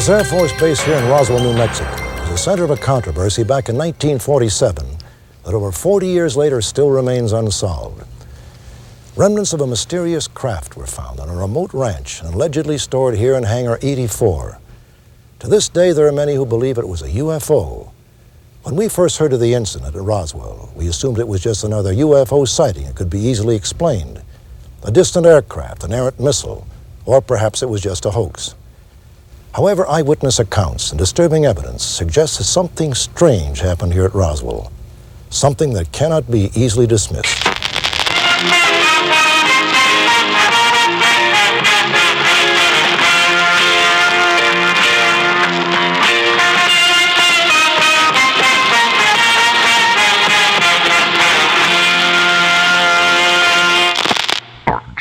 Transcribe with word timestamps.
This 0.00 0.08
Air 0.08 0.24
Force 0.24 0.58
base 0.58 0.80
here 0.80 0.96
in 0.96 1.10
Roswell, 1.10 1.42
New 1.42 1.52
Mexico, 1.52 1.90
was 1.90 2.30
the 2.30 2.38
center 2.38 2.64
of 2.64 2.70
a 2.70 2.76
controversy 2.78 3.42
back 3.42 3.68
in 3.68 3.76
1947 3.76 4.96
that 5.44 5.52
over 5.52 5.70
40 5.70 6.06
years 6.06 6.38
later 6.38 6.62
still 6.62 6.88
remains 6.88 7.32
unsolved. 7.32 8.02
Remnants 9.14 9.52
of 9.52 9.60
a 9.60 9.66
mysterious 9.66 10.26
craft 10.26 10.74
were 10.74 10.86
found 10.86 11.20
on 11.20 11.28
a 11.28 11.36
remote 11.36 11.74
ranch 11.74 12.22
and 12.22 12.32
allegedly 12.32 12.78
stored 12.78 13.18
here 13.18 13.34
in 13.34 13.42
Hangar 13.42 13.78
84. 13.82 14.58
To 15.40 15.46
this 15.46 15.68
day, 15.68 15.92
there 15.92 16.08
are 16.08 16.12
many 16.12 16.34
who 16.34 16.46
believe 16.46 16.78
it 16.78 16.88
was 16.88 17.02
a 17.02 17.08
UFO. 17.08 17.92
When 18.62 18.76
we 18.76 18.88
first 18.88 19.18
heard 19.18 19.34
of 19.34 19.40
the 19.40 19.52
incident 19.52 19.94
at 19.94 20.00
Roswell, 20.00 20.72
we 20.74 20.88
assumed 20.88 21.18
it 21.18 21.28
was 21.28 21.42
just 21.42 21.62
another 21.62 21.92
UFO 21.92 22.48
sighting. 22.48 22.86
It 22.86 22.96
could 22.96 23.10
be 23.10 23.20
easily 23.20 23.54
explained. 23.54 24.22
A 24.82 24.90
distant 24.90 25.26
aircraft, 25.26 25.84
an 25.84 25.92
errant 25.92 26.18
missile, 26.18 26.66
or 27.04 27.20
perhaps 27.20 27.62
it 27.62 27.68
was 27.68 27.82
just 27.82 28.06
a 28.06 28.12
hoax. 28.12 28.54
However, 29.52 29.86
eyewitness 29.88 30.38
accounts 30.38 30.90
and 30.90 30.98
disturbing 30.98 31.44
evidence 31.44 31.82
suggest 31.84 32.38
that 32.38 32.44
something 32.44 32.94
strange 32.94 33.60
happened 33.60 33.92
here 33.92 34.04
at 34.04 34.14
Roswell, 34.14 34.70
something 35.28 35.72
that 35.72 35.90
cannot 35.90 36.30
be 36.30 36.50
easily 36.54 36.86
dismissed. 36.86 37.59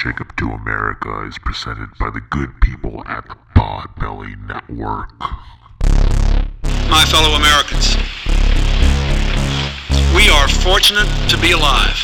Jacob 0.02 0.34
Do 0.38 0.52
America 0.52 1.28
is 1.28 1.38
presented 1.40 1.90
by 2.00 2.10
the 2.10 2.22
good 2.22 2.62
people 2.62 3.04
at 3.06 3.28
the 3.28 3.36
Podbelly 3.54 4.32
Network. 4.48 5.12
My 6.88 7.04
fellow 7.04 7.36
Americans, 7.36 7.98
we 10.16 10.30
are 10.30 10.48
fortunate 10.64 11.10
to 11.28 11.38
be 11.42 11.52
alive. 11.52 12.00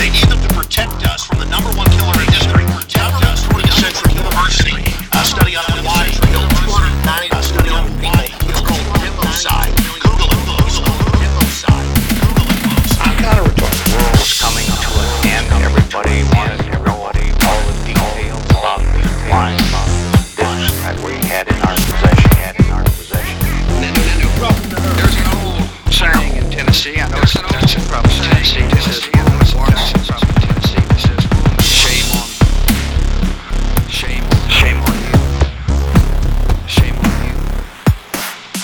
They 0.00 0.08
need 0.08 0.24
them 0.24 0.40
to 0.40 0.54
protect 0.56 1.04
us 1.04 1.26
from 1.26 1.38
the 1.38 1.46
number 1.52 1.68
one 1.76 1.90
killer 1.92 2.16
in 2.16 2.32
history. 2.32 2.64
Protect 2.72 3.20
us 3.28 3.44
from 3.44 3.60
the 3.60 3.68
Central 3.68 4.16
University. 4.16 4.80
A 5.12 5.24
study 5.28 5.56
on 5.56 5.84
why 5.84 6.08
killed 6.32 6.48
290. 6.64 7.36
A 7.36 7.42
study 7.42 7.68
on 7.68 7.84
why 8.00 8.32
it's 8.48 8.60
called 8.64 8.92
coming 14.22 14.62
to 14.62 14.90
an 15.02 15.26
end. 15.34 15.46
Everybody 15.66 16.22
wanted 16.38 16.62
all 17.42 17.58
the 17.66 17.74
details 17.82 18.38
about 18.54 18.78
the 18.78 19.02
that 20.82 20.94
we 21.02 21.14
had 21.26 21.50
in 21.50 21.58
our 21.66 21.74
possession. 21.74 22.30
Had 22.38 22.54
in 22.62 22.70
our 22.70 22.84
possession. 22.84 23.34
There's 23.82 25.18
in 26.38 26.50
Tennessee. 26.50 27.00
I 27.00 27.10
know 27.10 27.18
it's, 27.18 27.34
from 27.34 28.02
Tennessee. 28.06 28.62
This 28.70 28.86
is 28.94 29.10
born 29.10 29.74
from 29.74 30.34
Tennessee. 30.38 30.86
This 30.94 31.06
is 31.10 31.22
shame 31.66 32.06
on, 32.14 32.30
shame 33.90 34.22
shame 34.46 34.78
on 34.86 34.94
you, 35.02 35.18
shame 36.70 36.94
on 36.94 37.10
you. 37.26 37.34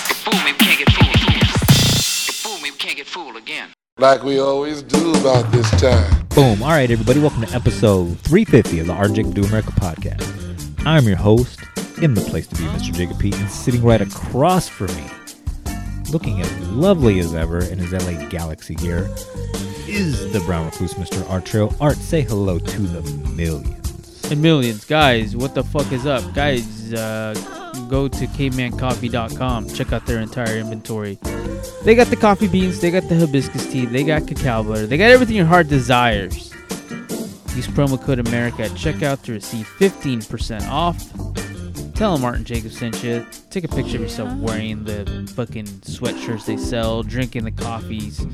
You 0.07 0.15
fool 0.23 0.39
me, 0.39 0.55
we 0.55 0.59
can't 0.63 0.79
get 0.79 0.91
fooled. 0.95 1.19
You 1.19 2.31
fool 2.31 2.57
me, 2.63 2.71
we 2.71 2.77
can't 2.77 2.95
get 2.95 3.07
fooled 3.07 3.35
again. 3.35 3.78
Like 3.99 4.23
we 4.23 4.39
always 4.39 4.81
do 4.81 5.11
about 5.15 5.51
this 5.51 5.69
time. 5.71 6.25
Boom. 6.29 6.63
All 6.63 6.69
right, 6.69 6.89
everybody, 6.89 7.19
welcome 7.19 7.41
to 7.45 7.53
episode 7.53 8.17
350 8.19 8.79
of 8.79 8.87
the 8.87 9.13
Jacob 9.13 9.33
Do 9.33 9.43
America 9.43 9.71
podcast. 9.71 10.85
I'm 10.85 11.05
your 11.05 11.17
host, 11.17 11.59
in 12.01 12.13
the 12.13 12.21
place 12.21 12.47
to 12.47 12.55
be, 12.55 12.61
Mr. 12.61 12.93
Jacob 12.93 13.19
Pete, 13.19 13.35
and 13.35 13.49
sitting 13.49 13.83
right 13.83 13.99
across 13.99 14.69
from 14.69 14.87
me, 14.95 15.03
looking 16.11 16.39
as 16.39 16.69
lovely 16.69 17.19
as 17.19 17.35
ever 17.35 17.59
in 17.59 17.77
his 17.77 17.91
LA 17.91 18.25
Galaxy 18.29 18.75
gear, 18.75 19.09
is 19.85 20.31
the 20.31 20.39
brown 20.45 20.65
recluse, 20.67 20.93
Mr. 20.93 21.29
Art 21.29 21.45
Trail. 21.45 21.75
Art, 21.81 21.97
say 21.97 22.21
hello 22.21 22.57
to 22.57 22.81
the 22.81 23.01
millions. 23.31 23.78
And 24.31 24.41
millions. 24.41 24.85
Guys, 24.85 25.35
what 25.35 25.55
the 25.55 25.63
fuck 25.63 25.91
is 25.91 26.05
up? 26.05 26.33
Guys, 26.33 26.93
uh, 26.93 27.33
go 27.89 28.07
to 28.07 28.27
cavemancoffee.com. 28.27 29.69
Check 29.69 29.93
out 29.93 30.05
their 30.05 30.19
entire 30.19 30.57
inventory. 30.57 31.17
They 31.83 31.95
got 31.95 32.07
the 32.07 32.15
coffee 32.15 32.47
beans, 32.47 32.79
they 32.79 32.91
got 32.91 33.07
the 33.09 33.15
hibiscus 33.15 33.71
tea, 33.71 33.85
they 33.85 34.03
got 34.03 34.27
cacao 34.27 34.63
butter, 34.63 34.87
they 34.87 34.97
got 34.97 35.11
everything 35.11 35.35
your 35.35 35.45
heart 35.45 35.67
desires. 35.67 36.51
Use 37.55 37.67
promo 37.67 38.01
code 38.01 38.19
America 38.19 38.63
at 38.63 38.71
checkout 38.71 39.21
to 39.23 39.33
receive 39.33 39.67
15% 39.79 40.67
off. 40.69 41.03
Tell 41.93 42.13
them 42.13 42.21
Martin 42.21 42.45
Jacobs 42.45 42.77
sent 42.77 43.03
you. 43.03 43.25
Take 43.49 43.65
a 43.65 43.67
picture 43.67 43.97
of 43.97 44.03
yourself 44.03 44.33
wearing 44.37 44.85
the 44.85 45.29
fucking 45.35 45.65
sweatshirts 45.65 46.45
they 46.45 46.55
sell, 46.55 47.03
drinking 47.03 47.43
the 47.43 47.51
coffees, 47.51 48.25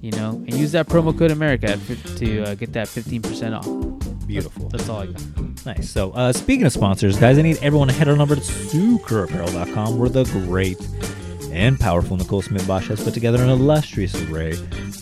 you 0.00 0.12
know, 0.12 0.30
and 0.46 0.54
use 0.54 0.72
that 0.72 0.86
promo 0.86 1.16
code 1.16 1.32
America 1.32 1.78
to 2.16 2.42
uh, 2.42 2.54
get 2.54 2.72
that 2.74 2.86
15% 2.86 3.58
off. 3.58 3.93
Beautiful. 4.26 4.68
That's 4.68 4.88
all 4.88 5.02
I 5.02 5.06
got. 5.06 5.66
Nice. 5.66 5.90
So, 5.90 6.12
uh, 6.12 6.32
speaking 6.32 6.66
of 6.66 6.72
sponsors, 6.72 7.18
guys, 7.18 7.38
I 7.38 7.42
need 7.42 7.58
everyone 7.62 7.88
to 7.88 7.94
head 7.94 8.08
on 8.08 8.20
over 8.20 8.34
to 8.34 8.40
suikerapparel.com 8.40 9.98
where 9.98 10.08
the 10.08 10.24
great 10.24 10.78
and 11.52 11.78
powerful 11.78 12.16
Nicole 12.16 12.42
Smith 12.42 12.66
Bosch 12.66 12.88
has 12.88 13.02
put 13.02 13.14
together 13.14 13.42
an 13.42 13.48
illustrious 13.48 14.14
array 14.22 14.54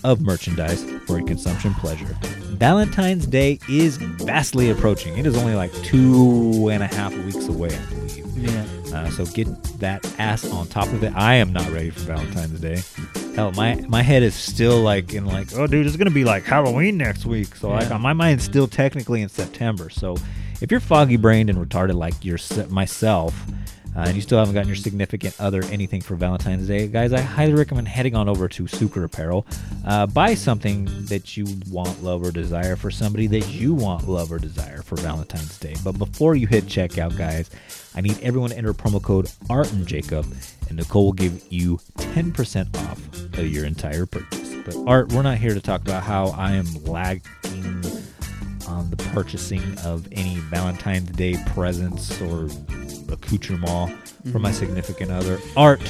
of 0.04 0.20
merchandise 0.20 0.84
for 1.06 1.18
your 1.18 1.26
consumption 1.26 1.72
pleasure. 1.74 2.16
Valentine's 2.52 3.26
Day 3.26 3.58
is 3.68 3.96
vastly 3.96 4.70
approaching. 4.70 5.16
It 5.16 5.26
is 5.26 5.36
only 5.36 5.54
like 5.54 5.72
two 5.82 6.68
and 6.70 6.82
a 6.82 6.86
half 6.86 7.14
weeks 7.16 7.48
away, 7.48 7.70
I 7.74 7.84
believe. 7.86 8.26
Yeah. 8.36 8.66
Uh, 8.92 9.10
so 9.10 9.24
get 9.26 9.48
that 9.80 10.04
ass 10.18 10.44
on 10.50 10.66
top 10.68 10.88
of 10.88 11.02
it. 11.02 11.12
I 11.16 11.34
am 11.34 11.52
not 11.52 11.68
ready 11.70 11.90
for 11.90 12.00
Valentine's 12.00 12.60
Day. 12.60 12.82
Hell, 13.34 13.50
my 13.52 13.76
my 13.88 14.02
head 14.02 14.22
is 14.22 14.34
still 14.34 14.80
like 14.80 15.14
in 15.14 15.24
like, 15.24 15.56
oh, 15.56 15.66
dude, 15.66 15.86
it's 15.86 15.96
gonna 15.96 16.10
be 16.10 16.24
like 16.24 16.44
Halloween 16.44 16.98
next 16.98 17.24
week. 17.24 17.54
So 17.56 17.70
like, 17.70 17.88
my 18.00 18.12
mind's 18.12 18.44
still 18.44 18.68
technically 18.68 19.22
in 19.22 19.28
September. 19.30 19.88
So 19.88 20.16
if 20.60 20.70
you're 20.70 20.80
foggy 20.80 21.16
brained 21.16 21.48
and 21.48 21.58
retarded 21.58 21.94
like 21.94 22.24
your 22.24 22.38
myself, 22.68 23.34
uh, 23.96 24.00
and 24.00 24.14
you 24.14 24.22
still 24.22 24.38
haven't 24.38 24.54
gotten 24.54 24.68
your 24.68 24.76
significant 24.76 25.38
other 25.38 25.62
anything 25.64 26.00
for 26.00 26.14
Valentine's 26.14 26.66
Day, 26.66 26.86
guys, 26.88 27.12
I 27.12 27.20
highly 27.20 27.52
recommend 27.52 27.88
heading 27.88 28.14
on 28.14 28.28
over 28.28 28.48
to 28.48 28.64
Suiker 28.64 29.04
Apparel. 29.04 29.46
Uh, 29.84 30.06
buy 30.06 30.34
something 30.34 30.86
that 31.06 31.36
you 31.36 31.46
want, 31.70 32.02
love, 32.02 32.22
or 32.22 32.30
desire 32.30 32.76
for 32.76 32.90
somebody 32.90 33.26
that 33.28 33.48
you 33.48 33.74
want, 33.74 34.08
love, 34.08 34.32
or 34.32 34.38
desire 34.38 34.80
for 34.82 34.96
Valentine's 34.96 35.58
Day. 35.58 35.74
But 35.84 35.98
before 35.98 36.34
you 36.34 36.46
hit 36.46 36.64
checkout, 36.64 37.18
guys, 37.18 37.50
I 37.94 38.00
need 38.00 38.18
everyone 38.22 38.50
to 38.50 38.56
enter 38.56 38.72
promo 38.72 39.02
code 39.02 39.30
Art 39.50 39.70
and 39.72 39.86
Jacob, 39.86 40.26
and 40.72 40.78
Nicole 40.78 41.04
will 41.04 41.12
give 41.12 41.52
you 41.52 41.76
10% 41.96 42.76
off 42.88 42.98
of 43.38 43.46
your 43.46 43.66
entire 43.66 44.06
purchase. 44.06 44.54
But 44.64 44.74
Art, 44.86 45.12
we're 45.12 45.20
not 45.20 45.36
here 45.36 45.52
to 45.52 45.60
talk 45.60 45.82
about 45.82 46.02
how 46.02 46.28
I 46.28 46.52
am 46.52 46.66
lagging 46.84 47.84
on 48.66 48.88
the 48.88 48.96
purchasing 49.12 49.62
of 49.80 50.08
any 50.12 50.36
Valentine's 50.36 51.10
Day 51.10 51.36
presents 51.48 52.18
or 52.22 52.48
accoutrement 53.12 53.98
for 54.32 54.38
my 54.38 54.48
mm-hmm. 54.48 54.58
significant 54.58 55.10
other. 55.10 55.38
Art, 55.58 55.86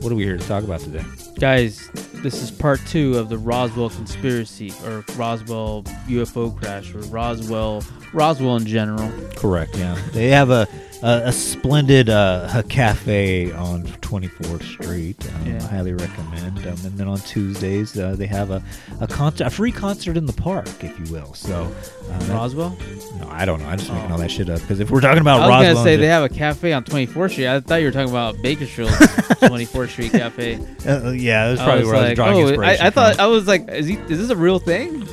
what 0.00 0.12
are 0.12 0.14
we 0.14 0.22
here 0.22 0.36
to 0.36 0.46
talk 0.46 0.62
about 0.62 0.78
today? 0.78 1.04
Guys, 1.40 1.90
this 2.22 2.40
is 2.40 2.52
part 2.52 2.80
two 2.86 3.18
of 3.18 3.28
the 3.28 3.38
Roswell 3.38 3.90
conspiracy 3.90 4.72
or 4.84 5.04
Roswell 5.16 5.82
UFO 6.06 6.56
crash 6.56 6.94
or 6.94 7.00
Roswell 7.00 7.82
Roswell 8.12 8.56
in 8.56 8.66
general. 8.66 9.10
Correct. 9.34 9.76
Yeah, 9.76 10.00
they 10.12 10.28
have 10.28 10.50
a 10.50 10.68
a, 11.02 11.22
a 11.26 11.32
splendid 11.32 12.08
uh, 12.08 12.48
a 12.54 12.62
cafe 12.62 13.52
on 13.52 13.84
24th 13.84 14.62
Street. 14.62 15.16
Um, 15.34 15.46
Yeah. 15.46 15.58
I 15.62 15.66
highly 15.66 15.92
recommend. 15.92 16.58
Um, 16.58 16.66
and 16.84 16.98
then 16.98 17.08
on 17.08 17.18
Tuesdays 17.18 17.98
uh, 17.98 18.14
they 18.16 18.26
have 18.26 18.50
a 18.50 18.62
a 19.00 19.06
concert, 19.06 19.46
a 19.46 19.50
free 19.50 19.70
concert 19.72 20.16
in 20.16 20.26
the 20.26 20.32
park, 20.32 20.68
if 20.82 20.98
you 20.98 21.12
will. 21.12 21.34
So, 21.34 21.72
uh, 22.10 22.18
that- 22.18 22.28
Roswell? 22.30 22.76
no, 23.20 23.28
I 23.30 23.44
don't 23.44 23.60
know. 23.60 23.68
I'm 23.68 23.78
just 23.78 23.92
making 23.92 24.10
all 24.12 24.18
that 24.18 24.30
shit 24.30 24.48
up 24.50 24.60
because 24.60 24.80
if 24.80 24.90
we're 24.90 25.00
talking 25.00 25.20
about 25.20 25.40
I 25.40 25.46
was 25.46 25.48
Roswell, 25.50 25.74
gonna 25.74 25.84
say 25.84 25.96
they 25.96 26.06
have 26.06 26.24
a 26.24 26.28
cafe 26.28 26.72
on 26.72 26.84
24th 26.84 27.30
Street. 27.32 27.46
I 27.48 27.60
thought 27.60 27.76
you 27.76 27.86
were 27.86 27.92
talking 27.92 28.10
about 28.10 28.36
Bakersfield's 28.42 28.92
24th 28.96 29.90
Street 29.90 30.12
Cafe. 30.12 30.54
Uh, 30.86 31.10
yeah, 31.10 31.48
that's 31.48 31.60
I 31.60 31.64
probably 31.64 31.80
was 31.84 31.86
where 31.92 31.96
I 31.96 32.00
was 32.00 32.08
like, 32.08 32.16
drawing 32.16 32.36
oh, 32.36 32.40
inspiration 32.48 32.84
I, 32.84 32.86
I 32.86 32.90
thought. 32.90 33.18
I 33.20 33.26
was 33.26 33.46
like, 33.46 33.68
is 33.68 33.86
he? 33.86 33.94
Is 33.96 34.18
this 34.18 34.30
a 34.30 34.36
real 34.36 34.58
thing? 34.58 35.06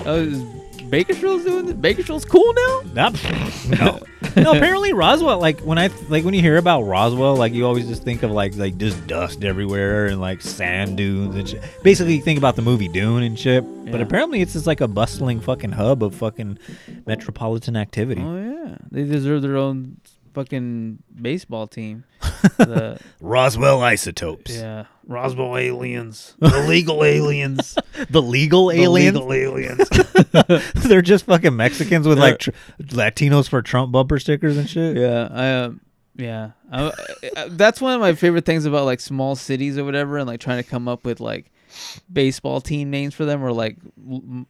Bakersfield's 0.90 1.46
doing 1.46 1.66
this? 1.66 1.76
Bakersfield's 1.76 2.26
cool 2.26 2.54
now? 2.54 2.82
No, 3.68 4.00
no. 4.36 4.52
Apparently, 4.54 4.94
Roswell. 4.94 5.40
Like 5.40 5.60
when 5.62 5.78
I 5.78 5.90
like 6.10 6.24
when 6.26 6.34
you 6.34 6.42
hear 6.42 6.58
about 6.58 6.82
Roswell, 6.84 7.36
like 7.36 7.54
you 7.54 7.66
always 7.66 7.88
just 7.88 8.04
think 8.04 8.24
of 8.24 8.32
like 8.32 8.56
like 8.56 8.78
just 8.78 9.06
dust 9.08 9.44
everywhere 9.44 10.08
and 10.08 10.20
like 10.20 10.42
sand 10.42 10.98
dunes 10.98 11.36
and 11.36 11.48
shit. 11.50 11.62
Basically, 11.84 12.16
you 12.16 12.22
think 12.22 12.38
about 12.38 12.56
the 12.56 12.62
movie 12.62 12.88
Dune 12.88 13.24
and 13.24 13.38
shit. 13.40 13.64
But 13.92 14.02
apparently, 14.02 14.42
it's 14.42 14.54
just 14.54 14.66
like 14.68 14.82
a 14.82 14.88
bustling 14.88 15.40
fucking 15.42 15.72
hub 15.72 16.04
of 16.04 16.16
fucking 16.16 16.58
metropolitan 17.06 17.76
activity. 17.76 18.22
Oh 18.22 18.36
yeah, 18.66 18.78
they 18.92 19.04
deserve 19.04 19.42
their 19.42 19.58
own 19.58 19.98
fucking 20.36 21.00
baseball 21.20 21.66
team. 21.68 22.04
the 22.58 23.00
Roswell 23.20 23.82
isotopes. 23.82 24.56
yeah 24.56 24.86
Roswell 25.08 25.58
aliens, 25.58 26.36
illegal 26.42 27.04
aliens, 27.04 27.78
The 28.10 28.22
legal 28.22 28.72
aliens. 28.72 29.18
illegal 29.20 29.34
aliens. 29.34 29.90
They're 30.76 31.02
just 31.02 31.26
fucking 31.26 31.56
Mexicans 31.56 32.08
with 32.08 32.20
like 32.20 32.40
tr- 32.40 32.52
Latinos 32.82 33.48
for 33.48 33.62
Trump 33.62 33.92
bumper 33.92 34.20
stickers 34.20 34.58
and 34.58 34.70
shit. 34.70 34.98
Yeah, 34.98 35.28
I 35.32 35.52
um, 35.52 35.82
yeah, 36.16 36.52
I, 36.72 36.92
I- 37.38 37.48
that's 37.50 37.80
one 37.82 37.94
of 37.94 38.02
my 38.02 38.14
favorite 38.14 38.46
things 38.46 38.66
about 38.66 38.86
like 38.86 39.00
small 39.00 39.36
cities 39.36 39.78
or 39.78 39.84
whatever, 39.86 40.18
and 40.18 40.28
like 40.28 40.40
trying 40.40 40.62
to 40.64 40.68
come 40.70 40.88
up 40.88 41.06
with 41.06 41.20
like 41.20 41.52
baseball 42.12 42.62
team 42.62 42.90
names 42.90 43.14
for 43.14 43.26
them, 43.26 43.44
or 43.44 43.52
like 43.52 43.78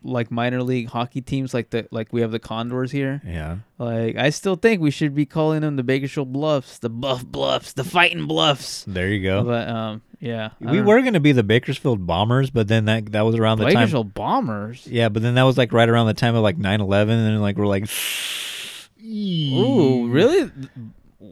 like 0.03 0.31
minor 0.31 0.61
league 0.63 0.89
hockey 0.89 1.21
teams, 1.21 1.53
like 1.53 1.69
the 1.69 1.87
like 1.91 2.11
we 2.13 2.21
have 2.21 2.31
the 2.31 2.39
Condors 2.39 2.91
here. 2.91 3.21
Yeah. 3.25 3.57
Like 3.77 4.15
I 4.15 4.29
still 4.29 4.55
think 4.55 4.81
we 4.81 4.91
should 4.91 5.15
be 5.15 5.25
calling 5.25 5.61
them 5.61 5.75
the 5.75 5.83
Bakersfield 5.83 6.31
Bluffs, 6.31 6.79
the 6.79 6.89
Buff 6.89 7.25
Bluffs, 7.25 7.73
the 7.73 7.83
Fighting 7.83 8.25
Bluffs. 8.25 8.85
There 8.87 9.09
you 9.09 9.23
go. 9.23 9.43
But 9.43 9.67
um, 9.67 10.01
yeah, 10.19 10.51
we 10.59 10.81
were 10.81 11.01
gonna 11.01 11.19
be 11.19 11.31
the 11.31 11.43
Bakersfield 11.43 12.07
Bombers, 12.07 12.49
but 12.49 12.67
then 12.67 12.85
that 12.85 13.11
that 13.11 13.21
was 13.21 13.35
around 13.35 13.59
the 13.59 13.65
time. 13.65 13.73
Bakersfield 13.75 14.13
Bombers. 14.13 14.87
Yeah, 14.87 15.09
but 15.09 15.21
then 15.21 15.35
that 15.35 15.43
was 15.43 15.57
like 15.57 15.73
right 15.73 15.89
around 15.89 16.07
the 16.07 16.13
time 16.13 16.35
of 16.35 16.43
like 16.43 16.57
9-11, 16.57 17.01
and 17.01 17.09
then 17.09 17.41
like 17.41 17.57
we're 17.57 17.67
like, 17.67 17.89
Ooh, 19.03 20.07
really? 20.07 20.51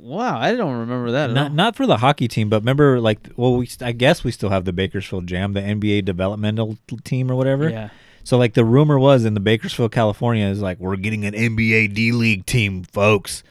Wow, 0.04 0.38
I 0.38 0.54
don't 0.56 0.80
remember 0.80 1.12
that. 1.12 1.30
At 1.30 1.34
not 1.34 1.52
all. 1.52 1.56
not 1.56 1.76
for 1.78 1.88
the 1.88 1.98
hockey 1.98 2.28
team, 2.28 2.50
but 2.50 2.62
remember 2.62 3.00
like 3.00 3.30
well 3.38 3.56
we 3.56 3.70
I 3.80 3.94
guess 3.94 4.22
we 4.24 4.32
still 4.32 4.50
have 4.50 4.66
the 4.66 4.74
Bakersfield 4.74 5.28
Jam, 5.28 5.54
the 5.54 5.62
NBA 5.62 6.04
developmental 6.04 6.78
team 7.06 7.32
or 7.32 7.36
whatever. 7.36 7.70
Yeah. 7.70 7.90
So 8.26 8.38
like 8.38 8.54
the 8.54 8.66
rumor 8.66 9.00
was 9.00 9.24
in 9.24 9.34
the 9.34 9.40
Bakersfield, 9.40 9.94
California, 9.94 10.46
is 10.48 10.62
like 10.62 10.78
we're 10.80 10.98
getting 10.98 11.26
an 11.26 11.34
NBA 11.34 11.94
D 11.94 12.12
League 12.12 12.46
team, 12.46 12.84
folks, 12.84 13.44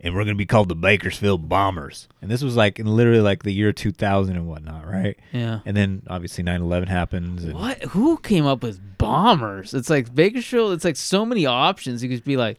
and 0.00 0.14
we're 0.14 0.22
gonna 0.24 0.36
be 0.36 0.46
called 0.46 0.68
the 0.68 0.76
Bakersfield 0.76 1.48
Bombers. 1.48 2.06
And 2.22 2.30
this 2.30 2.42
was 2.42 2.54
like 2.54 2.78
in 2.78 2.86
literally 2.86 3.20
like 3.20 3.42
the 3.42 3.52
year 3.52 3.72
2000 3.72 4.36
and 4.36 4.46
whatnot, 4.46 4.86
right? 4.88 5.18
Yeah. 5.32 5.60
And 5.66 5.76
then 5.76 6.02
obviously 6.08 6.44
9/11 6.44 6.86
happens. 6.86 7.42
And 7.42 7.54
What? 7.54 7.82
Who 7.86 8.18
came 8.18 8.46
up 8.46 8.62
with 8.62 8.80
bombers? 8.98 9.74
It's 9.74 9.90
like 9.90 10.14
Bakersfield. 10.14 10.74
It's 10.74 10.84
like 10.84 10.96
so 10.96 11.26
many 11.26 11.44
options. 11.44 12.04
You 12.04 12.08
could 12.08 12.24
be 12.24 12.36
like 12.36 12.58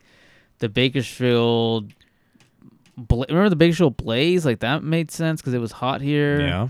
the 0.60 0.68
Bakersfield. 0.68 1.94
Bla- 3.08 3.26
Remember 3.30 3.50
the 3.50 3.56
Bakersfield 3.56 3.98
Blaze? 3.98 4.46
Like 4.46 4.60
that 4.60 4.84
made 4.84 5.12
sense 5.12 5.42
because 5.42 5.54
it 5.54 5.60
was 5.60 5.72
hot 5.72 6.02
here. 6.02 6.40
Yeah. 6.42 6.68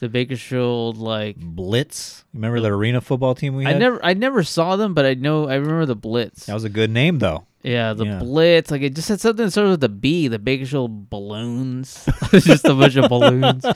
The 0.00 0.08
Bakersfield 0.08 0.96
like 0.98 1.36
Blitz. 1.38 2.24
Remember 2.32 2.60
the 2.60 2.68
arena 2.68 3.00
football 3.00 3.34
team 3.34 3.56
we 3.56 3.64
had? 3.64 3.76
I 3.76 3.78
never 3.78 4.04
I 4.04 4.14
never 4.14 4.44
saw 4.44 4.76
them, 4.76 4.94
but 4.94 5.04
I 5.04 5.14
know 5.14 5.48
I 5.48 5.54
remember 5.56 5.86
the 5.86 5.96
Blitz. 5.96 6.46
That 6.46 6.54
was 6.54 6.62
a 6.64 6.68
good 6.68 6.90
name 6.90 7.18
though. 7.18 7.46
Yeah, 7.62 7.92
the 7.92 8.04
yeah. 8.04 8.18
Blitz. 8.18 8.70
Like 8.70 8.82
it 8.82 8.94
just 8.94 9.08
had 9.08 9.20
something 9.20 9.46
that 9.46 9.50
started 9.50 9.70
with 9.70 9.80
the 9.80 9.88
B. 9.88 10.28
The 10.28 10.38
Bakersfield 10.38 11.10
Balloons. 11.10 12.08
it's 12.32 12.46
just 12.46 12.64
a 12.64 12.74
bunch 12.74 12.96
of 12.96 13.08
balloons. 13.08 13.64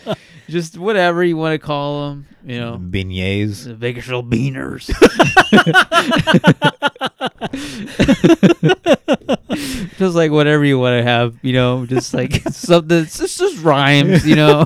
Just 0.48 0.76
whatever 0.76 1.22
you 1.22 1.36
want 1.36 1.54
to 1.54 1.64
call 1.64 2.10
them. 2.10 2.26
You 2.44 2.58
know. 2.60 2.76
Beignets. 2.76 3.64
The 3.64 3.74
Bakersfield 3.74 4.28
Beaners. 4.28 4.88
just 9.98 10.16
like 10.16 10.32
whatever 10.32 10.64
you 10.64 10.78
want 10.80 10.98
to 10.98 11.04
have, 11.04 11.38
you 11.42 11.52
know, 11.52 11.86
just 11.86 12.12
like 12.12 12.42
something. 12.50 12.98
It's 12.98 13.18
just, 13.18 13.38
just 13.38 13.62
rhymes, 13.62 14.26
you 14.26 14.34
know. 14.34 14.64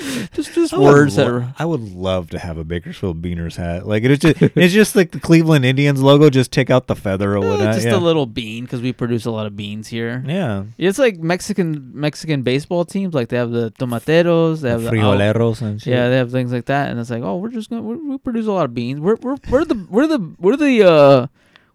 just 0.32 0.54
just 0.54 0.72
words 0.72 1.16
that. 1.16 1.26
Are, 1.28 1.54
I 1.58 1.64
would 1.64 1.80
love 1.94 2.30
to 2.30 2.38
have 2.38 2.56
a 2.58 2.64
Bakersfield 2.64 3.20
Beaners 3.22 3.56
hat. 3.56 3.86
Like 3.86 4.02
it's 4.04 4.22
just 4.22 4.40
it's 4.56 4.72
just 4.72 4.96
like 4.96 5.10
the 5.10 5.20
Cleveland 5.20 5.64
Indians 5.64 6.02
logo. 6.02 6.30
Just 6.30 6.52
take 6.52 6.70
out 6.70 6.86
the 6.86 6.96
feather 6.96 7.36
or 7.36 7.44
Eh, 7.44 7.50
whatnot. 7.50 7.74
just 7.74 7.86
yeah. 7.86 7.96
a 7.96 7.98
little 7.98 8.26
bean 8.26 8.64
because 8.64 8.80
we 8.80 8.92
produce 8.92 9.24
a 9.26 9.30
lot 9.30 9.46
of 9.46 9.56
beans 9.56 9.88
here. 9.88 10.22
Yeah. 10.26 10.64
It's 10.78 10.98
like 10.98 11.18
Mexican 11.18 11.90
Mexican 11.94 12.42
baseball 12.42 12.84
teams. 12.84 13.14
Like 13.14 13.28
they 13.28 13.36
have 13.36 13.50
the 13.50 13.70
tomateros, 13.72 14.60
they 14.60 14.70
have 14.70 14.82
the 14.82 14.90
Frijoleros 14.90 15.62
and 15.62 15.80
shit. 15.80 15.92
Yeah, 15.92 16.08
they 16.08 16.16
have 16.16 16.30
things 16.30 16.52
like 16.52 16.66
that, 16.66 16.90
and 16.90 16.98
it's 16.98 17.10
like, 17.10 17.22
oh, 17.22 17.36
we're 17.36 17.50
just 17.50 17.70
gonna 17.70 17.82
we 17.82 17.96
we 17.96 18.18
produce 18.18 18.46
a 18.46 18.52
lot 18.52 18.64
of 18.64 18.74
beans. 18.74 19.00
We're 19.00 19.16
we're 19.16 19.36
we're 19.50 19.64
the 19.64 19.86
we're 19.90 20.06
the 20.06 20.34
we're 20.38 20.56
the 20.56 20.82
uh 20.88 21.26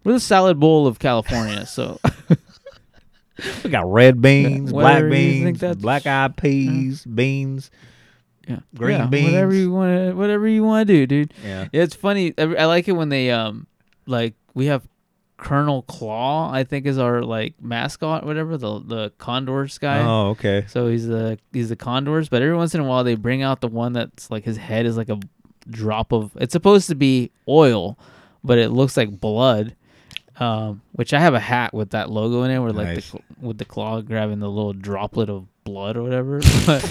we're 0.04 0.13
the 0.13 0.19
salad 0.19 0.60
bowl 0.60 0.88
of 0.88 1.00
California. 1.00 1.66
So 1.66 2.00
we 3.63 3.69
got 3.69 3.92
red 3.92 4.21
beans, 4.21 4.71
Yeah, 4.71 4.71
black 4.71 4.83
whatever 4.95 5.16
you 5.16 5.44
think 5.44 5.60
beans, 5.60 5.75
black 5.78 6.06
eyed 6.07 6.38
peas, 6.38 7.04
beans. 7.06 7.69
Yeah, 8.47 8.59
Green 8.75 8.97
yeah, 9.00 9.06
beans. 9.07 9.31
whatever 9.31 9.53
you 9.53 9.71
want 9.71 9.97
to 10.09 10.13
whatever 10.13 10.47
you 10.47 10.63
want 10.63 10.88
to 10.88 10.94
do, 10.94 11.06
dude. 11.07 11.33
Yeah. 11.44 11.68
Yeah, 11.71 11.83
it's 11.83 11.95
funny. 11.95 12.33
I 12.38 12.44
I 12.44 12.65
like 12.65 12.88
it 12.88 12.94
when 12.94 13.09
they 13.09 13.31
um 13.31 13.68
like 14.06 14.33
we 14.53 14.68
have 14.68 14.88
Colonel 15.38 15.81
Claw. 15.83 16.51
I 16.51 16.63
think 16.63 16.86
is 16.86 16.97
our 16.97 17.21
like 17.21 17.56
mascot, 17.62 18.25
whatever 18.25 18.57
the 18.57 18.80
the 18.80 19.13
Condors 19.18 19.77
guy. 19.77 20.00
Oh, 20.00 20.30
okay. 20.30 20.65
So 20.68 20.88
he's 20.88 21.07
the 21.07 21.38
he's 21.51 21.69
the 21.69 21.75
Condors, 21.75 22.30
but 22.30 22.42
every 22.42 22.56
once 22.56 22.74
in 22.75 22.81
a 22.81 22.86
while 22.86 23.03
they 23.03 23.15
bring 23.15 23.42
out 23.42 23.62
the 23.62 23.68
one 23.68 23.94
that's 23.94 24.30
like 24.31 24.44
his 24.45 24.57
head 24.57 24.86
is 24.86 24.95
like 24.97 25.09
a 25.09 25.19
drop 25.69 26.13
of. 26.13 26.31
It's 26.36 26.53
supposed 26.53 26.88
to 26.89 26.95
be 26.95 27.31
oil, 27.47 27.97
but 28.44 28.57
it 28.57 28.69
looks 28.69 28.95
like 28.97 29.19
blood. 29.19 29.75
Um, 30.38 30.81
which 30.92 31.13
I 31.13 31.19
have 31.21 31.33
a 31.33 31.39
hat 31.39 31.74
with 31.74 31.92
that 31.92 32.09
logo 32.09 32.44
in 32.44 32.51
it, 32.51 32.59
where 32.59 32.74
like 32.74 32.88
Nice. 32.88 33.12
the, 33.12 33.19
with 33.39 33.57
the 33.57 33.63
claw 33.63 34.01
grabbing 34.01 34.39
the 34.39 34.50
little 34.50 34.74
droplet 34.74 35.30
of 35.30 35.47
blood 35.63 35.95
or 35.95 36.03
whatever. 36.03 36.42
but 36.65 36.81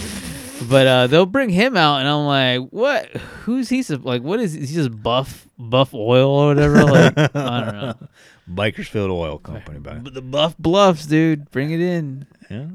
but 0.68 0.86
uh, 0.86 1.06
they'll 1.06 1.26
bring 1.26 1.50
him 1.50 1.76
out, 1.76 1.98
and 2.00 2.08
I'm 2.08 2.26
like, 2.26 2.68
what? 2.70 3.08
Who's 3.44 3.68
he? 3.68 3.82
sup- 3.82 4.04
Like, 4.04 4.22
what 4.22 4.40
is, 4.40 4.54
is 4.56 4.70
he 4.70 4.74
just 4.76 5.02
buff 5.02 5.48
buff 5.58 5.92
oil 5.94 6.30
or 6.30 6.48
whatever? 6.48 6.84
Like, 6.84 7.18
I 7.34 7.60
don't 7.60 7.74
know. 7.74 7.94
Bakersfield 8.54 9.10
Oil 9.10 9.38
Company, 9.38 9.78
by 9.78 9.94
But 9.94 10.12
the 10.14 10.20
buff 10.22 10.56
bluffs, 10.58 11.06
dude, 11.06 11.50
bring 11.50 11.70
it 11.70 11.80
in. 11.80 12.26
Yeah. 12.50 12.66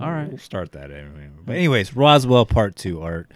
All 0.00 0.10
right. 0.10 0.28
We'll 0.28 0.38
start 0.38 0.70
that 0.72 0.90
anyway. 0.92 1.28
But 1.44 1.56
anyways, 1.56 1.96
Roswell 1.96 2.46
Part 2.46 2.76
Two 2.76 3.02
art. 3.02 3.30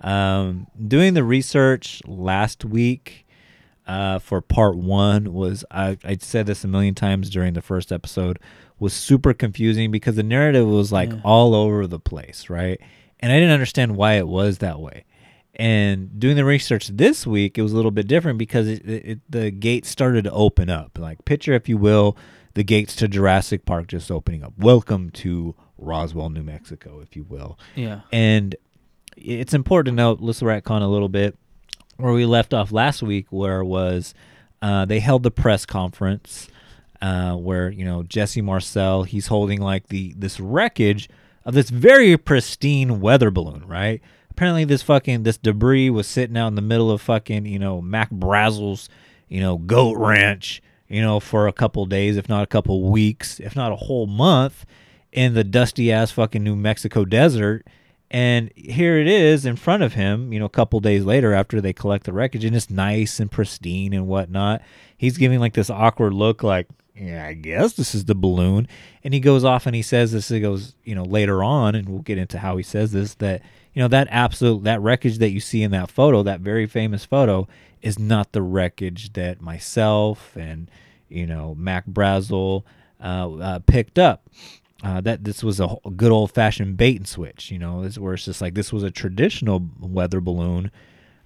Um, 0.00 0.66
doing 0.88 1.14
the 1.14 1.22
research 1.22 2.02
last 2.06 2.64
week 2.64 3.26
uh, 3.86 4.18
for 4.18 4.40
Part 4.40 4.76
One 4.76 5.32
was 5.32 5.64
I 5.70 5.98
I 6.04 6.16
said 6.20 6.46
this 6.46 6.64
a 6.64 6.68
million 6.68 6.94
times 6.96 7.30
during 7.30 7.52
the 7.54 7.62
first 7.62 7.92
episode 7.92 8.38
was 8.80 8.92
super 8.92 9.32
confusing 9.34 9.90
because 9.90 10.16
the 10.16 10.22
narrative 10.22 10.66
was 10.66 10.90
like 10.90 11.12
all 11.22 11.54
over 11.54 11.86
the 11.86 12.00
place, 12.00 12.48
right? 12.50 12.80
And 13.20 13.30
I 13.30 13.36
didn't 13.36 13.52
understand 13.52 13.96
why 13.96 14.14
it 14.14 14.26
was 14.26 14.58
that 14.58 14.80
way. 14.80 15.04
And 15.54 16.18
doing 16.18 16.36
the 16.36 16.44
research 16.44 16.88
this 16.88 17.26
week, 17.26 17.58
it 17.58 17.62
was 17.62 17.72
a 17.72 17.76
little 17.76 17.90
bit 17.90 18.08
different 18.08 18.38
because 18.38 18.66
it, 18.66 18.86
it, 18.86 19.20
the 19.28 19.50
gates 19.50 19.90
started 19.90 20.24
to 20.24 20.32
open 20.32 20.70
up. 20.70 20.98
Like, 20.98 21.24
picture, 21.24 21.52
if 21.52 21.68
you 21.68 21.76
will, 21.76 22.16
the 22.54 22.64
gates 22.64 22.96
to 22.96 23.08
Jurassic 23.08 23.66
Park 23.66 23.88
just 23.88 24.10
opening 24.10 24.42
up. 24.42 24.54
Welcome 24.56 25.10
to 25.10 25.54
Roswell, 25.76 26.30
New 26.30 26.42
Mexico, 26.42 27.00
if 27.00 27.14
you 27.14 27.24
will. 27.24 27.58
Yeah. 27.74 28.00
And 28.10 28.56
it's 29.16 29.52
important 29.52 29.96
to 29.96 30.02
note, 30.02 30.20
let's 30.20 30.40
retcon 30.40 30.82
a 30.82 30.86
little 30.86 31.10
bit 31.10 31.36
where 31.98 32.12
we 32.12 32.24
left 32.24 32.54
off 32.54 32.72
last 32.72 33.02
week, 33.02 33.26
where 33.30 33.62
was 33.62 34.14
uh, 34.62 34.84
they 34.84 35.00
held 35.00 35.22
the 35.22 35.30
press 35.30 35.66
conference 35.66 36.48
uh, 37.02 37.34
where 37.34 37.70
you 37.70 37.84
know 37.84 38.02
Jesse 38.02 38.42
Marcel 38.42 39.04
he's 39.04 39.26
holding 39.28 39.60
like 39.60 39.88
the 39.88 40.14
this 40.16 40.40
wreckage 40.40 41.08
of 41.44 41.54
this 41.54 41.70
very 41.70 42.16
pristine 42.16 43.00
weather 43.00 43.30
balloon, 43.30 43.66
right? 43.66 44.00
Apparently, 44.30 44.64
this 44.64 44.82
fucking 44.82 45.22
this 45.22 45.38
debris 45.38 45.90
was 45.90 46.06
sitting 46.06 46.36
out 46.36 46.48
in 46.48 46.54
the 46.54 46.62
middle 46.62 46.90
of 46.90 47.00
fucking 47.00 47.46
you 47.46 47.58
know 47.58 47.80
Mac 47.80 48.10
Brazel's 48.10 48.88
you 49.28 49.40
know 49.40 49.58
goat 49.58 49.96
ranch, 49.96 50.62
you 50.88 51.02
know 51.02 51.20
for 51.20 51.46
a 51.48 51.52
couple 51.52 51.84
days, 51.86 52.16
if 52.16 52.28
not 52.28 52.42
a 52.42 52.46
couple 52.46 52.90
weeks, 52.90 53.40
if 53.40 53.56
not 53.56 53.72
a 53.72 53.76
whole 53.76 54.06
month, 54.06 54.64
in 55.12 55.34
the 55.34 55.44
dusty 55.44 55.92
ass 55.92 56.10
fucking 56.10 56.42
New 56.42 56.56
Mexico 56.56 57.04
desert. 57.04 57.66
And 58.12 58.50
here 58.56 58.98
it 58.98 59.06
is 59.06 59.46
in 59.46 59.54
front 59.54 59.84
of 59.84 59.94
him, 59.94 60.32
you 60.32 60.40
know, 60.40 60.46
a 60.46 60.50
couple 60.50 60.80
days 60.80 61.04
later 61.04 61.32
after 61.32 61.60
they 61.60 61.72
collect 61.72 62.06
the 62.06 62.12
wreckage, 62.12 62.44
and 62.44 62.56
it's 62.56 62.68
nice 62.68 63.20
and 63.20 63.30
pristine 63.30 63.92
and 63.92 64.08
whatnot. 64.08 64.62
He's 64.96 65.16
giving 65.16 65.38
like 65.38 65.54
this 65.54 65.70
awkward 65.70 66.12
look, 66.12 66.42
like, 66.42 66.66
yeah, 67.00 67.26
I 67.26 67.32
guess 67.32 67.72
this 67.72 67.94
is 67.94 68.04
the 68.04 68.14
balloon. 68.14 68.68
And 69.02 69.14
he 69.14 69.20
goes 69.20 69.42
off 69.42 69.64
and 69.64 69.74
he 69.74 69.80
says 69.80 70.12
this, 70.12 70.28
he 70.28 70.38
goes, 70.38 70.74
you 70.84 70.94
know, 70.94 71.04
later 71.04 71.42
on, 71.42 71.74
and 71.74 71.88
we'll 71.88 72.02
get 72.02 72.18
into 72.18 72.38
how 72.38 72.58
he 72.58 72.62
says 72.62 72.92
this, 72.92 73.14
that, 73.14 73.40
you 73.72 73.80
know, 73.80 73.88
that 73.88 74.08
absolute, 74.10 74.64
that 74.64 74.82
wreckage 74.82 75.16
that 75.18 75.30
you 75.30 75.40
see 75.40 75.62
in 75.62 75.70
that 75.70 75.90
photo, 75.90 76.22
that 76.22 76.40
very 76.40 76.66
famous 76.66 77.06
photo, 77.06 77.48
is 77.80 77.98
not 77.98 78.32
the 78.32 78.42
wreckage 78.42 79.14
that 79.14 79.40
myself 79.40 80.36
and, 80.36 80.70
you 81.08 81.26
know, 81.26 81.54
Mac 81.54 81.86
Brazel 81.86 82.64
uh, 83.02 83.32
uh, 83.34 83.58
picked 83.60 83.98
up 83.98 84.28
uh, 84.82 85.00
that 85.00 85.24
this 85.24 85.42
was 85.42 85.58
a 85.58 85.76
good 85.96 86.12
old 86.12 86.32
fashioned 86.32 86.76
bait 86.76 86.96
and 86.98 87.08
switch. 87.08 87.50
You 87.50 87.58
know, 87.58 87.82
this 87.82 87.96
where 87.96 88.12
it's 88.12 88.26
just 88.26 88.42
like 88.42 88.52
this 88.52 88.74
was 88.74 88.82
a 88.82 88.90
traditional 88.90 89.66
weather 89.80 90.20
balloon, 90.20 90.70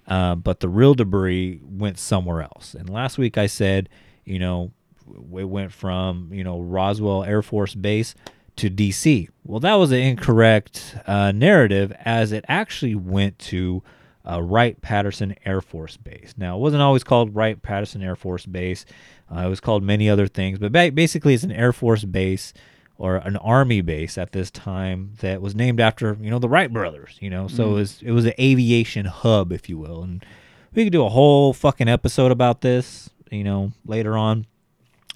uh, 0.07 0.35
but 0.35 0.61
the 0.61 0.69
real 0.69 0.93
debris 0.93 1.59
went 1.63 1.99
somewhere 1.99 2.43
else. 2.43 2.73
And 2.73 2.89
last 2.89 3.17
week 3.17 3.37
I 3.37 3.47
said, 3.47 3.89
you 4.23 4.39
know, 4.39 4.71
w- 5.07 5.39
it 5.39 5.49
went 5.49 5.71
from 5.71 6.29
you 6.31 6.43
know 6.43 6.59
Roswell 6.59 7.23
Air 7.23 7.41
Force 7.41 7.75
Base 7.75 8.15
to 8.57 8.69
D.C. 8.69 9.29
Well, 9.43 9.59
that 9.59 9.75
was 9.75 9.91
an 9.91 9.99
incorrect 9.99 10.95
uh, 11.07 11.31
narrative, 11.33 11.93
as 12.05 12.31
it 12.31 12.45
actually 12.47 12.95
went 12.95 13.37
to 13.39 13.83
uh, 14.29 14.41
Wright 14.41 14.79
Patterson 14.81 15.35
Air 15.45 15.61
Force 15.61 15.97
Base. 15.97 16.33
Now, 16.37 16.55
it 16.57 16.59
wasn't 16.59 16.81
always 16.81 17.03
called 17.03 17.35
Wright 17.35 17.61
Patterson 17.61 18.01
Air 18.01 18.15
Force 18.15 18.45
Base. 18.45 18.85
Uh, 19.33 19.39
it 19.39 19.49
was 19.49 19.59
called 19.59 19.83
many 19.83 20.09
other 20.09 20.27
things, 20.27 20.57
but 20.59 20.71
ba- 20.71 20.91
basically, 20.93 21.33
it's 21.33 21.43
an 21.43 21.51
Air 21.51 21.73
Force 21.73 22.03
base 22.05 22.53
or 22.97 23.17
an 23.17 23.35
army 23.37 23.81
base 23.81 24.17
at 24.17 24.31
this 24.31 24.49
time 24.49 25.11
that 25.19 25.41
was 25.41 25.53
named 25.53 25.81
after 25.81 26.17
you 26.21 26.29
know 26.29 26.39
the 26.39 26.47
Wright 26.49 26.71
brothers. 26.71 27.17
You 27.19 27.29
know, 27.29 27.47
so 27.49 27.71
it 27.71 27.73
was 27.73 28.01
it 28.01 28.11
was 28.11 28.25
an 28.25 28.33
aviation 28.39 29.05
hub, 29.05 29.51
if 29.51 29.67
you 29.67 29.77
will, 29.77 30.01
and 30.01 30.25
we 30.73 30.85
could 30.85 30.93
do 30.93 31.05
a 31.05 31.09
whole 31.09 31.51
fucking 31.53 31.89
episode 31.89 32.31
about 32.31 32.61
this. 32.61 33.09
You 33.31 33.43
know, 33.43 33.73
later 33.85 34.15
on 34.17 34.45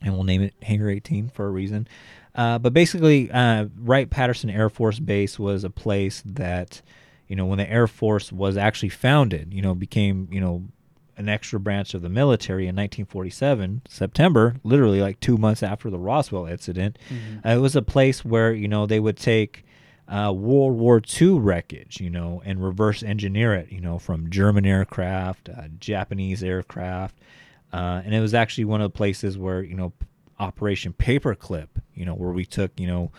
and 0.02 0.14
we'll 0.14 0.24
name 0.24 0.42
it 0.42 0.54
Hangar 0.62 0.90
18 0.90 1.30
for 1.30 1.48
a 1.48 1.50
reason. 1.50 1.88
Uh, 2.36 2.58
but 2.60 2.74
basically, 2.74 3.30
uh, 3.32 3.66
Wright 3.78 4.10
Patterson 4.10 4.50
Air 4.50 4.70
Force 4.70 5.00
Base 5.00 5.38
was 5.38 5.64
a 5.64 5.70
place 5.70 6.22
that, 6.26 6.82
you 7.28 7.36
know, 7.36 7.46
when 7.46 7.58
the 7.58 7.70
Air 7.70 7.88
Force 7.88 8.32
was 8.32 8.56
actually 8.56 8.90
founded, 8.90 9.54
you 9.54 9.62
know, 9.62 9.74
became, 9.76 10.28
you 10.32 10.40
know, 10.40 10.64
an 11.18 11.28
extra 11.28 11.60
branch 11.60 11.94
of 11.94 12.02
the 12.02 12.08
military 12.08 12.64
in 12.64 12.76
1947, 12.76 13.82
September, 13.90 14.56
literally 14.64 15.02
like 15.02 15.20
two 15.20 15.38
months 15.38 15.62
after 15.62 15.90
the 15.90 16.00
Roswell 16.00 16.46
incident. 16.46 16.98
Uh, 17.46 17.50
it 17.50 17.58
was 17.58 17.76
a 17.76 17.82
place 17.82 18.24
where, 18.24 18.54
you 18.54 18.70
know, 18.70 18.86
they 18.86 19.02
would 19.02 19.18
take 19.18 19.66
uh, 20.08 20.32
World 20.34 20.78
War 20.78 21.02
II 21.22 21.40
wreckage, 21.40 22.00
you 22.00 22.10
know, 22.10 22.42
and 22.46 22.64
reverse 22.64 23.04
engineer 23.04 23.54
it, 23.54 23.70
you 23.72 23.82
know, 23.82 24.00
from 24.00 24.30
German 24.30 24.66
aircraft, 24.66 25.50
uh, 25.50 25.64
Japanese 25.80 26.42
aircraft. 26.42 27.16
Uh, 27.72 28.02
and 28.04 28.14
it 28.14 28.20
was 28.20 28.34
actually 28.34 28.66
one 28.66 28.82
of 28.82 28.92
the 28.92 28.98
places 28.98 29.38
where, 29.38 29.62
you 29.62 29.76
know, 29.76 29.94
Operation 30.40 30.94
Paperclip, 30.94 31.68
you 31.94 32.06
know, 32.06 32.16
where 32.16 32.32
we 32.32 32.46
took, 32.46 32.72
you 32.80 32.88
know, 32.88 33.12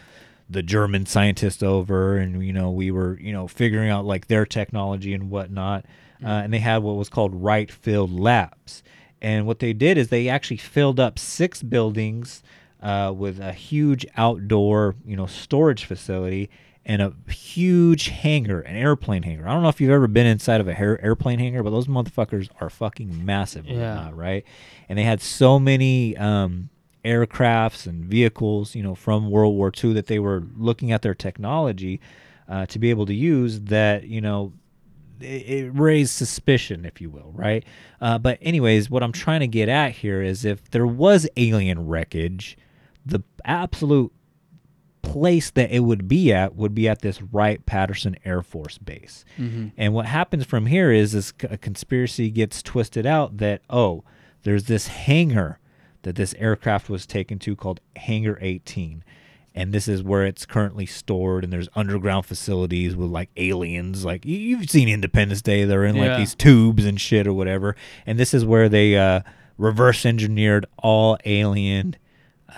the 0.48 0.62
German 0.62 1.06
scientists 1.06 1.62
over 1.62 2.16
and, 2.16 2.44
you 2.44 2.52
know, 2.52 2.70
we 2.70 2.90
were, 2.90 3.18
you 3.20 3.32
know, 3.32 3.46
figuring 3.46 3.90
out 3.90 4.04
like 4.04 4.26
their 4.26 4.44
technology 4.44 5.14
and 5.14 5.30
whatnot. 5.30 5.84
Uh, 6.22 6.28
and 6.28 6.52
they 6.52 6.58
had 6.58 6.82
what 6.82 6.96
was 6.96 7.08
called 7.08 7.34
Wright 7.34 7.70
Field 7.70 8.12
Labs. 8.12 8.82
And 9.22 9.46
what 9.46 9.58
they 9.58 9.72
did 9.72 9.96
is 9.98 10.08
they 10.08 10.28
actually 10.28 10.56
filled 10.56 10.98
up 10.98 11.18
six 11.18 11.62
buildings 11.62 12.42
uh, 12.82 13.12
with 13.14 13.38
a 13.38 13.52
huge 13.52 14.06
outdoor, 14.16 14.96
you 15.04 15.16
know, 15.16 15.26
storage 15.26 15.84
facility 15.84 16.50
and 16.86 17.02
a 17.02 17.12
huge 17.30 18.08
hangar, 18.08 18.60
an 18.60 18.74
airplane 18.76 19.22
hangar. 19.22 19.46
I 19.46 19.52
don't 19.52 19.62
know 19.62 19.68
if 19.68 19.80
you've 19.80 19.90
ever 19.90 20.06
been 20.08 20.26
inside 20.26 20.60
of 20.60 20.68
a 20.68 20.74
hair, 20.74 21.00
airplane 21.04 21.38
hangar, 21.38 21.62
but 21.62 21.70
those 21.70 21.86
motherfuckers 21.86 22.48
are 22.60 22.70
fucking 22.70 23.24
massive, 23.24 23.66
Yeah. 23.66 23.94
whatnot, 23.96 24.16
right? 24.16 24.44
And 24.88 24.98
they 24.98 25.02
had 25.04 25.20
so 25.20 25.58
many 25.58 26.16
um, 26.16 26.70
aircrafts 27.04 27.86
and 27.86 28.04
vehicles, 28.04 28.74
you 28.74 28.82
know, 28.82 28.94
from 28.94 29.30
World 29.30 29.54
War 29.54 29.70
II 29.82 29.92
that 29.94 30.06
they 30.06 30.18
were 30.18 30.42
looking 30.56 30.90
at 30.92 31.02
their 31.02 31.14
technology 31.14 32.00
uh, 32.48 32.66
to 32.66 32.78
be 32.78 32.90
able 32.90 33.06
to 33.06 33.14
use 33.14 33.60
that, 33.62 34.04
you 34.04 34.20
know, 34.20 34.52
it, 35.20 35.24
it 35.48 35.70
raised 35.74 36.12
suspicion, 36.12 36.84
if 36.86 37.00
you 37.00 37.10
will, 37.10 37.30
right? 37.34 37.64
Uh, 38.00 38.18
but 38.18 38.38
anyways, 38.40 38.88
what 38.90 39.02
I'm 39.02 39.12
trying 39.12 39.40
to 39.40 39.46
get 39.46 39.68
at 39.68 39.92
here 39.92 40.22
is 40.22 40.44
if 40.46 40.70
there 40.70 40.86
was 40.86 41.28
alien 41.36 41.86
wreckage, 41.88 42.56
the 43.04 43.20
absolute 43.44 44.12
place 45.02 45.50
that 45.50 45.70
it 45.70 45.80
would 45.80 46.06
be 46.08 46.32
at 46.32 46.54
would 46.56 46.74
be 46.74 46.88
at 46.88 47.00
this 47.00 47.20
Wright 47.22 47.64
Patterson 47.66 48.16
Air 48.24 48.42
Force 48.42 48.78
Base. 48.78 49.24
And 49.76 49.94
what 49.94 50.06
happens 50.06 50.44
from 50.44 50.66
here 50.66 50.90
is 50.92 51.12
this 51.12 51.32
a 51.44 51.56
conspiracy 51.56 52.30
gets 52.30 52.62
twisted 52.62 53.06
out 53.06 53.38
that 53.38 53.62
oh, 53.70 54.04
there's 54.42 54.64
this 54.64 54.88
hangar 54.88 55.58
that 56.02 56.16
this 56.16 56.34
aircraft 56.38 56.88
was 56.88 57.06
taken 57.06 57.38
to 57.40 57.54
called 57.56 57.80
Hangar 57.96 58.38
18. 58.40 59.04
And 59.54 59.72
this 59.72 59.88
is 59.88 60.02
where 60.02 60.24
it's 60.24 60.46
currently 60.46 60.86
stored, 60.86 61.42
and 61.42 61.52
there's 61.52 61.68
underground 61.74 62.24
facilities 62.24 62.94
with 62.94 63.10
like 63.10 63.30
aliens. 63.36 64.04
Like 64.04 64.24
you- 64.24 64.38
you've 64.38 64.70
seen 64.70 64.88
Independence 64.88 65.42
Day, 65.42 65.64
they're 65.64 65.84
in 65.84 65.96
like 65.96 66.06
Yeah. 66.06 66.18
these 66.18 66.34
tubes 66.36 66.84
and 66.84 67.00
shit 67.00 67.26
or 67.26 67.32
whatever. 67.32 67.74
And 68.06 68.18
this 68.18 68.32
is 68.32 68.44
where 68.44 68.68
they 68.68 68.96
uh, 68.96 69.20
reverse 69.58 70.06
engineered 70.06 70.66
all 70.78 71.18
alien 71.24 71.96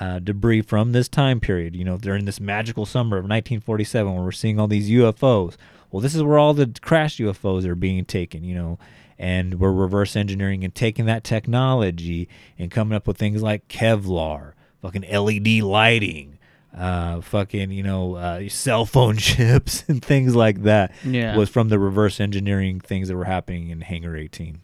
uh, 0.01 0.19
debris 0.19 0.63
from 0.63 0.93
this 0.93 1.09
time 1.09 1.41
period. 1.41 1.75
You 1.77 1.85
know, 1.85 1.99
during 1.99 2.25
this 2.25 2.41
magical 2.41 2.87
summer 2.87 3.17
of 3.17 3.25
1947, 3.25 4.15
when 4.15 4.25
we're 4.25 4.33
seeing 4.33 4.59
all 4.61 4.69
these 4.69 4.91
UFOs. 4.91 5.57
Well, 5.91 6.01
this 6.01 6.15
is 6.15 6.23
where 6.23 6.39
all 6.39 6.55
the 6.55 6.73
crashed 6.81 7.19
UFOs 7.19 7.65
are 7.67 7.75
being 7.75 8.05
taken. 8.05 8.45
You 8.45 8.55
know, 8.55 8.79
and 9.19 9.61
we're 9.61 9.73
reverse 9.73 10.17
engineering 10.17 10.65
and 10.65 10.75
taking 10.75 11.05
that 11.07 11.25
technology 11.25 12.29
and 12.59 12.71
coming 12.71 12.97
up 12.97 13.07
with 13.07 13.19
things 13.19 13.43
like 13.43 13.69
Kevlar, 13.69 14.53
fucking 14.81 15.03
LED 15.11 15.63
lighting. 15.63 16.39
Uh, 16.75 17.21
fucking, 17.21 17.71
you 17.71 17.83
know, 17.83 18.15
uh, 18.15 18.49
cell 18.49 18.87
phone 18.87 19.15
chips 19.19 19.85
and 19.89 20.03
things 20.03 20.35
like 20.35 20.63
that 20.63 20.91
Yeah. 21.05 21.37
was 21.37 21.51
from 21.51 21.69
the 21.69 21.79
reverse 21.79 22.19
engineering 22.19 22.81
things 22.81 23.09
that 23.09 23.15
were 23.17 23.25
happening 23.27 23.69
in 23.69 23.83
Hangar 23.83 24.17
18. 24.17 24.63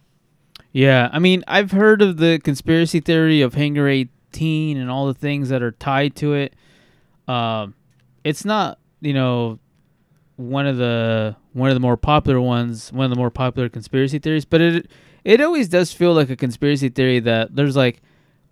Yeah, 0.72 1.10
I 1.12 1.18
mean, 1.18 1.44
I've 1.46 1.72
heard 1.72 2.00
of 2.00 2.16
the 2.16 2.40
conspiracy 2.42 3.00
theory 3.00 3.42
of 3.42 3.52
Hangar 3.52 3.88
18 4.32 4.76
and 4.76 4.90
all 4.90 5.06
the 5.06 5.14
things 5.14 5.48
that 5.48 5.62
are 5.62 5.72
tied 5.72 6.16
to 6.16 6.34
it. 6.34 6.54
Um, 7.26 7.74
it's 8.24 8.44
not, 8.44 8.78
you 9.00 9.14
know, 9.14 9.58
one 10.36 10.66
of 10.66 10.76
the 10.76 11.36
one 11.52 11.70
of 11.70 11.74
the 11.74 11.80
more 11.80 11.96
popular 11.96 12.40
ones, 12.40 12.92
one 12.92 13.04
of 13.04 13.10
the 13.10 13.16
more 13.16 13.30
popular 13.30 13.68
conspiracy 13.68 14.18
theories, 14.18 14.44
but 14.44 14.60
it 14.60 14.90
it 15.24 15.40
always 15.40 15.68
does 15.68 15.92
feel 15.92 16.14
like 16.14 16.30
a 16.30 16.36
conspiracy 16.36 16.88
theory 16.88 17.20
that 17.20 17.54
there's 17.54 17.76
like, 17.76 18.00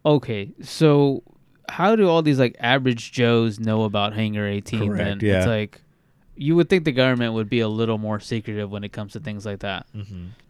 okay, 0.04 0.52
so 0.62 1.22
how 1.68 1.96
do 1.96 2.08
all 2.08 2.22
these 2.22 2.38
like 2.38 2.56
average 2.60 3.12
Joes 3.12 3.58
know 3.60 3.84
about 3.84 4.12
Hangar 4.14 4.46
18? 4.46 4.88
Correct, 4.88 4.98
then 4.98 5.18
yeah. 5.22 5.38
it's 5.38 5.46
like 5.46 5.80
you 6.34 6.56
would 6.56 6.68
think 6.68 6.84
the 6.84 6.92
government 6.92 7.32
would 7.34 7.48
be 7.48 7.60
a 7.60 7.68
little 7.68 7.98
more 7.98 8.20
secretive 8.20 8.70
when 8.70 8.84
it 8.84 8.92
comes 8.92 9.12
to 9.12 9.20
things 9.20 9.46
like 9.46 9.60
that. 9.60 9.86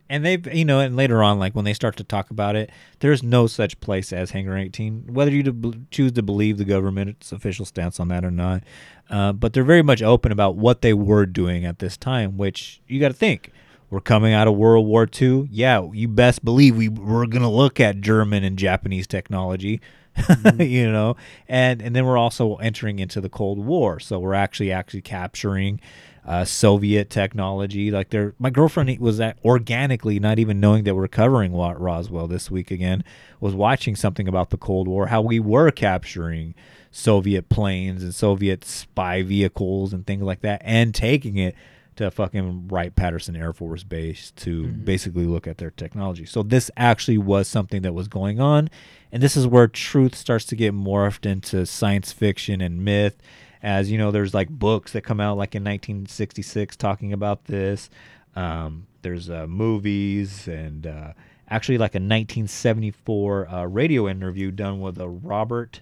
And 0.09 0.25
they've, 0.25 0.47
you 0.55 0.65
know, 0.65 0.81
and 0.81 0.95
later 0.97 1.23
on, 1.23 1.39
like 1.39 1.55
when 1.55 1.65
they 1.65 1.75
start 1.75 1.97
to 1.97 2.05
talk 2.05 2.31
about 2.31 2.55
it, 2.55 2.71
there's 3.01 3.23
no 3.23 3.47
such 3.47 3.81
place 3.81 4.13
as 4.13 4.31
Hangar 4.31 4.57
18. 4.57 5.13
Whether 5.13 5.33
you 5.33 5.43
to 5.43 5.75
choose 5.91 6.13
to 6.13 6.23
believe 6.23 6.59
the 6.59 6.65
government's 6.65 7.33
official 7.33 7.65
stance 7.65 7.99
on 7.99 8.09
that 8.09 8.25
or 8.25 8.31
not, 8.31 8.63
uh, 9.11 9.33
but 9.33 9.53
they're 9.53 9.65
very 9.65 9.83
much 9.83 10.03
open 10.03 10.31
about 10.31 10.57
what 10.57 10.83
they 10.83 10.95
were 10.95 11.27
doing 11.27 11.65
at 11.65 11.81
this 11.81 11.97
time. 11.97 12.37
Which 12.37 12.81
you 12.87 13.01
got 13.01 13.09
to 13.09 13.15
think, 13.15 13.51
we're 13.91 14.01
coming 14.01 14.33
out 14.33 14.49
of 14.49 14.57
World 14.57 14.87
War 14.87 15.09
II. 15.21 15.49
Yeah, 15.51 15.89
you 15.93 16.09
best 16.09 16.45
believe 16.45 16.77
we 16.77 16.89
we're 16.89 17.27
gonna 17.27 17.51
look 17.51 17.79
at 17.81 18.01
German 18.01 18.45
and 18.45 18.59
Japanese 18.59 19.07
technology. 19.07 19.81
you 20.59 20.91
know, 20.91 21.15
and 21.49 21.83
and 21.83 21.95
then 21.95 22.07
we're 22.07 22.17
also 22.17 22.57
entering 22.57 22.99
into 22.99 23.21
the 23.21 23.29
Cold 23.29 23.59
War, 23.59 24.01
so 24.01 24.19
we're 24.19 24.35
actually 24.35 24.73
actually 24.73 25.03
capturing 25.03 25.81
uh, 26.27 26.45
Soviet 26.45 27.09
technology. 27.09 27.91
Like 27.91 28.11
there, 28.11 28.35
my 28.39 28.51
girlfriend 28.51 28.99
was 28.99 29.21
at 29.21 29.39
organically, 29.45 30.19
not 30.19 30.39
even 30.39 30.59
knowing 30.59 30.85
that 30.85 30.95
we're 30.95 31.09
covering 31.09 31.55
Roswell 31.55 32.27
this 32.27 32.51
week 32.51 32.71
again, 32.71 33.05
was 33.41 33.55
watching 33.55 33.95
something 33.95 34.27
about 34.27 34.51
the 34.51 34.57
Cold 34.57 34.89
War, 34.89 35.07
how 35.07 35.23
we 35.23 35.39
were 35.39 35.71
capturing 35.71 36.55
Soviet 36.91 37.49
planes 37.49 38.03
and 38.03 38.15
Soviet 38.15 38.65
spy 38.65 39.23
vehicles 39.23 39.93
and 39.93 40.07
things 40.07 40.23
like 40.23 40.41
that, 40.41 40.61
and 40.65 40.95
taking 40.95 41.37
it 41.37 41.55
to 41.95 42.11
fucking 42.11 42.69
Wright 42.69 42.95
Patterson 42.95 43.37
Air 43.37 43.53
Force 43.53 43.83
Base 43.83 44.33
to 44.37 44.67
basically 44.67 45.25
look 45.25 45.47
at 45.47 45.59
their 45.59 45.71
technology. 45.71 46.27
So 46.27 46.43
this 46.43 46.71
actually 46.77 47.19
was 47.19 47.49
something 47.49 47.83
that 47.83 47.95
was 47.95 48.09
going 48.09 48.41
on, 48.41 48.69
and 49.13 49.23
this 49.23 49.37
is 49.37 49.47
where 49.47 49.69
truth 49.69 50.15
starts 50.15 50.45
to 50.47 50.57
get 50.57 50.75
morphed 50.75 51.25
into 51.25 51.65
science 51.67 52.13
fiction 52.13 52.61
and 52.61 52.85
myth. 52.85 53.17
As 53.63 53.91
you 53.91 53.99
know, 53.99 54.11
there's 54.11 54.35
like 54.35 54.49
books 54.49 54.93
that 54.93 55.03
come 55.03 55.21
out 55.21 55.37
like 55.37 55.55
in 55.55 55.63
1966 55.65 56.77
talking 56.77 57.13
about 57.13 57.45
this. 57.47 57.89
Um, 58.35 58.87
there's 59.03 59.31
uh, 59.31 59.47
movies 59.47 60.47
and 60.49 60.87
uh, 60.87 61.13
actually 61.49 61.79
like 61.79 61.95
a 61.95 61.99
1974 61.99 63.49
uh, 63.49 63.65
radio 63.67 64.09
interview 64.09 64.51
done 64.51 64.81
with 64.81 64.99
a 64.99 65.09
Robert 65.09 65.81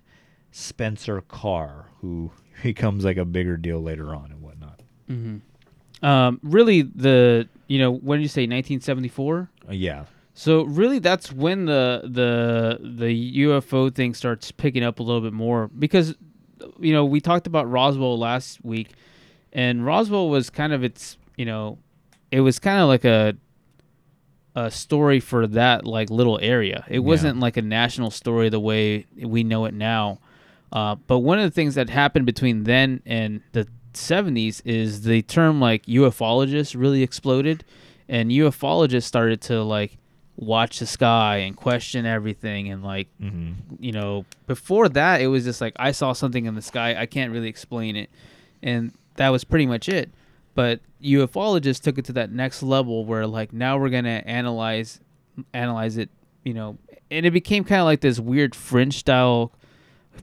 Spencer 0.51 1.21
Carr, 1.23 1.87
who 2.01 2.31
becomes 2.63 3.05
like 3.05 3.17
a 3.17 3.25
bigger 3.25 3.57
deal 3.57 3.81
later 3.81 4.15
on 4.15 4.31
and 4.31 4.41
whatnot. 4.43 4.81
Um, 6.03 6.39
really, 6.43 6.83
the 6.83 7.49
you 7.67 7.79
know 7.79 7.91
when 7.93 8.19
did 8.19 8.23
you 8.25 8.29
say 8.29 8.43
1974, 8.43 9.49
Uh, 9.69 9.73
yeah. 9.73 10.05
so 10.35 10.65
really 10.65 10.99
that's 10.99 11.33
when 11.33 11.65
the 11.65 12.03
the 12.05 12.79
the 12.83 13.39
UFO 13.45 13.95
thing 13.95 14.13
starts 14.15 14.51
picking 14.53 14.83
up 14.83 14.99
a 15.01 15.03
little 15.03 15.21
bit 15.23 15.33
more 15.33 15.69
because 15.69 16.15
you 16.79 16.93
know 16.93 17.05
we 17.05 17.21
talked 17.21 17.47
about 17.47 17.71
Roswell 17.71 18.19
last 18.19 18.65
week, 18.65 18.91
and 19.53 19.85
Roswell 19.85 20.29
was 20.29 20.51
kind 20.51 20.73
of 20.73 20.85
its 20.85 21.17
you 21.37 21.45
know 21.45 21.79
it 22.31 22.41
was 22.41 22.59
kind 22.59 22.81
of 22.81 22.89
like 22.89 23.05
a 23.05 23.37
a 24.57 24.71
story 24.71 25.21
for 25.21 25.47
that 25.49 25.85
like 25.85 26.11
little 26.11 26.39
area. 26.41 26.85
It 26.89 27.01
wasn't 27.01 27.41
like 27.41 27.57
a 27.57 27.63
national 27.63 28.11
story 28.11 28.49
the 28.49 28.61
way 28.61 29.07
we 29.17 29.43
know 29.43 29.65
it 29.65 29.75
now. 29.75 30.21
Uh, 30.73 30.95
but 30.95 31.21
one 31.21 31.39
of 31.39 31.45
the 31.45 31.51
things 31.55 31.75
that 31.75 31.91
happened 31.91 32.27
between 32.27 32.65
then 32.65 33.01
and 33.05 33.41
the 33.53 33.67
70s 33.93 34.63
is 34.65 35.03
the 35.03 35.23
term 35.23 35.61
like 35.61 35.87
ufologist 35.87 36.79
really 36.79 37.03
exploded, 37.03 37.65
and 38.09 38.31
ufologists 38.31 39.05
started 39.05 39.41
to 39.43 39.63
like 39.63 39.99
watch 40.37 40.81
the 40.81 40.87
sky 40.87 41.37
and 41.39 41.57
question 41.57 42.07
everything 42.07 42.69
and 42.69 42.83
like 42.83 43.09
mm-hmm. 43.21 43.53
you 43.79 43.93
know 43.93 44.25
before 44.49 44.89
that 44.89 45.21
it 45.21 45.29
was 45.29 45.45
just 45.45 45.61
like 45.61 45.75
I 45.77 45.93
saw 45.93 46.13
something 46.13 46.47
in 46.47 46.55
the 46.55 46.63
sky. 46.63 46.97
I 46.97 47.07
can't 47.07 47.33
really 47.33 47.49
explain 47.49 47.97
it, 47.97 48.11
and 48.63 48.93
that 49.17 49.29
was 49.29 49.45
pretty 49.45 49.67
much 49.67 49.89
it. 49.89 50.11
But 50.55 50.81
ufologists 51.03 51.81
took 51.81 51.99
it 51.99 52.05
to 52.07 52.13
that 52.15 52.31
next 52.31 52.63
level 52.63 53.05
where 53.05 53.27
like 53.27 53.53
now 53.53 53.79
we're 53.79 53.91
gonna 53.91 54.23
analyze 54.27 55.01
analyze 55.53 55.97
it, 55.97 56.11
you 56.45 56.55
know, 56.55 56.79
and 57.11 57.27
it 57.27 57.31
became 57.31 57.65
kind 57.65 57.81
of 57.81 57.87
like 57.87 58.01
this 58.01 58.19
weird 58.19 58.55
french 58.55 58.95
style 58.95 59.53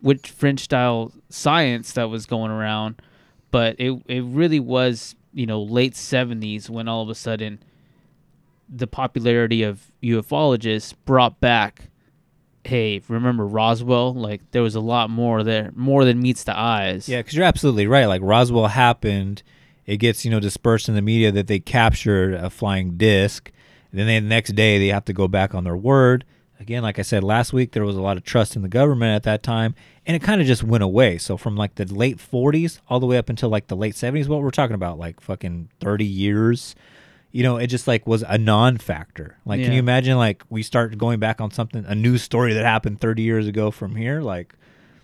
which 0.02 0.30
French 0.30 0.62
style 0.62 1.12
science 1.30 1.92
that 1.94 2.10
was 2.10 2.26
going 2.26 2.52
around, 2.52 3.02
but 3.52 3.76
it 3.78 4.02
it 4.08 4.24
really 4.24 4.60
was 4.60 5.16
you 5.34 5.46
know 5.46 5.62
late 5.62 5.96
seventies 5.96 6.70
when 6.70 6.88
all 6.88 7.02
of 7.02 7.10
a 7.10 7.16
sudden 7.16 7.60
the 8.72 8.88
popularity 8.88 9.64
of 9.64 9.92
ufologists 10.02 10.94
brought 11.06 11.40
back. 11.42 11.90
Hey, 12.64 13.02
remember 13.08 13.46
Roswell? 13.46 14.14
Like 14.14 14.42
there 14.52 14.62
was 14.62 14.76
a 14.76 14.80
lot 14.80 15.10
more 15.10 15.44
there, 15.44 15.72
more 15.76 16.06
than 16.06 16.22
meets 16.22 16.44
the 16.44 16.58
eyes. 16.58 17.10
Yeah, 17.10 17.20
because 17.20 17.34
you're 17.36 17.46
absolutely 17.46 17.88
right. 17.88 18.06
Like 18.06 18.22
Roswell 18.24 18.68
happened, 18.68 19.44
it 19.86 19.98
gets 19.98 20.24
you 20.24 20.32
know 20.32 20.40
dispersed 20.40 20.88
in 20.88 20.96
the 20.96 21.02
media 21.02 21.32
that 21.32 21.48
they 21.48 21.60
captured 21.60 22.34
a 22.34 22.50
flying 22.50 22.98
disc. 22.98 23.52
and 23.92 24.00
then 24.00 24.08
they, 24.08 24.20
the 24.20 24.28
next 24.28 24.52
day 24.56 24.80
they 24.80 24.88
have 24.88 25.06
to 25.06 25.14
go 25.14 25.28
back 25.28 25.54
on 25.54 25.64
their 25.64 25.76
word. 25.76 26.24
Again, 26.60 26.84
like 26.84 27.00
I 27.00 27.02
said 27.02 27.24
last 27.24 27.54
week, 27.54 27.72
there 27.72 27.84
was 27.84 27.96
a 27.96 28.02
lot 28.02 28.18
of 28.18 28.24
trust 28.24 28.56
in 28.56 28.62
the 28.62 28.70
government 28.70 29.16
at 29.16 29.24
that 29.24 29.42
time, 29.42 29.74
and 30.06 30.16
it 30.16 30.22
kind 30.22 30.40
of 30.40 30.46
just 30.46 30.64
went 30.64 30.84
away. 30.84 31.18
So 31.18 31.36
from 31.36 31.58
like 31.58 31.74
the 31.74 31.86
late 31.86 32.18
40s 32.18 32.80
all 32.88 33.00
the 33.00 33.08
way 33.08 33.18
up 33.18 33.30
until 33.30 33.50
like 33.50 33.66
the 33.66 33.76
late 33.76 33.96
70s, 33.96 34.28
what 34.28 34.44
we're 34.44 34.52
talking 34.52 34.76
about, 34.76 35.00
like 35.00 35.20
fucking 35.20 35.70
30 35.80 36.06
years. 36.06 36.76
You 37.32 37.44
know, 37.44 37.58
it 37.58 37.68
just 37.68 37.88
like 37.88 38.06
was 38.08 38.24
a 38.28 38.38
non-factor. 38.38 39.38
Like, 39.46 39.62
can 39.64 39.72
you 39.74 39.80
imagine 39.80 40.18
like 40.18 40.44
we 40.50 40.64
start 40.64 40.98
going 40.98 41.20
back 41.20 41.40
on 41.42 41.52
something, 41.52 41.86
a 41.86 41.96
news 41.96 42.22
story 42.24 42.54
that 42.54 42.66
happened 42.66 43.00
30 43.00 43.22
years 43.22 43.48
ago 43.48 43.72
from 43.72 43.96
here, 43.96 44.22
like 44.22 44.54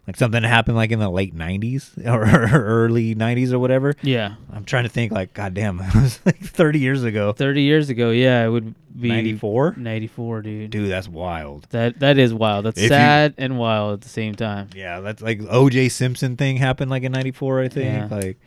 like 0.08 0.16
something 0.16 0.42
that 0.42 0.48
happened 0.48 0.78
like 0.78 0.92
in 0.92 1.00
the 1.00 1.10
late 1.10 1.36
90s 1.36 1.98
or 2.08 2.24
early 2.58 3.14
90s 3.14 3.52
or 3.52 3.60
whatever 3.60 3.94
yeah. 4.02 4.36
i'm 4.54 4.64
trying 4.64 4.84
to 4.84 4.90
think 4.90 5.12
like 5.12 5.34
god 5.34 5.54
damn 5.54 5.80
it 5.82 5.94
was 5.96 6.22
like 6.26 6.40
30 6.40 6.80
years 6.80 7.04
ago 7.04 7.34
Thirty 7.34 7.64
years 7.64 7.90
ago, 7.90 8.12
yeah, 8.12 8.46
it 8.46 8.48
would 8.48 8.74
be 8.98 9.10
94 9.10 9.74
Ninety-four, 9.76 10.44
dude. 10.44 10.70
dude 10.72 10.90
that's 10.90 11.10
wild 11.10 11.68
That 11.72 12.00
that 12.00 12.18
is 12.18 12.34
wild. 12.34 12.64
That's 12.66 12.78
If 12.78 12.84
you- 12.84 12.88
sad 12.90 13.34
and 13.38 13.58
wild 13.60 13.96
at 13.96 14.02
the 14.02 14.08
same 14.08 14.34
time. 14.36 14.70
yeah 14.74 15.02
that's 15.02 15.22
like 15.22 15.40
oj 15.42 15.92
simpson 15.92 16.38
thing 16.38 16.56
happened 16.56 16.90
like 16.90 17.04
in 17.04 17.12
94 17.12 17.60
i 17.64 17.68
think 17.68 18.10
Yeah. 18.10 18.16
like 18.18 18.40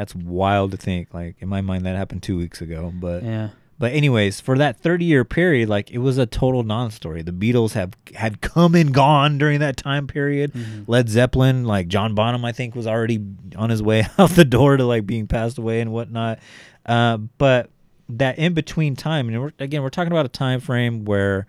that's 0.00 0.14
wild 0.14 0.70
to 0.70 0.76
think 0.78 1.12
like 1.12 1.36
in 1.40 1.48
my 1.48 1.60
mind 1.60 1.84
that 1.84 1.94
happened 1.94 2.22
two 2.22 2.38
weeks 2.38 2.60
ago 2.62 2.90
but 2.94 3.22
Yeah. 3.22 3.50
But 3.78 3.92
anyways, 3.92 4.42
for 4.42 4.58
that 4.58 4.78
30 4.78 5.06
year 5.06 5.24
period, 5.24 5.70
like 5.70 5.90
it 5.90 5.98
was 5.98 6.18
a 6.18 6.26
total 6.26 6.62
non-story. 6.62 7.22
The 7.22 7.32
Beatles 7.32 7.72
have 7.72 7.94
had 8.14 8.42
come 8.42 8.74
and 8.74 8.92
gone 8.92 9.38
during 9.38 9.60
that 9.60 9.78
time 9.78 10.06
period. 10.06 10.52
Led 10.86 11.08
Zeppelin, 11.08 11.64
like 11.64 11.88
John 11.88 12.14
Bonham, 12.14 12.44
I 12.44 12.52
think 12.52 12.74
was 12.74 12.86
already 12.86 13.24
on 13.56 13.70
his 13.70 13.82
way 13.82 14.06
out 14.18 14.30
the 14.30 14.44
door 14.44 14.76
to 14.76 14.84
like 14.84 15.06
being 15.06 15.26
passed 15.26 15.56
away 15.56 15.80
and 15.80 15.92
whatnot. 15.92 16.40
Uh, 16.84 17.16
but 17.38 17.70
that 18.10 18.38
in 18.38 18.52
between 18.52 18.96
time, 18.96 19.28
and 19.30 19.40
we're, 19.40 19.52
again, 19.58 19.82
we're 19.82 19.88
talking 19.88 20.12
about 20.12 20.26
a 20.26 20.28
time 20.28 20.60
frame 20.60 21.06
where 21.06 21.46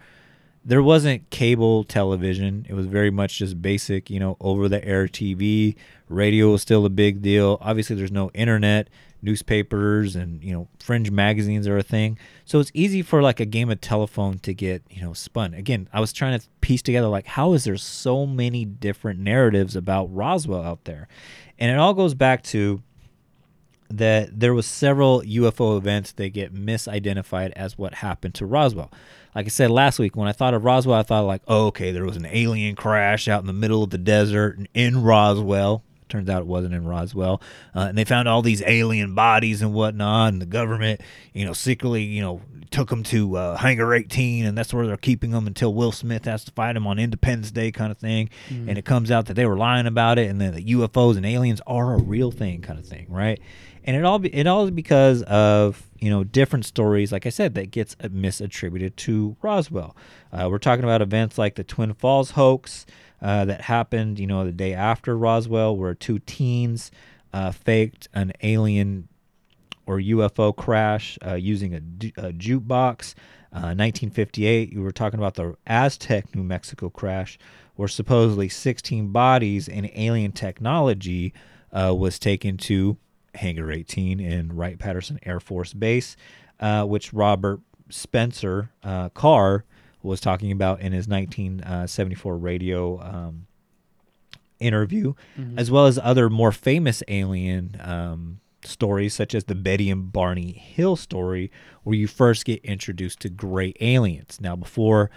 there 0.64 0.84
wasn't 0.84 1.30
cable 1.30 1.84
television. 1.84 2.66
It 2.70 2.74
was 2.74 2.86
very 2.86 3.10
much 3.10 3.40
just 3.40 3.62
basic, 3.62 4.10
you 4.10 4.20
know, 4.20 4.38
over 4.40 4.70
the 4.70 4.84
air 4.86 5.08
TV. 5.08 5.76
Radio 6.08 6.52
was 6.52 6.62
still 6.62 6.86
a 6.86 6.90
big 6.90 7.22
deal. 7.22 7.58
Obviously, 7.62 7.96
there's 7.96 8.12
no 8.12 8.30
internet, 8.32 8.90
newspapers, 9.24 10.16
and, 10.16 10.44
you 10.44 10.54
know, 10.54 10.68
fringe 10.80 11.10
magazines 11.10 11.68
are 11.68 11.78
a 11.78 11.84
thing. 11.84 12.18
So 12.46 12.60
it's 12.60 12.72
easy 12.74 13.02
for 13.02 13.22
like 13.24 13.40
a 13.40 13.46
game 13.46 13.72
of 13.72 13.82
telephone 13.82 14.38
to 14.40 14.54
get, 14.54 14.84
you 14.90 15.02
know, 15.02 15.14
spun. 15.14 15.54
Again, 15.56 15.90
I 15.92 16.00
was 16.00 16.14
trying 16.14 16.40
to 16.40 16.46
piece 16.62 16.82
together 16.84 17.08
like, 17.08 17.26
how 17.26 17.54
is 17.54 17.64
there 17.64 17.78
so 17.78 18.28
many 18.28 18.66
different 18.66 19.20
narratives 19.20 19.76
about 19.76 20.14
Roswell 20.14 20.64
out 20.64 20.86
there? 20.86 21.08
And 21.58 21.72
it 21.72 21.80
all 21.80 21.94
goes 21.94 22.14
back 22.14 22.44
to 22.46 22.84
that 23.98 24.40
there 24.40 24.54
was 24.54 24.66
several 24.66 25.22
UFO 25.22 25.78
events 25.78 26.12
that 26.14 26.30
get 26.30 26.54
misidentified 26.54 27.52
as 27.52 27.78
what 27.78 27.96
happened 27.96 28.36
to 28.36 28.46
Roswell. 28.46 28.92
Like 29.36 29.46
I 29.46 29.50
said 29.50 29.72
last 29.72 29.98
week, 30.00 30.16
when 30.16 30.28
I 30.28 30.34
thought 30.34 30.54
of 30.54 30.66
Roswell, 30.66 31.00
I 31.00 31.04
thought 31.04 31.26
like, 31.26 31.42
oh, 31.48 31.68
okay, 31.68 31.92
there 31.92 32.06
was 32.06 32.18
an 32.18 32.28
alien 32.30 32.76
crash 32.76 33.28
out 33.28 33.42
in 33.42 33.48
the 33.48 33.54
middle 33.54 33.84
of 33.84 33.90
the 33.90 33.98
desert 33.98 34.60
in 34.74 35.02
Roswell. 35.04 35.84
Turns 36.10 36.30
out 36.30 36.42
it 36.42 36.48
wasn't 36.48 36.74
in 36.74 36.86
Roswell, 36.86 37.42
uh, 37.74 37.86
and 37.88 37.98
they 37.98 38.04
found 38.04 38.28
all 38.28 38.42
these 38.42 38.62
alien 38.66 39.16
bodies 39.16 39.62
and 39.62 39.74
whatnot, 39.74 40.34
and 40.34 40.42
the 40.42 40.46
government, 40.46 41.00
you 41.32 41.46
know, 41.46 41.54
secretly, 41.54 42.04
you 42.04 42.22
know, 42.22 42.42
took 42.70 42.90
them 42.90 43.02
to 43.04 43.38
uh, 43.38 43.56
Hangar 43.56 43.94
18, 43.94 44.46
and 44.46 44.58
that's 44.58 44.74
where 44.74 44.86
they're 44.86 44.98
keeping 44.98 45.32
them 45.32 45.48
until 45.48 45.74
Will 45.74 45.94
Smith 45.94 46.26
has 46.26 46.44
to 46.44 46.52
fight 46.52 46.74
them 46.74 46.86
on 46.86 47.00
Independence 47.00 47.52
Day, 47.52 47.72
kind 47.72 47.94
of 47.94 47.98
thing. 47.98 48.30
And 48.50 48.78
it 48.78 48.84
comes 48.84 49.10
out 49.10 49.28
that 49.28 49.36
they 49.36 49.46
were 49.46 49.56
lying 49.56 49.88
about 49.88 50.20
it, 50.20 50.30
and 50.30 50.42
then 50.42 50.54
the 50.54 50.66
UFOs 50.66 51.16
and 51.16 51.26
aliens 51.26 51.62
are 51.66 51.94
a 51.94 51.98
real 51.98 52.32
thing, 52.32 52.62
kind 52.62 52.78
of 52.78 52.86
thing, 52.86 53.06
right? 53.08 53.40
And 53.84 53.96
it 53.96 54.06
all 54.06 54.20
be, 54.20 54.34
it 54.34 54.48
all 54.48 54.66
is 54.66 54.72
because 54.72 55.24
of 55.24 55.84
you 56.00 56.10
know 56.10 56.24
different 56.24 56.66
stories 56.66 57.12
like 57.12 57.26
i 57.26 57.30
said 57.30 57.54
that 57.56 57.72
gets 57.72 57.96
uh, 58.04 58.08
misattributed 58.08 58.96
to 58.96 59.36
roswell. 59.42 59.96
Uh, 60.32 60.48
we're 60.50 60.58
talking 60.58 60.84
about 60.84 61.02
events 61.02 61.38
like 61.38 61.56
the 61.56 61.64
twin 61.64 61.94
falls 61.94 62.32
hoax 62.32 62.86
uh, 63.22 63.46
that 63.46 63.62
happened 63.62 64.20
you 64.20 64.28
know 64.28 64.44
the 64.44 64.52
day 64.52 64.74
after 64.74 65.18
roswell 65.18 65.76
where 65.76 65.94
two 65.94 66.20
teens 66.20 66.92
uh, 67.34 67.52
faked 67.52 68.08
an 68.14 68.32
alien 68.42 69.08
or 69.86 70.00
ufo 70.00 70.56
crash 70.56 71.18
uh, 71.26 71.34
using 71.34 71.74
a, 71.74 71.78
a 72.28 72.34
jukebox. 72.34 73.16
Uh, 73.54 73.76
1958 73.76 74.72
you 74.72 74.82
were 74.82 74.92
talking 74.94 75.20
about 75.20 75.36
the 75.36 75.56
aztec 75.68 76.34
new 76.34 76.44
mexico 76.44 76.90
crash 76.90 77.38
where 77.76 77.88
supposedly 77.88 78.48
16 78.48 79.10
bodies 79.10 79.68
and 79.68 79.90
alien 79.94 80.32
technology 80.32 81.34
uh, 81.74 81.94
was 81.94 82.20
taken 82.20 82.58
to 82.58 82.98
Hangar 83.36 83.72
18 83.72 84.20
in 84.20 84.56
Wright 84.56 84.78
Patterson 84.78 85.20
Air 85.26 85.40
Force 85.40 85.74
Base, 85.74 86.16
uh, 86.60 86.84
which 86.86 87.14
Robert 87.14 87.62
Spencer 87.90 88.72
uh, 88.84 89.10
Carr 89.10 89.66
was 90.04 90.20
talking 90.20 90.52
about 90.52 90.80
in 90.82 90.94
his 90.94 91.08
1974 91.08 92.38
radio 92.38 93.00
um, 93.02 93.48
interview, 94.60 95.14
as 95.58 95.70
well 95.72 95.86
as 95.86 96.00
other 96.00 96.30
more 96.30 96.52
famous 96.52 97.04
alien 97.08 97.78
um, 97.82 98.40
stories, 98.64 99.14
such 99.14 99.34
as 99.36 99.46
the 99.46 99.56
Betty 99.56 99.90
and 99.90 100.12
Barney 100.12 100.52
Hill 100.54 100.96
story, 100.96 101.52
where 101.84 101.96
you 101.96 102.08
first 102.08 102.46
get 102.46 102.64
introduced 102.64 103.20
to 103.22 103.30
gray 103.30 103.74
aliens. 103.80 104.40
Now, 104.42 104.56
before 104.56 105.10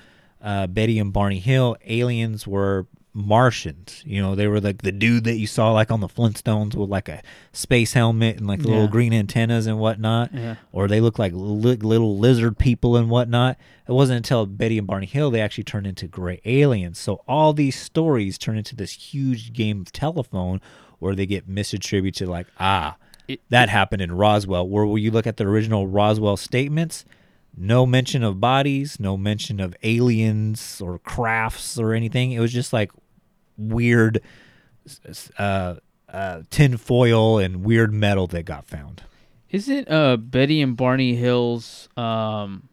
uh, 0.43 0.67
Betty 0.67 0.99
and 0.99 1.13
Barney 1.13 1.41
Hill, 1.41 1.77
aliens 1.87 2.47
were 2.47 2.87
Martians. 3.15 4.03
You 4.05 4.21
know, 4.21 4.35
they 4.35 4.47
were 4.49 4.61
like 4.61 4.83
the 4.83 4.93
dude 4.93 5.25
that 5.25 5.37
you 5.37 5.47
saw 5.47 5.73
like 5.73 5.91
on 5.91 6.01
the 6.01 6.09
Flintstones 6.09 6.75
with 6.75 6.91
like 6.91 7.09
a 7.09 7.23
space 7.53 7.93
helmet 7.93 8.37
and 8.39 8.47
like 8.47 8.61
the 8.61 8.69
little 8.69 8.89
green 8.89 9.13
antennas 9.15 9.67
and 9.67 9.79
whatnot. 9.79 10.35
Yeah. 10.35 10.57
Or 10.73 10.89
they 10.89 11.01
look 11.01 11.19
like 11.19 11.33
li- 11.35 11.77
little 11.77 12.19
lizard 12.19 12.59
people 12.59 12.97
and 12.97 13.09
whatnot. 13.09 13.57
It 13.89 13.93
wasn't 13.93 14.19
until 14.19 14.47
Betty 14.47 14.79
and 14.79 14.87
Barney 14.87 15.07
Hill 15.07 15.31
they 15.31 15.41
actually 15.41 15.65
turned 15.65 15.87
into 15.87 16.07
gray 16.09 16.41
aliens. 16.45 16.99
So 16.99 17.23
all 17.29 17.53
these 17.53 17.81
stories 17.81 18.37
turn 18.37 18.59
into 18.59 18.75
this 18.77 18.93
huge 18.93 19.53
game 19.53 19.81
of 19.81 19.93
telephone 19.93 20.61
where 20.99 21.15
they 21.15 21.27
get 21.27 21.49
misattributed 21.49 22.27
like, 22.27 22.49
ah, 22.59 22.97
It- 23.29 23.41
that 23.49 23.69
happened 23.69 24.03
in 24.03 24.13
Roswell. 24.13 24.69
Where 24.69 24.85
when 24.87 25.03
you 25.03 25.11
look 25.11 25.27
at 25.27 25.37
the 25.37 25.45
original 25.47 25.87
Roswell 25.87 26.37
statements, 26.37 27.05
no 27.57 27.87
mention 27.87 28.25
of 28.25 28.41
bodies, 28.41 28.99
no 28.99 29.17
mention 29.17 29.61
of 29.61 29.77
aliens 29.85 30.81
or 30.85 30.99
crafts 30.99 31.79
or 31.79 31.93
anything. 31.95 32.33
It 32.33 32.41
was 32.41 32.53
just 32.53 32.73
like 32.73 32.91
weird 33.57 34.21
uh, 35.39 35.75
uh, 36.09 36.43
tin 36.51 36.77
foil 36.77 37.39
and 37.39 37.65
weird 37.65 37.93
metal 37.93 38.27
that 38.29 38.45
got 38.45 38.67
found. 38.67 39.03
Isn't 39.51 39.89
uh 39.89 40.17
Betty 40.17 40.61
and 40.63 40.77
Barney 40.77 41.15
Hill's 41.15 41.89
um 41.97 42.69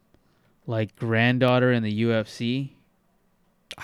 like 0.65 0.95
granddaughter 0.95 1.71
in 1.71 1.83
the 1.83 2.01
UFC? 2.03 2.69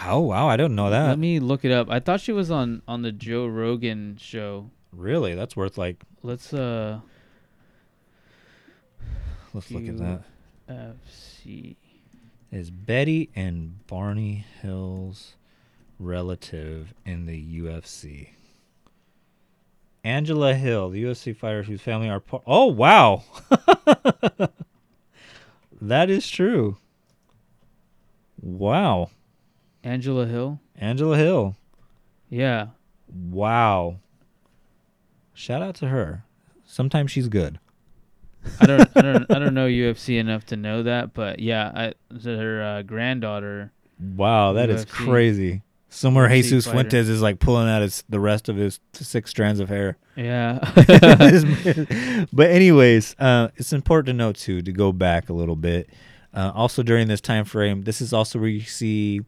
Oh 0.03 0.19
wow, 0.21 0.47
I 0.47 0.57
don't 0.57 0.73
know 0.75 0.89
that. 0.89 1.07
Let 1.09 1.19
me 1.19 1.39
look 1.39 1.63
it 1.63 1.71
up. 1.71 1.89
I 1.91 1.99
thought 1.99 2.21
she 2.21 2.31
was 2.31 2.49
on 2.49 2.81
on 2.87 3.03
the 3.03 3.11
Joe 3.11 3.45
Rogan 3.45 4.17
show. 4.19 4.71
really, 4.91 5.35
that's 5.35 5.55
worth 5.55 5.77
like. 5.77 5.97
Let's 6.23 6.53
uh 6.53 6.99
Let's 9.53 9.71
look 9.71 9.87
at 9.87 9.97
that. 9.97 10.21
FC. 10.69 11.75
Is 12.51 12.69
Betty 12.71 13.29
and 13.35 13.85
Barney 13.87 14.45
Hill's 14.61 15.35
relative 15.99 16.93
in 17.05 17.25
the 17.25 17.61
UFC? 17.61 18.29
Angela 20.03 20.53
Hill, 20.53 20.89
the 20.89 21.03
UFC 21.03 21.35
fighter 21.35 21.63
whose 21.63 21.81
family 21.81 22.09
are 22.09 22.19
part. 22.19 22.43
Oh 22.47 22.67
wow, 22.67 23.23
that 25.81 26.09
is 26.09 26.29
true. 26.29 26.77
Wow, 28.41 29.09
Angela 29.83 30.25
Hill. 30.25 30.59
Angela 30.75 31.17
Hill. 31.17 31.55
Yeah. 32.29 32.67
Wow. 33.07 33.97
Shout 35.33 35.61
out 35.61 35.75
to 35.75 35.87
her. 35.87 36.23
Sometimes 36.65 37.11
she's 37.11 37.27
good. 37.27 37.59
I 38.59 38.65
don't 38.65 38.89
I 38.95 39.01
don't 39.01 39.31
I 39.35 39.39
don't 39.39 39.53
know 39.53 39.67
UFC 39.67 40.19
enough 40.19 40.45
to 40.47 40.55
know 40.55 40.83
that, 40.83 41.13
but 41.13 41.39
yeah, 41.39 41.71
I 41.73 41.93
her 42.25 42.61
uh, 42.61 42.81
granddaughter. 42.83 43.71
Wow, 43.99 44.53
that 44.53 44.69
is 44.69 44.85
UFC. 44.85 44.89
crazy. 44.89 45.61
Somewhere 45.89 46.27
Jesus. 46.27 46.67
Fuentes 46.67 47.07
is 47.07 47.21
like 47.21 47.39
pulling 47.39 47.69
out 47.69 47.81
his 47.81 48.03
the 48.09 48.19
rest 48.19 48.49
of 48.49 48.57
his 48.57 48.79
six 48.93 49.29
strands 49.29 49.59
of 49.59 49.69
hair. 49.69 49.97
Yeah. 50.15 50.59
but 52.33 52.49
anyways, 52.49 53.15
uh, 53.19 53.49
it's 53.55 53.71
important 53.71 54.07
to 54.07 54.13
note 54.13 54.35
too 54.35 54.61
to 54.61 54.71
go 54.71 54.91
back 54.91 55.29
a 55.29 55.33
little 55.33 55.55
bit. 55.55 55.89
Uh, 56.33 56.51
also 56.53 56.83
during 56.83 57.07
this 57.07 57.21
time 57.21 57.45
frame, 57.45 57.83
this 57.83 58.01
is 58.01 58.13
also 58.13 58.37
where 58.37 58.49
you 58.49 58.61
see 58.61 59.21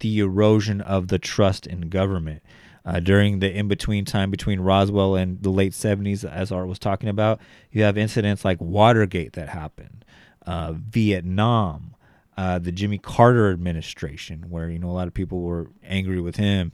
the 0.00 0.18
erosion 0.20 0.80
of 0.80 1.08
the 1.08 1.18
trust 1.18 1.66
in 1.66 1.88
government. 1.90 2.42
Uh, 2.84 2.98
during 2.98 3.40
the 3.40 3.54
in 3.54 3.68
between 3.68 4.06
time 4.06 4.30
between 4.30 4.58
Roswell 4.58 5.14
and 5.14 5.42
the 5.42 5.50
late 5.50 5.72
70s, 5.72 6.24
as 6.24 6.50
Art 6.50 6.66
was 6.66 6.78
talking 6.78 7.10
about, 7.10 7.38
you 7.70 7.82
have 7.82 7.98
incidents 7.98 8.42
like 8.42 8.58
Watergate 8.58 9.34
that 9.34 9.50
happened, 9.50 10.02
uh, 10.46 10.72
Vietnam, 10.72 11.94
uh, 12.40 12.58
the 12.58 12.72
Jimmy 12.72 12.96
Carter 12.96 13.50
administration, 13.50 14.46
where 14.48 14.70
you 14.70 14.78
know 14.78 14.88
a 14.88 14.96
lot 14.96 15.06
of 15.06 15.12
people 15.12 15.42
were 15.42 15.70
angry 15.84 16.22
with 16.22 16.36
him, 16.36 16.72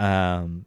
um, 0.00 0.64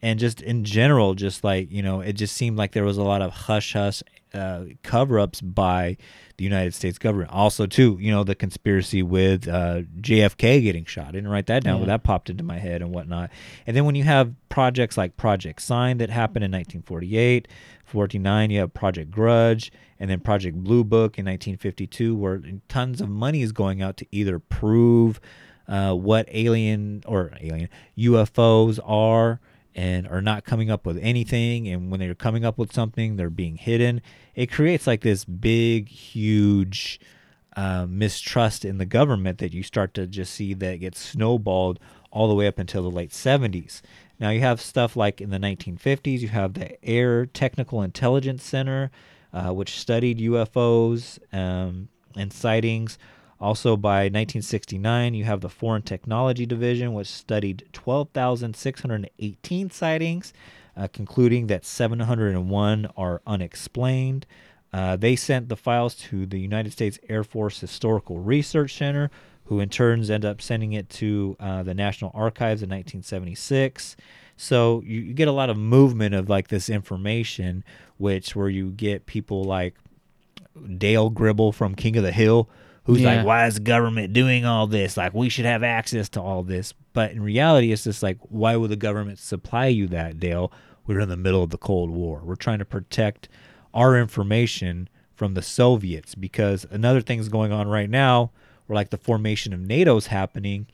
and 0.00 0.20
just 0.20 0.40
in 0.40 0.62
general, 0.62 1.14
just 1.14 1.42
like 1.42 1.72
you 1.72 1.82
know, 1.82 2.00
it 2.00 2.12
just 2.12 2.36
seemed 2.36 2.56
like 2.56 2.70
there 2.70 2.84
was 2.84 2.96
a 2.96 3.02
lot 3.02 3.22
of 3.22 3.32
hush 3.32 3.72
hush 3.72 4.04
uh, 4.32 4.66
cover 4.84 5.18
ups 5.18 5.40
by 5.40 5.96
the 6.36 6.44
United 6.44 6.74
States 6.74 6.96
government. 6.96 7.32
Also, 7.32 7.66
too, 7.66 7.98
you 8.00 8.12
know, 8.12 8.22
the 8.22 8.36
conspiracy 8.36 9.02
with 9.02 9.48
uh, 9.48 9.82
JFK 10.00 10.62
getting 10.62 10.84
shot. 10.84 11.08
I 11.08 11.10
didn't 11.10 11.30
write 11.30 11.46
that 11.46 11.64
down, 11.64 11.80
but 11.80 11.86
that 11.86 12.04
popped 12.04 12.30
into 12.30 12.44
my 12.44 12.58
head 12.58 12.82
and 12.82 12.94
whatnot. 12.94 13.30
And 13.66 13.76
then 13.76 13.84
when 13.84 13.96
you 13.96 14.04
have 14.04 14.32
projects 14.48 14.96
like 14.96 15.16
Project 15.16 15.60
Sign 15.60 15.98
that 15.98 16.08
happened 16.08 16.44
in 16.44 16.52
1948, 16.52 17.48
49, 17.84 18.50
you 18.50 18.60
have 18.60 18.72
Project 18.72 19.10
Grudge, 19.10 19.72
and 20.00 20.10
then 20.10 20.20
Project 20.20 20.56
Blue 20.56 20.84
Book 20.84 21.18
in 21.18 21.24
1952, 21.24 22.14
where 22.14 22.42
tons 22.68 23.00
of 23.00 23.08
money 23.08 23.42
is 23.42 23.52
going 23.52 23.82
out 23.82 23.96
to 23.98 24.06
either 24.10 24.38
prove 24.38 25.20
uh, 25.66 25.92
what 25.94 26.28
alien 26.30 27.02
or 27.06 27.32
alien 27.40 27.68
UFOs 27.96 28.78
are 28.84 29.40
and 29.74 30.08
are 30.08 30.22
not 30.22 30.44
coming 30.44 30.70
up 30.70 30.86
with 30.86 30.98
anything. 30.98 31.68
And 31.68 31.90
when 31.90 32.00
they're 32.00 32.14
coming 32.14 32.44
up 32.44 32.58
with 32.58 32.72
something, 32.72 33.16
they're 33.16 33.30
being 33.30 33.56
hidden. 33.56 34.00
It 34.34 34.50
creates 34.50 34.86
like 34.86 35.02
this 35.02 35.24
big, 35.24 35.88
huge 35.88 37.00
uh, 37.56 37.86
mistrust 37.88 38.64
in 38.64 38.78
the 38.78 38.86
government 38.86 39.38
that 39.38 39.52
you 39.52 39.62
start 39.62 39.94
to 39.94 40.06
just 40.06 40.32
see 40.32 40.54
that 40.54 40.80
gets 40.80 41.00
snowballed 41.00 41.78
all 42.10 42.28
the 42.28 42.34
way 42.34 42.46
up 42.46 42.58
until 42.58 42.82
the 42.82 42.90
late 42.90 43.10
70s. 43.10 43.82
Now 44.18 44.30
you 44.30 44.40
have 44.40 44.60
stuff 44.60 44.96
like 44.96 45.20
in 45.20 45.30
the 45.30 45.38
1950s, 45.38 46.20
you 46.20 46.28
have 46.28 46.54
the 46.54 46.84
Air 46.84 47.26
Technical 47.26 47.82
Intelligence 47.82 48.42
Center, 48.42 48.90
uh, 49.32 49.52
which 49.52 49.78
studied 49.78 50.18
UFOs 50.18 51.18
um, 51.32 51.88
and 52.16 52.32
sightings. 52.32 52.98
Also, 53.40 53.76
by 53.76 54.04
1969, 54.04 55.14
you 55.14 55.24
have 55.24 55.40
the 55.40 55.48
Foreign 55.48 55.82
Technology 55.82 56.44
Division, 56.44 56.92
which 56.92 57.06
studied 57.06 57.64
12,618 57.72 59.70
sightings, 59.70 60.32
uh, 60.76 60.88
concluding 60.88 61.46
that 61.46 61.64
701 61.64 62.88
are 62.96 63.22
unexplained. 63.26 64.26
Uh, 64.72 64.96
they 64.96 65.14
sent 65.14 65.48
the 65.48 65.56
files 65.56 65.94
to 65.94 66.26
the 66.26 66.40
United 66.40 66.72
States 66.72 66.98
Air 67.08 67.22
Force 67.22 67.60
Historical 67.60 68.18
Research 68.18 68.76
Center, 68.76 69.10
who 69.44 69.60
in 69.60 69.68
turns 69.68 70.10
end 70.10 70.24
up 70.24 70.42
sending 70.42 70.72
it 70.72 70.90
to 70.90 71.36
uh, 71.40 71.62
the 71.62 71.74
National 71.74 72.10
Archives 72.14 72.62
in 72.62 72.68
1976. 72.68 73.96
So 74.40 74.82
you, 74.86 75.00
you 75.00 75.14
get 75.14 75.28
a 75.28 75.32
lot 75.32 75.50
of 75.50 75.56
movement 75.58 76.14
of 76.14 76.28
like 76.30 76.48
this 76.48 76.70
information, 76.70 77.64
which 77.98 78.34
where 78.36 78.48
you 78.48 78.70
get 78.70 79.04
people 79.06 79.42
like 79.44 79.74
Dale 80.76 81.10
Gribble 81.10 81.52
from 81.52 81.74
King 81.74 81.96
of 81.96 82.04
the 82.04 82.12
Hill, 82.12 82.48
who's 82.84 83.00
Yeah. 83.00 83.16
like, 83.16 83.26
why 83.26 83.46
is 83.46 83.54
the 83.54 83.60
government 83.60 84.12
doing 84.12 84.44
all 84.44 84.66
this? 84.66 84.96
Like, 84.96 85.12
we 85.12 85.28
should 85.28 85.44
have 85.44 85.62
access 85.62 86.08
to 86.10 86.22
all 86.22 86.42
this. 86.42 86.72
But 86.92 87.10
in 87.12 87.20
reality, 87.22 87.72
it's 87.72 87.84
just 87.84 88.02
like, 88.02 88.18
why 88.22 88.56
would 88.56 88.70
the 88.70 88.76
government 88.76 89.18
supply 89.18 89.66
you 89.66 89.86
that, 89.88 90.18
Dale? 90.18 90.52
We're 90.86 91.00
in 91.00 91.08
the 91.08 91.16
middle 91.16 91.42
of 91.42 91.50
the 91.50 91.58
Cold 91.58 91.90
War. 91.90 92.22
We're 92.24 92.34
trying 92.36 92.60
to 92.60 92.64
protect 92.64 93.28
our 93.74 93.98
information 93.98 94.88
from 95.14 95.34
the 95.34 95.42
Soviets 95.42 96.14
because 96.14 96.64
another 96.70 97.00
thing's 97.00 97.28
going 97.28 97.52
on 97.52 97.68
right 97.68 97.90
now 97.90 98.30
where 98.66 98.76
like 98.76 98.90
the 98.90 98.96
formation 98.96 99.52
of 99.52 99.60
NATO's 99.60 100.06
happening 100.06 100.66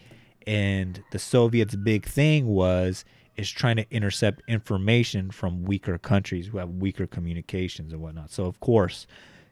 and 0.47 1.03
the 1.13 1.19
Soviets' 1.19 1.75
big 1.75 2.05
thing 2.07 2.47
was 2.47 3.05
is 3.37 3.51
trying 3.51 3.77
to 3.77 3.87
intercept 3.91 4.43
information 4.49 5.31
from 5.31 5.65
weaker 5.65 5.99
countries 5.99 6.49
who 6.49 6.59
have 6.59 6.71
weaker 6.71 7.07
communications 7.07 7.93
and 7.93 8.01
whatnot. 8.01 8.31
So 8.31 8.47
of 8.47 8.61
course, 8.61 9.07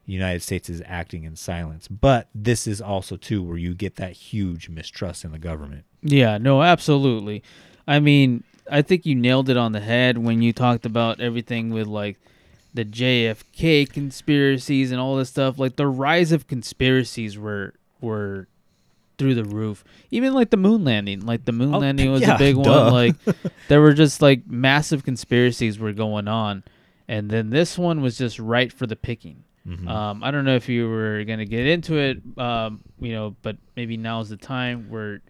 the 0.07 0.13
United 0.13 0.43
States 0.43 0.69
is 0.69 0.83
acting 0.87 1.25
in 1.25 1.37
silence. 1.37 1.89
But 1.89 2.29
this 2.35 2.67
is 2.67 2.81
also 2.81 3.17
too 3.17 3.43
where 3.43 3.57
you 3.57 3.75
get 3.75 3.97
that 3.97 4.13
huge 4.13 4.69
mistrust 4.69 5.25
in 5.25 5.33
the 5.33 5.39
government. 5.39 5.85
Yeah, 6.03 6.39
no, 6.39 6.63
absolutely. 6.63 7.43
I 7.87 8.01
mean, 8.01 8.45
I 8.71 8.83
think 8.83 9.07
you 9.07 9.15
nailed 9.15 9.49
it 9.49 9.57
on 9.57 9.73
the 9.73 9.81
head 9.81 10.19
when 10.19 10.43
you 10.43 10.53
talked 10.53 10.87
about 10.87 11.21
everything 11.21 11.71
with 11.71 11.87
like 11.87 12.19
the 12.75 12.85
JFK 12.85 13.93
conspiracies 13.93 14.93
and 14.93 15.01
all 15.01 15.17
this 15.17 15.29
stuff. 15.29 15.59
Like 15.59 15.77
the 15.77 15.87
rise 15.87 16.33
of 16.33 16.47
conspiracies 16.47 17.39
were 17.39 17.75
were 18.01 18.49
through 19.23 19.35
the 19.37 19.45
roof. 19.45 19.85
Even 20.11 20.35
like 20.35 20.51
the 20.51 20.57
moon 20.57 20.85
landing. 20.85 21.21
Like 21.21 21.45
the 21.45 21.53
moon 21.53 21.75
Oh, 21.75 21.79
landing 21.79 22.11
was 22.13 22.21
yeah, 22.23 22.35
a 22.35 22.39
big 22.39 22.57
duh. 22.63 22.91
one. 22.91 22.93
Like 22.93 23.17
there 23.69 23.81
were 23.81 23.95
just 23.95 24.21
like 24.21 24.47
massive 24.47 25.05
conspiracies 25.05 25.79
were 25.79 25.93
going 25.93 26.29
on. 26.29 26.63
And 27.09 27.31
then 27.31 27.51
this 27.51 27.79
one 27.79 28.01
was 28.03 28.19
just 28.19 28.39
right 28.39 28.73
for 28.73 28.87
the 28.87 28.97
picking. 28.97 29.45
Mm-hmm. 29.67 29.87
Um, 29.89 30.25
I 30.25 30.31
don't 30.31 30.45
know 30.45 30.57
if 30.57 30.69
you 30.69 30.89
were 30.89 31.23
gonna 31.25 31.45
get 31.45 31.67
into 31.67 31.97
it, 31.97 32.21
um, 32.37 32.81
you 33.01 33.13
know, 33.13 33.37
but 33.43 33.57
maybe 33.77 33.97
now's 33.97 34.29
the 34.29 34.37
time 34.37 34.91
where 34.91 35.21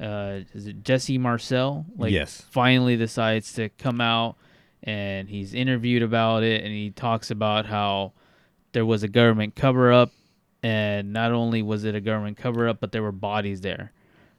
uh, 0.00 0.40
is 0.54 0.66
it 0.66 0.82
Jesse 0.82 1.18
Marcel? 1.18 1.84
Like, 1.96 2.10
Yes. 2.12 2.42
finally 2.50 2.96
decides 2.96 3.52
to 3.54 3.68
come 3.68 4.00
out 4.00 4.36
and 4.82 5.28
he's 5.28 5.54
interviewed 5.54 6.02
about 6.02 6.42
it, 6.42 6.62
and 6.64 6.72
he 6.72 6.90
talks 6.90 7.30
about 7.30 7.66
how 7.66 8.12
there 8.72 8.84
was 8.86 9.02
a 9.02 9.08
government 9.08 9.54
cover 9.54 9.92
up, 9.92 10.10
and 10.64 11.12
not 11.12 11.30
only 11.30 11.60
was 11.62 11.84
it 11.84 11.94
a 11.94 12.00
government 12.00 12.38
cover 12.38 12.66
up, 12.68 12.80
but 12.80 12.90
there 12.92 13.02
were 13.02 13.12
bodies 13.12 13.60
there. 13.60 13.92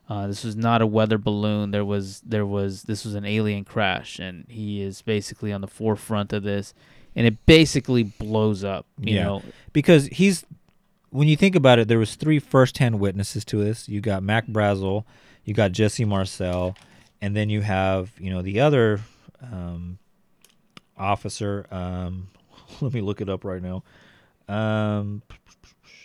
Uh, 0.09 0.27
this 0.27 0.43
was 0.43 0.55
not 0.55 0.81
a 0.81 0.87
weather 0.87 1.17
balloon. 1.17 1.71
There 1.71 1.85
was 1.85 2.19
there 2.21 2.45
was 2.45 2.83
this 2.83 3.05
was 3.05 3.13
an 3.15 3.25
alien 3.25 3.63
crash, 3.63 4.19
and 4.19 4.45
he 4.49 4.81
is 4.81 5.01
basically 5.01 5.53
on 5.53 5.61
the 5.61 5.67
forefront 5.67 6.33
of 6.33 6.43
this, 6.43 6.73
and 7.15 7.25
it 7.27 7.45
basically 7.45 8.03
blows 8.03 8.63
up. 8.63 8.85
You 8.99 9.15
Yeah. 9.15 9.23
know, 9.23 9.41
because 9.73 10.07
he's 10.07 10.45
when 11.11 11.27
you 11.27 11.35
think 11.35 11.55
about 11.55 11.79
it, 11.79 11.87
there 11.87 11.99
was 11.99 12.15
three 12.15 12.39
first-hand 12.39 12.99
witnesses 12.99 13.45
to 13.45 13.63
this. 13.63 13.87
You 13.87 14.01
got 14.01 14.21
Mac 14.21 14.47
Brazel, 14.47 15.05
you 15.43 15.53
got 15.53 15.71
Jesse 15.71 16.05
Marcel, 16.05 16.75
and 17.21 17.35
then 17.35 17.49
you 17.49 17.61
have 17.61 18.11
you 18.19 18.29
know 18.31 18.41
the 18.41 18.59
other 18.59 19.01
um, 19.41 19.97
officer. 20.97 21.65
Um, 21.71 22.27
let 22.81 22.93
me 22.93 23.01
look 23.01 23.21
it 23.21 23.29
up 23.29 23.43
right 23.43 23.61
now. 23.61 23.83
Um, 24.47 25.23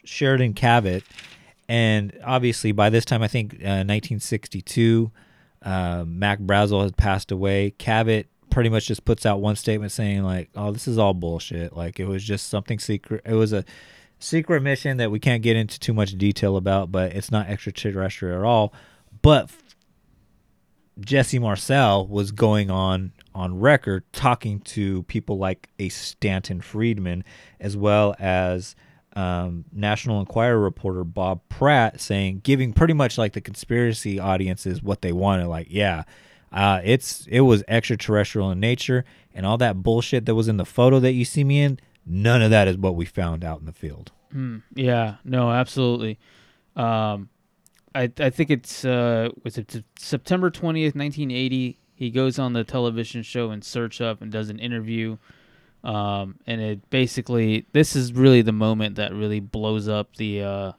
Sheridan 0.05 0.55
Cavitt, 0.55 1.03
and 1.69 2.19
obviously 2.25 2.73
by 2.73 2.91
this 2.91 3.05
time, 3.05 3.23
I 3.23 3.29
think 3.29 3.55
uh, 3.55 3.87
1962, 3.87 5.11
uh, 5.63 6.05
Mac 6.07 6.41
Brazel 6.41 6.83
had 6.83 6.97
passed 6.97 7.31
away. 7.31 7.75
Cavitt 7.79 8.27
pretty 8.51 8.69
much 8.69 8.87
just 8.87 9.05
puts 9.05 9.25
out 9.25 9.41
one 9.41 9.57
statement 9.57 9.93
saying 9.93 10.23
like, 10.23 10.51
"Oh, 10.55 10.73
this 10.73 10.89
is 10.89 10.99
all 10.99 11.15
bullshit. 11.15 11.77
Like 11.77 12.01
it 12.01 12.07
was 12.07 12.25
just 12.25 12.49
something 12.49 12.79
secret. 12.79 13.23
It 13.25 13.35
was 13.35 13.53
a 13.53 13.65
secret 14.19 14.63
mission 14.63 14.97
that 14.99 15.11
we 15.11 15.21
can't 15.21 15.43
get 15.43 15.57
into 15.57 15.79
too 15.79 15.95
much 15.95 16.19
detail 16.19 16.57
about, 16.57 16.91
but 16.91 17.13
it's 17.13 17.31
not 17.31 17.49
extraterrestrial 17.49 18.39
at 18.39 18.45
all." 18.45 18.73
But 19.23 19.51
Jesse 20.99 21.39
Marcel 21.39 22.07
was 22.07 22.33
going 22.33 22.71
on 22.71 23.13
on 23.35 23.61
record 23.61 24.05
talking 24.13 24.61
to 24.61 25.05
people 25.05 25.39
like 25.39 25.69
a 25.79 25.89
Stanton 25.89 26.61
Friedman, 26.61 27.25
as 27.61 27.77
well 27.77 28.15
as 28.19 28.75
um, 29.17 29.65
National 29.73 30.21
Enquirer 30.21 30.59
reporter 30.59 31.05
Bob 31.05 31.41
Pratt, 31.49 32.01
saying, 32.01 32.41
giving 32.43 32.73
pretty 32.73 32.95
much 32.95 33.19
like 33.19 33.33
the 33.33 33.41
conspiracy 33.41 34.19
audiences 34.19 34.83
what 34.83 35.03
they 35.03 35.13
wanted. 35.13 35.49
Like, 35.49 35.67
yeah, 35.71 36.05
uh, 36.53 36.81
it's 36.85 37.27
it 37.29 37.41
was 37.41 37.65
extraterrestrial 37.69 38.51
in 38.51 38.61
nature, 38.61 39.05
and 39.35 39.45
all 39.45 39.59
that 39.59 39.83
bullshit 39.83 40.27
that 40.27 40.35
was 40.35 40.49
in 40.49 40.57
the 40.57 40.65
photo 40.65 41.01
that 41.01 41.13
you 41.13 41.25
see 41.25 41.45
me 41.45 41.61
in. 41.63 41.79
None 42.07 42.43
of 42.43 42.51
that 42.51 42.67
is 42.69 42.77
what 42.77 42.97
we 42.97 43.05
found 43.05 43.45
out 43.45 43.61
in 43.61 43.67
the 43.67 43.73
field. 43.73 44.13
Yeah, 44.75 45.17
no, 45.25 45.51
absolutely. 45.51 46.19
Um, 46.77 47.29
I 47.95 48.11
I 48.19 48.31
think 48.31 48.51
it's 48.51 48.85
uh 48.85 49.31
was 49.43 49.59
it 49.59 49.85
September 49.99 50.51
twentieth, 50.51 50.95
nineteen 50.95 51.31
eighty. 51.31 51.79
He 51.95 52.11
goes 52.11 52.39
on 52.39 52.53
the 52.55 52.65
television 52.65 53.23
show 53.23 53.51
In 53.51 53.61
Search 53.61 54.01
Of 54.01 54.23
and 54.23 54.33
does 54.33 54.49
an 54.49 54.59
interview. 54.59 55.19
Um, 55.83 56.37
and 56.47 56.61
it 56.61 56.91
basically 56.91 57.67
this 57.73 57.97
is 57.97 58.13
really 58.13 58.43
the 58.43 58.53
moment 58.53 58.97
that 58.97 59.13
really 59.15 59.41
blows 59.41 59.89
up 59.89 60.17
the 60.17 60.43
uh 60.43 60.73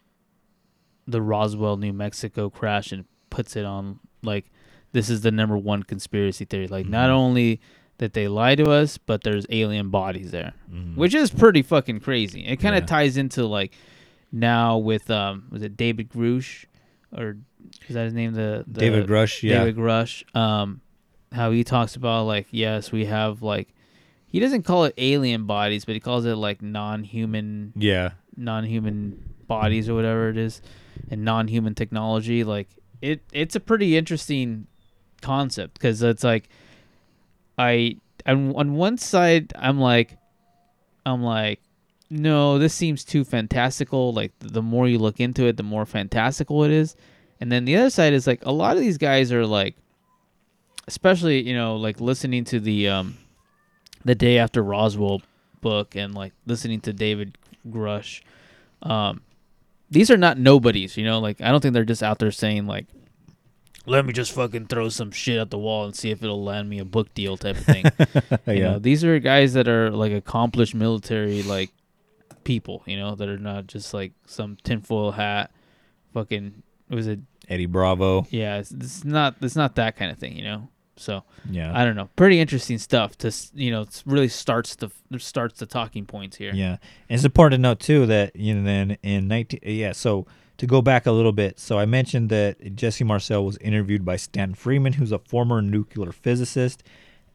the 1.08 1.22
Roswell, 1.22 1.78
New 1.78 1.94
Mexico 1.94 2.50
crash 2.50 2.92
and 2.92 3.06
puts 3.30 3.56
it 3.56 3.66
on 3.66 4.00
like 4.24 4.46
this 4.92 5.10
is 5.10 5.22
the 5.22 5.32
number 5.32 5.58
one 5.58 5.84
conspiracy 5.84 6.46
theory. 6.46 6.68
Like 6.68 6.86
not 6.86 7.10
only 7.10 7.60
that 7.98 8.14
they 8.14 8.28
lie 8.28 8.56
to 8.56 8.70
us, 8.70 8.98
but 8.98 9.24
there's 9.24 9.46
alien 9.50 9.90
bodies 9.90 10.32
there, 10.32 10.54
which 10.96 11.14
is 11.16 11.32
pretty 11.32 11.62
fucking 11.62 12.00
crazy. 12.02 12.46
It 12.46 12.58
kind 12.58 12.76
of 12.76 12.82
Yeah. 12.84 12.88
ties 12.88 13.18
into 13.18 13.46
like 13.46 13.74
now 14.32 14.78
with 14.78 15.10
um 15.10 15.48
was 15.52 15.62
it 15.64 15.76
David 15.78 16.10
Grusch 16.10 16.66
or 17.16 17.38
is 17.88 17.96
that 17.96 18.06
his 18.06 18.14
name? 18.14 18.34
The, 18.34 18.64
the 18.68 18.80
David 18.80 19.08
Grusch, 19.08 19.42
yeah. 19.44 19.60
David 19.60 19.76
Grusch. 19.78 20.24
Um, 20.36 20.82
how 21.32 21.52
he 21.52 21.64
talks 21.64 21.96
about 21.96 22.26
like 22.26 22.48
yes, 22.52 22.92
we 22.92 23.06
have 23.06 23.42
like 23.42 23.74
he 24.32 24.40
doesn't 24.40 24.64
call 24.64 24.86
it 24.86 24.94
alien 24.98 25.46
bodies, 25.46 25.86
but 25.86 25.94
he 25.94 26.00
calls 26.00 26.26
it 26.26 26.36
like 26.36 26.62
non-human 26.62 27.74
Yeah, 27.76 28.12
non-human 28.36 29.34
bodies 29.48 29.90
or 29.90 29.94
whatever 29.96 30.30
it 30.30 30.38
is 30.38 30.62
and 31.10 31.26
non-human 31.26 31.76
technology 31.76 32.44
like 32.46 32.70
it 33.02 33.22
it's 33.34 33.54
a 33.54 33.60
pretty 33.60 33.98
interesting 33.98 34.66
concept 35.22 35.74
because 35.74 36.02
it's 36.02 36.24
like 36.24 36.48
I 37.58 37.98
on, 38.26 38.56
on 38.56 38.74
one 38.76 38.98
side 38.98 39.52
I'm 39.58 39.80
like 39.80 40.18
I'm 41.06 41.22
like 41.22 41.60
no, 42.14 42.60
this 42.60 42.74
seems 42.74 43.06
too 43.06 43.24
fantastical. 43.24 44.12
Like 44.12 44.34
the 44.40 44.62
more 44.62 44.86
you 44.86 45.00
look 45.00 45.22
into 45.22 45.46
it, 45.46 45.56
the 45.56 45.64
more 45.64 45.86
fantastical 45.86 46.66
it 46.66 46.72
is. 46.72 46.98
And 47.40 47.50
then 47.50 47.64
the 47.64 47.78
other 47.78 47.90
side 47.90 48.12
is 48.12 48.28
like 48.28 48.46
a 48.46 48.52
lot 48.52 48.76
of 48.76 48.82
these 48.82 48.98
guys 48.98 49.32
are 49.32 49.46
like 49.46 49.76
especially, 50.88 51.42
you 51.42 51.56
know, 51.56 51.78
like 51.78 52.02
listening 52.02 52.44
to 52.46 52.60
the 52.60 52.90
um 52.90 53.18
the 54.06 54.16
day 54.16 54.38
after 54.38 54.64
Roswell 54.64 55.22
book 55.62 55.96
and 55.96 56.14
like 56.16 56.34
listening 56.46 56.82
to 56.82 56.94
David 56.94 57.38
Grusch. 57.70 58.22
Um 58.82 59.22
these 59.90 60.10
are 60.10 60.18
not 60.18 60.38
nobodies, 60.38 60.96
you 60.98 61.04
know, 61.06 61.20
like 61.20 61.42
I 61.42 61.50
don't 61.52 61.60
think 61.62 61.74
they're 61.74 61.84
just 61.84 62.02
out 62.04 62.20
there 62.20 62.32
saying 62.32 62.66
like 62.68 62.88
let 63.88 64.06
me 64.06 64.14
just 64.14 64.32
fucking 64.34 64.68
throw 64.68 64.90
some 64.90 65.10
shit 65.12 65.40
at 65.40 65.50
the 65.50 65.58
wall 65.58 65.86
and 65.86 65.96
see 65.96 66.12
if 66.12 66.22
it'll 66.24 66.44
land 66.44 66.70
me 66.70 66.78
a 66.80 66.86
book 66.86 67.12
deal 67.16 67.36
type 67.36 67.58
of 67.58 67.66
thing. 67.66 67.86
You 68.48 68.54
Yeah. 68.62 68.72
know, 68.74 68.80
these 68.80 69.04
are 69.04 69.18
guys 69.20 69.54
that 69.54 69.68
are 69.68 69.90
like 69.92 70.12
accomplished 70.12 70.76
military 70.76 71.42
like 71.44 71.72
people, 72.44 72.84
you 72.86 72.96
know, 72.98 73.16
that 73.16 73.28
are 73.30 73.38
not 73.40 73.68
just 73.68 73.94
like 73.94 74.14
some 74.26 74.58
tinfoil 74.64 75.12
hat 75.12 75.52
fucking 76.14 76.62
was 76.90 77.08
it 77.08 77.20
Eddie 77.48 77.66
Bravo. 77.66 78.26
yeah, 78.30 78.58
it's, 78.60 78.72
it's 78.72 79.04
not 79.04 79.36
it's 79.42 79.56
not 79.56 79.76
that 79.76 79.96
kind 79.98 80.12
of 80.12 80.18
thing, 80.18 80.36
you 80.38 80.44
know. 80.44 80.70
So 81.02 81.24
Yeah. 81.50 81.72
I 81.78 81.84
don't 81.84 81.96
know. 81.96 82.10
Pretty 82.16 82.40
interesting 82.40 82.78
stuff. 82.78 83.18
To 83.20 83.34
you 83.54 83.72
know, 83.72 83.82
it 83.82 84.04
really 84.06 84.28
starts 84.28 84.76
the 84.76 84.90
starts 85.18 85.60
the 85.60 85.66
talking 85.66 86.06
points 86.06 86.38
here. 86.38 86.54
Yeah, 86.54 86.72
and 86.74 86.80
it's 87.10 87.26
important 87.26 87.60
to 87.60 87.62
note 87.62 87.80
too 87.80 88.06
that 88.06 88.36
you 88.36 88.54
know 88.54 88.64
then 88.64 88.98
in 89.04 89.28
nineteen 89.28 89.60
yeah 89.64 89.92
so 89.92 90.26
to 90.58 90.68
go 90.68 90.82
back 90.82 91.06
a 91.08 91.12
little 91.12 91.32
bit 91.32 91.60
so 91.60 91.80
I 91.80 91.86
mentioned 91.86 92.30
that 92.30 92.76
Jesse 92.76 93.04
Marcel 93.04 93.44
was 93.44 93.58
interviewed 93.58 94.06
by 94.06 94.16
Stan 94.16 94.54
Friedman 94.54 94.94
who's 94.94 95.12
a 95.12 95.20
former 95.20 95.62
nuclear 95.62 96.12
physicist 96.12 96.84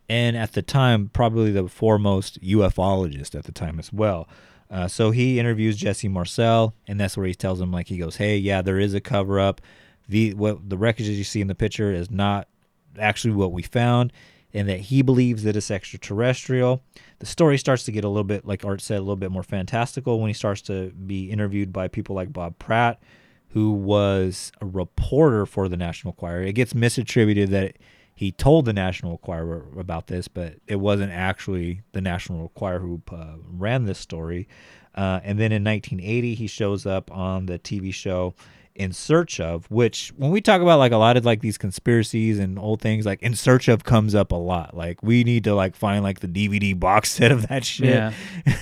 and 0.08 0.36
at 0.36 0.52
the 0.52 0.62
time 0.62 1.10
probably 1.12 1.50
the 1.50 1.66
foremost 1.68 2.40
ufologist 2.40 3.34
at 3.34 3.44
the 3.44 3.52
time 3.52 3.78
as 3.78 3.92
well. 3.92 4.28
Uh, 4.70 4.88
so 4.88 5.10
he 5.10 5.38
interviews 5.38 5.76
Jesse 5.76 6.08
Marcel 6.08 6.74
and 6.86 7.00
that's 7.00 7.16
where 7.16 7.26
he 7.26 7.34
tells 7.34 7.60
him 7.60 7.72
like 7.72 7.88
he 7.88 7.98
goes 7.98 8.16
hey 8.16 8.36
yeah 8.36 8.62
there 8.62 8.78
is 8.78 8.94
a 8.94 9.00
cover 9.00 9.40
up 9.40 9.60
the 10.08 10.34
what 10.34 10.68
the 10.68 10.78
wreckage 10.78 11.06
that 11.06 11.12
you 11.12 11.24
see 11.24 11.40
in 11.40 11.48
the 11.48 11.54
picture 11.54 11.92
is 11.92 12.10
not 12.10 12.48
actually 12.98 13.34
what 13.34 13.52
we 13.52 13.62
found 13.62 14.12
and 14.56 14.68
that 14.68 14.80
he 14.80 15.02
believes 15.02 15.42
that 15.42 15.54
it's 15.54 15.70
extraterrestrial. 15.70 16.82
The 17.18 17.26
story 17.26 17.58
starts 17.58 17.84
to 17.84 17.92
get 17.92 18.04
a 18.04 18.08
little 18.08 18.24
bit, 18.24 18.46
like 18.46 18.64
Art 18.64 18.80
said, 18.80 18.98
a 18.98 19.00
little 19.00 19.16
bit 19.16 19.30
more 19.30 19.42
fantastical 19.42 20.18
when 20.18 20.28
he 20.28 20.34
starts 20.34 20.62
to 20.62 20.90
be 20.92 21.30
interviewed 21.30 21.72
by 21.72 21.88
people 21.88 22.16
like 22.16 22.32
Bob 22.32 22.58
Pratt, 22.58 22.98
who 23.50 23.72
was 23.72 24.52
a 24.60 24.66
reporter 24.66 25.44
for 25.44 25.68
the 25.68 25.76
National 25.76 26.12
Enquirer. 26.12 26.42
It 26.42 26.54
gets 26.54 26.72
misattributed 26.72 27.48
that 27.48 27.76
he 28.14 28.32
told 28.32 28.64
the 28.64 28.72
National 28.72 29.12
Enquirer 29.12 29.66
about 29.78 30.06
this, 30.06 30.26
but 30.26 30.54
it 30.66 30.76
wasn't 30.76 31.12
actually 31.12 31.82
the 31.92 32.00
National 32.00 32.42
Enquirer 32.42 32.78
who 32.78 33.02
uh, 33.12 33.34
ran 33.46 33.84
this 33.84 33.98
story. 33.98 34.48
Uh, 34.94 35.20
and 35.22 35.38
then 35.38 35.52
in 35.52 35.62
1980, 35.62 36.34
he 36.34 36.46
shows 36.46 36.86
up 36.86 37.10
on 37.10 37.44
the 37.44 37.58
TV 37.58 37.92
show 37.92 38.34
in 38.76 38.92
search 38.92 39.40
of 39.40 39.70
which 39.70 40.12
when 40.16 40.30
we 40.30 40.40
talk 40.40 40.60
about 40.60 40.78
like 40.78 40.92
a 40.92 40.96
lot 40.96 41.16
of 41.16 41.24
like 41.24 41.40
these 41.40 41.56
conspiracies 41.58 42.38
and 42.38 42.58
old 42.58 42.80
things 42.80 43.04
like 43.06 43.22
in 43.22 43.34
search 43.34 43.68
of 43.68 43.84
comes 43.84 44.14
up 44.14 44.32
a 44.32 44.36
lot 44.36 44.76
like 44.76 45.02
we 45.02 45.24
need 45.24 45.42
to 45.44 45.54
like 45.54 45.74
find 45.74 46.02
like 46.02 46.20
the 46.20 46.28
dvd 46.28 46.78
box 46.78 47.10
set 47.18 47.32
of 47.32 47.48
that 47.48 47.64
shit 47.64 47.86
Yeah. 47.88 48.12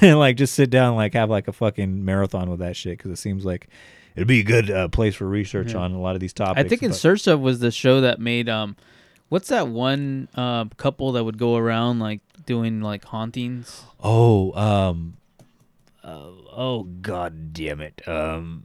and 0.01 0.19
like 0.19 0.37
just 0.37 0.55
sit 0.55 0.71
down 0.71 0.89
and 0.89 0.97
like 0.97 1.15
have 1.15 1.29
like 1.31 1.49
a 1.49 1.53
fucking 1.53 2.05
marathon 2.05 2.49
with 2.49 2.61
that 2.61 2.77
shit 2.77 2.97
because 2.97 3.11
it 3.11 3.17
seems 3.17 3.45
like 3.45 3.69
it'd 4.17 4.29
be 4.29 4.41
a 4.41 4.45
good 4.45 4.71
uh, 4.71 4.89
place 4.89 5.15
for 5.17 5.27
research 5.29 5.73
Yeah. 5.73 5.81
on 5.81 5.93
a 5.93 6.01
lot 6.01 6.15
of 6.15 6.21
these 6.21 6.33
topics 6.33 6.65
I 6.65 6.69
think 6.69 6.83
In 6.83 6.93
Search 6.93 7.27
of 7.27 7.41
was 7.41 7.59
the 7.59 7.71
show 7.71 8.01
that 8.03 8.21
made 8.21 8.49
um 8.49 8.77
what's 9.29 9.49
that 9.49 9.69
one 9.69 10.29
uh, 10.37 10.67
couple 10.77 11.13
that 11.13 11.25
would 11.25 11.39
go 11.39 11.57
around 11.57 11.99
like 11.99 12.21
doing 12.47 12.81
like 12.81 13.05
hauntings? 13.05 13.83
oh 14.03 14.53
um 14.53 15.17
uh, 16.05 16.29
oh 16.57 16.83
god 17.01 17.53
damn 17.53 17.81
it 17.81 18.07
um 18.07 18.65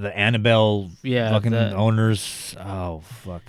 the 0.00 0.16
annabelle 0.16 0.90
Yeah, 1.02 1.30
fucking 1.30 1.52
the- 1.52 1.74
owners 1.74 2.54
oh 2.60 3.00
fuck 3.00 3.42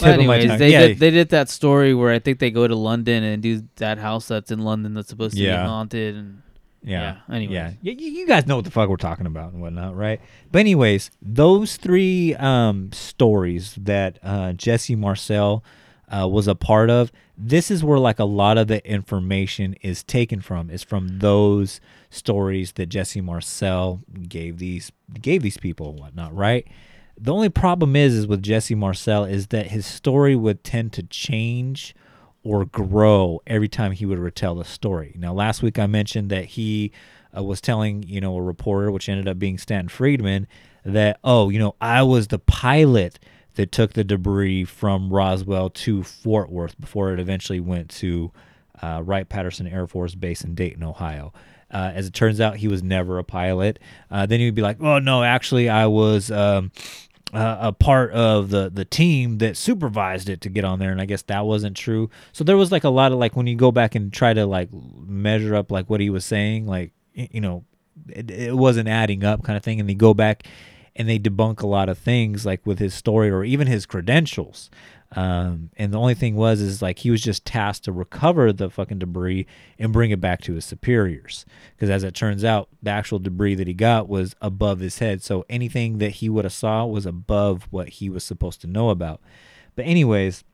Well, 0.00 0.12
Tip 0.12 0.20
of 0.20 0.26
my 0.26 0.38
anyways, 0.38 0.58
they 0.58 0.72
Yeah. 0.72 0.86
did 0.88 0.98
they 0.98 1.10
did 1.10 1.28
that 1.30 1.48
story 1.50 1.92
where 1.94 2.10
I 2.12 2.18
think 2.18 2.38
they 2.38 2.50
go 2.50 2.66
to 2.66 2.74
London 2.74 3.22
and 3.22 3.42
do 3.42 3.62
that 3.76 3.98
house 3.98 4.28
that's 4.28 4.50
in 4.50 4.60
London 4.60 4.94
that's 4.94 5.08
supposed 5.08 5.36
to 5.36 5.42
Yeah. 5.42 5.62
be 5.62 5.68
haunted 5.68 6.16
and 6.16 6.42
Yeah. 6.82 7.16
Yeah, 7.28 7.34
anyways. 7.34 7.54
Yeah. 7.54 7.68
Y- 7.84 7.96
y- 7.98 8.06
you 8.06 8.26
guys 8.26 8.46
know 8.46 8.56
what 8.56 8.64
the 8.64 8.70
fuck 8.70 8.88
we're 8.88 8.96
talking 8.96 9.26
about 9.26 9.52
and 9.52 9.60
whatnot, 9.60 9.94
right? 9.94 10.18
But 10.50 10.60
anyways, 10.60 11.10
those 11.20 11.76
three 11.76 12.34
um, 12.36 12.90
stories 12.92 13.74
that 13.82 14.18
uh, 14.22 14.54
Jesse 14.54 14.96
Marcel 14.96 15.62
uh, 16.10 16.26
was 16.26 16.48
a 16.48 16.54
part 16.54 16.88
of, 16.88 17.12
this 17.36 17.70
is 17.70 17.84
where 17.84 17.98
like 17.98 18.18
a 18.18 18.24
lot 18.24 18.56
of 18.56 18.66
the 18.68 18.84
information 18.90 19.74
is 19.82 20.02
taken 20.02 20.40
from. 20.40 20.70
Is 20.70 20.82
from 20.82 21.18
those 21.18 21.80
stories 22.10 22.72
that 22.72 22.86
Jesse 22.86 23.20
Marcel 23.20 24.02
gave 24.28 24.58
these 24.58 24.92
gave 25.20 25.42
these 25.42 25.56
people 25.56 25.90
and 25.90 26.00
whatnot, 26.00 26.34
right? 26.34 26.66
The 27.16 27.32
only 27.32 27.48
problem 27.48 27.96
is 27.96 28.14
is 28.14 28.26
with 28.26 28.42
Jesse 28.42 28.74
Marcel 28.74 29.24
is 29.24 29.48
that 29.48 29.68
his 29.68 29.86
story 29.86 30.34
would 30.34 30.64
tend 30.64 30.92
to 30.94 31.02
change 31.04 31.94
or 32.42 32.64
grow 32.64 33.40
every 33.46 33.68
time 33.68 33.92
he 33.92 34.06
would 34.06 34.18
retell 34.18 34.54
the 34.54 34.64
story. 34.64 35.14
Now, 35.18 35.32
last 35.32 35.62
week 35.62 35.78
I 35.78 35.86
mentioned 35.86 36.30
that 36.30 36.46
he 36.46 36.92
uh, 37.36 37.42
was 37.42 37.60
telling, 37.60 38.02
you 38.04 38.20
know, 38.20 38.36
a 38.36 38.42
reporter, 38.42 38.90
which 38.90 39.08
ended 39.08 39.28
up 39.28 39.38
being 39.38 39.58
Stanton 39.58 39.88
Friedman, 39.88 40.46
that, 40.84 41.20
oh, 41.22 41.50
you 41.50 41.58
know, 41.58 41.76
I 41.80 42.02
was 42.02 42.28
the 42.28 42.38
pilot 42.38 43.18
that 43.54 43.72
took 43.72 43.92
the 43.92 44.04
debris 44.04 44.64
from 44.64 45.12
Roswell 45.12 45.68
to 45.70 46.02
Fort 46.02 46.50
Worth 46.50 46.80
before 46.80 47.12
it 47.12 47.20
eventually 47.20 47.60
went 47.60 47.90
to 47.90 48.32
uh, 48.80 49.02
Wright 49.04 49.28
Patterson 49.28 49.66
Air 49.66 49.86
Force 49.86 50.14
Base 50.14 50.42
in 50.42 50.54
Dayton, 50.54 50.82
Ohio. 50.82 51.32
Uh, 51.72 51.92
as 51.94 52.06
it 52.06 52.14
turns 52.14 52.40
out, 52.40 52.56
he 52.56 52.68
was 52.68 52.82
never 52.82 53.18
a 53.18 53.24
pilot. 53.24 53.78
Uh, 54.10 54.26
then 54.26 54.40
he'd 54.40 54.54
be 54.54 54.62
like, 54.62 54.80
"Oh 54.80 54.98
no, 54.98 55.22
actually, 55.22 55.68
I 55.68 55.86
was 55.86 56.30
um, 56.30 56.72
uh, 57.32 57.58
a 57.60 57.72
part 57.72 58.12
of 58.12 58.50
the 58.50 58.70
the 58.70 58.84
team 58.84 59.38
that 59.38 59.56
supervised 59.56 60.28
it 60.28 60.40
to 60.42 60.48
get 60.48 60.64
on 60.64 60.78
there." 60.78 60.90
And 60.90 61.00
I 61.00 61.04
guess 61.04 61.22
that 61.22 61.46
wasn't 61.46 61.76
true. 61.76 62.10
So 62.32 62.44
there 62.44 62.56
was 62.56 62.72
like 62.72 62.84
a 62.84 62.90
lot 62.90 63.12
of 63.12 63.18
like 63.18 63.36
when 63.36 63.46
you 63.46 63.56
go 63.56 63.72
back 63.72 63.94
and 63.94 64.12
try 64.12 64.34
to 64.34 64.46
like 64.46 64.68
measure 64.72 65.54
up 65.54 65.70
like 65.70 65.88
what 65.88 66.00
he 66.00 66.10
was 66.10 66.24
saying, 66.24 66.66
like 66.66 66.92
you 67.14 67.40
know, 67.40 67.64
it, 68.08 68.30
it 68.30 68.56
wasn't 68.56 68.88
adding 68.88 69.24
up 69.24 69.42
kind 69.42 69.56
of 69.56 69.62
thing. 69.62 69.80
And 69.80 69.88
they 69.88 69.94
go 69.94 70.14
back 70.14 70.46
and 70.96 71.08
they 71.08 71.18
debunk 71.18 71.62
a 71.62 71.66
lot 71.66 71.88
of 71.88 71.98
things 71.98 72.44
like 72.44 72.64
with 72.66 72.78
his 72.78 72.94
story 72.94 73.30
or 73.30 73.44
even 73.44 73.66
his 73.66 73.86
credentials. 73.86 74.70
Um, 75.16 75.70
and 75.76 75.92
the 75.92 75.98
only 75.98 76.14
thing 76.14 76.36
was 76.36 76.60
is 76.60 76.80
like 76.80 77.00
he 77.00 77.10
was 77.10 77.20
just 77.20 77.44
tasked 77.44 77.84
to 77.86 77.92
recover 77.92 78.52
the 78.52 78.70
fucking 78.70 79.00
debris 79.00 79.46
and 79.78 79.92
bring 79.92 80.12
it 80.12 80.20
back 80.20 80.40
to 80.42 80.54
his 80.54 80.64
superiors. 80.64 81.44
Because 81.74 81.90
as 81.90 82.04
it 82.04 82.14
turns 82.14 82.44
out, 82.44 82.68
the 82.82 82.90
actual 82.90 83.18
debris 83.18 83.56
that 83.56 83.66
he 83.66 83.74
got 83.74 84.08
was 84.08 84.36
above 84.40 84.78
his 84.78 85.00
head. 85.00 85.20
So 85.22 85.44
anything 85.50 85.98
that 85.98 86.10
he 86.10 86.28
would 86.28 86.44
have 86.44 86.52
saw 86.52 86.86
was 86.86 87.06
above 87.06 87.66
what 87.70 87.88
he 87.88 88.08
was 88.08 88.22
supposed 88.22 88.60
to 88.60 88.68
know 88.68 88.90
about. 88.90 89.20
But 89.74 89.86
anyways, 89.86 90.44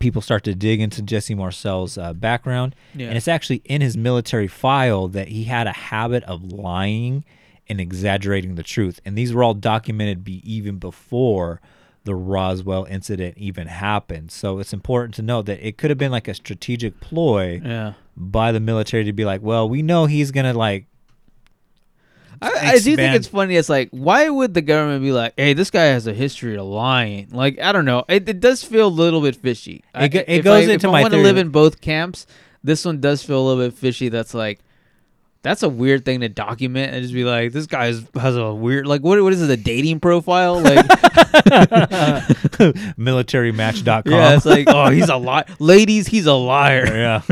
people 0.00 0.22
start 0.22 0.44
to 0.44 0.54
dig 0.54 0.80
into 0.80 1.02
Jesse 1.02 1.34
Marcel's 1.34 1.98
uh, 1.98 2.14
background, 2.14 2.74
Yeah. 2.94 3.08
and 3.08 3.16
it's 3.18 3.28
actually 3.28 3.62
in 3.66 3.80
his 3.82 3.96
military 3.98 4.48
file 4.48 5.08
that 5.08 5.28
he 5.28 5.44
had 5.44 5.66
a 5.66 5.72
habit 5.72 6.24
of 6.24 6.42
lying 6.52 7.24
and 7.68 7.80
exaggerating 7.82 8.54
the 8.54 8.62
truth. 8.62 8.98
And 9.04 9.16
these 9.16 9.32
were 9.34 9.44
all 9.44 9.54
documented 9.54 10.24
be 10.24 10.40
even 10.50 10.78
before 10.78 11.60
the 12.08 12.14
Roswell 12.16 12.84
incident 12.86 13.36
even 13.38 13.66
happened. 13.68 14.30
So 14.32 14.58
it's 14.58 14.72
important 14.72 15.14
to 15.16 15.22
note 15.22 15.46
that 15.46 15.64
it 15.64 15.76
could 15.78 15.90
have 15.90 15.98
been 15.98 16.10
like 16.10 16.26
a 16.26 16.34
strategic 16.34 16.98
ploy 17.00 17.60
Yeah. 17.64 17.92
by 18.16 18.50
the 18.50 18.60
military 18.60 19.04
to 19.04 19.12
be 19.12 19.24
like, 19.24 19.42
well, 19.42 19.68
we 19.68 19.82
know 19.82 20.06
he's 20.06 20.30
gonna 20.30 20.54
like 20.54 20.86
I, 22.40 22.52
I 22.74 22.78
do 22.78 22.94
think 22.94 23.16
it's 23.16 23.26
funny. 23.26 23.56
It's 23.56 23.68
like, 23.68 23.88
why 23.90 24.28
would 24.28 24.54
the 24.54 24.62
government 24.62 25.02
be 25.02 25.10
like, 25.10 25.34
"Hey, 25.36 25.54
this 25.54 25.70
guy 25.72 25.86
has 25.86 26.06
a 26.06 26.12
history 26.14 26.56
of 26.56 26.66
lying"? 26.66 27.28
Like, 27.32 27.58
I 27.60 27.72
don't 27.72 27.84
know. 27.84 28.04
It, 28.08 28.28
it 28.28 28.38
does 28.38 28.62
feel 28.62 28.86
a 28.86 28.88
little 28.88 29.20
bit 29.20 29.34
fishy. 29.34 29.82
I- 29.92 30.04
It 30.04 30.08
go- 30.10 30.18
it 30.20 30.24
if 30.28 30.44
goes 30.44 30.68
I, 30.68 30.72
into 30.74 30.86
if 30.86 30.92
my 30.92 30.98
I 31.00 31.02
want 31.02 31.14
to 31.14 31.20
live 31.20 31.36
in 31.36 31.48
both 31.48 31.80
camps, 31.80 32.26
this 32.62 32.84
one 32.84 33.00
does 33.00 33.24
feel 33.24 33.40
a 33.40 33.44
little 33.44 33.64
bit 33.68 33.76
fishy. 33.76 34.08
That's 34.08 34.34
like, 34.34 34.60
that's 35.42 35.62
a 35.62 35.68
weird 35.68 36.04
thing 36.04 36.20
to 36.20 36.28
document 36.28 36.92
and 36.94 37.02
just 37.02 37.14
be 37.14 37.24
like, 37.24 37.52
this 37.52 37.66
guy 37.66 37.92
has 38.14 38.36
a 38.36 38.52
weird, 38.52 38.86
like, 38.86 39.02
what 39.02 39.22
what 39.22 39.32
is 39.32 39.40
it? 39.40 39.50
A 39.50 39.56
dating 39.56 40.00
profile? 40.00 40.60
Like, 40.60 40.84
militarymatch.com. 42.98 44.12
yeah, 44.12 44.34
it's 44.34 44.44
like, 44.46 44.66
oh, 44.68 44.90
he's 44.90 45.08
a 45.08 45.16
liar. 45.18 45.44
Ladies, 45.58 46.06
he's 46.06 46.26
a 46.26 46.34
liar. 46.34 46.86
yeah. 46.86 47.22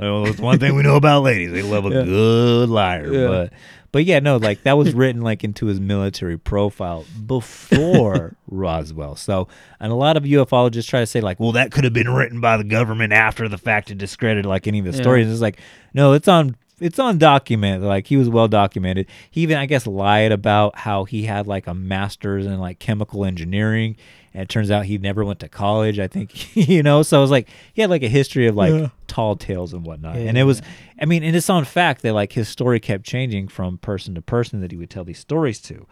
well, 0.00 0.26
it's 0.26 0.38
one 0.40 0.58
thing 0.58 0.74
we 0.74 0.82
know 0.82 0.96
about 0.96 1.22
ladies. 1.22 1.52
They 1.52 1.62
love 1.62 1.86
a 1.86 1.90
Yeah. 1.90 2.02
good 2.04 2.68
liar. 2.68 3.12
Yeah. 3.12 3.26
But 3.28 3.52
but 3.92 4.04
yeah, 4.04 4.20
no, 4.20 4.36
like 4.36 4.62
that 4.62 4.74
was 4.78 4.94
written 4.94 5.20
like 5.22 5.42
into 5.42 5.66
his 5.66 5.80
military 5.80 6.38
profile 6.38 7.04
before 7.26 8.36
Roswell. 8.46 9.16
So 9.16 9.48
and 9.80 9.90
a 9.90 9.96
lot 9.96 10.16
of 10.16 10.22
ufologists 10.22 10.86
try 10.88 11.00
to 11.00 11.06
say 11.06 11.20
like, 11.20 11.40
well, 11.40 11.52
that 11.52 11.72
could 11.72 11.82
have 11.84 11.92
been 11.92 12.08
written 12.08 12.40
by 12.40 12.56
the 12.56 12.62
government 12.64 13.12
after 13.12 13.48
the 13.48 13.58
fact 13.58 13.88
to 13.88 13.94
discredit 13.96 14.44
like 14.46 14.68
any 14.68 14.78
of 14.78 14.84
the 14.84 14.92
Yeah. 14.92 15.02
stories. 15.02 15.28
It's 15.30 15.40
like, 15.40 15.58
no, 15.92 16.12
it's 16.12 16.28
on 16.28 16.54
it's 16.80 16.98
on 16.98 17.18
document. 17.18 17.82
Like 17.82 18.06
he 18.06 18.16
was 18.16 18.28
well 18.28 18.48
documented. 18.48 19.06
He 19.30 19.42
even 19.42 19.56
I 19.58 19.66
guess 19.66 19.86
lied 19.86 20.32
about 20.32 20.76
how 20.78 21.04
he 21.04 21.24
had 21.24 21.46
like 21.46 21.66
a 21.66 21.74
master's 21.74 22.46
in 22.46 22.58
like 22.58 22.78
chemical 22.78 23.24
engineering. 23.24 23.96
And 24.32 24.44
it 24.44 24.48
turns 24.48 24.70
out 24.70 24.84
he 24.84 24.96
never 24.96 25.24
went 25.24 25.40
to 25.40 25.48
college. 25.48 25.98
I 25.98 26.06
think 26.06 26.56
you 26.68 26.82
know. 26.82 27.02
So 27.02 27.18
it 27.18 27.22
was 27.22 27.30
like 27.30 27.48
he 27.74 27.80
had 27.82 27.90
like 27.90 28.02
a 28.02 28.08
history 28.08 28.46
of 28.46 28.54
like 28.56 28.72
Yeah. 28.72 28.88
tall 29.08 29.36
tales 29.36 29.72
and 29.72 29.84
whatnot. 29.84 30.16
Yeah, 30.16 30.22
and 30.28 30.38
it 30.38 30.44
was. 30.44 30.62
I 31.00 31.04
mean, 31.04 31.22
and 31.24 31.34
it's 31.34 31.50
on 31.50 31.64
fact 31.64 32.02
that 32.02 32.12
like 32.14 32.32
his 32.32 32.48
story 32.48 32.78
kept 32.80 33.04
changing 33.04 33.48
from 33.48 33.78
person 33.78 34.14
to 34.14 34.22
person 34.22 34.60
that 34.60 34.70
he 34.70 34.76
would 34.76 34.90
tell 34.90 35.04
these 35.04 35.18
stories 35.18 35.60
to. 35.62 35.86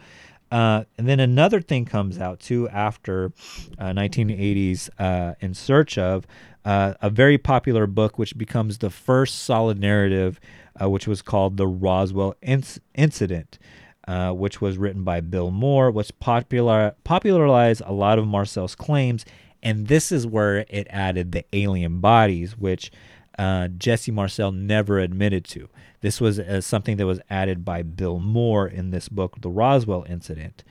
Uh, 0.51 0.83
and 0.97 1.07
then 1.07 1.19
another 1.19 1.61
thing 1.61 1.85
comes 1.85 2.17
out 2.17 2.39
too 2.39 2.67
after 2.69 3.31
uh, 3.77 3.91
1980s 3.93 4.89
uh, 4.97 5.35
In 5.41 5.53
Search 5.53 5.95
of, 5.97 6.25
uh, 6.65 6.95
a 7.03 7.09
very 7.11 7.37
popular 7.37 7.85
book 7.85 8.17
which 8.17 8.35
becomes 8.35 8.79
the 8.79 8.89
first 8.89 9.43
solid 9.43 9.79
narrative, 9.79 10.39
uh, 10.81 10.89
which 10.89 11.07
was 11.07 11.21
called 11.21 11.57
The 11.57 11.67
Roswell 11.67 12.35
Inc- 12.41 12.79
Incident, 12.95 13.59
uh, 14.07 14.31
which 14.31 14.61
was 14.61 14.77
written 14.77 15.03
by 15.03 15.21
Bill 15.21 15.51
Moore, 15.51 15.91
which 15.91 16.17
popular, 16.19 16.95
popularized 17.03 17.81
a 17.85 17.93
lot 17.93 18.19
of 18.19 18.27
Marcel's 18.27 18.75
claims. 18.75 19.25
And 19.61 19.87
this 19.87 20.11
is 20.11 20.25
where 20.25 20.65
it 20.69 20.87
added 20.89 21.31
the 21.31 21.45
alien 21.53 21.99
bodies, 21.99 22.57
which 22.57 22.91
uh, 23.37 23.67
Jesse 23.67 24.11
Marcel 24.11 24.51
never 24.51 24.99
admitted 24.99 25.45
to. 25.45 25.69
This 26.01 26.21
was 26.21 26.39
uh, 26.39 26.61
something 26.61 26.97
that 26.97 27.05
was 27.05 27.19
added 27.29 27.65
by 27.65 27.81
Bill 27.81 28.19
Moore 28.19 28.67
in 28.67 28.91
this 28.91 29.09
book, 29.09 29.41
The 29.41 29.49
Roswell 29.49 30.05
Incident. 30.07 30.63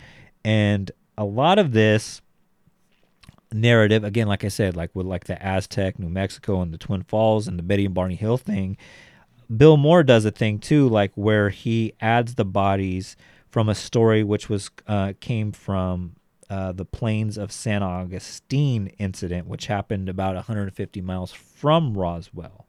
And 0.45 0.91
a 1.17 1.25
lot 1.25 1.59
of 1.59 1.73
this 1.73 2.23
narrative, 3.53 4.05
again, 4.05 4.29
like 4.29 4.45
I 4.45 4.49
said, 4.49 4.77
like 4.77 4.95
with 4.95 5.07
like 5.07 5.25
the 5.25 5.43
Aztec, 5.43 5.99
New 5.99 6.09
Mexico, 6.09 6.61
and 6.61 6.73
the 6.73 6.79
Twin 6.79 7.03
Falls 7.03 7.49
and 7.49 7.59
the 7.59 7.63
Betty 7.63 7.85
and 7.85 7.95
Barney 7.95 8.15
Hill 8.15 8.39
thing, 8.39 8.77
Bill 9.55 9.77
Moore 9.77 10.03
does 10.03 10.25
a 10.25 10.31
thing 10.31 10.59
too, 10.59 10.89
like 10.89 11.13
where 11.15 11.49
he 11.51 11.95
adds 12.01 12.35
the 12.35 12.45
bodies 12.45 13.17
from 13.51 13.69
a 13.69 13.75
story 13.75 14.23
which 14.23 14.49
was 14.49 14.71
uh, 14.87 15.15
came 15.21 15.53
from 15.53 16.17
uh, 16.51 16.73
the 16.73 16.85
plains 16.85 17.37
of 17.39 17.53
San 17.53 17.83
Agustin 17.83 18.89
incident, 18.99 19.47
which 19.47 19.67
happened 19.67 20.09
about 20.09 20.35
150 20.35 21.01
miles 21.01 21.33
from 21.33 21.97
Roswell. 21.97 22.67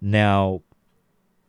Now, 0.00 0.62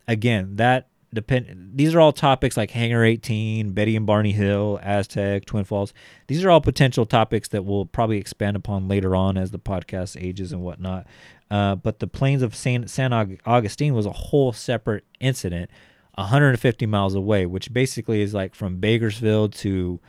again, 0.07 0.55
that 0.55 0.87
depend. 1.13 1.71
These 1.75 1.93
are 1.95 1.99
all 1.99 2.11
topics 2.11 2.57
like 2.57 2.71
Hangar 2.71 3.03
18, 3.03 3.71
Betty 3.71 3.95
and 3.95 4.05
Barney 4.05 4.31
Hill, 4.31 4.79
Aztec, 4.81 5.45
Twin 5.45 5.63
Falls. 5.63 5.93
These 6.27 6.43
are 6.43 6.49
all 6.49 6.61
potential 6.61 7.05
topics 7.05 7.47
that 7.49 7.65
we'll 7.65 7.85
probably 7.85 8.17
expand 8.17 8.55
upon 8.55 8.87
later 8.87 9.15
on 9.15 9.37
as 9.37 9.51
the 9.51 9.59
podcast 9.59 10.21
ages 10.21 10.51
and 10.51 10.61
whatnot. 10.61 11.07
Uh, 11.51 11.75
but 11.75 11.99
the 11.99 12.07
plains 12.07 12.41
of 12.41 12.55
San, 12.55 12.87
San 12.87 13.11
Agustin 13.45 13.93
was 13.95 14.05
a 14.05 14.11
whole 14.11 14.53
separate 14.53 15.03
incident, 15.19 15.69
150 16.15 16.85
miles 16.85 17.15
away, 17.15 17.45
which 17.45 17.73
basically 17.73 18.21
is 18.21 18.33
like 18.33 18.53
from 18.53 18.77
Bakersfield 18.77 19.53
to 19.53 19.99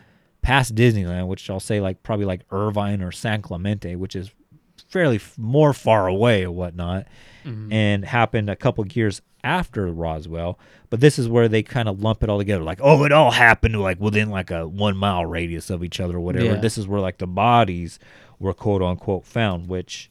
past 0.42 0.74
Disneyland, 0.74 1.28
which 1.28 1.48
I'll 1.48 1.60
say 1.60 1.80
like 1.80 2.02
probably 2.02 2.26
like 2.26 2.42
Irvine 2.50 3.00
or 3.02 3.12
San 3.12 3.40
Clemente, 3.42 3.96
which 3.96 4.14
is 4.16 4.30
fairly 4.88 5.16
f- 5.16 5.38
more 5.38 5.72
far 5.72 6.06
away 6.08 6.44
or 6.44 6.50
whatnot, 6.50 7.06
and 7.72 8.04
happened 8.04 8.50
a 8.50 8.56
couple 8.56 8.82
of 8.84 8.94
years 8.94 9.22
after 9.42 9.86
Roswell. 9.86 10.58
But 10.90 11.00
this 11.00 11.18
is 11.18 11.26
where 11.26 11.48
they 11.48 11.62
kind 11.62 11.88
of 11.88 12.02
lump 12.02 12.22
it 12.22 12.28
all 12.28 12.36
together, 12.38 12.62
like, 12.64 12.80
oh, 12.82 13.04
it 13.04 13.12
all 13.12 13.30
happened 13.30 13.80
like 13.80 13.98
within 13.98 14.28
like 14.28 14.50
a 14.50 14.68
one 14.68 14.96
mile 14.96 15.24
radius 15.24 15.70
of 15.70 15.82
each 15.82 16.00
other, 16.00 16.16
or 16.16 16.20
whatever. 16.20 16.44
Yeah. 16.44 16.56
This 16.56 16.76
is 16.76 16.86
where 16.86 17.00
like 17.00 17.16
the 17.16 17.26
bodies 17.26 17.98
were 18.38 18.52
quote 18.52 18.82
unquote 18.82 19.24
found, 19.24 19.68
which 19.68 20.09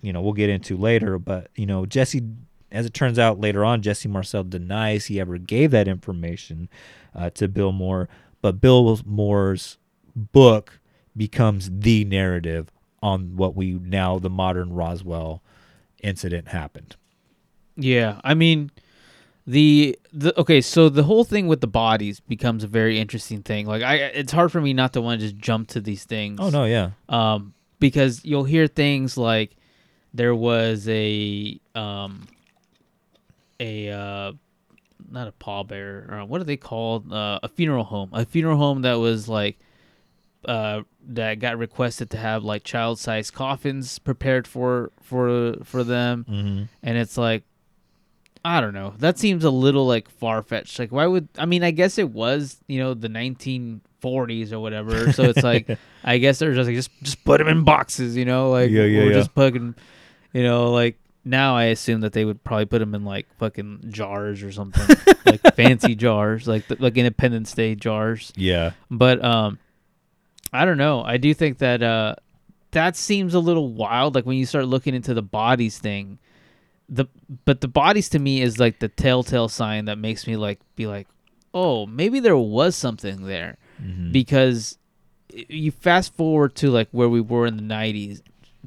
you 0.00 0.12
know 0.12 0.20
we'll 0.20 0.32
get 0.32 0.50
into 0.50 0.76
later. 0.76 1.18
But 1.18 1.50
you 1.56 1.66
know 1.66 1.86
Jesse, 1.86 2.22
as 2.70 2.86
it 2.86 2.94
turns 2.94 3.18
out 3.18 3.40
later 3.40 3.64
on, 3.64 3.82
Jesse 3.82 4.08
Marcel 4.08 4.44
denies 4.44 5.06
he 5.06 5.20
ever 5.20 5.38
gave 5.38 5.70
that 5.70 5.88
information 5.88 6.68
uh, 7.14 7.30
to 7.30 7.48
Bill 7.48 7.72
Moore. 7.72 8.08
But 8.42 8.60
Bill 8.60 9.00
Moore's 9.04 9.78
book 10.14 10.78
becomes 11.16 11.70
the 11.70 12.04
narrative 12.04 12.70
on 13.02 13.36
what 13.36 13.54
we 13.54 13.72
now 13.74 14.18
the 14.18 14.30
modern 14.30 14.72
Roswell 14.72 15.42
incident 16.02 16.48
happened. 16.48 16.96
Yeah, 17.76 18.20
I 18.24 18.34
mean, 18.34 18.70
the 19.46 19.98
the 20.12 20.38
okay, 20.40 20.60
so 20.60 20.88
the 20.88 21.04
whole 21.04 21.24
thing 21.24 21.46
with 21.46 21.60
the 21.60 21.66
bodies 21.66 22.20
becomes 22.20 22.64
a 22.64 22.68
very 22.68 22.98
interesting 22.98 23.42
thing. 23.42 23.66
Like, 23.66 23.82
I 23.82 23.96
it's 23.96 24.32
hard 24.32 24.50
for 24.50 24.60
me 24.60 24.72
not 24.72 24.92
to 24.94 25.00
want 25.00 25.20
to 25.20 25.26
just 25.26 25.38
jump 25.38 25.68
to 25.68 25.80
these 25.80 26.04
things. 26.04 26.38
Oh 26.40 26.50
no, 26.50 26.64
yeah, 26.64 26.90
um, 27.08 27.54
because 27.78 28.24
you'll 28.24 28.44
hear 28.44 28.66
things 28.66 29.16
like 29.16 29.56
there 30.16 30.34
was 30.34 30.88
a 30.88 31.60
um, 31.74 32.26
a 33.60 33.90
uh, 33.90 34.32
not 35.10 35.28
a 35.28 35.32
pallbearer. 35.32 36.10
Or 36.10 36.24
what 36.24 36.40
are 36.40 36.44
they 36.44 36.56
called? 36.56 37.12
Uh, 37.12 37.38
a 37.42 37.48
funeral 37.48 37.84
home. 37.84 38.10
A 38.12 38.24
funeral 38.24 38.56
home 38.56 38.82
that 38.82 38.94
was 38.94 39.28
like 39.28 39.58
uh, 40.46 40.82
that 41.08 41.38
got 41.38 41.58
requested 41.58 42.10
to 42.10 42.16
have 42.16 42.44
like 42.44 42.64
child-sized 42.64 43.34
coffins 43.34 43.98
prepared 43.98 44.46
for 44.46 44.90
for 45.02 45.56
for 45.64 45.84
them, 45.84 46.24
mm-hmm. 46.28 46.64
and 46.82 46.98
it's 46.98 47.16
like. 47.16 47.44
I 48.44 48.60
don't 48.60 48.74
know. 48.74 48.94
That 48.98 49.18
seems 49.18 49.42
a 49.42 49.50
little 49.50 49.88
like 49.88 50.08
far 50.08 50.40
fetched. 50.40 50.78
Like, 50.78 50.92
why 50.92 51.04
would 51.04 51.28
I 51.36 51.46
mean? 51.46 51.64
I 51.64 51.72
guess 51.72 51.98
it 51.98 52.10
was 52.10 52.62
you 52.68 52.78
know 52.78 52.94
the 52.94 53.08
1940s 53.08 54.52
or 54.52 54.60
whatever. 54.60 55.12
So 55.12 55.24
it's 55.24 55.42
like 55.42 55.76
I 56.04 56.18
guess 56.18 56.38
they're 56.38 56.54
just 56.54 56.68
like 56.68 56.76
just 56.76 56.90
just 57.02 57.24
put 57.24 57.38
them 57.38 57.48
in 57.48 57.64
boxes, 57.64 58.16
you 58.16 58.24
know, 58.24 58.52
like 58.52 58.70
Yeah, 58.70 58.84
yeah, 58.84 59.00
or 59.00 59.06
yeah. 59.06 59.14
just 59.14 59.32
fucking, 59.32 59.74
you 60.36 60.42
know, 60.42 60.70
like 60.72 60.96
now 61.24 61.56
I 61.56 61.64
assume 61.74 62.02
that 62.02 62.12
they 62.12 62.24
would 62.24 62.44
probably 62.44 62.66
put 62.66 62.78
them 62.80 62.94
in 62.94 63.04
like 63.04 63.26
fucking 63.38 63.86
jars 63.88 64.42
or 64.42 64.52
something, 64.52 64.96
like 65.26 65.40
fancy 65.54 65.94
jars, 65.94 66.46
like 66.46 66.64
like 66.78 66.96
Independence 66.96 67.52
Day 67.54 67.74
jars. 67.74 68.32
yeah, 68.36 68.72
But 68.90 69.24
um, 69.24 69.58
I 70.52 70.64
don't 70.64 70.78
know. 70.78 71.02
I 71.02 71.16
do 71.16 71.32
think 71.34 71.58
that 71.58 71.82
uh, 71.82 72.14
that 72.72 72.96
seems 72.96 73.34
a 73.34 73.40
little 73.40 73.68
wild. 73.72 74.14
Like 74.14 74.26
when 74.26 74.36
you 74.36 74.46
start 74.46 74.66
looking 74.66 74.94
into 74.94 75.14
the 75.14 75.22
bodies 75.22 75.78
thing, 75.78 76.18
the 76.88 77.06
but 77.44 77.60
the 77.60 77.68
bodies 77.68 78.08
to 78.10 78.18
me 78.18 78.42
is 78.42 78.58
like 78.60 78.78
the 78.78 78.88
telltale 78.88 79.48
sign 79.48 79.86
that 79.86 79.98
makes 79.98 80.26
me 80.26 80.36
like 80.36 80.60
be 80.76 80.86
like, 80.86 81.08
oh, 81.54 81.86
maybe 81.86 82.20
there 82.20 82.36
was 82.36 82.76
something 82.76 83.22
there, 83.26 83.56
Mhm. 83.82 84.12
because 84.12 84.78
you 85.48 85.70
fast 85.72 86.14
forward 86.14 86.54
to 86.56 86.70
like 86.70 86.88
where 86.92 87.08
we 87.08 87.20
were 87.20 87.46
in 87.46 87.56
the 87.56 87.62
'90s, 87.64 88.20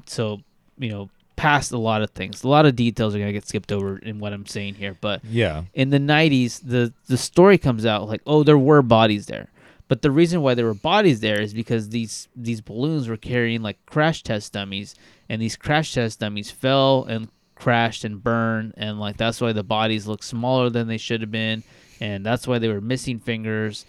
so 0.06 0.40
you 0.78 0.90
know 0.90 1.08
past 1.40 1.72
a 1.72 1.78
lot 1.78 2.02
of 2.02 2.10
things. 2.10 2.44
A 2.44 2.48
lot 2.48 2.66
of 2.66 2.76
details 2.76 3.14
are 3.14 3.18
gonna 3.18 3.32
get 3.32 3.48
skipped 3.48 3.72
over 3.72 3.98
in 3.98 4.18
what 4.18 4.32
I'm 4.32 4.46
saying 4.46 4.74
here, 4.74 4.96
but 5.00 5.24
yeah, 5.24 5.64
in 5.72 5.90
the 5.90 5.98
90s 5.98 6.60
the 6.62 6.92
the 7.06 7.16
story 7.16 7.56
comes 7.56 7.86
out 7.86 8.08
like 8.08 8.20
oh 8.26 8.42
there 8.42 8.58
were 8.58 8.82
bodies 8.82 9.26
there. 9.26 9.48
But 9.88 10.02
the 10.02 10.10
reason 10.10 10.42
why 10.42 10.54
there 10.54 10.66
were 10.66 10.74
bodies 10.74 11.20
there 11.20 11.40
is 11.40 11.54
because 11.54 11.88
these 11.88 12.28
these 12.36 12.60
balloons 12.60 13.08
were 13.08 13.16
carrying 13.16 13.62
like 13.62 13.84
crash 13.86 14.22
test 14.22 14.52
dummies 14.52 14.94
and 15.28 15.40
these 15.40 15.56
crash 15.56 15.94
test 15.94 16.20
dummies 16.20 16.50
fell 16.50 17.04
and 17.04 17.28
crashed 17.54 18.04
and 18.04 18.22
burned 18.22 18.74
and 18.76 19.00
like 19.00 19.16
that's 19.16 19.40
why 19.40 19.52
the 19.52 19.62
bodies 19.62 20.06
look 20.06 20.22
smaller 20.22 20.70
than 20.70 20.88
they 20.88 20.96
should 20.96 21.20
have 21.20 21.30
been 21.30 21.62
and 22.00 22.24
that's 22.24 22.46
why 22.46 22.58
they 22.58 22.68
were 22.68 22.80
missing 22.80 23.18
fingers 23.18 23.84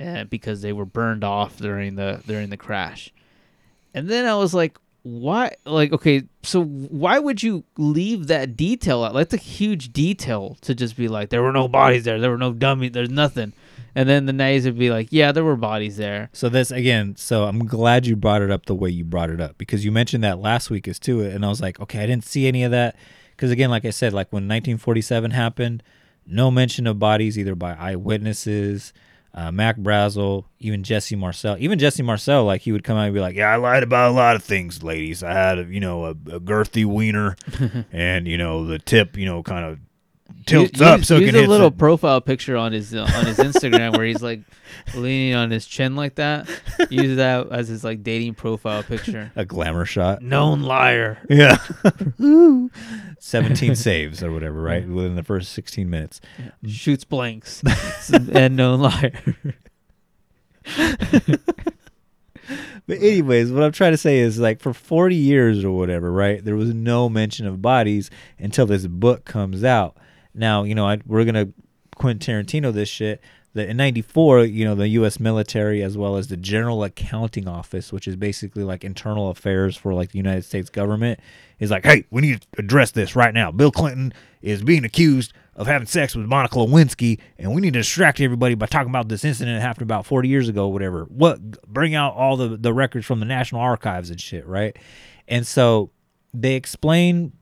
uh, 0.00 0.24
because 0.24 0.62
they 0.62 0.72
were 0.72 0.84
burned 0.84 1.24
off 1.24 1.58
during 1.58 1.96
the 1.96 2.22
during 2.26 2.50
the 2.50 2.56
crash. 2.56 3.12
And 3.94 4.08
then 4.08 4.26
I 4.26 4.34
was 4.34 4.52
like, 4.52 4.78
why? 5.04 5.54
Like, 5.66 5.92
okay, 5.92 6.24
so 6.42 6.64
why 6.64 7.18
would 7.18 7.42
you 7.42 7.62
leave 7.76 8.26
that 8.28 8.56
detail 8.56 9.04
out? 9.04 9.14
Like, 9.14 9.28
that's 9.28 9.42
a 9.42 9.46
huge 9.46 9.92
detail 9.92 10.56
to 10.62 10.74
just 10.74 10.96
be 10.96 11.08
like, 11.08 11.28
there 11.28 11.42
were 11.42 11.52
no 11.52 11.68
bodies 11.68 12.04
there, 12.04 12.18
there 12.18 12.30
were 12.30 12.38
no 12.38 12.54
dummies, 12.54 12.92
there's 12.92 13.10
nothing. 13.10 13.52
And 13.94 14.08
then 14.08 14.24
the 14.24 14.32
nice 14.32 14.64
would 14.64 14.78
be 14.78 14.90
like, 14.90 15.08
yeah, 15.10 15.30
there 15.30 15.44
were 15.44 15.56
bodies 15.56 15.98
there. 15.98 16.30
So 16.32 16.48
this 16.48 16.70
again, 16.70 17.16
so 17.16 17.44
I'm 17.44 17.66
glad 17.66 18.06
you 18.06 18.16
brought 18.16 18.40
it 18.40 18.50
up 18.50 18.64
the 18.64 18.74
way 18.74 18.88
you 18.88 19.04
brought 19.04 19.30
it 19.30 19.42
up 19.42 19.58
because 19.58 19.84
you 19.84 19.92
mentioned 19.92 20.24
that 20.24 20.40
last 20.40 20.70
week 20.70 20.88
as 20.88 20.98
to 21.00 21.20
it, 21.20 21.34
and 21.34 21.44
I 21.44 21.48
was 21.48 21.60
like, 21.60 21.78
okay, 21.78 22.02
I 22.02 22.06
didn't 22.06 22.24
see 22.24 22.48
any 22.48 22.64
of 22.64 22.70
that 22.70 22.96
because 23.36 23.50
again, 23.50 23.70
like 23.70 23.84
I 23.84 23.90
said, 23.90 24.14
like 24.14 24.32
when 24.32 24.44
1947 24.44 25.32
happened, 25.32 25.82
no 26.26 26.50
mention 26.50 26.86
of 26.86 26.98
bodies 26.98 27.38
either 27.38 27.54
by 27.54 27.74
eyewitnesses, 27.74 28.94
uh, 29.34 29.50
Mac 29.50 29.76
Brazel, 29.76 30.44
even 30.60 30.84
Jesse 30.84 31.16
Marcel. 31.16 31.56
Even 31.58 31.78
Jesse 31.78 32.02
Marcel, 32.02 32.44
like 32.44 32.62
he 32.62 32.70
would 32.70 32.84
come 32.84 32.96
out 32.96 33.06
and 33.06 33.14
be 33.14 33.20
like, 33.20 33.34
"Yeah, 33.34 33.52
I 33.52 33.56
lied 33.56 33.82
about 33.82 34.10
a 34.10 34.14
lot 34.14 34.36
of 34.36 34.44
things, 34.44 34.82
ladies. 34.82 35.22
I 35.22 35.32
had, 35.32 35.58
a, 35.58 35.64
you 35.64 35.80
know, 35.80 36.04
a, 36.04 36.10
a 36.10 36.40
girthy 36.40 36.84
wiener, 36.84 37.36
and 37.92 38.28
you 38.28 38.38
know, 38.38 38.64
the 38.64 38.78
tip, 38.78 39.16
you 39.16 39.26
know, 39.26 39.42
kind 39.42 39.64
of 39.64 39.78
tilts 40.46 40.72
Use- 40.72 40.82
up 40.82 40.98
use- 40.98 41.08
so 41.08 41.16
it 41.16 41.22
use 41.22 41.30
can 41.32 41.44
a 41.44 41.48
little 41.48 41.68
some- 41.70 41.78
profile 41.78 42.20
picture 42.20 42.56
on 42.56 42.72
his 42.72 42.94
uh, 42.94 43.02
on 43.16 43.26
his 43.26 43.38
Instagram 43.38 43.96
where 43.96 44.06
he's 44.06 44.22
like 44.22 44.40
leaning 44.94 45.34
on 45.34 45.50
his 45.50 45.66
chin 45.66 45.96
like 45.96 46.16
that. 46.16 46.48
Use 46.90 47.16
that 47.16 47.50
as 47.50 47.68
his 47.68 47.84
like 47.84 48.02
dating 48.02 48.34
profile 48.34 48.82
picture. 48.82 49.32
a 49.36 49.44
glamour 49.44 49.84
shot. 49.84 50.22
Known 50.22 50.62
liar. 50.62 51.18
Yeah. 51.28 51.56
17 53.18 53.74
saves 53.74 54.22
or 54.22 54.30
whatever, 54.32 54.60
right? 54.60 54.86
Within 54.86 55.14
the 55.16 55.22
first 55.22 55.52
16 55.52 55.88
minutes. 55.88 56.20
Shoots 56.66 57.04
blanks 57.04 57.62
and 58.32 58.56
known 58.56 58.80
liar. 58.80 59.12
But 62.86 62.98
anyways, 62.98 63.50
what 63.50 63.62
I'm 63.62 63.72
trying 63.72 63.92
to 63.92 63.96
say 63.96 64.18
is 64.18 64.38
like 64.38 64.60
for 64.60 64.74
40 64.74 65.16
years 65.16 65.64
or 65.64 65.70
whatever, 65.70 66.12
right? 66.12 66.44
There 66.44 66.56
was 66.56 66.74
no 66.74 67.08
mention 67.08 67.46
of 67.46 67.62
bodies 67.62 68.10
until 68.38 68.66
this 68.66 68.86
book 68.86 69.24
comes 69.24 69.64
out. 69.64 69.96
Now, 70.34 70.64
you 70.64 70.74
know, 70.74 70.86
I, 70.86 70.98
we're 71.06 71.24
gonna 71.24 71.48
Quentin 71.96 72.44
Tarantino 72.44 72.72
this 72.72 72.88
shit. 72.88 73.20
That 73.54 73.68
in 73.68 73.76
'94, 73.76 74.46
you 74.46 74.64
know, 74.64 74.74
the 74.74 74.88
U.S. 74.88 75.20
military 75.20 75.80
as 75.80 75.96
well 75.96 76.16
as 76.16 76.26
the 76.26 76.36
General 76.36 76.82
Accounting 76.82 77.46
Office, 77.46 77.92
which 77.92 78.08
is 78.08 78.16
basically 78.16 78.64
like 78.64 78.82
internal 78.82 79.30
affairs 79.30 79.76
for 79.76 79.94
like 79.94 80.10
the 80.10 80.18
United 80.18 80.44
States 80.44 80.68
government, 80.68 81.20
is 81.60 81.70
like, 81.70 81.84
hey, 81.84 82.04
we 82.10 82.20
need 82.22 82.40
to 82.40 82.48
address 82.58 82.90
this 82.90 83.14
right 83.14 83.32
now. 83.32 83.52
Bill 83.52 83.70
Clinton 83.70 84.12
is 84.42 84.62
being 84.64 84.84
accused 84.84 85.32
of 85.54 85.68
having 85.68 85.86
sex 85.86 86.16
with 86.16 86.26
Monica 86.26 86.56
Lewinsky, 86.56 87.20
and 87.38 87.54
we 87.54 87.60
need 87.60 87.74
to 87.74 87.78
distract 87.78 88.20
everybody 88.20 88.56
by 88.56 88.66
talking 88.66 88.90
about 88.90 89.08
this 89.08 89.24
incident 89.24 89.56
that 89.56 89.64
happened 89.64 89.82
about 89.84 90.04
40 90.04 90.28
years 90.28 90.48
ago, 90.48 90.66
whatever. 90.66 91.04
What? 91.04 91.62
Bring 91.72 91.94
out 91.94 92.14
all 92.16 92.36
the 92.36 92.56
the 92.56 92.72
records 92.72 93.06
from 93.06 93.20
the 93.20 93.26
National 93.26 93.60
Archives 93.60 94.10
and 94.10 94.20
shit, 94.20 94.44
right? 94.48 94.76
And 95.28 95.46
so 95.46 95.92
they 96.32 96.54
explain 96.54 97.32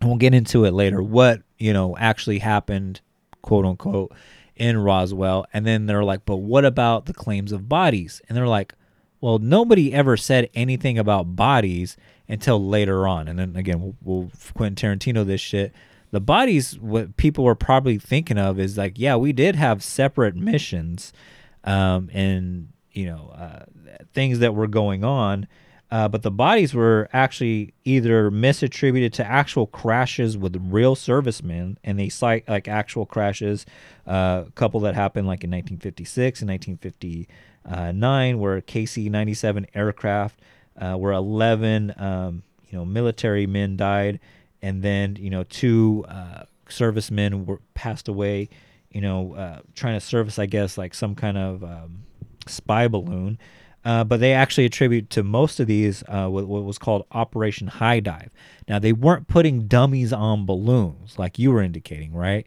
and 0.00 0.10
we'll 0.10 0.18
get 0.18 0.34
into 0.34 0.64
it 0.64 0.72
later 0.72 1.02
what 1.02 1.42
you 1.58 1.72
know 1.72 1.96
actually 1.98 2.38
happened 2.38 3.00
quote 3.42 3.64
unquote 3.64 4.12
in 4.56 4.78
roswell. 4.78 5.46
And 5.52 5.66
then 5.66 5.86
they're 5.86 6.04
like 6.04 6.24
but 6.24 6.36
what 6.36 6.64
about 6.64 7.06
the 7.06 7.14
claims 7.14 7.52
of 7.52 7.68
bodies? 7.68 8.20
And 8.28 8.36
they're 8.36 8.46
like 8.46 8.74
well 9.20 9.38
nobody 9.38 9.92
ever 9.92 10.16
said 10.16 10.50
anything 10.54 10.98
about 10.98 11.36
bodies 11.36 11.96
until 12.28 12.64
later 12.64 13.06
on. 13.06 13.28
And 13.28 13.38
then 13.38 13.56
again 13.56 13.80
we'll, 13.80 13.96
we'll 14.02 14.30
quentin 14.54 14.98
tarantino 14.98 15.24
this 15.24 15.40
shit. 15.40 15.72
The 16.10 16.20
bodies 16.20 16.78
what 16.78 17.16
people 17.16 17.44
were 17.44 17.54
probably 17.54 17.98
thinking 17.98 18.38
of 18.38 18.58
is 18.58 18.78
like 18.78 18.98
yeah 18.98 19.16
we 19.16 19.32
did 19.32 19.56
have 19.56 19.82
separate 19.82 20.36
missions 20.36 21.12
um, 21.64 22.10
and 22.12 22.68
you 22.92 23.06
know 23.06 23.34
uh, 23.36 23.64
things 24.14 24.38
that 24.38 24.54
were 24.54 24.66
going 24.66 25.04
on 25.04 25.46
uh, 25.90 26.08
but 26.08 26.22
the 26.22 26.30
bodies 26.30 26.74
were 26.74 27.08
actually 27.12 27.72
either 27.84 28.30
misattributed 28.30 29.12
to 29.12 29.24
actual 29.24 29.66
crashes 29.68 30.36
with 30.36 30.56
real 30.68 30.96
servicemen, 30.96 31.78
and 31.84 31.98
they 31.98 32.08
cite 32.08 32.48
like 32.48 32.66
actual 32.66 33.06
crashes, 33.06 33.64
uh, 34.06 34.44
a 34.46 34.50
couple 34.52 34.80
that 34.80 34.96
happened 34.96 35.28
like 35.28 35.44
in 35.44 35.50
1956 35.50 36.40
and 36.40 36.50
1959, 36.50 38.38
where 38.40 38.60
KC-97 38.60 39.66
aircraft, 39.74 40.40
uh, 40.76 40.94
where 40.94 41.12
11 41.12 41.94
um, 41.98 42.42
you 42.68 42.76
know 42.76 42.84
military 42.84 43.46
men 43.46 43.76
died, 43.76 44.18
and 44.62 44.82
then 44.82 45.14
you 45.16 45.30
know 45.30 45.44
two 45.44 46.04
uh, 46.08 46.42
servicemen 46.68 47.46
were 47.46 47.60
passed 47.74 48.08
away, 48.08 48.48
you 48.90 49.00
know, 49.00 49.34
uh, 49.34 49.60
trying 49.76 49.94
to 49.94 50.04
service 50.04 50.36
I 50.36 50.46
guess 50.46 50.76
like 50.76 50.94
some 50.94 51.14
kind 51.14 51.38
of 51.38 51.62
um, 51.62 52.02
spy 52.48 52.88
balloon. 52.88 53.38
Uh, 53.86 54.02
but 54.02 54.18
they 54.18 54.32
actually 54.32 54.64
attribute 54.64 55.08
to 55.10 55.22
most 55.22 55.60
of 55.60 55.68
these 55.68 56.02
uh, 56.08 56.26
what, 56.26 56.48
what 56.48 56.64
was 56.64 56.76
called 56.76 57.06
Operation 57.12 57.68
High 57.68 58.00
Dive. 58.00 58.30
Now 58.68 58.80
they 58.80 58.92
weren't 58.92 59.28
putting 59.28 59.68
dummies 59.68 60.12
on 60.12 60.44
balloons 60.44 61.20
like 61.20 61.38
you 61.38 61.52
were 61.52 61.62
indicating, 61.62 62.12
right? 62.12 62.44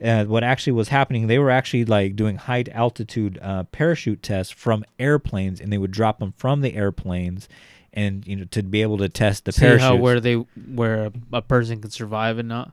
Uh, 0.00 0.26
what 0.26 0.44
actually 0.44 0.74
was 0.74 0.88
happening, 0.90 1.26
they 1.26 1.40
were 1.40 1.50
actually 1.50 1.84
like 1.84 2.14
doing 2.14 2.36
high 2.36 2.64
altitude 2.70 3.36
uh, 3.42 3.64
parachute 3.64 4.22
tests 4.22 4.52
from 4.52 4.84
airplanes, 5.00 5.60
and 5.60 5.72
they 5.72 5.78
would 5.78 5.90
drop 5.90 6.20
them 6.20 6.32
from 6.36 6.60
the 6.60 6.74
airplanes, 6.74 7.48
and 7.92 8.24
you 8.24 8.36
know 8.36 8.44
to 8.52 8.62
be 8.62 8.80
able 8.82 8.98
to 8.98 9.08
test 9.08 9.44
the 9.44 9.50
See 9.50 9.62
parachutes. 9.62 9.82
how 9.82 9.96
where 9.96 10.20
they 10.20 10.34
where 10.34 11.06
a, 11.06 11.12
a 11.32 11.42
person 11.42 11.80
can 11.80 11.90
survive 11.90 12.38
and 12.38 12.48
not. 12.48 12.70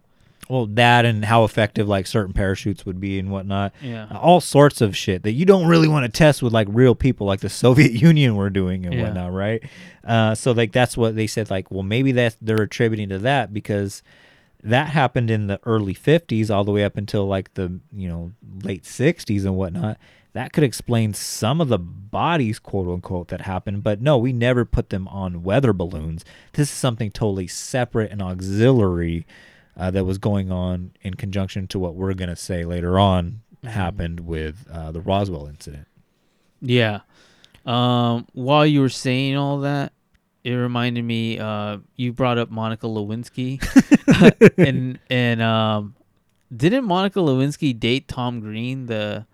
Well, 0.49 0.65
that 0.67 1.05
and 1.05 1.23
how 1.25 1.43
effective 1.43 1.87
like 1.87 2.05
certain 2.07 2.33
parachutes 2.33 2.85
would 2.85 2.99
be 2.99 3.19
and 3.19 3.31
whatnot. 3.31 3.73
Yeah. 3.81 4.07
All 4.13 4.41
sorts 4.41 4.81
of 4.81 4.95
shit 4.95 5.23
that 5.23 5.31
you 5.33 5.45
don't 5.45 5.67
really 5.67 5.87
want 5.87 6.05
to 6.05 6.11
test 6.17 6.41
with 6.43 6.53
like 6.53 6.67
real 6.69 6.95
people, 6.95 7.25
like 7.27 7.39
the 7.39 7.49
Soviet 7.63 7.91
Union 7.93 8.35
were 8.35 8.49
doing 8.49 8.85
and 8.85 8.95
Yeah. 8.95 9.03
whatnot, 9.03 9.33
right? 9.33 9.63
Uh, 10.03 10.35
so 10.35 10.51
like 10.51 10.71
that's 10.71 10.97
what 10.97 11.15
they 11.15 11.27
said. 11.27 11.49
Like, 11.49 11.71
well, 11.71 11.83
maybe 11.83 12.11
that 12.13 12.35
they're 12.41 12.61
attributing 12.61 13.09
to 13.09 13.19
that 13.19 13.53
because 13.53 14.03
that 14.63 14.87
happened 14.89 15.29
in 15.29 15.47
the 15.47 15.59
early 15.65 15.93
'50s, 15.93 16.49
all 16.49 16.63
the 16.63 16.71
way 16.71 16.83
up 16.83 16.97
until 16.97 17.25
like 17.27 17.53
the 17.55 17.79
you 17.91 18.07
know 18.07 18.31
late 18.63 18.83
'60s 18.83 19.43
and 19.45 19.55
whatnot. 19.55 19.97
That 20.33 20.51
could 20.51 20.63
explain 20.63 21.13
some 21.13 21.61
of 21.61 21.67
the 21.67 21.77
bodies, 21.77 22.57
quote 22.57 22.87
unquote, 22.87 23.27
that 23.27 23.41
happened. 23.41 23.83
But 23.83 24.01
no, 24.01 24.17
we 24.17 24.33
never 24.33 24.65
put 24.65 24.89
them 24.89 25.07
on 25.09 25.43
weather 25.43 25.73
balloons. 25.73 26.25
This 26.53 26.69
is 26.71 26.75
something 26.75 27.11
totally 27.11 27.45
separate 27.47 28.11
and 28.11 28.19
auxiliary 28.21 29.27
uh, 29.77 29.91
that 29.91 30.05
was 30.05 30.17
going 30.17 30.51
on 30.51 30.91
in 31.01 31.15
conjunction 31.15 31.67
to 31.67 31.79
what 31.79 31.95
we're 31.95 32.13
going 32.13 32.29
to 32.29 32.35
say 32.35 32.63
later 32.63 32.99
on 32.99 33.41
happened 33.63 34.21
with 34.21 34.67
uh, 34.71 34.91
the 34.91 35.01
Roswell 35.01 35.47
incident. 35.47 35.87
Yeah. 36.61 37.01
Um, 37.65 38.27
while 38.33 38.65
you 38.65 38.81
were 38.81 38.89
saying 38.89 39.35
all 39.35 39.59
that, 39.59 39.93
it 40.43 40.51
reminded 40.51 41.03
me. 41.03 41.39
Uh, 41.39 41.77
you 41.95 42.11
brought 42.11 42.37
up 42.37 42.51
Monica 42.51 42.85
Lewinsky, 42.87 43.61
and 44.57 44.99
and 45.09 45.41
um, 45.41 45.95
didn't 46.55 46.83
Monica 46.83 47.19
Lewinsky 47.19 47.77
date 47.79 48.09
Tom 48.09 48.41
Green? 48.41 48.87
The 48.87 49.25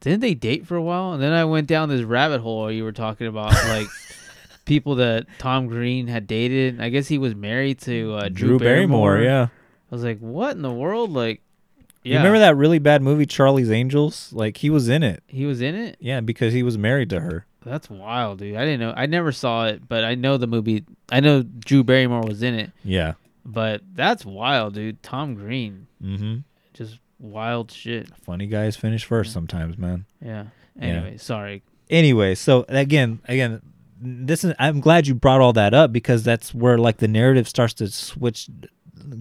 didn't 0.00 0.20
they 0.20 0.34
date 0.34 0.66
for 0.66 0.76
a 0.76 0.82
while? 0.82 1.12
And 1.12 1.22
then 1.22 1.32
I 1.32 1.44
went 1.44 1.66
down 1.66 1.88
this 1.88 2.02
rabbit 2.02 2.40
hole 2.40 2.70
you 2.70 2.84
were 2.84 2.92
talking 2.92 3.26
about 3.26 3.52
like 3.68 3.88
people 4.66 4.96
that 4.96 5.26
Tom 5.38 5.66
Green 5.66 6.06
had 6.08 6.26
dated. 6.26 6.80
I 6.80 6.90
guess 6.90 7.08
he 7.08 7.16
was 7.16 7.34
married 7.34 7.80
to 7.82 8.12
uh, 8.14 8.28
Drew, 8.28 8.58
Barrymore. 8.58 9.20
yeah. 9.20 9.48
I 9.90 9.94
was 9.94 10.04
like, 10.04 10.18
what 10.18 10.54
in 10.56 10.62
the 10.62 10.70
world? 10.72 11.10
Like, 11.12 11.40
yeah, 12.02 12.12
You 12.14 12.18
remember 12.18 12.40
that 12.40 12.56
really 12.56 12.78
bad 12.78 13.00
movie 13.02 13.24
Charlie's 13.26 13.70
Angels? 13.70 14.32
Like 14.32 14.58
he 14.58 14.68
was 14.68 14.88
in 14.88 15.02
it. 15.02 15.22
he 15.26 15.46
was 15.46 15.60
in 15.62 15.74
it. 15.74 15.96
Yeah, 16.00 16.20
because 16.20 16.52
he 16.52 16.62
was 16.62 16.76
married 16.76 17.08
to 17.10 17.20
her. 17.20 17.46
That's 17.64 17.88
wild, 17.90 18.38
dude. 18.38 18.56
I 18.56 18.64
didn't 18.64 18.80
know. 18.80 18.92
I 18.96 19.06
never 19.06 19.32
saw 19.32 19.66
it, 19.66 19.88
but 19.88 20.04
I 20.04 20.14
know 20.14 20.36
the 20.36 20.46
movie. 20.46 20.84
I 21.10 21.18
know 21.20 21.42
Drew 21.42 21.82
Barrymore 21.82 22.20
was 22.22 22.42
in 22.42 22.54
it, 22.54 22.70
Yeah. 22.84 23.14
but 23.44 23.80
that's 23.94 24.24
wild, 24.24 24.74
dude. 24.74 25.02
Tom 25.02 25.34
Green, 25.34 25.86
Mm-hmm. 26.04 26.36
just 26.74 26.98
wild 27.18 27.72
shit. 27.72 28.08
Funny 28.22 28.46
guys 28.46 28.76
finish 28.76 29.04
first 29.04 29.32
sometimes, 29.32 29.76
man. 29.78 30.04
Yeah. 30.24 30.44
Yeah. 30.76 30.82
Anyway, 30.84 31.16
sorry. 31.16 31.62
anyway, 31.90 32.34
so 32.36 32.64
again, 32.68 33.18
again, 33.26 33.62
this 34.06 34.44
is. 34.44 34.54
I'm 34.58 34.80
glad 34.80 35.06
you 35.06 35.14
brought 35.14 35.40
all 35.40 35.52
that 35.54 35.74
up 35.74 35.92
because 35.92 36.22
that's 36.22 36.54
where 36.54 36.78
like 36.78 36.98
the 36.98 37.08
narrative 37.08 37.48
starts 37.48 37.74
to 37.74 37.88
switch, 37.88 38.48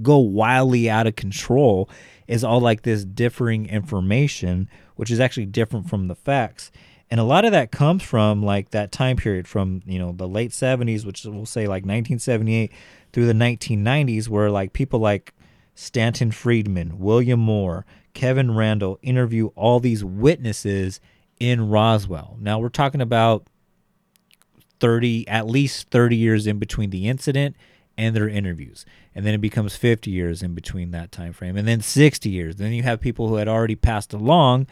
go 0.02 0.18
wildly 0.18 0.90
out 0.90 1.08
of 1.08 1.16
control. 1.16 1.90
Is 2.28 2.44
all 2.44 2.60
like 2.60 2.82
this 2.82 3.06
differing 3.06 3.68
information, 3.68 4.68
which 4.96 5.12
is 5.12 5.20
actually 5.20 5.46
different 5.46 5.90
from 5.90 6.08
the 6.08 6.16
facts, 6.16 6.72
and 7.12 7.20
a 7.20 7.24
lot 7.24 7.46
of 7.46 7.52
that 7.52 7.72
comes 7.72 8.04
from 8.04 8.42
like 8.44 8.72
that 8.72 8.92
time 8.92 9.18
period 9.18 9.48
from 9.48 9.82
you 9.86 10.00
know 10.00 10.12
the 10.12 10.28
late 10.28 10.52
70s, 10.52 11.06
which 11.06 11.24
we'll 11.26 11.46
say 11.46 11.62
like 11.62 11.84
1978 11.84 12.72
through 13.14 13.28
the 13.28 13.34
1990s, 13.34 14.28
where 14.28 14.50
like 14.50 14.74
people 14.74 15.00
like 15.00 15.34
Stanton 15.76 16.32
Friedman, 16.32 16.98
William 16.98 17.40
Moore, 17.40 17.86
Kevin 18.14 18.56
Randle 18.56 18.98
interview 19.02 19.48
all 19.56 19.80
these 19.80 20.04
witnesses 20.04 21.00
in 21.40 21.70
Roswell. 21.70 22.38
Now 22.40 22.60
we're 22.60 22.70
talking 22.70 23.02
about 23.02 23.46
30 24.80 25.28
at 25.28 25.48
least 25.48 25.90
30 25.90 26.16
years 26.16 26.48
in 26.48 26.60
between 26.60 26.90
the 26.90 27.08
incident 27.08 27.56
and 27.98 28.16
their 28.16 28.28
interviews. 28.28 28.86
And 29.14 29.26
then 29.26 29.34
it 29.34 29.42
becomes 29.42 29.76
50 29.76 30.12
years 30.12 30.44
in 30.44 30.54
between 30.54 30.92
that 30.92 31.12
time 31.12 31.34
frame 31.34 31.56
and 31.56 31.68
then 31.68 31.82
60 31.82 32.30
years. 32.30 32.58
Then 32.58 32.74
you 32.74 32.84
have 32.84 33.00
people 33.00 33.30
who 33.30 33.36
had 33.36 33.48
already 33.48 33.76
passed 33.76 34.14
along 34.14 34.68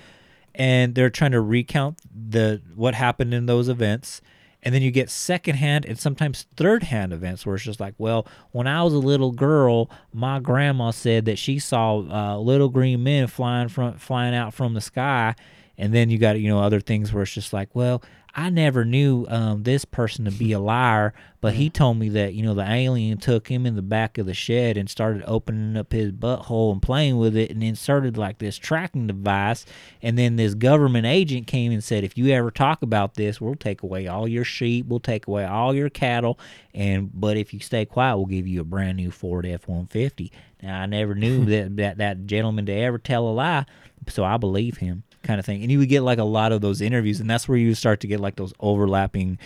and 0.53 0.93
they're 0.95 1.09
trying 1.09 1.31
to 1.31 1.41
recount 1.41 1.99
the 2.13 2.61
what 2.75 2.95
happened 2.95 3.33
in 3.33 3.45
those 3.45 3.69
events 3.69 4.21
and 4.63 4.73
then 4.73 4.81
you 4.81 4.91
get 4.91 5.09
secondhand 5.09 5.85
and 5.85 5.99
sometimes 5.99 6.45
third-hand 6.55 7.11
events 7.11 7.45
where 7.45 7.55
it's 7.55 7.65
just 7.65 7.81
like, 7.81 7.95
well, 7.97 8.25
when 8.51 8.65
I 8.65 8.81
was 8.83 8.93
a 8.93 8.99
little 8.99 9.31
girl, 9.31 9.91
my 10.13 10.39
grandma 10.39 10.91
said 10.91 11.25
that 11.25 11.37
she 11.37 11.59
saw 11.59 11.99
uh, 11.99 12.37
little 12.37 12.69
green 12.69 13.03
men 13.03 13.27
flying 13.27 13.67
from 13.67 13.97
flying 13.97 14.33
out 14.33 14.53
from 14.53 14.73
the 14.73 14.81
sky, 14.81 15.35
and 15.77 15.93
then 15.93 16.09
you 16.09 16.17
got 16.17 16.39
you 16.39 16.49
know 16.49 16.61
other 16.61 16.79
things 16.79 17.11
where 17.13 17.23
it's 17.23 17.33
just 17.33 17.53
like, 17.53 17.69
well, 17.73 18.01
I 18.35 18.49
never 18.49 18.83
knew 18.83 19.27
um, 19.29 19.61
this 19.61 19.85
person 19.85 20.25
to 20.25 20.31
be 20.31 20.53
a 20.53 20.59
liar, 20.59 21.13
but 21.39 21.53
he 21.53 21.69
told 21.69 21.97
me 21.97 22.09
that 22.09 22.33
you 22.33 22.43
know 22.43 22.55
the 22.55 22.67
alien 22.67 23.19
took 23.19 23.47
him 23.47 23.65
in 23.65 23.75
the 23.75 23.83
back 23.83 24.17
of 24.17 24.25
the 24.25 24.33
shed 24.33 24.75
and 24.75 24.89
started 24.89 25.23
opening 25.27 25.77
up 25.77 25.91
his 25.91 26.11
butthole 26.11 26.71
and 26.71 26.81
playing 26.81 27.17
with 27.17 27.35
it, 27.35 27.51
and 27.51 27.63
inserted 27.63 28.17
like 28.17 28.39
this 28.39 28.57
tracking 28.57 29.05
device, 29.05 29.65
and 30.01 30.17
then 30.17 30.35
this 30.35 30.55
government 30.55 31.05
agent 31.05 31.45
came 31.45 31.71
and 31.71 31.83
said, 31.83 32.03
if 32.03 32.17
you 32.17 32.29
ever 32.29 32.49
talk 32.49 32.81
about 32.81 33.15
this, 33.15 33.39
we'll 33.39 33.55
take 33.55 33.83
away 33.83 34.07
all 34.07 34.27
your 34.27 34.45
sheep, 34.45 34.87
we'll 34.87 34.99
take 34.99 35.27
away 35.27 35.45
all 35.45 35.75
your 35.75 35.89
cattle, 35.89 36.39
and 36.73 37.11
but 37.13 37.37
if 37.37 37.53
you 37.53 37.59
stay 37.59 37.85
quiet, 37.85 38.17
we'll 38.17 38.25
give 38.25 38.47
you 38.47 38.61
a 38.61 38.65
brand 38.65 38.97
new 38.97 39.11
Ford 39.11 39.45
F 39.45 39.67
one 39.67 39.85
fifty. 39.87 40.31
Now 40.61 40.81
I 40.81 40.85
never 40.87 41.13
knew 41.13 41.45
that, 41.51 41.75
that 41.77 41.97
that 41.97 42.25
gentleman 42.25 42.65
to 42.65 42.73
ever 42.73 42.97
tell 42.97 43.27
a 43.27 43.31
lie, 43.31 43.65
so 44.07 44.23
I 44.23 44.37
believe 44.37 44.77
him 44.77 45.03
kind 45.23 45.39
of 45.39 45.45
thing. 45.45 45.61
And 45.63 45.71
you 45.71 45.79
would 45.79 45.89
get 45.89 46.01
like 46.01 46.19
a 46.19 46.23
lot 46.23 46.51
of 46.51 46.61
those 46.61 46.81
interviews, 46.81 47.19
and 47.19 47.29
that's 47.29 47.47
where 47.47 47.57
you 47.57 47.73
start 47.75 47.99
to 48.01 48.07
get 48.07 48.19
like 48.19 48.35
those 48.35 48.53
overlapping 48.59 49.39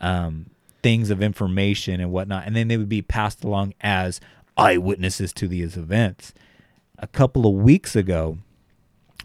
um, 0.00 0.46
things 0.82 1.10
of 1.10 1.22
information 1.22 2.00
and 2.00 2.10
whatnot, 2.10 2.46
and 2.46 2.54
then 2.56 2.68
they 2.68 2.76
would 2.76 2.88
be 2.88 3.02
passed 3.02 3.44
along 3.44 3.74
as 3.80 4.20
eyewitnesses 4.56 5.32
to 5.34 5.48
these 5.48 5.76
events. 5.76 6.32
A 6.98 7.06
couple 7.06 7.46
of 7.46 7.54
weeks 7.54 7.96
ago, 7.96 8.38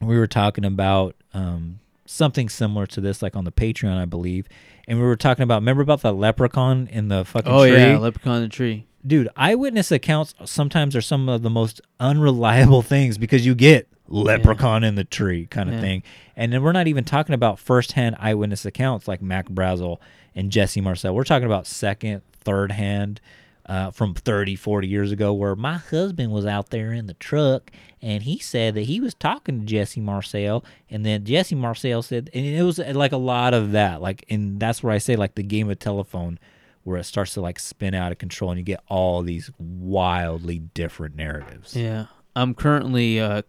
we 0.01 0.17
were 0.17 0.27
talking 0.27 0.63
about 0.65 1.15
um, 1.33 1.79
something 2.05 2.47
similar 2.49 2.85
to 2.87 3.01
this, 3.01 3.21
like 3.21 3.35
on 3.35 3.43
the 3.45 3.51
Patreon, 3.51 3.97
I 3.97 4.05
believe, 4.05 4.47
and 4.87 4.99
we 4.99 5.05
were 5.05 5.15
talking 5.15 5.43
about 5.43 5.55
remember 5.61 5.81
about 5.81 6.01
the 6.01 6.13
leprechaun 6.13 6.87
in 6.91 7.07
the 7.09 7.25
fucking 7.25 7.51
Oh 7.51 7.67
tree. 7.67 7.77
yeah, 7.77 7.97
leprechaun 7.97 8.37
in 8.37 8.41
the 8.43 8.49
tree. 8.49 8.85
dude, 9.05 9.29
eyewitness 9.35 9.91
accounts 9.91 10.33
sometimes 10.45 10.95
are 10.95 11.01
some 11.01 11.27
of 11.29 11.41
the 11.41 11.49
most 11.49 11.81
unreliable 11.99 12.81
things 12.81 13.17
because 13.17 13.45
you 13.45 13.55
get 13.55 13.87
leprechaun 14.07 14.83
in 14.83 14.95
the 14.95 15.03
tree 15.03 15.45
kind 15.47 15.69
of 15.69 15.75
Yeah. 15.75 15.81
thing. 15.81 16.03
And 16.35 16.53
then 16.53 16.61
we're 16.61 16.71
not 16.71 16.87
even 16.87 17.03
talking 17.03 17.33
about 17.35 17.59
firsthand 17.59 18.15
eyewitness 18.19 18.65
accounts 18.65 19.07
like 19.07 19.21
Mac 19.21 19.49
Brazel 19.49 19.97
and 20.35 20.51
Jesse 20.51 20.81
Marcel. 20.81 21.15
We're 21.15 21.23
talking 21.23 21.45
about 21.45 21.65
second, 21.67 22.21
third 22.33 22.71
hand 22.73 23.21
uh, 23.67 23.89
from 23.89 24.13
30, 24.13 24.55
40 24.55 24.87
years 24.87 25.11
ago 25.11 25.33
where 25.33 25.55
my 25.55 25.77
husband 25.77 26.31
was 26.31 26.45
out 26.45 26.69
there 26.69 26.93
in 26.93 27.07
the 27.07 27.15
truck 27.15 27.71
and 27.99 28.21
he 28.21 28.37
said 28.37 28.75
that 28.75 28.83
he 28.83 28.99
was 28.99 29.15
talking 29.15 29.59
to 29.61 29.65
Jesse 29.65 29.99
Marcel 30.01 30.63
and 30.87 31.03
then 31.03 31.23
Jesse 31.25 31.55
Marcel 31.55 32.03
said 32.03 32.29
and 32.31 32.45
it 32.45 32.61
was 32.61 32.77
uh, 32.79 32.91
like 32.93 33.11
a 33.11 33.17
lot 33.17 33.55
of 33.55 33.71
that 33.71 34.03
like 34.03 34.23
and 34.29 34.59
that's 34.59 34.83
where 34.83 34.93
I 34.93 34.99
say 34.99 35.15
like 35.15 35.33
the 35.33 35.41
game 35.41 35.67
of 35.71 35.79
telephone 35.79 36.37
where 36.83 36.97
it 36.99 37.05
starts 37.05 37.33
to 37.33 37.41
like 37.41 37.57
spin 37.57 37.95
out 37.95 38.11
of 38.11 38.19
control 38.19 38.51
and 38.51 38.59
you 38.59 38.63
get 38.63 38.81
all 38.87 39.23
these 39.23 39.49
wildly 39.57 40.59
different 40.59 41.15
narratives. 41.15 41.75
Yeah, 41.75 42.05
I'm 42.35 42.53
currently 42.53 43.19
uh, 43.19 43.41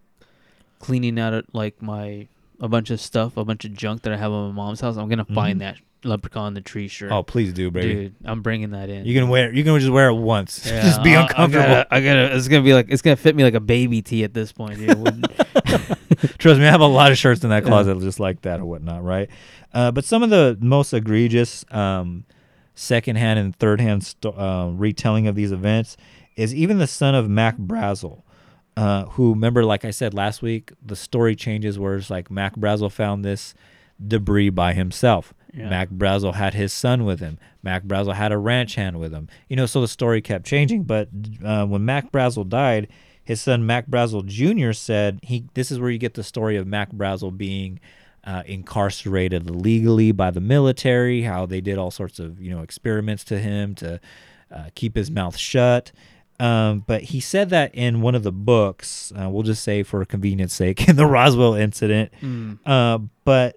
cleaning 0.78 1.18
out 1.18 1.44
like 1.52 1.80
my 1.82 2.28
a 2.60 2.68
bunch 2.68 2.90
of 2.90 3.00
stuff, 3.00 3.36
a 3.36 3.44
bunch 3.44 3.64
of 3.64 3.74
junk 3.74 4.02
that 4.02 4.12
I 4.12 4.16
have 4.16 4.32
on 4.32 4.48
my 4.54 4.54
mom's 4.64 4.80
house. 4.80 4.96
I'm 4.96 5.08
gonna 5.08 5.24
find 5.24 5.60
that 5.60 5.76
leprechaun 6.04 6.48
in 6.48 6.54
the 6.54 6.60
tree 6.60 6.88
shirt. 6.88 7.08
Mm-hmm. 7.10 7.16
Oh, 7.18 7.22
please 7.22 7.52
do, 7.52 7.70
baby. 7.70 7.94
dude, 7.94 8.14
I'm 8.24 8.40
bringing 8.42 8.70
that 8.70 8.88
in. 8.88 9.04
You 9.04 9.14
can 9.14 9.28
wear 9.28 9.52
you 9.52 9.64
can 9.64 9.78
just 9.78 9.92
wear 9.92 10.08
it 10.08 10.14
once. 10.14 10.64
Yeah, 10.66 10.82
just 10.82 11.02
be 11.02 11.14
I- 11.16 11.22
uncomfortable. 11.22 11.64
I 11.64 11.68
gotta, 11.68 11.94
I 11.94 12.00
gotta. 12.00 12.36
It's 12.36 12.48
gonna 12.48 12.62
be 12.62 12.74
like 12.74 12.86
it's 12.88 13.02
gonna 13.02 13.16
fit 13.16 13.34
me 13.36 13.42
like 13.44 13.54
a 13.54 13.60
baby 13.60 14.02
tee 14.02 14.24
at 14.24 14.32
this 14.34 14.52
point. 14.52 14.78
Trust 16.38 16.60
me, 16.60 16.66
I 16.66 16.70
have 16.70 16.80
a 16.80 16.86
lot 16.86 17.12
of 17.12 17.18
shirts 17.18 17.44
in 17.44 17.50
that 17.50 17.64
closet 17.64 17.98
just 18.00 18.20
like 18.20 18.42
that 18.42 18.60
or 18.60 18.64
whatnot, 18.64 19.02
right? 19.04 19.28
Uh, 19.74 19.90
but 19.90 20.04
some 20.04 20.22
of 20.22 20.30
the 20.30 20.56
most 20.60 20.92
egregious 20.94 21.64
um, 21.70 22.24
secondhand 22.74 23.38
and 23.38 23.54
third-hand 23.56 24.04
sto- 24.04 24.30
uh, 24.32 24.70
retelling 24.74 25.26
of 25.26 25.34
these 25.34 25.52
events 25.52 25.96
is 26.36 26.54
even 26.54 26.78
the 26.78 26.86
son 26.86 27.14
of 27.14 27.28
Mac 27.28 27.56
Brazel, 27.58 28.22
uh, 28.76 29.06
who 29.06 29.30
remember, 29.30 29.64
like 29.64 29.84
I 29.84 29.90
said 29.90 30.12
last 30.14 30.42
week, 30.42 30.72
the 30.84 30.96
story 30.96 31.34
changes 31.34 31.78
where 31.78 31.96
it's 31.96 32.10
like 32.10 32.30
Mac 32.30 32.56
Brazel 32.56 32.92
found 32.92 33.24
this 33.24 33.54
debris 34.04 34.50
by 34.50 34.74
himself. 34.74 35.32
Yeah. 35.54 35.70
Mac 35.70 35.88
Brazel 35.88 36.34
had 36.34 36.52
his 36.52 36.72
son 36.72 37.04
with 37.04 37.20
him. 37.20 37.38
Mac 37.62 37.84
Brazel 37.84 38.14
had 38.14 38.32
a 38.32 38.38
ranch 38.38 38.74
hand 38.74 39.00
with 39.00 39.12
him. 39.12 39.28
You 39.48 39.56
know, 39.56 39.64
so 39.64 39.80
the 39.80 39.88
story 39.88 40.20
kept 40.20 40.44
changing. 40.44 40.82
But 40.82 41.08
uh, 41.42 41.64
when 41.64 41.84
Mac 41.86 42.12
Brazel 42.12 42.46
died, 42.46 42.88
his 43.24 43.40
son 43.40 43.64
Mac 43.64 43.86
Brazel 43.88 44.24
Jr. 44.24 44.72
said 44.72 45.20
he. 45.22 45.46
This 45.54 45.70
is 45.70 45.80
where 45.80 45.90
you 45.90 45.98
get 45.98 46.14
the 46.14 46.22
story 46.22 46.56
of 46.56 46.66
Mac 46.66 46.92
Brazel 46.92 47.36
being 47.36 47.80
uh, 48.24 48.42
incarcerated 48.44 49.48
illegally 49.48 50.12
by 50.12 50.30
the 50.30 50.40
military. 50.40 51.22
How 51.22 51.46
they 51.46 51.62
did 51.62 51.78
all 51.78 51.90
sorts 51.90 52.18
of 52.18 52.40
you 52.40 52.50
know 52.50 52.60
experiments 52.60 53.24
to 53.24 53.38
him 53.38 53.74
to 53.76 54.00
uh, 54.54 54.64
keep 54.74 54.94
his 54.94 55.10
mouth 55.10 55.36
shut. 55.36 55.90
Um, 56.38 56.84
but 56.86 57.02
he 57.02 57.20
said 57.20 57.50
that 57.50 57.74
in 57.74 58.02
one 58.02 58.14
of 58.14 58.22
the 58.22 58.32
books. 58.32 59.12
Uh, 59.18 59.28
we'll 59.30 59.42
just 59.42 59.62
say 59.62 59.82
for 59.82 60.04
convenience 60.04 60.54
sake, 60.54 60.88
in 60.88 60.96
the 60.96 61.06
Roswell 61.06 61.54
incident. 61.54 62.12
Uh, 62.64 62.98
but 63.24 63.56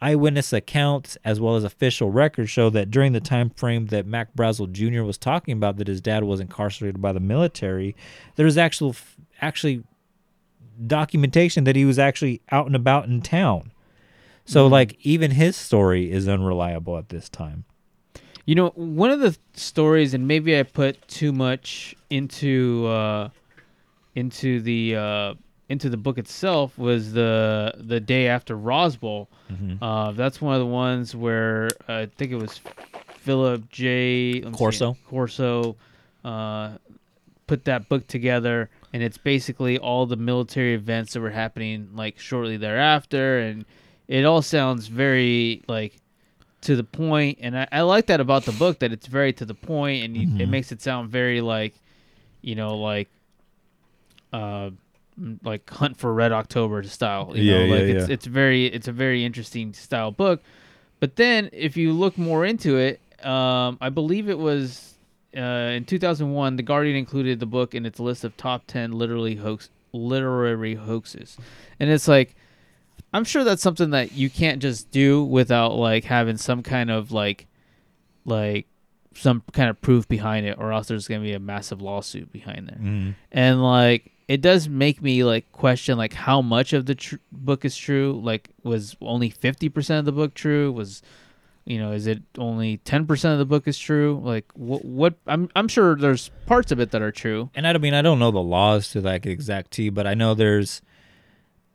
eyewitness 0.00 0.52
accounts 0.52 1.16
as 1.24 1.40
well 1.40 1.56
as 1.56 1.64
official 1.64 2.10
records 2.10 2.50
show 2.50 2.68
that 2.70 2.90
during 2.90 3.12
the 3.12 3.20
time 3.20 3.50
frame 3.50 3.86
that 3.86 4.06
Mac 4.06 4.34
Brazel 4.34 4.70
Jr. 4.70 5.02
was 5.02 5.16
talking 5.16 5.52
about 5.52 5.78
that 5.78 5.88
his 5.88 6.02
dad 6.02 6.24
was 6.24 6.38
incarcerated 6.38 7.00
by 7.00 7.12
the 7.12 7.20
military, 7.20 7.96
there 8.36 8.44
was 8.44 8.58
actual 8.58 8.94
actually 9.40 9.82
documentation 10.86 11.64
that 11.64 11.76
he 11.76 11.84
was 11.84 11.98
actually 11.98 12.42
out 12.50 12.66
and 12.66 12.76
about 12.76 13.06
in 13.06 13.22
town. 13.22 13.72
So 14.44 14.66
like 14.66 14.96
even 15.00 15.32
his 15.32 15.56
story 15.56 16.12
is 16.12 16.28
unreliable 16.28 16.98
at 16.98 17.08
this 17.08 17.28
time. 17.28 17.64
You 18.46 18.54
know, 18.54 18.68
one 18.70 19.10
of 19.10 19.18
the 19.20 19.36
stories, 19.54 20.14
and 20.14 20.26
maybe 20.26 20.58
I 20.58 20.62
put 20.62 21.06
too 21.08 21.32
much 21.32 21.96
into 22.10 22.86
uh, 22.86 23.28
into 24.14 24.60
the 24.60 24.96
uh, 24.96 25.34
into 25.68 25.90
the 25.90 25.96
book 25.96 26.16
itself, 26.16 26.78
was 26.78 27.12
the 27.12 27.74
the 27.76 27.98
day 28.00 28.28
after 28.28 28.56
Roswell. 28.56 29.28
Uh, 29.82 30.12
that's 30.12 30.40
one 30.40 30.54
of 30.54 30.60
the 30.60 30.66
ones 30.66 31.14
where 31.14 31.68
uh, 31.88 31.92
I 31.94 32.06
think 32.06 32.30
it 32.32 32.36
was 32.36 32.60
Philip 33.18 33.68
J. 33.68 34.40
me 34.44 34.52
see, 34.52 34.58
Corso. 34.58 34.96
Corso 35.08 35.76
uh, 36.24 36.78
put 37.48 37.64
that 37.64 37.88
book 37.88 38.06
together, 38.06 38.70
and 38.92 39.02
it's 39.02 39.18
basically 39.18 39.76
all 39.78 40.06
the 40.06 40.16
military 40.16 40.74
events 40.74 41.14
that 41.14 41.20
were 41.20 41.30
happening 41.30 41.88
like 41.94 42.18
shortly 42.18 42.56
thereafter, 42.56 43.40
and 43.40 43.64
it 44.06 44.24
all 44.24 44.42
sounds 44.42 44.86
very 44.86 45.62
like 45.66 45.96
to 46.62 46.76
the 46.76 46.84
point 46.84 47.38
and 47.40 47.56
I, 47.58 47.68
I 47.70 47.80
like 47.82 48.06
that 48.06 48.20
about 48.20 48.44
the 48.44 48.52
book 48.52 48.80
that 48.80 48.92
it's 48.92 49.06
very 49.06 49.32
to 49.34 49.44
the 49.44 49.54
point 49.54 50.04
and 50.04 50.16
you, 50.16 50.42
it 50.42 50.48
makes 50.48 50.72
it 50.72 50.82
sound 50.82 51.10
very 51.10 51.40
like 51.40 51.74
you 52.40 52.54
know 52.54 52.76
like 52.76 53.08
uh 54.32 54.70
like 55.42 55.68
hunt 55.70 55.96
for 55.96 56.12
red 56.12 56.32
october 56.32 56.82
style 56.82 57.32
you 57.34 57.52
know? 57.52 57.64
Yeah, 57.64 57.74
like 57.74 57.82
yeah, 57.82 57.94
it's 57.94 58.08
yeah. 58.08 58.14
it's 58.14 58.26
very 58.26 58.66
it's 58.66 58.88
a 58.88 58.92
very 58.92 59.24
interesting 59.24 59.72
style 59.72 60.10
book. 60.10 60.42
But 60.98 61.16
then 61.16 61.50
if 61.52 61.76
you 61.76 61.92
look 61.92 62.16
more 62.16 62.44
into 62.44 62.78
it 62.78 63.00
um 63.24 63.78
i 63.80 63.88
believe 63.88 64.28
it 64.28 64.38
was 64.38 64.94
uh, 65.36 65.72
in 65.74 65.84
2001 65.84 66.56
the 66.56 66.62
guardian 66.62 66.96
included 66.96 67.40
the 67.40 67.46
book 67.46 67.74
in 67.74 67.86
its 67.86 68.00
list 68.00 68.24
of 68.24 68.36
top 68.36 68.66
10 68.66 68.92
literally 68.92 69.36
hoax 69.36 69.68
literary 69.96 70.74
hoaxes. 70.74 71.36
And 71.80 71.90
it's 71.90 72.08
like 72.08 72.34
I'm 73.12 73.24
sure 73.24 73.44
that's 73.44 73.62
something 73.62 73.90
that 73.90 74.12
you 74.12 74.28
can't 74.28 74.60
just 74.60 74.90
do 74.90 75.24
without 75.24 75.74
like 75.74 76.04
having 76.04 76.36
some 76.36 76.62
kind 76.62 76.90
of 76.90 77.12
like 77.12 77.46
like 78.24 78.66
some 79.14 79.42
kind 79.52 79.70
of 79.70 79.80
proof 79.80 80.06
behind 80.06 80.46
it 80.46 80.56
or 80.58 80.72
else 80.72 80.88
there's 80.88 81.08
going 81.08 81.20
to 81.20 81.26
be 81.26 81.32
a 81.32 81.40
massive 81.40 81.80
lawsuit 81.80 82.30
behind 82.32 82.68
there. 82.68 82.76
Mm-hmm. 82.76 83.10
And 83.32 83.62
like 83.62 84.12
it 84.28 84.40
does 84.40 84.68
make 84.68 85.00
me 85.00 85.24
like 85.24 85.50
question 85.52 85.96
like 85.96 86.12
how 86.12 86.42
much 86.42 86.72
of 86.72 86.86
the 86.86 86.94
tr- 86.94 87.16
book 87.32 87.64
is 87.64 87.76
true? 87.76 88.20
Like 88.22 88.50
was 88.62 88.96
only 89.00 89.30
50% 89.30 89.98
of 89.98 90.04
the 90.04 90.12
book 90.12 90.34
true? 90.34 90.72
Was 90.72 91.02
you 91.64 91.78
know, 91.78 91.90
is 91.90 92.06
it 92.06 92.22
only 92.38 92.78
10% 92.78 93.32
of 93.32 93.38
the 93.38 93.44
book 93.44 93.66
is 93.66 93.78
true? 93.78 94.20
Like 94.22 94.44
what 94.54 94.84
what 94.84 95.14
I'm 95.26 95.48
I'm 95.56 95.68
sure 95.68 95.96
there's 95.96 96.30
parts 96.46 96.70
of 96.72 96.80
it 96.80 96.90
that 96.90 97.02
are 97.02 97.12
true. 97.12 97.50
and 97.54 97.66
I 97.66 97.76
mean 97.78 97.94
I 97.94 98.02
don't 98.02 98.18
know 98.18 98.30
the 98.30 98.38
laws 98.40 98.90
to 98.90 99.00
like 99.00 99.26
exact 99.26 99.70
T, 99.72 99.88
but 99.90 100.06
I 100.06 100.14
know 100.14 100.34
there's 100.34 100.82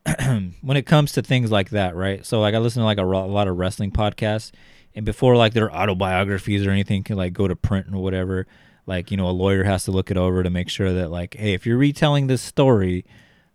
when 0.60 0.76
it 0.76 0.86
comes 0.86 1.12
to 1.12 1.22
things 1.22 1.50
like 1.50 1.70
that, 1.70 1.94
right? 1.94 2.24
So 2.26 2.40
like 2.40 2.54
I 2.54 2.58
listen 2.58 2.80
to 2.80 2.86
like 2.86 2.98
a, 2.98 3.04
a 3.04 3.06
lot 3.06 3.48
of 3.48 3.56
wrestling 3.56 3.92
podcasts, 3.92 4.50
and 4.94 5.06
before 5.06 5.36
like 5.36 5.54
their 5.54 5.72
autobiographies 5.74 6.66
or 6.66 6.70
anything 6.70 7.02
can 7.02 7.16
like 7.16 7.32
go 7.32 7.48
to 7.48 7.56
print 7.56 7.86
or 7.92 8.02
whatever, 8.02 8.46
like 8.86 9.10
you 9.10 9.16
know 9.16 9.28
a 9.28 9.30
lawyer 9.30 9.64
has 9.64 9.84
to 9.84 9.90
look 9.90 10.10
it 10.10 10.16
over 10.16 10.42
to 10.42 10.50
make 10.50 10.68
sure 10.68 10.92
that 10.92 11.10
like 11.10 11.34
hey 11.34 11.54
if 11.54 11.66
you're 11.66 11.78
retelling 11.78 12.26
this 12.26 12.42
story, 12.42 13.04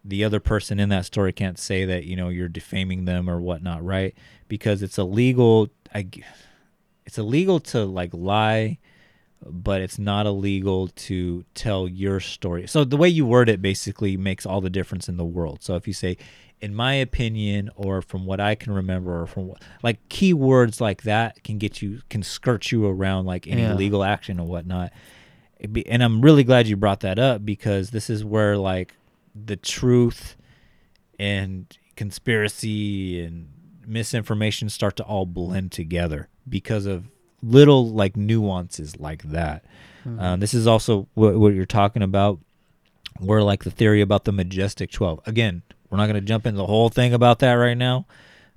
the 0.05 0.23
other 0.23 0.39
person 0.39 0.79
in 0.79 0.89
that 0.89 1.05
story 1.05 1.33
can't 1.33 1.59
say 1.59 1.83
that 1.85 2.05
you 2.05 2.15
know 2.15 2.29
you're 2.29 2.47
defaming 2.47 3.05
them 3.05 3.29
or 3.29 3.41
whatnot, 3.41 3.83
right? 3.83 4.15
Because 4.47 4.81
it's 4.81 4.97
illegal. 4.97 5.69
I, 5.93 6.07
it's 7.05 7.17
illegal 7.17 7.59
to 7.61 7.85
like 7.85 8.13
lie 8.13 8.77
but 9.45 9.81
it's 9.81 9.99
not 9.99 10.25
illegal 10.25 10.87
to 10.89 11.45
tell 11.53 11.87
your 11.87 12.19
story. 12.19 12.67
So 12.67 12.83
the 12.83 12.97
way 12.97 13.07
you 13.09 13.25
word 13.25 13.49
it 13.49 13.61
basically 13.61 14.17
makes 14.17 14.45
all 14.45 14.61
the 14.61 14.69
difference 14.69 15.07
in 15.07 15.17
the 15.17 15.25
world. 15.25 15.61
So 15.61 15.75
if 15.75 15.87
you 15.87 15.93
say, 15.93 16.17
in 16.59 16.73
my 16.73 16.95
opinion, 16.95 17.69
or 17.75 18.01
from 18.01 18.25
what 18.25 18.39
I 18.39 18.55
can 18.55 18.73
remember, 18.73 19.21
or 19.21 19.27
from 19.27 19.47
what, 19.49 19.61
like 19.83 19.99
keywords 20.09 20.81
like 20.81 21.03
that 21.03 21.43
can 21.43 21.59
get 21.59 21.81
you, 21.81 22.01
can 22.09 22.23
skirt 22.23 22.71
you 22.71 22.87
around 22.87 23.25
like 23.25 23.45
any 23.47 23.61
Yeah. 23.61 23.75
legal 23.75 24.03
action 24.03 24.39
or 24.39 24.47
whatnot. 24.47 24.91
Be- 25.71 25.87
and 25.87 26.03
I'm 26.03 26.21
really 26.21 26.43
glad 26.43 26.67
you 26.67 26.75
brought 26.75 27.01
that 27.01 27.19
up 27.19 27.45
because 27.45 27.91
this 27.91 28.09
is 28.09 28.25
where 28.25 28.57
like 28.57 28.95
the 29.35 29.55
truth 29.55 30.35
and 31.19 31.65
conspiracy 31.95 33.21
and 33.23 33.49
misinformation 33.85 34.69
start 34.69 34.95
to 34.97 35.03
all 35.03 35.25
blend 35.25 35.71
together 35.71 36.27
because 36.49 36.85
of 36.85 37.05
little 37.41 37.89
like 37.89 38.15
nuances 38.17 38.99
like 38.99 39.23
that. 39.23 39.63
Um, 40.19 40.39
this 40.39 40.53
is 40.53 40.67
also 40.67 41.07
what, 41.15 41.37
what 41.37 41.53
you're 41.53 41.65
talking 41.65 42.01
about, 42.01 42.39
where 43.19 43.43
like 43.43 43.65
the 43.65 43.71
theory 43.71 43.99
about 43.99 44.23
the 44.23 44.31
majestic 44.31 44.89
12. 44.89 45.19
Again, 45.25 45.63
we're 45.89 45.97
not 45.97 46.05
going 46.05 46.15
to 46.15 46.21
jump 46.21 46.45
into 46.45 46.57
the 46.57 46.65
whole 46.65 46.87
thing 46.87 47.13
about 47.13 47.39
that 47.39 47.53
right 47.53 47.77
now. 47.77 48.05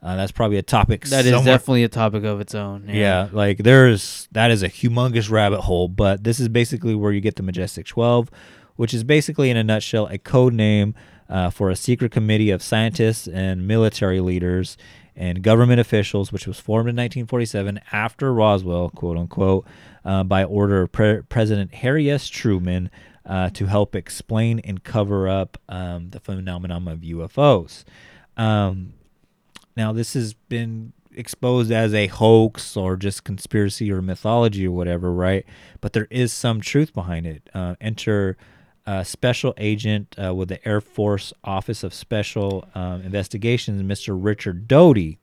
Uh, 0.02 0.14
that's 0.16 0.30
probably 0.32 0.58
a 0.58 0.62
topic. 0.62 1.06
That 1.06 1.24
is 1.26 1.32
somewhere- 1.32 1.54
definitely 1.54 1.84
a 1.84 1.88
topic 1.88 2.22
of 2.24 2.40
its 2.40 2.54
own. 2.54 2.84
yeah, 2.88 3.28
like 3.32 3.58
there's 3.58 4.28
that 4.32 4.50
is 4.52 4.62
a 4.62 4.68
humongous 4.68 5.28
rabbit 5.28 5.62
hole, 5.62 5.88
but 5.88 6.22
this 6.24 6.38
is 6.40 6.48
basically 6.48 6.94
where 6.94 7.10
you 7.12 7.20
get 7.20 7.34
the 7.36 7.42
Majestic 7.42 7.84
12, 7.86 8.30
which 8.76 8.94
is 8.94 9.02
basically 9.04 9.50
in 9.50 9.56
a 9.56 9.64
nutshell 9.64 10.06
a 10.06 10.18
code 10.18 10.54
name 10.54 10.94
uh, 11.28 11.50
for 11.50 11.68
a 11.68 11.76
secret 11.76 12.12
committee 12.12 12.50
of 12.50 12.62
scientists 12.62 13.26
and 13.28 13.66
military 13.66 14.20
leaders 14.20 14.76
and 15.20 15.42
government 15.42 15.78
officials, 15.78 16.32
which 16.32 16.46
was 16.46 16.58
formed 16.58 16.88
in 16.88 16.96
1947 16.96 17.78
after 17.92 18.32
Roswell, 18.32 18.88
quote 18.88 19.18
unquote, 19.18 19.66
uh, 20.02 20.24
by 20.24 20.42
order 20.42 20.80
of 20.80 20.92
Pre- 20.92 21.20
President 21.20 21.74
Harry 21.74 22.10
S. 22.10 22.26
Truman 22.26 22.90
uh, 23.26 23.50
to 23.50 23.66
help 23.66 23.94
explain 23.94 24.60
and 24.60 24.82
cover 24.82 25.28
up 25.28 25.58
um, 25.68 26.08
the 26.08 26.20
phenomenon 26.20 26.88
of 26.88 27.00
UFOs. 27.00 27.84
Um, 28.38 28.94
now 29.76 29.92
this 29.92 30.14
has 30.14 30.32
been 30.32 30.94
exposed 31.14 31.70
as 31.70 31.92
a 31.92 32.06
hoax 32.06 32.74
or 32.74 32.96
just 32.96 33.22
conspiracy 33.22 33.92
or 33.92 34.00
mythology 34.00 34.66
or 34.66 34.72
whatever, 34.72 35.12
right? 35.12 35.44
But 35.82 35.92
there 35.92 36.08
is 36.10 36.32
some 36.32 36.62
truth 36.62 36.94
behind 36.94 37.26
it. 37.26 37.50
Uh, 37.52 37.74
enter 37.78 38.38
uh, 38.86 39.04
special 39.04 39.54
agent 39.56 40.14
uh, 40.22 40.34
with 40.34 40.48
the 40.48 40.66
Air 40.66 40.80
Force 40.80 41.32
Office 41.44 41.84
of 41.84 41.94
Special 41.94 42.68
um, 42.74 43.02
Investigations, 43.02 43.82
Mr. 43.82 44.16
Richard 44.18 44.66
Doty, 44.66 45.18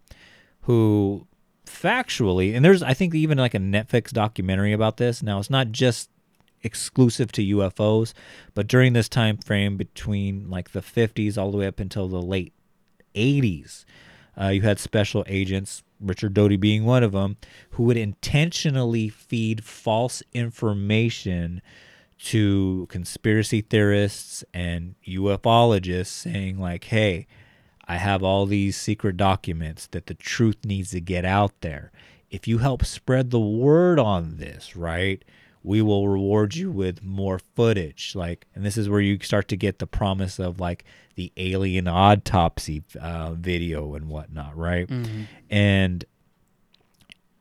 who 0.62 1.28
factually, 1.66 2.56
and 2.56 2.64
there's 2.64 2.82
I 2.82 2.94
think 2.94 3.14
even 3.14 3.38
like 3.38 3.54
a 3.54 3.60
Netflix 3.60 4.12
documentary 4.12 4.74
about 4.74 4.98
this. 4.98 5.22
Now 5.22 5.40
it's 5.40 5.50
not 5.50 5.72
just 5.72 6.10
exclusive 6.64 7.32
to 7.34 7.42
UFOs, 7.42 8.14
but 8.54 8.68
during 8.68 8.94
this 8.94 9.10
time 9.10 9.38
frame 9.38 9.78
between 9.78 10.50
like 10.50 10.72
the 10.72 10.82
50s 10.82 11.38
all 11.38 11.52
the 11.52 11.58
way 11.58 11.68
up 11.68 11.80
until 11.80 12.08
the 12.08 12.22
late 12.22 12.54
80s, 13.16 13.86
uh, 14.40 14.48
you 14.50 14.62
had 14.62 14.80
special 14.80 15.24
agents, 15.28 15.84
Richard 16.00 16.34
Doty 16.34 16.58
being 16.58 16.86
one 16.86 17.04
of 17.04 17.12
them, 17.12 17.38
who 17.72 17.84
would 17.84 17.98
intentionally 17.98 19.10
feed 19.10 19.64
false 19.64 20.22
information 20.34 21.62
to 22.20 22.88
conspiracy 22.90 23.62
theorists 23.62 24.44
and 24.54 24.96
ufologists 25.08 26.08
saying 26.08 26.60
like 26.60 26.86
hey 26.86 27.28
i 27.88 27.98
have 27.98 28.24
all 28.24 28.46
these 28.46 28.76
secret 28.76 29.16
documents 29.18 29.88
that 29.88 30.08
the 30.08 30.14
truth 30.14 30.58
needs 30.66 30.92
to 30.92 31.00
get 31.02 31.24
out 31.26 31.54
there. 31.62 31.92
If 32.30 32.46
you 32.48 32.58
help 32.58 32.84
spread 32.84 33.32
the 33.32 33.40
word 33.40 34.00
on 34.00 34.38
this 34.38 34.76
right 34.76 35.24
we 35.64 35.82
will 35.82 36.08
reward 36.08 36.56
you 36.56 36.72
with 36.72 37.04
more 37.04 37.40
footage. 37.56 38.14
Like 38.16 38.46
and 38.56 38.66
this 38.66 38.78
is 38.78 38.90
where 38.90 39.02
you 39.02 39.20
start 39.22 39.48
to 39.50 39.58
get 39.58 39.80
the 39.80 39.88
promise 39.88 40.40
of 40.40 40.60
like 40.60 40.86
the 41.16 41.32
alien 41.36 41.88
autopsy 41.88 42.84
uh, 43.02 43.34
video 43.34 43.94
and 43.96 44.08
whatnot 44.08 44.56
right? 44.58 44.90
And 45.50 46.06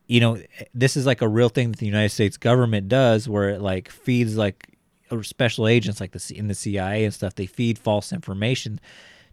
you 0.07 0.19
know 0.19 0.41
this 0.73 0.97
is 0.97 1.05
like 1.05 1.21
a 1.21 1.27
real 1.27 1.49
thing 1.49 1.71
that 1.71 1.79
the 1.79 1.85
united 1.85 2.09
states 2.09 2.37
government 2.37 2.87
does 2.87 3.27
where 3.27 3.49
it 3.49 3.61
like 3.61 3.89
feeds 3.89 4.37
like 4.37 4.77
uh, 5.11 5.21
special 5.21 5.67
agents 5.67 6.01
like 6.01 6.11
the 6.11 6.33
in 6.35 6.47
the 6.47 6.55
cia 6.55 7.03
and 7.03 7.13
stuff 7.13 7.35
they 7.35 7.45
feed 7.45 7.77
false 7.77 8.11
information 8.11 8.79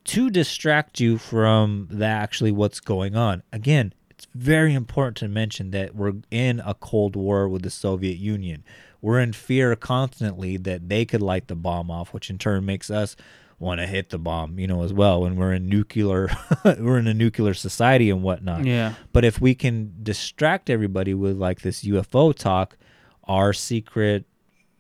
to 0.04 0.30
distract 0.30 1.00
you 1.00 1.18
from 1.18 1.88
the 1.90 2.04
actually 2.04 2.52
what's 2.52 2.80
going 2.80 3.16
on. 3.16 3.42
Again 3.52 3.94
it's 4.10 4.26
very 4.32 4.74
important 4.74 5.16
to 5.16 5.28
mention 5.28 5.72
that 5.72 5.96
we're 5.96 6.12
in 6.30 6.60
a 6.64 6.74
cold 6.74 7.16
war 7.16 7.48
with 7.48 7.62
the 7.62 7.70
soviet 7.70 8.16
union. 8.16 8.62
We're 9.02 9.18
in 9.18 9.32
fear 9.32 9.74
constantly 9.74 10.56
that 10.58 10.88
they 10.88 11.04
could 11.04 11.20
light 11.20 11.48
the 11.48 11.56
bomb 11.56 11.90
off 11.90 12.12
which 12.12 12.30
in 12.30 12.38
turn 12.38 12.64
makes 12.64 12.90
us 12.90 13.16
want 13.64 13.80
to 13.80 13.86
hit 13.86 14.10
the 14.10 14.18
bomb 14.18 14.58
you 14.58 14.66
know 14.66 14.82
as 14.82 14.92
well 14.92 15.22
when 15.22 15.34
we're 15.36 15.52
in 15.52 15.68
nuclear 15.68 16.28
we're 16.78 16.98
in 16.98 17.06
a 17.06 17.14
nuclear 17.14 17.54
society 17.54 18.10
and 18.10 18.22
whatnot 18.22 18.64
Yeah. 18.64 18.94
but 19.12 19.24
if 19.24 19.40
we 19.40 19.54
can 19.54 19.92
distract 20.02 20.70
everybody 20.70 21.14
with 21.14 21.36
like 21.36 21.62
this 21.62 21.82
UFO 21.84 22.34
talk, 22.34 22.76
our 23.26 23.52
secret, 23.52 24.26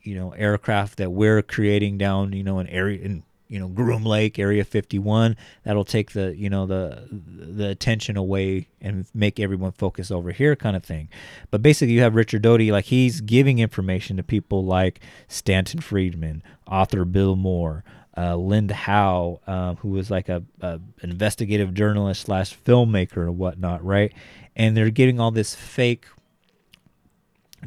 you 0.02 0.14
know, 0.14 0.32
aircraft 0.32 0.98
that 0.98 1.10
we're 1.10 1.40
creating 1.42 1.96
down, 1.98 2.32
you 2.34 2.42
know, 2.44 2.58
an 2.58 2.66
area 2.68 3.00
in 3.00 3.22
you 3.48 3.58
know 3.58 3.68
Groom 3.68 4.04
Lake, 4.04 4.38
Area 4.38 4.64
51, 4.64 5.36
that'll 5.64 5.84
take 5.84 6.12
the 6.12 6.34
you 6.36 6.50
know 6.50 6.66
the 6.66 7.08
the 7.10 7.68
attention 7.68 8.16
away 8.16 8.68
and 8.80 9.06
make 9.14 9.38
everyone 9.40 9.72
focus 9.72 10.10
over 10.10 10.30
here, 10.32 10.56
kind 10.56 10.76
of 10.76 10.84
thing. 10.84 11.08
But 11.50 11.62
basically, 11.62 11.94
you 11.94 12.00
have 12.02 12.14
Richard 12.14 12.42
Doty, 12.42 12.70
like 12.72 12.86
he's 12.86 13.20
giving 13.20 13.58
information 13.60 14.16
to 14.16 14.22
people 14.22 14.64
like 14.64 15.00
Stanton 15.28 15.80
Friedman, 15.80 16.42
author 16.66 17.04
Bill 17.04 17.36
Moore. 17.36 17.82
Uh, 18.16 18.36
Linda 18.36 18.74
Howe, 18.74 19.40
um, 19.46 19.76
who 19.78 19.88
was 19.88 20.08
like 20.10 20.28
a, 20.28 20.42
a 20.60 20.80
investigative 21.02 21.74
journalist 21.74 22.22
slash 22.22 22.56
filmmaker 22.56 23.16
or 23.18 23.32
whatnot, 23.32 23.84
right? 23.84 24.12
And 24.54 24.76
they're 24.76 24.90
getting 24.90 25.18
all 25.18 25.32
this 25.32 25.54
fake 25.56 26.06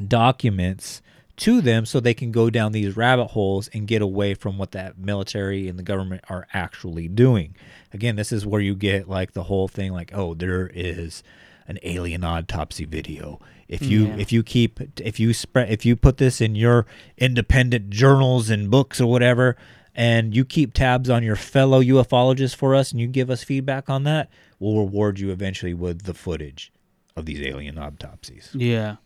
documents 0.06 1.02
to 1.36 1.60
them 1.60 1.86
so 1.86 2.00
they 2.00 2.14
can 2.14 2.32
go 2.32 2.50
down 2.50 2.72
these 2.72 2.96
rabbit 2.96 3.26
holes 3.28 3.68
and 3.72 3.86
get 3.86 4.02
away 4.02 4.34
from 4.34 4.58
what 4.58 4.72
that 4.72 4.98
military 4.98 5.68
and 5.68 5.78
the 5.78 5.82
government 5.82 6.22
are 6.28 6.46
actually 6.52 7.08
doing. 7.08 7.54
Again, 7.92 8.16
this 8.16 8.32
is 8.32 8.44
where 8.44 8.60
you 8.60 8.74
get 8.74 9.08
like 9.08 9.32
the 9.32 9.44
whole 9.44 9.68
thing 9.68 9.92
like, 9.92 10.10
oh, 10.14 10.34
there 10.34 10.70
is 10.74 11.22
an 11.68 11.78
alien 11.82 12.24
autopsy 12.24 12.84
video. 12.84 13.38
If 13.68 13.82
you 13.82 14.06
Yeah. 14.06 14.16
if 14.16 14.32
you 14.32 14.42
keep 14.42 14.80
if 14.98 15.20
you 15.20 15.34
spread 15.34 15.70
if 15.70 15.84
you 15.84 15.94
put 15.94 16.16
this 16.16 16.40
in 16.40 16.54
your 16.54 16.86
independent 17.18 17.90
journals 17.90 18.48
and 18.48 18.70
books 18.70 19.00
or 19.00 19.06
whatever 19.10 19.56
and 19.98 20.32
you 20.32 20.44
keep 20.44 20.72
tabs 20.72 21.10
on 21.10 21.24
your 21.24 21.34
fellow 21.34 21.82
ufologists 21.82 22.54
for 22.54 22.76
us 22.76 22.92
and 22.92 23.00
you 23.00 23.08
give 23.08 23.28
us 23.28 23.42
feedback 23.42 23.90
on 23.90 24.04
that, 24.04 24.30
we'll 24.60 24.78
reward 24.78 25.18
you 25.18 25.32
eventually 25.32 25.74
with 25.74 26.04
the 26.04 26.14
footage 26.14 26.72
of 27.16 27.26
these 27.26 27.42
alien 27.42 27.76
autopsies. 27.76 28.50
Yeah. 28.54 28.96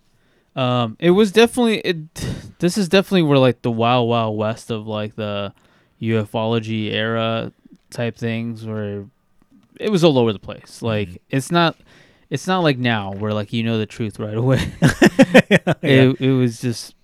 Um, 0.55 0.99
it 1.01 1.13
was 1.13 1.33
definitely 1.33 1.79
it. 1.79 2.15
This 2.59 2.77
is 2.77 2.91
definitely 2.91 3.23
where 3.23 3.39
like 3.39 3.63
the 3.63 3.71
wild 3.71 4.07
wild 4.07 4.37
west 4.37 4.71
of 4.71 4.87
like 4.87 5.17
the 5.17 5.55
ufology 6.01 6.93
era 6.93 7.53
type 7.89 8.19
things, 8.19 8.67
where 8.67 9.07
it 9.81 9.89
was 9.89 10.05
all 10.05 10.19
over 10.19 10.31
the 10.35 10.39
place. 10.39 10.83
Like 10.83 11.23
it's 11.31 11.51
not, 11.51 11.75
it's 12.29 12.47
not 12.47 12.59
like 12.59 12.77
now 12.77 13.13
where 13.13 13.33
like 13.33 13.55
you 13.55 13.63
know 13.63 13.79
the 13.79 13.87
truth 13.87 14.19
right 14.19 14.37
away. 14.37 14.71
it 15.81 16.21
it 16.21 16.33
was 16.33 16.61
just, 16.61 16.95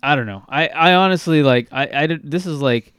I 0.00 0.14
don't 0.14 0.26
know. 0.26 0.44
I 0.48 0.68
I 0.68 0.94
honestly 0.94 1.42
like 1.42 1.66
I 1.72 1.88
I 1.92 2.06
did, 2.06 2.30
this 2.30 2.46
is 2.46 2.62
like 2.62 2.94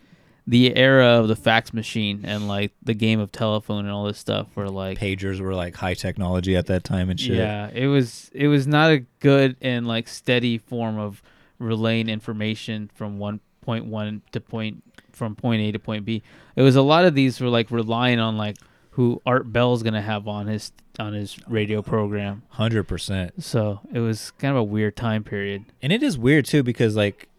the 0.46 0.76
era 0.76 1.20
of 1.20 1.28
the 1.28 1.36
fax 1.36 1.74
machine 1.74 2.22
and 2.26 2.48
like 2.48 2.74
the 2.84 2.94
game 2.94 3.20
of 3.20 3.32
telephone 3.32 3.86
and 3.86 3.89
all 3.89 4.04
this 4.06 4.18
stuff 4.20 4.48
where 4.56 4.68
like 4.68 5.00
pagers 5.00 5.39
were 5.39 5.54
like 5.56 5.76
high 5.76 5.94
technology 5.94 6.56
at 6.56 6.66
that 6.68 6.84
time 6.84 7.10
and 7.10 7.20
shit. 7.20 7.38
yeah, 7.38 7.70
it 7.74 7.88
was 7.88 8.30
it 8.34 8.48
was 8.48 8.68
not 8.68 8.91
a 8.91 9.00
good 9.20 9.56
and 9.62 9.88
like 9.88 10.08
steady 10.08 10.58
form 10.58 11.00
of 11.00 11.22
relaying 11.60 12.10
information 12.10 12.89
from 12.94 13.20
one 13.20 13.39
point 13.62 13.86
one 13.86 14.22
to 14.32 14.41
point 14.41 14.84
from 15.14 15.36
point 15.36 15.62
A 15.62 15.72
to 15.72 15.80
point 15.80 16.04
B. 16.04 16.22
It 16.56 16.62
was 16.62 16.76
a 16.76 16.82
lot 16.82 17.06
of 17.06 17.16
these 17.16 17.39
were 17.39 17.48
like 17.48 17.72
relying 17.72 18.20
on 18.20 18.38
like 18.38 18.58
who 18.91 19.22
Art 19.26 19.52
Bell's 19.52 19.82
gonna 19.82 20.02
have 20.02 20.28
on 20.28 20.48
his 20.48 20.72
on 21.00 21.14
his 21.14 21.38
radio 21.48 21.82
program. 21.82 22.44
Hundred 22.50 22.84
percent. 22.84 23.44
So 23.44 23.80
it 23.94 24.00
was 24.00 24.32
kind 24.32 24.52
of 24.52 24.58
a 24.58 24.64
weird 24.64 24.96
time 24.96 25.24
period. 25.24 25.66
And 25.82 25.94
it 25.94 26.04
is 26.04 26.18
weird 26.18 26.46
too 26.46 26.64
because 26.64 26.96
like 26.96 27.30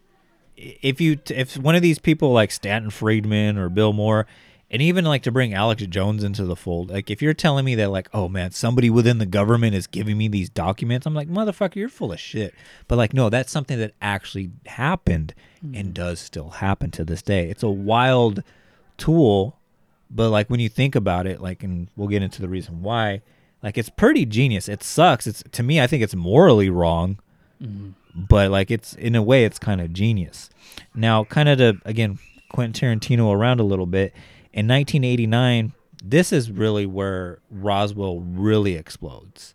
if 0.57 1.01
you 1.01 1.19
if 1.29 1.57
one 1.57 1.75
of 1.75 1.81
these 1.81 1.99
people 1.99 2.31
like 2.31 2.51
Stanton 2.51 2.91
Friedman 2.91 3.57
or 3.57 3.69
Bill 3.69 3.93
Moore 3.93 4.25
and 4.71 4.81
even 4.81 5.05
like 5.05 5.21
to 5.23 5.31
bring 5.31 5.53
Alex 5.53 5.85
Jones 5.87 6.23
into 6.23 6.43
the 6.43 6.55
fold, 6.55 6.89
like 6.89 7.09
if 7.09 7.21
you're 7.21 7.33
telling 7.33 7.65
me 7.65 7.75
that 7.75 7.91
like, 7.91 8.09
oh 8.13 8.27
man, 8.27 8.51
somebody 8.51 8.89
within 8.89 9.19
the 9.19 9.25
government 9.25 9.75
is 9.75 9.87
giving 9.87 10.17
me 10.17 10.27
these 10.27 10.49
documents, 10.49 11.05
I'm 11.05 11.13
like, 11.13 11.29
motherfucker, 11.29 11.75
you're 11.75 11.89
full 11.89 12.11
of 12.11 12.19
shit. 12.19 12.53
But 12.87 12.97
like, 12.97 13.13
no, 13.13 13.29
that's 13.29 13.51
something 13.51 13.77
that 13.79 13.93
actually 14.01 14.51
happened 14.65 15.33
and 15.61 15.87
hmm. 15.87 15.93
does 15.93 16.19
still 16.19 16.49
happen 16.49 16.91
to 16.91 17.03
this 17.03 17.21
day. 17.21 17.49
It's 17.49 17.63
a 17.63 17.69
wild 17.69 18.43
tool, 18.97 19.57
but 20.09 20.29
like 20.29 20.49
when 20.49 20.59
you 20.59 20.69
think 20.69 20.95
about 20.95 21.27
it, 21.27 21.41
like, 21.41 21.63
and 21.63 21.89
we'll 21.95 22.07
get 22.07 22.23
into 22.23 22.41
the 22.41 22.49
reason 22.49 22.81
why, 22.81 23.21
like 23.61 23.77
it's 23.77 23.89
pretty 23.89 24.25
genius. 24.25 24.69
It 24.69 24.83
sucks. 24.83 25.27
It's 25.27 25.43
to 25.51 25.63
me, 25.63 25.81
I 25.81 25.87
think 25.87 26.03
it's 26.03 26.15
morally 26.15 26.69
wrong 26.69 27.19
mm-hmm. 27.61 27.91
But 28.15 28.49
like 28.49 28.71
it's 28.71 28.93
in 28.93 29.15
a 29.15 29.21
way 29.21 29.45
it's 29.45 29.59
kind 29.59 29.81
of 29.81 29.93
genius. 29.93 30.49
Now, 30.93 31.25
kind 31.25 31.49
of 31.49 31.57
to 31.57 31.77
again 31.85 32.19
Quentin 32.51 32.99
Tarantino 32.99 33.33
around 33.33 33.59
a 33.59 33.63
little 33.63 33.85
bit 33.85 34.13
in 34.53 34.67
1989. 34.67 35.73
This 36.03 36.31
is 36.31 36.51
really 36.51 36.85
where 36.85 37.39
Roswell 37.49 38.19
really 38.19 38.75
explodes. 38.75 39.53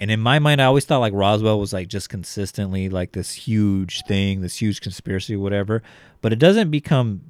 And 0.00 0.10
in 0.10 0.20
my 0.20 0.38
mind, 0.38 0.62
I 0.62 0.66
always 0.66 0.84
thought 0.84 0.98
like 0.98 1.12
Roswell 1.12 1.58
was 1.58 1.72
like 1.72 1.88
just 1.88 2.08
consistently 2.08 2.88
like 2.88 3.12
this 3.12 3.32
huge 3.32 4.04
thing, 4.04 4.42
this 4.42 4.60
huge 4.60 4.80
conspiracy, 4.80 5.34
whatever. 5.34 5.82
But 6.20 6.32
it 6.32 6.38
doesn't 6.38 6.70
become 6.70 7.22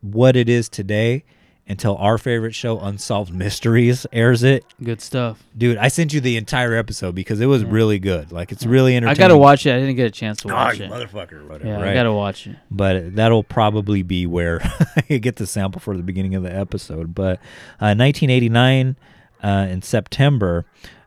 what 0.00 0.36
it 0.36 0.48
is 0.48 0.68
today 0.68 1.24
until 1.66 1.96
our 1.96 2.18
favorite 2.18 2.54
show, 2.54 2.78
Unsolved 2.78 3.32
Mysteries, 3.32 4.06
airs 4.12 4.42
it. 4.42 4.64
Good 4.82 5.00
stuff. 5.00 5.42
Dude, 5.56 5.78
I 5.78 5.88
sent 5.88 6.12
you 6.12 6.20
the 6.20 6.36
entire 6.36 6.74
episode 6.74 7.14
because 7.14 7.40
it 7.40 7.46
was 7.46 7.64
really 7.64 7.98
good. 7.98 8.32
Like 8.32 8.52
it's 8.52 8.66
really 8.66 8.96
entertaining. 8.96 9.16
I 9.16 9.28
gotta 9.28 9.38
watch 9.38 9.64
it. 9.64 9.74
I 9.74 9.78
didn't 9.78 9.96
get 9.96 10.06
a 10.06 10.10
chance 10.10 10.40
to 10.42 10.48
watch 10.48 10.80
it. 10.80 10.90
motherfucker, 10.90 11.46
whatever. 11.48 11.66
Yeah, 11.66 11.76
right? 11.76 11.88
I 11.88 11.94
gotta 11.94 12.12
watch 12.12 12.46
it. 12.46 12.56
but 12.70 13.16
that'll 13.16 13.44
probably 13.44 14.02
be 14.02 14.26
where 14.26 14.60
I 15.10 15.18
get 15.18 15.36
the 15.36 15.46
sample 15.46 15.80
for 15.80 15.96
the 15.96 16.02
beginning 16.02 16.34
of 16.34 16.42
the 16.42 16.54
episode. 16.54 17.14
But 17.14 17.38
uh, 17.80 17.96
1989 17.96 18.96
uh, 19.42 19.66
in 19.70 19.80
September, 19.82 20.66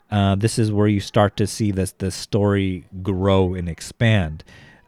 uh, 0.10 0.36
this 0.36 0.58
is 0.58 0.72
where 0.72 0.88
you 0.88 1.00
start 1.00 1.38
to 1.38 1.46
see 1.48 1.72
this 1.72 1.92
the 1.92 2.10
story 2.12 2.86
grow 3.04 3.54
and 3.54 3.70
expand. 3.70 4.44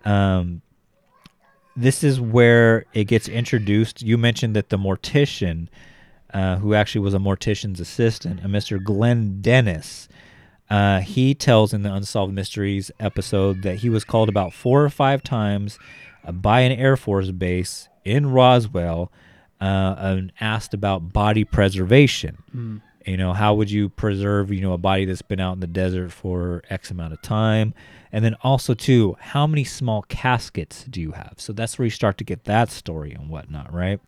Um, 0.06 0.62
this 1.80 2.04
is 2.04 2.20
where 2.20 2.86
it 2.94 3.06
gets 3.06 3.28
introduced. 3.28 4.02
You 4.02 4.18
mentioned 4.18 4.56
that 4.56 4.70
the 4.70 4.78
mortician, 4.78 5.68
uh, 6.34 6.58
who 6.58 6.74
actually 6.74 7.02
was 7.02 7.14
a 7.14 7.20
mortician's 7.20 7.80
assistant, 7.80 8.42
a 8.44 8.48
Mr. 8.48 8.84
Glenn 8.84 9.42
Dennis, 9.42 10.10
uh, 10.70 11.00
he 11.00 11.34
tells 11.34 11.74
in 11.74 11.82
the 11.82 11.94
Unsolved 11.94 12.34
Mysteries 12.34 12.92
episode 13.00 13.64
that 13.64 13.78
he 13.78 13.90
was 13.90 14.04
called 14.04 14.30
about 14.30 14.54
four 14.54 14.84
or 14.84 14.90
five 14.90 15.24
times 15.24 15.80
uh, 16.26 16.32
by 16.32 16.62
an 16.62 16.72
Air 16.72 16.96
Force 16.98 17.32
base 17.32 17.88
in 18.06 18.32
Roswell 18.32 19.12
uh, 19.62 19.96
and 19.98 20.32
asked 20.40 20.74
about 20.74 21.12
body 21.12 21.44
preservation. 21.44 22.80
You 23.10 23.18
know, 23.18 23.34
how 23.34 23.56
would 23.56 23.72
you 23.72 23.90
preserve, 23.90 24.52
you 24.52 24.62
know, 24.62 24.74
a 24.74 24.78
body 24.78 25.06
that's 25.06 25.24
been 25.24 25.40
out 25.40 25.54
in 25.54 25.62
the 25.62 25.68
desert 25.68 26.12
for 26.12 26.62
X 26.70 26.92
amount 26.92 27.12
of 27.12 27.22
time? 27.24 27.74
And 28.12 28.24
then 28.24 28.36
also, 28.44 28.76
too, 28.76 29.18
how 29.20 29.48
many 29.48 29.64
small 29.64 30.04
caskets 30.04 30.84
do 30.84 31.02
you 31.02 31.14
have? 31.14 31.34
So 31.38 31.52
that's 31.52 31.80
where 31.80 31.86
you 31.86 31.92
start 31.92 32.20
to 32.20 32.24
get 32.24 32.44
that 32.44 32.70
story 32.70 33.12
and 33.14 33.28
whatnot, 33.28 33.74
right? 33.74 34.00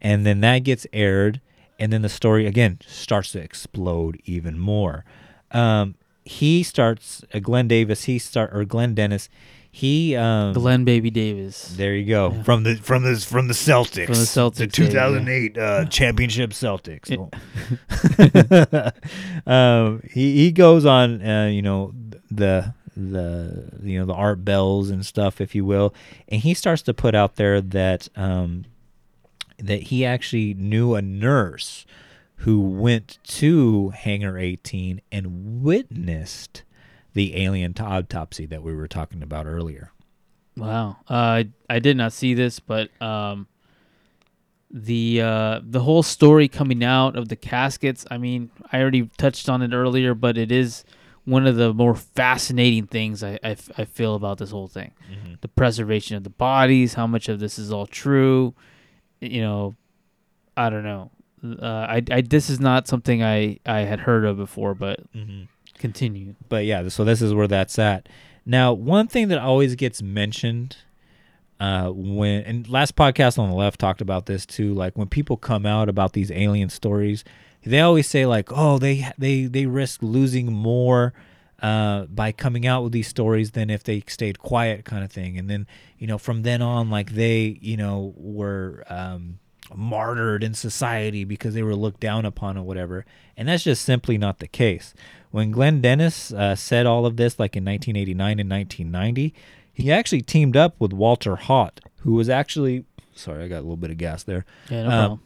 And 0.00 0.26
then 0.26 0.40
that 0.40 0.64
gets 0.64 0.84
aired, 0.92 1.40
and 1.78 1.92
then 1.92 2.02
the 2.02 2.08
story 2.08 2.44
again 2.44 2.80
starts 2.84 3.30
to 3.32 3.40
explode 3.40 4.20
even 4.24 4.58
more. 4.58 5.04
Um, 5.52 5.94
he 6.24 6.64
starts, 6.64 7.24
uh, 7.32 7.38
Glenn 7.38 7.68
Davis, 7.68 8.04
he 8.04 8.18
start 8.18 8.50
or 8.52 8.64
Glenn 8.64 8.94
Dennis, 8.94 9.28
he 9.70 10.16
um, 10.16 10.52
Glenn 10.52 10.84
Baby 10.84 11.10
Davis. 11.10 11.74
there 11.76 11.94
you 11.94 12.04
go 12.06 12.42
from 12.42 12.64
the 12.64 12.74
from 12.76 13.04
the 13.04 13.16
from 13.20 13.48
the 13.48 13.54
Celtics 13.54 14.06
From 14.06 14.14
the 14.14 14.20
Celtics, 14.20 14.74
the 14.74 14.82
yeah, 14.82 14.88
yeah. 14.88 15.08
2008 15.08 15.58
uh, 15.58 15.84
championship 15.90 16.50
Celtics. 16.50 17.10
um, 19.46 20.02
he 20.12 20.36
he 20.36 20.52
goes 20.52 20.84
on, 20.84 21.22
uh, 21.22 21.46
you 21.46 21.62
know, 21.62 21.94
the 22.30 22.74
the 22.96 23.70
you 23.82 23.98
know 23.98 24.06
the 24.06 24.14
art 24.14 24.44
bells 24.44 24.90
and 24.90 25.06
stuff, 25.06 25.40
if 25.40 25.54
you 25.54 25.64
will, 25.64 25.94
and 26.28 26.42
he 26.42 26.52
starts 26.52 26.82
to 26.82 26.94
put 26.94 27.14
out 27.14 27.36
there 27.36 27.60
that 27.60 28.08
um, 28.16 28.64
that 29.58 29.84
he 29.84 30.04
actually 30.04 30.54
knew 30.54 30.94
a 30.94 31.02
nurse 31.02 31.86
who 32.36 32.60
went 32.60 33.18
to 33.22 33.90
Hangar 33.90 34.38
18 34.38 35.02
and 35.12 35.62
witnessed 35.62 36.62
the 37.14 37.36
alien 37.42 37.74
autopsy 37.78 38.46
that 38.46 38.62
we 38.62 38.74
were 38.74 38.88
talking 38.88 39.22
about 39.22 39.46
earlier. 39.46 39.92
Wow. 40.56 40.96
Uh, 41.08 41.14
I 41.14 41.48
I 41.68 41.78
did 41.78 41.96
not 41.96 42.12
see 42.12 42.34
this, 42.34 42.60
but 42.60 42.90
um, 43.02 43.46
the 44.70 45.20
uh, 45.22 45.60
the 45.62 45.80
whole 45.80 46.02
story 46.02 46.48
coming 46.48 46.84
out 46.84 47.16
of 47.16 47.28
the 47.28 47.36
caskets. 47.36 48.06
I 48.10 48.18
mean, 48.18 48.50
I 48.72 48.80
already 48.80 49.10
touched 49.18 49.48
on 49.48 49.62
it 49.62 49.72
earlier, 49.72 50.14
but 50.14 50.36
it 50.38 50.52
is 50.52 50.84
one 51.24 51.46
of 51.46 51.56
the 51.56 51.72
more 51.72 51.94
fascinating 51.94 52.86
things 52.86 53.22
I 53.22 53.38
I 53.42 53.84
feel 53.84 54.14
about 54.14 54.38
this 54.38 54.50
whole 54.50 54.68
thing. 54.68 54.92
The 55.40 55.48
preservation 55.48 56.16
of 56.16 56.24
the 56.24 56.30
bodies, 56.30 56.94
how 56.94 57.06
much 57.06 57.28
of 57.28 57.40
this 57.40 57.58
is 57.58 57.72
all 57.72 57.86
true. 57.86 58.54
You 59.20 59.40
know, 59.42 59.76
I 60.56 60.70
don't 60.70 60.84
know. 60.84 61.10
Uh, 61.42 61.64
I, 61.66 62.02
I 62.10 62.20
this 62.20 62.50
is 62.50 62.60
not 62.60 62.86
something 62.86 63.22
I, 63.22 63.58
I 63.64 63.80
had 63.80 64.00
heard 64.00 64.24
of 64.26 64.36
before, 64.36 64.74
but 64.74 65.00
continue. 65.80 66.34
but 66.48 66.64
yeah, 66.64 66.88
so 66.88 67.04
this 67.04 67.20
is 67.20 67.34
where 67.34 67.48
that's 67.48 67.78
at. 67.78 68.08
Now, 68.46 68.72
one 68.72 69.08
thing 69.08 69.28
that 69.28 69.38
always 69.38 69.74
gets 69.74 70.02
mentioned 70.02 70.76
uh, 71.60 71.90
when 71.90 72.42
and 72.44 72.68
last 72.68 72.96
podcast 72.96 73.38
on 73.38 73.50
the 73.50 73.54
left 73.54 73.78
talked 73.78 74.00
about 74.00 74.26
this 74.26 74.46
too, 74.46 74.72
like 74.72 74.96
when 74.96 75.08
people 75.08 75.36
come 75.36 75.66
out 75.66 75.88
about 75.88 76.14
these 76.14 76.30
alien 76.30 76.70
stories, 76.70 77.22
they 77.64 77.80
always 77.80 78.08
say 78.08 78.24
like, 78.24 78.50
oh, 78.50 78.78
they 78.78 79.06
they 79.18 79.44
they 79.44 79.66
risk 79.66 80.02
losing 80.02 80.50
more 80.52 81.12
uh, 81.60 82.06
by 82.06 82.32
coming 82.32 82.66
out 82.66 82.82
with 82.82 82.92
these 82.92 83.08
stories 83.08 83.50
than 83.50 83.68
if 83.68 83.84
they 83.84 84.02
stayed 84.06 84.38
quiet, 84.38 84.86
kind 84.86 85.04
of 85.04 85.12
thing. 85.12 85.36
And 85.36 85.50
then 85.50 85.66
you 85.98 86.06
know 86.06 86.16
from 86.16 86.42
then 86.42 86.62
on, 86.62 86.88
like 86.88 87.12
they 87.12 87.58
you 87.60 87.76
know 87.76 88.14
were. 88.16 88.84
Um, 88.88 89.38
martyred 89.74 90.42
in 90.42 90.54
society 90.54 91.24
because 91.24 91.54
they 91.54 91.62
were 91.62 91.74
looked 91.76 92.00
down 92.00 92.24
upon 92.24 92.56
or 92.56 92.62
whatever. 92.62 93.04
And 93.36 93.48
that's 93.48 93.64
just 93.64 93.84
simply 93.84 94.18
not 94.18 94.38
the 94.38 94.48
case. 94.48 94.94
When 95.30 95.50
Glenn 95.50 95.80
Dennis 95.80 96.32
uh, 96.32 96.56
said 96.56 96.86
all 96.86 97.06
of 97.06 97.16
this, 97.16 97.38
like 97.38 97.56
in 97.56 97.64
1989 97.64 98.40
and 98.40 98.50
1990, 98.50 99.34
he 99.72 99.92
actually 99.92 100.22
teamed 100.22 100.56
up 100.56 100.74
with 100.78 100.92
Walter 100.92 101.36
Haut, 101.36 101.80
who 102.00 102.14
was 102.14 102.28
actually, 102.28 102.84
sorry, 103.14 103.44
I 103.44 103.48
got 103.48 103.58
a 103.58 103.62
little 103.62 103.76
bit 103.76 103.90
of 103.90 103.96
gas 103.98 104.24
there. 104.24 104.44
Yeah, 104.68 104.82
no 104.82 104.90
Um, 104.90 104.92
problem. 104.96 105.20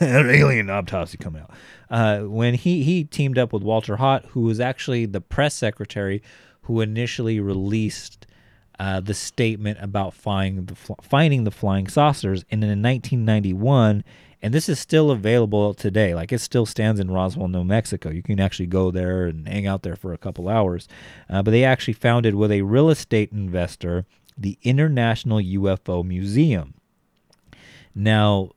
an 0.00 0.30
alien 0.30 0.68
autopsy 0.70 1.16
coming 1.18 1.42
out. 1.42 1.50
Uh, 1.88 2.20
when 2.26 2.54
he 2.54 2.82
he 2.82 3.04
teamed 3.04 3.38
up 3.38 3.52
with 3.52 3.62
Walter 3.62 3.96
Haut, 3.96 4.24
who 4.30 4.42
was 4.42 4.60
actually 4.60 5.06
the 5.06 5.20
press 5.20 5.54
secretary 5.54 6.20
who 6.62 6.80
initially 6.80 7.38
released 7.40 8.15
uh, 8.78 9.00
the 9.00 9.14
statement 9.14 9.78
about 9.80 10.14
finding 10.14 10.66
the 10.66 10.74
fl- 10.74 10.94
finding 11.02 11.44
the 11.44 11.50
flying 11.50 11.88
saucers, 11.88 12.44
and 12.50 12.62
in 12.62 12.82
1991, 12.82 14.04
and 14.42 14.54
this 14.54 14.68
is 14.68 14.78
still 14.78 15.10
available 15.10 15.74
today. 15.74 16.14
Like 16.14 16.32
it 16.32 16.40
still 16.40 16.66
stands 16.66 17.00
in 17.00 17.10
Roswell, 17.10 17.48
New 17.48 17.64
Mexico. 17.64 18.10
You 18.10 18.22
can 18.22 18.38
actually 18.38 18.66
go 18.66 18.90
there 18.90 19.26
and 19.26 19.48
hang 19.48 19.66
out 19.66 19.82
there 19.82 19.96
for 19.96 20.12
a 20.12 20.18
couple 20.18 20.48
hours. 20.48 20.88
Uh, 21.28 21.42
but 21.42 21.50
they 21.50 21.64
actually 21.64 21.94
founded 21.94 22.34
with 22.34 22.52
a 22.52 22.62
real 22.62 22.90
estate 22.90 23.32
investor 23.32 24.04
the 24.38 24.58
International 24.62 25.38
UFO 25.38 26.04
Museum. 26.04 26.74
Now, 27.94 28.50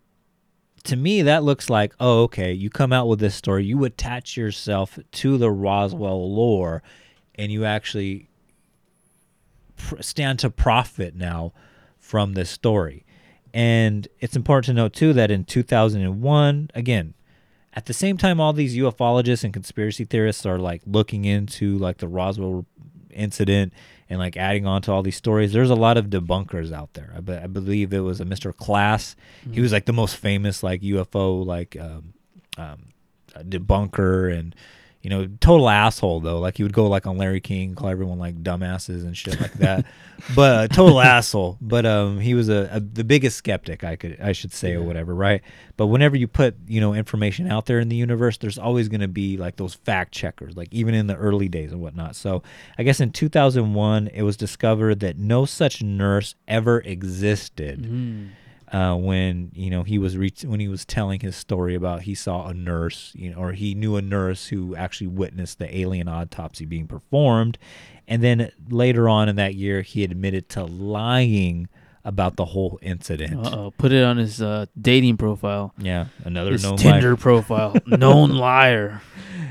to 0.83 0.95
me, 0.95 1.21
that 1.21 1.43
looks 1.43 1.69
like, 1.69 1.93
oh, 1.99 2.23
okay, 2.23 2.51
you 2.51 2.69
come 2.69 2.91
out 2.91 3.07
with 3.07 3.19
this 3.19 3.35
story, 3.35 3.65
you 3.65 3.83
attach 3.85 4.35
yourself 4.35 4.99
to 5.13 5.37
the 5.37 5.49
Roswell 5.49 6.33
lore, 6.33 6.83
and 7.35 7.51
you 7.51 7.63
actually 7.63 8.27
stand 10.01 10.39
to 10.39 10.49
profit 10.49 11.15
now 11.15 11.53
from 11.97 12.33
this 12.33 12.49
story. 12.49 13.05
And 13.53 14.07
it's 14.19 14.35
important 14.35 14.65
to 14.65 14.73
note, 14.73 14.93
too, 14.93 15.13
that 15.13 15.31
in 15.31 15.43
2001, 15.43 16.69
again, 16.75 17.13
at 17.73 17.85
the 17.85 17.93
same 17.93 18.17
time, 18.17 18.39
all 18.39 18.53
these 18.53 18.75
ufologists 18.75 19.43
and 19.43 19.53
conspiracy 19.53 20.05
theorists 20.05 20.45
are 20.45 20.59
like 20.59 20.81
looking 20.85 21.25
into 21.25 21.77
like 21.77 21.97
the 21.97 22.07
Roswell 22.07 22.65
incident 23.11 23.73
and 24.09 24.19
like 24.19 24.35
adding 24.37 24.65
on 24.65 24.81
to 24.83 24.91
all 24.91 25.03
these 25.03 25.15
stories. 25.15 25.53
There's 25.53 25.69
a 25.69 25.75
lot 25.75 25.97
of 25.97 26.07
debunkers 26.07 26.71
out 26.71 26.93
there. 26.93 27.13
I, 27.15 27.19
be- 27.21 27.33
I 27.33 27.47
believe 27.47 27.93
it 27.93 27.99
was 27.99 28.19
a 28.19 28.25
Mr. 28.25 28.53
Klass. 28.53 29.15
He 29.51 29.61
was 29.61 29.71
like 29.71 29.85
the 29.85 29.93
most 29.93 30.15
famous 30.17 30.63
like 30.63 30.81
UFO 30.81 31.45
like 31.45 31.77
um, 31.79 32.13
um, 32.57 32.85
debunker 33.35 34.35
and 34.37 34.55
you 35.01 35.09
know 35.09 35.27
total 35.39 35.69
asshole 35.69 36.19
though. 36.19 36.39
Like 36.39 36.57
he 36.57 36.63
would 36.63 36.73
go 36.73 36.87
like 36.87 37.07
on 37.07 37.17
Larry 37.17 37.39
King, 37.39 37.73
call 37.73 37.89
everyone 37.89 38.19
like 38.19 38.43
dumbasses 38.43 39.03
and 39.03 39.15
shit 39.15 39.39
like 39.39 39.53
that. 39.53 39.85
but 40.35 40.55
uh, 40.55 40.67
total 40.67 40.99
asshole. 40.99 41.57
But 41.61 41.85
um, 41.85 42.19
he 42.19 42.33
was 42.33 42.49
a, 42.49 42.69
a 42.71 42.79
the 42.79 43.03
biggest 43.03 43.37
skeptic 43.37 43.83
I 43.83 43.95
could 43.95 44.19
I 44.19 44.33
should 44.33 44.51
say 44.51 44.73
or 44.73 44.81
whatever, 44.81 45.15
right? 45.15 45.41
But 45.77 45.87
whenever 45.87 46.17
you 46.17 46.27
put 46.27 46.55
you 46.67 46.81
know 46.81 46.93
information 46.93 47.49
out 47.49 47.65
there 47.65 47.79
in 47.79 47.87
the 47.87 47.95
universe, 47.95 48.37
there's 48.37 48.57
always 48.57 48.89
going 48.89 49.01
to 49.01 49.07
be 49.07 49.37
like 49.37 49.55
those 49.55 49.73
fact 49.73 50.11
checkers, 50.13 50.57
like 50.57 50.67
even 50.71 50.93
in 50.93 51.07
the 51.07 51.15
early 51.15 51.47
days 51.47 51.71
and 51.71 51.81
whatnot. 51.81 52.15
So 52.17 52.43
I 52.77 52.83
guess 52.83 52.99
in 52.99 53.11
2001, 53.11 54.07
it 54.07 54.23
was 54.23 54.35
discovered 54.35 54.99
that 54.99 55.17
no 55.17 55.45
such 55.45 55.81
nurse 55.81 56.35
ever 56.47 56.81
existed. 56.81 57.85
Uh, 58.71 58.95
when 58.95 59.49
you 59.55 59.69
know 59.71 59.81
he 59.81 59.97
was 59.97 60.15
re- 60.15 60.31
when 60.45 60.59
he 60.59 60.67
was 60.67 60.85
telling 60.85 61.19
his 61.21 61.35
story 61.35 61.73
about 61.73 62.03
he 62.03 62.13
saw 62.13 62.47
a 62.47 62.53
nurse, 62.53 63.11
you 63.15 63.31
know, 63.31 63.37
or 63.37 63.53
he 63.53 63.73
knew 63.73 63.95
a 63.95 64.01
nurse 64.01 64.47
who 64.47 64.75
actually 64.75 65.07
witnessed 65.07 65.57
the 65.57 65.75
alien 65.75 66.07
autopsy 66.07 66.65
being 66.65 66.85
performed, 66.87 67.57
and 68.07 68.21
then 68.21 68.51
later 68.69 69.09
on 69.09 69.27
in 69.27 69.35
that 69.37 69.55
year 69.55 69.81
he 69.81 70.03
admitted 70.03 70.49
to 70.49 70.63
lying 70.63 71.67
about 72.05 72.35
the 72.35 72.45
whole 72.45 72.77
incident. 72.81 73.45
Uh 73.45 73.55
oh. 73.57 73.71
Put 73.77 73.91
it 73.91 74.03
on 74.03 74.17
his 74.17 74.41
uh, 74.41 74.67
dating 74.79 75.17
profile. 75.17 75.73
Yeah, 75.77 76.05
another 76.23 76.51
His 76.51 76.63
known 76.63 76.77
Tinder 76.77 77.09
liar. 77.09 77.15
profile. 77.17 77.75
Known 77.87 78.35
liar. 78.35 79.01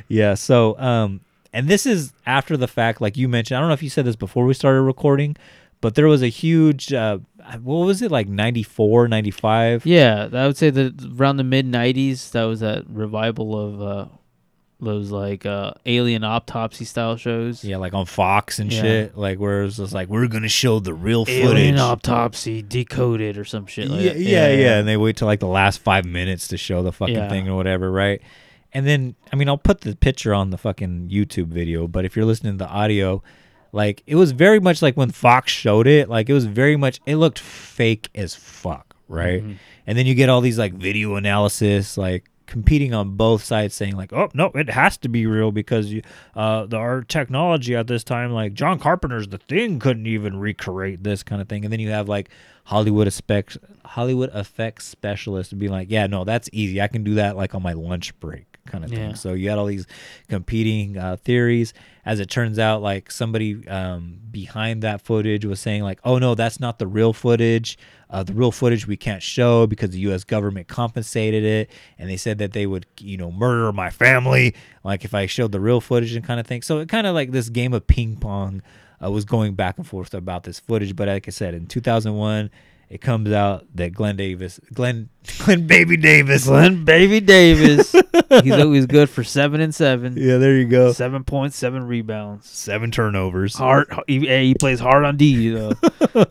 Yeah. 0.09 0.35
So, 0.35 0.79
um, 0.79 1.21
and 1.53 1.69
this 1.69 1.87
is 1.87 2.13
after 2.25 2.57
the 2.57 2.69
fact, 2.69 3.01
like 3.01 3.17
you 3.17 3.29
mentioned. 3.29 3.59
I 3.59 3.61
don't 3.61 3.69
know 3.69 3.75
if 3.75 3.83
you 3.83 3.91
said 3.91 4.05
this 4.05 4.17
before 4.17 4.45
we 4.45 4.55
started 4.55 4.83
recording, 4.83 5.37
but 5.81 5.95
there 5.95 6.07
was 6.09 6.23
a 6.23 6.29
huge, 6.29 6.93
uh, 6.93 7.19
what 7.57 7.87
was 7.87 8.03
it 8.03 8.11
like 8.11 8.29
94, 8.29 9.09
95? 9.09 9.87
Yeah, 9.87 10.29
I 10.33 10.47
would 10.47 10.57
say 10.57 10.71
that 10.71 10.95
around 11.19 11.37
the 11.39 11.45
mid 11.45 11.67
'90s, 11.67 12.31
that 12.33 12.45
was 12.45 12.61
that 12.61 12.85
revival 12.89 13.59
of 13.59 13.83
uh, 13.83 14.07
those 14.81 15.11
like 15.11 15.45
uh, 15.47 15.73
alien 15.87 16.23
autopsy 16.25 16.85
style 16.85 17.17
shows. 17.17 17.65
Yeah, 17.65 17.79
like 17.79 17.95
on 17.95 18.07
Fox 18.07 18.59
and 18.59 18.73
Yeah. 18.73 18.81
shit. 18.83 19.19
Like 19.19 19.39
where 19.39 19.65
it's 19.65 19.77
just 19.79 19.93
like 19.93 20.09
we're 20.09 20.29
gonna 20.29 20.49
show 20.49 20.79
the 20.79 20.95
real 20.95 21.25
footage. 21.25 21.43
Alien 21.45 21.79
autopsy 21.79 22.63
decoded 22.63 23.37
or 23.39 23.45
some 23.45 23.67
shit. 23.67 23.89
Like 23.91 24.03
yeah, 24.03 24.13
that. 24.13 24.21
yeah, 24.21 24.49
yeah, 24.51 24.79
And 24.79 24.87
they 24.87 24.97
wait 24.97 25.17
till 25.17 25.27
like 25.27 25.41
the 25.41 25.47
last 25.49 25.81
five 25.81 26.05
minutes 26.05 26.49
to 26.49 26.57
show 26.57 26.83
the 26.83 26.93
fucking 26.93 27.15
Yeah. 27.15 27.29
thing 27.29 27.49
or 27.49 27.57
whatever, 27.57 27.91
right? 27.91 28.21
And 28.73 28.87
then, 28.87 29.15
I 29.33 29.37
mean, 29.37 29.49
I'll 29.49 29.57
put 29.57 29.81
the 29.81 29.97
picture 29.97 30.35
on 30.35 30.51
the 30.51 30.59
fucking 30.59 31.09
YouTube 31.11 31.47
video, 31.47 31.89
but 31.89 32.05
if 32.05 32.15
you're 32.15 32.27
listening 32.27 32.53
to 32.59 32.65
the 32.65 32.71
audio, 32.71 33.23
like 33.79 34.03
it 34.09 34.17
was 34.17 34.33
very 34.33 34.59
much 34.59 34.83
like 34.83 34.97
when 34.97 35.13
Fox 35.13 35.53
showed 35.53 35.87
it, 35.87 36.09
like 36.09 36.29
it 36.29 36.33
was 36.33 36.47
very 36.47 36.77
much, 36.77 37.01
it 37.07 37.15
looked 37.15 37.39
fake 37.39 38.11
as 38.13 38.35
fuck, 38.35 38.97
right? 39.07 39.41
Mm-hmm. 39.41 39.53
And 39.87 39.97
then 39.97 40.05
you 40.05 40.17
get 40.17 40.29
all 40.29 40.41
these 40.41 40.59
like 40.59 40.75
video 40.75 41.15
analysis, 41.15 41.97
like 41.97 42.29
competing 42.47 42.93
on 42.93 43.15
both 43.15 43.45
sides 43.45 43.75
saying 43.75 43.95
like 43.95 44.11
oh 44.11 44.31
no 44.33 44.51
it 44.55 44.71
has 44.71 44.97
to 44.97 45.07
be 45.07 45.27
real 45.27 45.53
because 45.53 45.93
you, 45.93 46.01
uh 46.35 46.65
the 46.65 46.79
our 46.79 47.03
technology 47.03 47.77
at 47.77 47.87
this 47.89 48.03
time 48.03 48.33
like 48.33 48.55
john 48.55 48.79
carpenter's 48.79 49.29
the 49.29 49.37
thing 49.37 49.79
couldn't 49.79 50.07
even 50.07 50.41
recreate 50.41 51.05
this 51.05 51.23
kind 51.23 51.43
of 51.43 51.49
thing 51.51 51.63
and 51.63 51.71
then 51.71 51.79
you 51.79 51.91
have 51.91 52.09
like 52.09 52.31
hollywood 52.65 53.07
effects 53.07 53.59
hollywood 53.85 54.31
effects 54.35 54.87
specialists 54.87 55.53
being 55.53 55.71
like 55.71 55.89
yeah 55.91 56.07
no 56.07 56.25
that's 56.25 56.49
easy 56.51 56.81
i 56.81 56.89
can 56.89 57.05
do 57.05 57.17
that 57.17 57.37
like 57.37 57.55
on 57.55 57.63
my 57.63 57.75
lunch 57.75 58.19
break 58.19 58.48
kind 58.69 58.85
of 58.85 58.93
Yeah. 58.93 58.99
thing. 59.09 59.15
So 59.17 59.33
you 59.35 59.49
had 59.49 59.59
all 59.59 59.67
these 59.67 59.87
competing 60.29 60.97
uh, 60.97 61.17
theories. 61.17 61.73
As 62.05 62.21
it 62.21 62.31
turns 62.31 62.59
out, 62.59 62.81
like 62.81 63.11
somebody 63.11 63.67
um, 63.69 64.19
behind 64.31 64.83
that 64.83 65.03
footage 65.03 65.45
was 65.45 65.61
saying, 65.61 65.83
like, 65.83 66.01
"Oh 66.05 66.17
no, 66.19 66.35
that's 66.35 66.59
not 66.59 66.79
the 66.79 66.87
real 66.87 67.13
footage. 67.13 67.77
Uh, 68.09 68.23
the 68.23 68.33
real 68.33 68.51
footage 68.51 68.87
we 68.87 68.97
can't 68.97 69.23
show 69.23 69.67
because 69.67 69.91
the 69.91 69.99
U.S. 70.01 70.25
government 70.25 70.69
compensated 70.69 71.45
it, 71.45 71.71
and 71.99 72.09
they 72.09 72.17
said 72.17 72.39
that 72.39 72.53
they 72.55 72.67
would, 72.67 72.87
you 72.99 73.19
know, 73.19 73.31
murder 73.31 73.71
my 73.75 73.91
family, 73.91 74.55
like 74.85 75.05
if 75.05 75.13
I 75.13 75.27
showed 75.27 75.53
the 75.53 75.61
real 75.61 75.83
footage 75.83 76.15
and 76.15 76.25
kind 76.25 76.41
of 76.41 76.47
thing." 76.47 76.63
So 76.63 76.79
it 76.79 76.89
kind 76.89 77.07
of 77.07 77.15
like 77.15 77.31
this 77.31 77.51
game 77.51 77.75
of 77.75 77.87
ping 77.87 78.17
pong 78.17 78.63
uh, 79.05 79.11
was 79.11 79.27
going 79.27 79.55
back 79.55 79.77
and 79.77 79.87
forth 79.87 80.15
about 80.15 80.45
this 80.45 80.59
footage. 80.59 80.97
But 80.97 81.09
like 81.09 81.29
I 81.29 81.31
said, 81.31 81.53
in 81.53 81.67
2001, 81.67 82.51
it 82.91 83.01
comes 83.01 83.31
out 83.33 83.67
that 83.75 83.93
Glenn 83.93 84.17
Davis, 84.17 84.61
Glenn, 84.73 85.09
Glenn 85.39 85.67
Baby 85.67 85.97
Davis, 85.97 86.45
Glenn 86.47 86.85
Baby 86.85 87.21
Davis. 87.21 87.93
He's 88.43 88.53
always 88.53 88.87
good 88.87 89.09
for 89.11 89.25
seven 89.25 89.61
and 89.61 89.75
seven. 89.75 90.15
yeah, 90.17 90.37
there 90.39 90.57
you 90.57 90.67
go, 90.67 90.93
Seven 90.93 91.25
points, 91.25 91.57
seven 91.57 91.87
rebounds. 91.87 92.47
seven 92.49 92.91
turnovers. 92.91 93.55
Hard. 93.55 93.93
He, 94.07 94.27
hey, 94.27 94.47
he 94.47 94.55
plays 94.55 94.81
hard 94.81 95.05
on 95.05 95.17
D 95.17 95.51
though. 95.51 95.73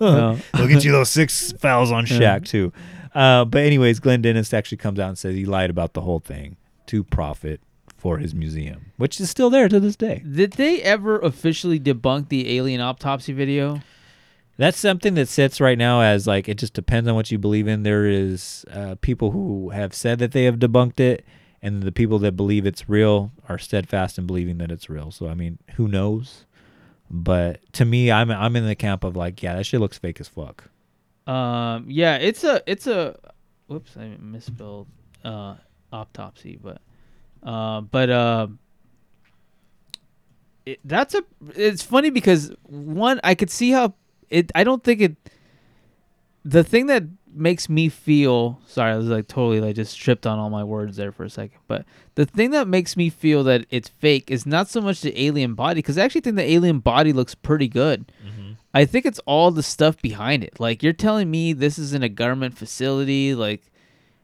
No. 0.02 0.38
Look 0.58 0.72
at 0.72 0.84
you, 0.84 0.92
those 0.92 1.10
six 1.10 1.52
fouls 1.54 1.92
on 1.92 2.06
Shaq 2.06 2.46
too. 2.46 2.74
Uh, 3.16 3.46
but 3.46 3.64
anyways, 3.64 4.00
Glenn 4.00 4.22
Dennis 4.22 4.54
actually 4.54 4.78
comes 4.78 5.00
out 5.00 5.10
and 5.10 5.18
says 5.18 5.36
he 5.36 5.46
lied 5.46 5.70
about 5.70 5.94
the 5.94 6.02
whole 6.02 6.20
thing 6.20 6.56
to 6.88 7.04
profit 7.04 7.62
for 7.98 8.18
his 8.20 8.36
museum, 8.36 8.92
which 8.98 9.20
is 9.20 9.30
still 9.30 9.50
there 9.50 9.68
to 9.70 9.80
this 9.80 9.96
day. 9.96 10.22
Did 10.30 10.54
they 10.54 10.82
ever 10.84 11.18
officially 11.20 11.80
debunk 11.80 12.30
the 12.30 12.56
alien 12.58 12.80
autopsy 12.82 13.34
video? 13.34 13.82
That's 14.58 14.80
something 14.80 15.14
that 15.16 15.30
sits 15.30 15.62
right 15.62 15.78
now 15.78 16.02
as 16.02 16.26
like 16.26 16.50
it 16.50 16.58
just 16.58 16.74
depends 16.74 17.08
on 17.08 17.16
what 17.16 17.32
you 17.32 17.38
believe 17.38 17.68
in. 17.68 17.84
There 17.84 18.08
is 18.08 18.66
uh, 18.72 18.96
people 19.02 19.32
who 19.32 19.70
have 19.70 19.94
said 19.94 20.20
that 20.20 20.32
they 20.32 20.46
have 20.46 20.56
debunked 20.56 21.00
it, 21.00 21.26
and 21.62 21.84
the 21.84 21.92
people 21.92 22.18
that 22.20 22.36
believe 22.36 22.66
it's 22.66 22.90
real 22.90 23.32
are 23.48 23.60
steadfast 23.60 24.18
in 24.18 24.26
believing 24.26 24.58
that 24.58 24.72
it's 24.72 24.90
real. 24.90 25.12
So 25.12 25.28
I 25.30 25.36
mean, 25.36 25.60
who 25.76 25.88
knows? 25.88 26.46
But 27.10 27.62
to 27.74 27.86
me, 27.86 28.12
I'm 28.12 28.32
I'm 28.32 28.56
in 28.56 28.66
the 28.66 28.76
camp 28.76 29.04
of 29.04 29.16
like, 29.16 29.42
yeah, 29.44 29.56
that 29.56 29.66
shit 29.66 29.80
looks 29.80 29.98
fake 29.98 30.20
as 30.20 30.28
fuck. 30.28 30.66
Um, 31.28 31.86
yeah, 31.88 32.16
it's 32.18 32.44
a 32.44 32.62
it's 32.66 32.88
a 32.88 33.16
whoops, 33.68 33.96
I 33.96 34.18
misspelled 34.20 34.88
uh 35.24 35.56
autopsy, 35.94 36.58
but 36.62 36.82
uh 37.44 37.82
but 37.82 38.10
uh 38.10 38.48
it, 40.66 40.80
that's 40.84 41.14
a 41.14 41.24
it's 41.56 41.84
funny 41.84 42.10
because 42.10 42.52
one 42.64 43.20
I 43.24 43.36
could 43.36 43.50
see 43.50 43.72
how 43.72 43.94
it 44.30 44.52
I 44.56 44.64
don't 44.64 44.84
think 44.84 45.02
it 45.02 45.16
the 46.44 46.64
thing 46.64 46.86
that 46.88 47.04
makes 47.34 47.70
me 47.70 47.90
feel 47.90 48.60
sorry, 48.68 48.94
I 48.94 48.98
was 48.98 49.08
like 49.08 49.28
totally 49.28 49.60
like 49.62 49.76
just 49.76 50.00
tripped 50.00 50.26
on 50.26 50.40
all 50.40 50.50
my 50.50 50.64
words 50.64 50.98
there 50.98 51.12
for 51.12 51.24
a 51.24 51.30
second. 51.30 51.60
But 51.68 51.86
the 52.16 52.26
thing 52.26 52.52
that 52.52 52.68
makes 52.68 52.96
me 52.98 53.10
feel 53.10 53.44
that 53.44 53.66
it's 53.70 53.90
fake 53.90 54.32
is 54.32 54.46
not 54.46 54.70
so 54.70 54.82
much 54.82 55.02
the 55.02 55.20
alien 55.22 55.54
body 55.54 55.80
because 55.80 55.98
I 55.98 56.04
actually 56.04 56.22
think 56.22 56.36
the 56.38 56.50
alien 56.52 56.80
body 56.80 57.14
looks 57.14 57.36
pretty 57.36 57.68
good. 57.68 58.12
I 58.74 58.86
think 58.86 59.06
it's 59.06 59.20
all 59.26 59.50
the 59.52 59.64
stuff 59.64 60.02
behind 60.02 60.44
it. 60.44 60.60
Like 60.60 60.84
you're 60.84 60.94
telling 60.94 61.30
me 61.32 61.54
this 61.54 61.78
is 61.80 61.94
in 61.94 62.04
a 62.04 62.10
government 62.10 62.58
facility, 62.58 63.34
like, 63.36 63.72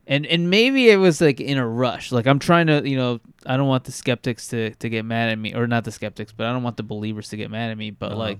and 0.05 0.25
and 0.27 0.49
maybe 0.49 0.89
it 0.89 0.97
was 0.97 1.21
like 1.21 1.39
in 1.41 1.57
a 1.57 1.67
rush. 1.67 2.11
Like 2.11 2.27
I'm 2.27 2.39
trying 2.39 2.67
to, 2.67 2.87
you 2.87 2.95
know, 2.97 3.19
I 3.45 3.57
don't 3.57 3.67
want 3.67 3.83
the 3.85 3.91
skeptics 3.91 4.47
to 4.49 4.71
to 4.75 4.89
get 4.89 5.05
mad 5.05 5.29
at 5.29 5.39
me, 5.39 5.53
or 5.55 5.65
not 5.67 5.83
the 5.85 5.91
skeptics, 5.91 6.31
but 6.31 6.45
I 6.47 6.53
don't 6.53 6.63
want 6.63 6.77
the 6.77 6.83
believers 6.83 7.29
to 7.29 7.37
get 7.37 7.49
mad 7.51 7.71
at 7.71 7.77
me. 7.77 7.89
But 7.91 8.11
Uh-huh. 8.11 8.19
like, 8.19 8.39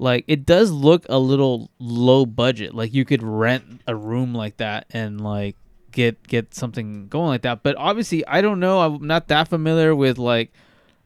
like 0.00 0.24
it 0.26 0.46
does 0.46 0.70
look 0.70 1.04
a 1.08 1.18
little 1.18 1.70
low 1.78 2.24
budget. 2.24 2.74
Like 2.74 2.94
you 2.94 3.04
could 3.04 3.22
rent 3.22 3.82
a 3.86 3.94
room 3.94 4.34
like 4.34 4.56
that 4.56 4.86
and 4.90 5.20
like 5.20 5.56
get 5.92 6.26
get 6.26 6.54
something 6.54 7.08
going 7.08 7.28
like 7.28 7.42
that. 7.42 7.62
But 7.62 7.76
obviously, 7.76 8.26
I 8.26 8.40
don't 8.40 8.60
know. 8.60 8.80
I'm 8.80 9.06
not 9.06 9.28
that 9.28 9.48
familiar 9.48 9.94
with 9.94 10.18
like 10.18 10.52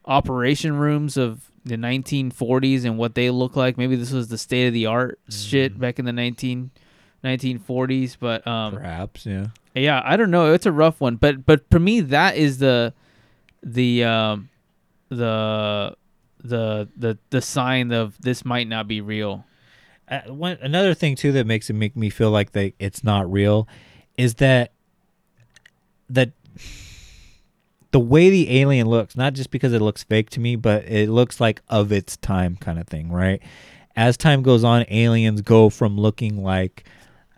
operation 0.04 0.76
rooms 0.76 1.16
of 1.16 1.50
the 1.64 1.76
1940s 1.76 2.84
and 2.84 2.96
what 2.96 3.14
they 3.14 3.30
look 3.30 3.56
like. 3.56 3.76
Maybe 3.76 3.96
this 3.96 4.12
was 4.12 4.28
the 4.28 4.38
state 4.38 4.68
of 4.68 4.74
the 4.74 4.86
art 4.86 5.18
shit 5.28 5.78
back 5.78 5.98
in 5.98 6.04
the 6.04 6.12
19 6.12 6.70
1940s. 7.24 8.16
But 8.20 8.46
um, 8.46 8.74
Perhaps, 8.74 9.26
yeah. 9.26 9.48
yeah, 9.74 10.02
I 10.04 10.16
don't 10.16 10.30
know. 10.30 10.52
It's 10.52 10.66
a 10.66 10.72
rough 10.72 11.00
one, 11.00 11.16
but 11.16 11.44
but 11.44 11.68
for 11.68 11.80
me, 11.80 12.00
that 12.00 12.36
is 12.36 12.58
the 12.58 12.94
the 13.60 14.04
um 14.04 14.50
the 15.08 15.96
the 16.44 16.88
the 16.96 17.18
the 17.30 17.40
sign 17.40 17.90
of 17.92 18.20
this 18.20 18.44
might 18.44 18.68
not 18.68 18.86
be 18.86 19.00
real. 19.00 19.44
uh, 20.08 20.20
one 20.26 20.58
another 20.60 20.92
thing 20.94 21.16
too 21.16 21.32
that 21.32 21.46
makes 21.46 21.70
it 21.70 21.72
make 21.72 21.96
me 21.96 22.10
feel 22.10 22.30
like 22.30 22.52
they 22.52 22.74
it's 22.78 23.02
not 23.02 23.30
real 23.32 23.66
is 24.18 24.34
that 24.34 24.70
that 26.10 26.30
the 27.90 28.00
way 28.00 28.28
the 28.30 28.60
alien 28.60 28.86
looks 28.88 29.16
not 29.16 29.32
just 29.32 29.50
because 29.50 29.72
it 29.72 29.80
looks 29.80 30.02
fake 30.04 30.28
to 30.30 30.40
me 30.40 30.56
but 30.56 30.84
it 30.88 31.08
looks 31.08 31.40
like 31.40 31.62
of 31.68 31.92
its 31.92 32.16
time 32.18 32.56
kind 32.56 32.78
of 32.78 32.86
thing 32.86 33.10
right 33.10 33.40
as 33.96 34.16
time 34.16 34.42
goes 34.42 34.64
on 34.64 34.84
aliens 34.88 35.40
go 35.40 35.70
from 35.70 35.96
looking 35.98 36.42
like 36.42 36.84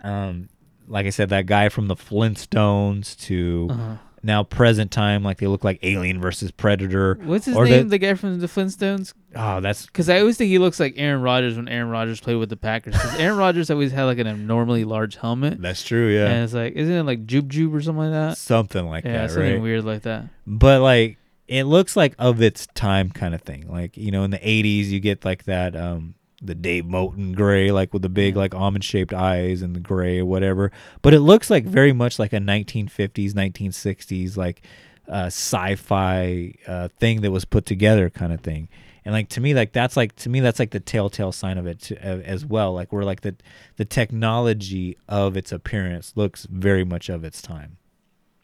um 0.02 0.48
like 0.88 1.06
i 1.06 1.10
said 1.10 1.28
that 1.28 1.46
guy 1.46 1.68
from 1.68 1.86
the 1.88 1.96
flintstones 1.96 3.16
to 3.18 3.68
Uh-huh. 3.70 3.96
Now 4.22 4.42
present 4.42 4.90
time 4.90 5.22
like 5.22 5.38
they 5.38 5.46
look 5.46 5.62
like 5.64 5.78
alien 5.82 6.20
versus 6.20 6.50
predator 6.50 7.18
What's 7.22 7.44
his 7.46 7.56
or 7.56 7.64
name? 7.64 7.84
the- 7.84 7.90
The 7.90 7.98
guy 7.98 8.14
from 8.14 8.38
the 8.40 8.46
Flintstones? 8.46 9.12
oh 9.34 9.60
that's 9.60 9.86
Because 9.86 10.08
I 10.08 10.20
always 10.20 10.36
think 10.36 10.48
he 10.48 10.58
looks 10.58 10.80
like 10.80 10.94
Aaron 10.96 11.22
Rodgers 11.22 11.56
when 11.56 11.68
Aaron 11.68 11.88
Rodgers 11.90 12.20
played 12.20 12.36
with 12.36 12.48
the 12.48 12.56
Packers. 12.56 12.94
Because 12.94 13.14
Aaron 13.20 13.36
Rodgers 13.38 13.70
always 13.70 13.92
had 13.92 14.04
like 14.04 14.18
an 14.18 14.26
abnormally 14.26 14.84
large 14.84 15.16
helmet. 15.16 15.60
that's 15.60 15.82
true 15.82 16.08
yeah 16.14 16.26
And 16.26 16.44
it's 16.44 16.54
like, 16.54 16.72
isn't 16.74 16.94
it 16.94 17.02
like 17.04 17.26
Jube 17.26 17.48
Jube 17.50 17.74
or 17.74 17.80
something 17.82 18.10
like 18.10 18.12
that? 18.12 18.38
something 18.38 18.86
like 18.86 19.04
that. 19.04 19.10
yeah, 19.10 19.22
that 19.22 19.30
something 19.30 19.52
right 19.54 19.62
weird 19.62 19.84
like 19.84 20.02
that. 20.02 20.24
but 20.46 20.80
like 20.82 21.18
it 21.48 21.64
looks 21.64 21.94
like 21.94 22.14
of 22.18 22.42
its 22.42 22.66
time 22.74 23.08
kind 23.10 23.32
of 23.34 23.40
thing 23.42 23.70
like 23.70 23.96
you 23.96 24.10
know 24.10 24.24
in 24.24 24.30
the 24.32 24.38
80s 24.38 24.86
you 24.86 24.98
get 24.98 25.24
like 25.24 25.44
that 25.44 25.76
um 25.76 26.14
the 26.42 26.54
Dave 26.54 26.84
Moten 26.84 27.34
gray 27.34 27.70
like 27.70 27.92
with 27.92 28.02
the 28.02 28.08
big 28.08 28.36
like 28.36 28.54
almond 28.54 28.84
shaped 28.84 29.12
eyes 29.14 29.62
and 29.62 29.74
the 29.74 29.80
gray 29.80 30.18
or 30.18 30.26
whatever. 30.26 30.70
But 31.02 31.14
it 31.14 31.20
looks 31.20 31.50
like 31.50 31.64
very 31.64 31.92
much 31.92 32.18
like 32.18 32.32
a 32.32 32.38
1950s 32.38 33.32
1960s 33.32 34.36
like 34.36 34.62
uh 35.08 35.26
sci-fi 35.26 36.52
uh 36.66 36.88
thing 36.98 37.20
that 37.22 37.30
was 37.30 37.44
put 37.44 37.64
together 37.64 38.10
kind 38.10 38.32
of 38.32 38.40
thing. 38.40 38.68
And 39.04 39.14
like 39.14 39.28
to 39.30 39.40
me 39.40 39.54
like 39.54 39.72
that's 39.72 39.96
like 39.96 40.16
to 40.16 40.28
me 40.28 40.40
that's 40.40 40.58
like 40.58 40.72
the 40.72 40.80
telltale 40.80 41.32
sign 41.32 41.58
of 41.58 41.66
it 41.66 41.80
to, 41.82 41.96
uh, 41.96 42.20
as 42.20 42.44
well. 42.44 42.74
Like 42.74 42.92
where 42.92 43.04
like 43.04 43.22
the 43.22 43.36
the 43.76 43.84
technology 43.84 44.98
of 45.08 45.36
its 45.36 45.52
appearance 45.52 46.12
looks 46.16 46.46
very 46.50 46.84
much 46.84 47.08
of 47.08 47.24
its 47.24 47.40
time. 47.40 47.78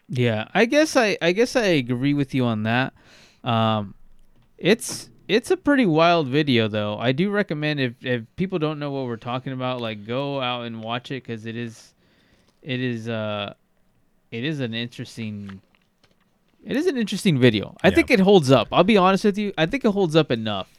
Yeah, 0.09 0.47
I 0.53 0.65
guess 0.65 0.95
I 0.95 1.17
I 1.21 1.31
guess 1.31 1.55
I 1.55 1.63
agree 1.63 2.13
with 2.13 2.33
you 2.33 2.45
on 2.45 2.63
that. 2.63 2.93
Um, 3.43 3.93
it's 4.57 5.09
it's 5.35 5.51
a 5.51 5.57
pretty 5.57 5.85
wild 5.85 6.27
video 6.27 6.67
though. 6.67 6.97
I 6.97 7.11
do 7.11 7.29
recommend 7.31 7.79
if 7.79 7.93
if 8.05 8.23
people 8.35 8.59
don't 8.59 8.79
know 8.79 8.91
what 8.91 9.05
we're 9.05 9.17
talking 9.17 9.53
about, 9.53 9.81
like 9.81 10.05
go 10.05 10.39
out 10.41 10.65
and 10.65 10.81
watch 10.83 11.11
it 11.11 11.23
because 11.23 11.45
it 11.45 11.55
is 11.55 11.93
it 12.61 12.79
is 12.79 13.09
uh 13.09 13.53
it 14.31 14.43
is 14.43 14.59
an 14.59 14.73
interesting 14.73 15.61
it 16.65 16.75
is 16.77 16.87
an 16.87 16.97
interesting 16.97 17.37
video. 17.39 17.75
I 17.83 17.89
Yeah. 17.89 17.95
think 17.95 18.11
it 18.11 18.19
holds 18.21 18.49
up. 18.51 18.67
I'll 18.71 18.83
be 18.83 18.97
honest 18.97 19.23
with 19.25 19.37
you. 19.37 19.51
I 19.57 19.65
think 19.65 19.83
it 19.85 19.91
holds 19.91 20.15
up 20.15 20.31
enough 20.31 20.69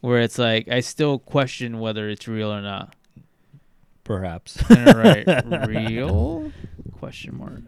where 0.00 0.20
it's 0.20 0.38
like 0.38 0.68
I 0.68 0.80
still 0.80 1.18
question 1.18 1.78
whether 1.80 2.08
it's 2.08 2.26
real 2.26 2.50
or 2.52 2.62
not. 2.62 2.94
perhaps 4.04 4.58
right, 4.70 5.24
real 5.68 6.50
question 6.98 7.36
mark. 7.38 7.62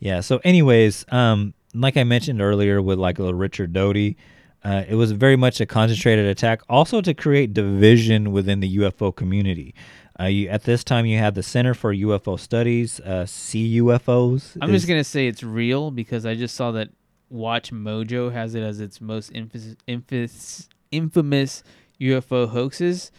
Yeah. 0.00 0.20
So, 0.20 0.38
anyways, 0.44 1.04
um, 1.10 1.54
like 1.74 1.96
I 1.96 2.04
mentioned 2.04 2.42
earlier 2.42 2.82
with 2.82 2.98
like 2.98 3.18
a 3.18 3.22
little 3.22 3.38
Richard 3.38 3.72
Doty, 3.72 4.16
uh, 4.64 4.84
it 4.88 4.94
was 4.94 5.12
very 5.12 5.36
much 5.36 5.60
a 5.60 5.66
concentrated 5.66 6.26
attack, 6.26 6.62
also 6.68 7.00
to 7.00 7.14
create 7.14 7.52
division 7.52 8.32
within 8.32 8.60
the 8.60 8.76
UFO 8.78 9.14
community. 9.14 9.74
Uh, 10.20 10.24
you, 10.24 10.48
at 10.48 10.64
this 10.64 10.84
time, 10.84 11.06
you 11.06 11.18
had 11.18 11.34
the 11.34 11.42
Center 11.42 11.74
for 11.74 11.92
UFO 11.92 12.38
Studies, 12.38 13.00
uh, 13.00 13.24
CUFOs. 13.26 14.56
I'm 14.60 14.70
is- 14.70 14.82
just 14.82 14.88
gonna 14.88 15.04
say 15.04 15.26
it's 15.26 15.42
real 15.42 15.90
because 15.90 16.26
I 16.26 16.34
just 16.34 16.54
saw 16.54 16.70
that 16.72 16.90
Watch 17.30 17.72
Mojo 17.72 18.30
has 18.30 18.54
it 18.54 18.62
as 18.62 18.78
its 18.80 19.00
most 19.00 19.30
infamous, 19.34 19.74
infamous, 19.86 20.68
infamous 20.90 21.62
UFO 22.00 22.46
hoaxes. 22.48 23.10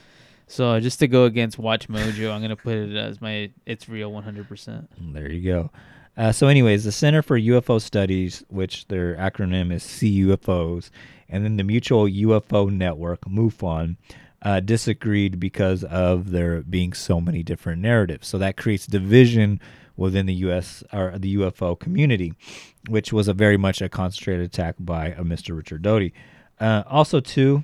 So 0.45 0.79
just 0.79 0.99
to 0.99 1.07
go 1.07 1.25
against 1.25 1.57
Watch 1.57 1.87
Mojo, 1.87 2.31
I'm 2.31 2.41
gonna 2.41 2.55
put 2.55 2.75
it 2.75 2.95
as 2.95 3.19
my 3.21 3.49
it's 3.65 3.89
real 3.89 4.11
100%. 4.11 4.87
There 5.13 5.31
you 5.31 5.41
go. 5.41 5.71
Uh, 6.15 6.31
so, 6.31 6.47
anyways, 6.47 6.83
the 6.83 6.91
Center 6.91 7.21
for 7.21 7.39
UFO 7.39 7.81
Studies, 7.81 8.43
which 8.49 8.87
their 8.87 9.15
acronym 9.15 9.71
is 9.71 9.83
CUFOs, 9.83 10.91
and 11.27 11.43
then 11.43 11.57
the 11.57 11.63
Mutual 11.63 12.05
UFO 12.05 12.69
Network, 12.71 13.21
MUFON, 13.21 13.97
uh, 14.43 14.59
disagreed 14.59 15.39
because 15.39 15.83
of 15.85 16.29
there 16.31 16.61
being 16.61 16.93
so 16.93 17.19
many 17.19 17.41
different 17.41 17.81
narratives. 17.81 18.27
So 18.27 18.37
that 18.37 18.57
creates 18.57 18.85
division 18.85 19.59
within 19.95 20.25
the 20.25 20.33
U.S. 20.35 20.83
or 20.93 21.17
the 21.17 21.35
UFO 21.37 21.79
community, 21.79 22.33
which 22.87 23.11
was 23.11 23.27
a 23.27 23.33
very 23.33 23.57
much 23.57 23.81
a 23.81 23.89
concentrated 23.89 24.45
attack 24.45 24.75
by 24.79 25.13
uh, 25.13 25.21
Mr. 25.21 25.55
Richard 25.55 25.81
Doty. 25.81 26.13
Uh, 26.59 26.83
also, 26.87 27.19
too, 27.19 27.63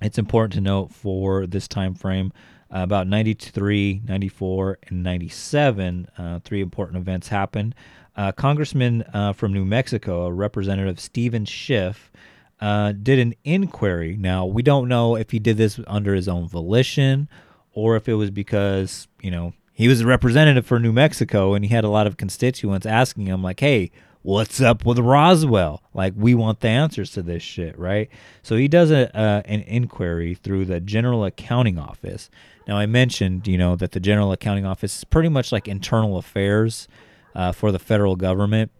it's 0.00 0.18
important 0.18 0.54
to 0.54 0.60
note 0.62 0.92
for 0.92 1.46
this 1.46 1.68
time 1.68 1.94
frame 1.94 2.32
Uh, 2.72 2.82
about 2.82 3.08
93, 3.08 4.02
94, 4.06 4.78
and 4.88 5.02
97, 5.02 6.08
uh, 6.16 6.38
three 6.44 6.60
important 6.60 6.98
events 6.98 7.28
happened. 7.28 7.74
Uh, 8.16 8.30
Congressman 8.32 9.02
uh, 9.12 9.32
from 9.32 9.52
New 9.52 9.64
Mexico, 9.64 10.28
Representative 10.28 11.00
Steven 11.00 11.44
Schiff, 11.44 12.12
uh, 12.60 12.92
did 12.92 13.18
an 13.18 13.34
inquiry. 13.44 14.16
Now, 14.18 14.44
we 14.46 14.62
don't 14.62 14.88
know 14.88 15.16
if 15.16 15.30
he 15.30 15.38
did 15.38 15.56
this 15.56 15.80
under 15.86 16.14
his 16.14 16.28
own 16.28 16.46
volition 16.46 17.28
or 17.72 17.96
if 17.96 18.08
it 18.08 18.14
was 18.14 18.30
because, 18.30 19.08
you 19.20 19.30
know, 19.30 19.54
he 19.72 19.88
was 19.88 20.00
a 20.02 20.06
representative 20.06 20.66
for 20.66 20.78
New 20.78 20.92
Mexico 20.92 21.54
and 21.54 21.64
he 21.64 21.74
had 21.74 21.84
a 21.84 21.88
lot 21.88 22.06
of 22.06 22.16
constituents 22.16 22.84
asking 22.84 23.26
him, 23.26 23.42
like, 23.42 23.60
hey, 23.60 23.90
what's 24.22 24.60
up 24.60 24.84
with 24.84 24.98
Roswell? 24.98 25.82
Like, 25.94 26.12
we 26.16 26.34
want 26.34 26.60
the 26.60 26.68
answers 26.68 27.12
to 27.12 27.22
this 27.22 27.42
shit, 27.42 27.78
right? 27.78 28.10
So 28.42 28.56
he 28.56 28.68
does 28.68 28.90
a, 28.90 29.16
uh, 29.16 29.42
an 29.46 29.60
inquiry 29.62 30.34
through 30.34 30.66
the 30.66 30.80
General 30.80 31.24
Accounting 31.24 31.78
Office. 31.78 32.28
Now, 32.70 32.78
I 32.78 32.86
mentioned, 32.86 33.48
you 33.48 33.58
know, 33.58 33.74
that 33.74 33.90
the 33.90 33.98
General 33.98 34.30
Accounting 34.30 34.64
Office 34.64 34.98
is 34.98 35.04
pretty 35.04 35.28
much 35.28 35.50
like 35.50 35.66
internal 35.66 36.18
affairs 36.18 36.86
uh, 37.34 37.50
for 37.50 37.72
the 37.72 37.80
federal 37.80 38.14
government. 38.14 38.70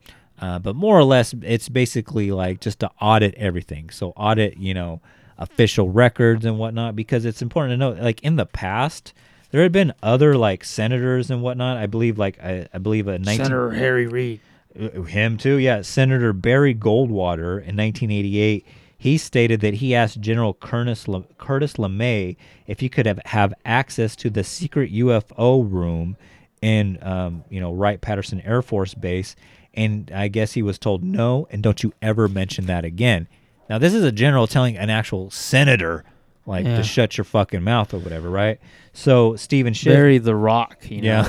Uh, 0.40 0.60
but 0.60 0.76
more 0.76 0.96
or 0.96 1.02
less, 1.02 1.34
it's 1.42 1.68
basically 1.68 2.30
like 2.30 2.60
just 2.60 2.78
to 2.78 2.90
audit 3.00 3.34
everything. 3.34 3.90
So, 3.90 4.10
audit, 4.10 4.56
you 4.58 4.74
know, 4.74 5.00
official 5.38 5.90
records 5.90 6.44
and 6.44 6.56
whatnot, 6.56 6.94
because 6.94 7.24
it's 7.24 7.42
important 7.42 7.72
to 7.72 7.76
know, 7.78 7.90
like, 8.00 8.22
in 8.22 8.36
the 8.36 8.46
past, 8.46 9.12
there 9.50 9.60
had 9.60 9.72
been 9.72 9.92
other 10.04 10.36
like 10.36 10.62
senators 10.62 11.28
and 11.28 11.42
whatnot. 11.42 11.76
I 11.76 11.88
believe, 11.88 12.16
like, 12.16 12.38
I, 12.40 12.68
I 12.72 12.78
believe 12.78 13.08
a 13.08 13.18
19- 13.18 13.24
Senator 13.38 13.70
Harry 13.72 14.06
Reid. 14.06 14.40
uh, 14.80 15.02
him 15.02 15.36
too, 15.36 15.56
yeah. 15.56 15.82
Senator 15.82 16.32
Barry 16.32 16.76
Goldwater 16.76 17.58
in 17.58 17.76
1988, 17.76 18.64
he 19.02 19.16
stated 19.16 19.60
that 19.62 19.74
he 19.74 19.94
asked 19.94 20.20
General 20.20 20.52
Curtis, 20.52 21.08
La- 21.08 21.22
Curtis 21.38 21.72
LeMay 21.74 22.36
if 22.66 22.80
he 22.80 22.90
could 22.90 23.06
have, 23.06 23.18
have 23.24 23.54
access 23.64 24.14
to 24.16 24.28
the 24.28 24.44
secret 24.44 24.92
UFO 24.92 25.66
room 25.70 26.18
in, 26.60 26.98
um, 27.02 27.42
you 27.48 27.60
know, 27.60 27.72
Wright 27.72 27.98
Patterson 27.98 28.42
Air 28.42 28.60
Force 28.60 28.92
Base, 28.92 29.36
and 29.72 30.10
I 30.14 30.28
guess 30.28 30.52
he 30.52 30.60
was 30.60 30.78
told 30.78 31.02
no, 31.02 31.48
and 31.50 31.62
don't 31.62 31.82
you 31.82 31.94
ever 32.02 32.28
mention 32.28 32.66
that 32.66 32.84
again. 32.84 33.26
Now 33.70 33.78
this 33.78 33.94
is 33.94 34.04
a 34.04 34.12
general 34.12 34.46
telling 34.46 34.76
an 34.76 34.90
actual 34.90 35.30
senator 35.30 36.04
like 36.44 36.66
Yeah. 36.66 36.76
to 36.76 36.82
shut 36.82 37.16
your 37.16 37.24
fucking 37.24 37.62
mouth 37.62 37.94
or 37.94 37.98
whatever, 38.00 38.28
right? 38.28 38.58
So 38.92 39.34
Steven 39.36 39.72
Schiff, 39.72 39.94
Barry 39.94 40.18
the 40.18 40.34
Rock. 40.34 40.90
You 40.90 41.00
know, 41.00 41.24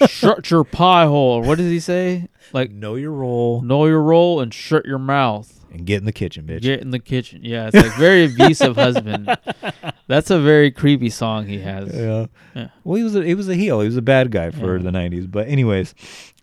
Yeah. 0.00 0.06
shut 0.06 0.48
your 0.50 0.62
pie 0.62 1.06
hole. 1.06 1.42
What 1.42 1.58
does 1.58 1.70
he 1.70 1.80
say? 1.80 2.28
Like 2.52 2.70
know 2.70 2.94
your 2.94 3.10
role 3.12 3.62
know 3.62 3.86
your 3.86 4.02
role 4.02 4.40
and 4.40 4.54
shut 4.54 4.84
your 4.84 4.98
mouth. 5.00 5.64
And 5.78 5.86
get 5.86 5.98
in 5.98 6.04
the 6.04 6.12
kitchen, 6.12 6.46
bitch. 6.46 6.62
Get 6.62 6.80
in 6.80 6.90
the 6.90 6.98
kitchen. 6.98 7.40
Yeah, 7.44 7.68
it's 7.72 7.76
like 7.76 7.96
very 7.96 8.24
abusive 8.24 8.76
husband. 8.76 9.28
That's 10.08 10.30
a 10.30 10.38
very 10.40 10.70
creepy 10.70 11.10
song 11.10 11.46
he 11.46 11.58
has. 11.60 11.94
Yeah. 11.94 12.26
Yeah. 12.54 12.68
Well, 12.84 12.96
he 12.96 13.02
was 13.02 13.14
a, 13.16 13.24
he 13.24 13.34
was 13.34 13.48
a 13.48 13.54
heel. 13.54 13.80
He 13.80 13.86
was 13.86 13.96
a 13.96 14.02
bad 14.02 14.30
guy 14.30 14.50
for 14.50 14.76
Yeah. 14.76 14.82
the 14.82 14.90
'90s. 14.90 15.30
But 15.30 15.48
anyways, 15.48 15.94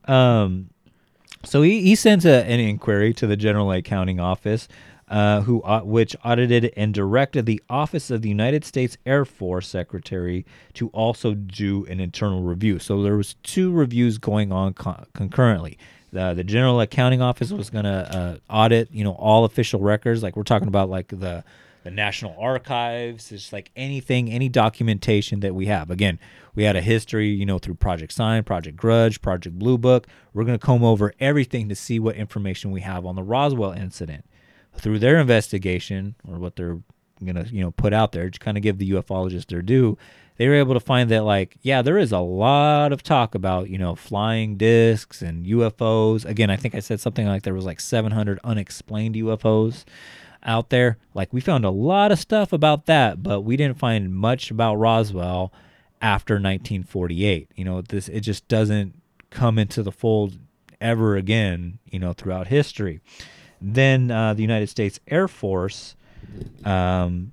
um, 0.05 0.69
so 1.43 1.61
he 1.61 1.81
he 1.81 1.95
sent 1.95 2.25
a, 2.25 2.43
an 2.45 2.59
inquiry 2.59 3.13
to 3.15 3.27
the 3.27 3.35
General 3.37 3.71
Accounting 3.71 4.19
Office, 4.19 4.67
uh, 5.13 5.41
who 5.41 5.61
au- 5.61 5.83
which 5.83 6.15
audited 6.25 6.73
and 6.75 6.91
directed 6.91 7.45
the 7.45 7.61
Office 7.69 8.09
of 8.09 8.23
the 8.23 8.29
United 8.29 8.65
States 8.65 8.97
Air 9.05 9.25
Force 9.25 9.67
Secretary 9.67 10.43
to 10.73 10.89
also 10.89 11.35
do 11.35 11.85
an 11.85 11.99
internal 11.99 12.41
review. 12.41 12.79
So 12.79 13.03
there 13.03 13.15
was 13.15 13.35
two 13.43 13.71
reviews 13.71 14.17
going 14.17 14.51
on 14.51 14.73
con- 14.73 15.05
concurrently. 15.13 15.77
The, 16.11 16.33
the 16.33 16.43
General 16.43 16.81
Accounting 16.81 17.21
Office 17.21 17.51
was 17.51 17.69
going 17.69 17.85
to 17.85 18.17
uh, 18.17 18.37
audit, 18.49 18.91
you 18.91 19.03
know, 19.03 19.13
all 19.13 19.45
official 19.45 19.79
records. 19.81 20.23
Like 20.23 20.35
we're 20.35 20.41
talking 20.43 20.67
about, 20.67 20.89
like 20.89 21.09
the 21.09 21.43
the 21.83 21.91
National 21.91 22.33
Archives, 22.39 23.29
just 23.29 23.51
like 23.53 23.69
anything, 23.75 24.31
any 24.31 24.47
documentation 24.49 25.41
that 25.41 25.53
we 25.53 25.65
have. 25.65 25.91
Again, 25.91 26.17
we 26.55 26.63
had 26.63 26.75
a 26.75 26.81
history, 26.81 27.27
you 27.29 27.45
know, 27.45 27.59
through 27.59 27.75
Project 27.75 28.13
Sign, 28.13 28.43
Project 28.43 28.77
Grudge, 28.77 29.21
Project 29.21 29.59
Blue 29.59 29.77
Book. 29.77 30.07
We're 30.33 30.45
going 30.45 30.57
to 30.57 30.65
comb 30.65 30.83
over 30.83 31.13
everything 31.19 31.67
to 31.69 31.75
see 31.75 31.99
what 31.99 32.15
information 32.15 32.71
we 32.71 32.81
have 32.81 33.05
on 33.05 33.15
the 33.15 33.23
Roswell 33.23 33.73
incident. 33.73 34.25
Through 34.75 34.99
their 34.99 35.19
investigation, 35.19 36.15
or 36.27 36.37
what 36.37 36.55
they're 36.55 36.79
to, 37.25 37.47
you 37.49 37.63
know, 37.63 37.71
put 37.71 37.93
out 37.93 38.11
there 38.11 38.29
to 38.29 38.39
kind 38.39 38.57
of 38.57 38.63
give 38.63 38.77
the 38.77 38.91
ufologists 38.91 39.47
their 39.47 39.61
due, 39.61 39.97
they 40.37 40.47
were 40.47 40.55
able 40.55 40.73
to 40.73 40.79
find 40.79 41.09
that, 41.11 41.23
like, 41.23 41.57
yeah, 41.61 41.81
there 41.81 41.97
is 41.97 42.11
a 42.11 42.19
lot 42.19 42.91
of 42.91 43.03
talk 43.03 43.35
about, 43.35 43.69
you 43.69 43.77
know, 43.77 43.95
flying 43.95 44.57
discs 44.57 45.21
and 45.21 45.45
UFOs. 45.45 46.25
Again, 46.25 46.49
I 46.49 46.55
think 46.55 46.75
I 46.75 46.79
said 46.79 46.99
something 46.99 47.27
like 47.27 47.43
there 47.43 47.53
was 47.53 47.65
like 47.65 47.79
700 47.79 48.39
unexplained 48.43 49.15
UFOs 49.15 49.85
out 50.43 50.69
there. 50.69 50.97
Like 51.13 51.31
we 51.31 51.39
found 51.39 51.65
a 51.65 51.69
lot 51.69 52.11
of 52.11 52.19
stuff 52.19 52.51
about 52.51 52.87
that, 52.87 53.21
but 53.21 53.41
we 53.41 53.55
didn't 53.55 53.77
find 53.77 54.13
much 54.13 54.51
about 54.51 54.75
Roswell 54.75 55.53
after 56.01 56.33
1948. 56.33 57.51
You 57.55 57.65
know, 57.65 57.81
this 57.81 58.09
it 58.09 58.21
just 58.21 58.47
doesn't 58.47 58.99
come 59.29 59.57
into 59.57 59.83
the 59.83 59.91
fold 59.91 60.37
ever 60.81 61.15
again. 61.15 61.79
You 61.85 61.99
know, 61.99 62.13
throughout 62.13 62.47
history. 62.47 63.01
Then 63.63 64.11
uh, 64.11 64.33
the 64.33 64.41
United 64.41 64.67
States 64.67 64.99
Air 65.07 65.27
Force. 65.27 65.95
Um, 66.65 67.31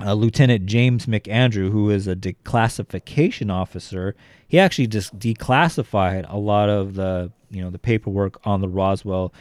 uh, 0.00 0.12
Lieutenant 0.12 0.66
James 0.66 1.06
McAndrew, 1.06 1.70
who 1.70 1.90
is 1.90 2.08
a 2.08 2.16
declassification 2.16 3.52
officer, 3.52 4.16
he 4.48 4.58
actually 4.58 4.88
just 4.88 5.16
declassified 5.18 6.26
a 6.28 6.36
lot 6.36 6.68
of 6.68 6.94
the 6.94 7.30
you 7.50 7.62
know 7.62 7.70
the 7.70 7.78
paperwork 7.78 8.44
on 8.44 8.60
the 8.60 8.68
Roswell 8.68 9.32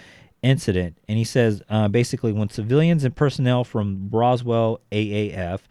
incident, 0.43 0.97
and 1.07 1.17
he 1.17 1.23
says 1.23 1.63
uh, 1.69 1.87
basically 1.87 2.31
when 2.31 2.49
civilians 2.49 3.03
and 3.03 3.15
personnel 3.15 3.63
from 3.63 4.09
Roswell 4.11 4.81
AAF 4.91 5.61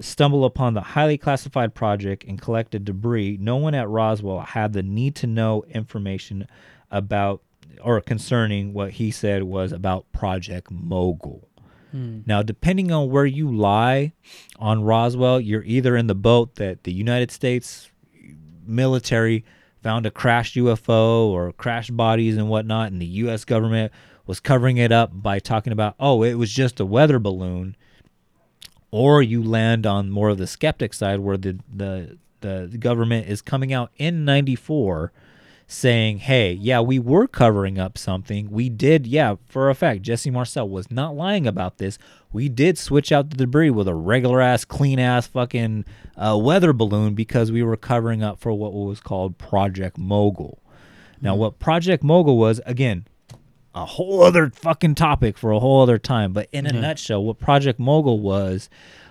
stumble 0.00 0.44
upon 0.44 0.74
the 0.74 0.80
highly 0.80 1.18
classified 1.18 1.74
project 1.74 2.24
and 2.24 2.40
collected 2.40 2.84
debris, 2.84 3.38
no 3.40 3.56
one 3.56 3.74
at 3.74 3.88
Roswell 3.88 4.40
had 4.40 4.72
the 4.72 4.82
need 4.82 5.14
to 5.16 5.26
know 5.28 5.62
information 5.68 6.48
about 6.90 7.42
or 7.82 8.00
concerning 8.00 8.72
what 8.72 8.92
he 8.92 9.10
said 9.10 9.44
was 9.44 9.72
about 9.72 10.10
Project 10.12 10.70
Mogul. 10.70 11.48
Hmm. 11.90 12.20
Now, 12.26 12.42
depending 12.42 12.90
on 12.90 13.10
where 13.10 13.26
you 13.26 13.50
lie 13.50 14.12
on 14.58 14.82
Roswell, 14.82 15.40
you're 15.40 15.64
either 15.64 15.96
in 15.96 16.06
the 16.06 16.14
boat 16.14 16.56
that 16.56 16.84
the 16.84 16.92
United 16.92 17.30
States 17.30 17.90
military 18.66 19.44
found 19.82 20.06
a 20.06 20.10
crashed 20.10 20.56
UFO 20.56 21.26
or 21.26 21.52
crashed 21.52 21.96
bodies 21.96 22.36
and 22.36 22.48
whatnot, 22.48 22.92
and 22.92 23.00
the 23.00 23.06
U.S. 23.06 23.44
government 23.44 23.92
was 24.26 24.40
covering 24.40 24.76
it 24.76 24.92
up 24.92 25.10
by 25.12 25.38
talking 25.38 25.72
about, 25.72 25.94
oh, 25.98 26.22
it 26.22 26.34
was 26.34 26.52
just 26.52 26.80
a 26.80 26.86
weather 26.86 27.18
balloon, 27.18 27.76
or 28.90 29.22
you 29.22 29.42
land 29.42 29.86
on 29.86 30.10
more 30.10 30.28
of 30.30 30.38
the 30.38 30.46
skeptic 30.46 30.94
side 30.94 31.20
where 31.20 31.36
the 31.36 31.58
the 31.74 32.18
the 32.40 32.76
government 32.78 33.28
is 33.28 33.40
coming 33.40 33.72
out 33.72 33.90
in 33.96 34.24
94 34.24 35.12
saying, 35.72 36.18
"Hey, 36.18 36.52
yeah, 36.52 36.80
we 36.80 36.98
were 36.98 37.26
covering 37.26 37.78
up 37.78 37.96
something. 37.96 38.50
We 38.50 38.68
did, 38.68 39.06
yeah, 39.06 39.36
for 39.46 39.70
a 39.70 39.74
fact. 39.74 40.02
Jesse 40.02 40.30
Marcel 40.30 40.68
was 40.68 40.90
not 40.90 41.16
lying 41.16 41.46
about 41.46 41.78
this. 41.78 41.98
We 42.32 42.48
did 42.48 42.78
switch 42.78 43.12
out 43.12 43.30
the 43.30 43.36
debris 43.36 43.70
with 43.70 43.88
a 43.88 43.94
regular 43.94 44.40
ass, 44.40 44.64
clean 44.64 44.98
ass 44.98 45.26
fucking 45.26 45.84
uh, 46.16 46.38
weather 46.40 46.72
balloon 46.72 47.14
because 47.14 47.50
we 47.52 47.62
were 47.62 47.76
covering 47.76 48.22
up 48.22 48.40
for 48.40 48.52
what 48.52 48.72
was 48.72 49.00
called 49.00 49.38
Project 49.38 49.98
Mogul. 49.98 50.62
Now, 51.20 51.34
what 51.34 51.58
Project 51.58 52.02
Mogul 52.02 52.36
was, 52.36 52.60
again, 52.66 53.06
a 53.74 53.84
whole 53.84 54.22
other 54.22 54.50
fucking 54.50 54.94
topic 54.94 55.38
for 55.38 55.52
a 55.52 55.58
whole 55.58 55.82
other 55.82 55.98
time. 55.98 56.32
But 56.32 56.48
in 56.52 56.66
a 56.66 56.72
nutshell, 56.72 57.24
what 57.24 57.38
Project 57.38 57.78
Mogul 57.78 58.20
was 58.20 58.68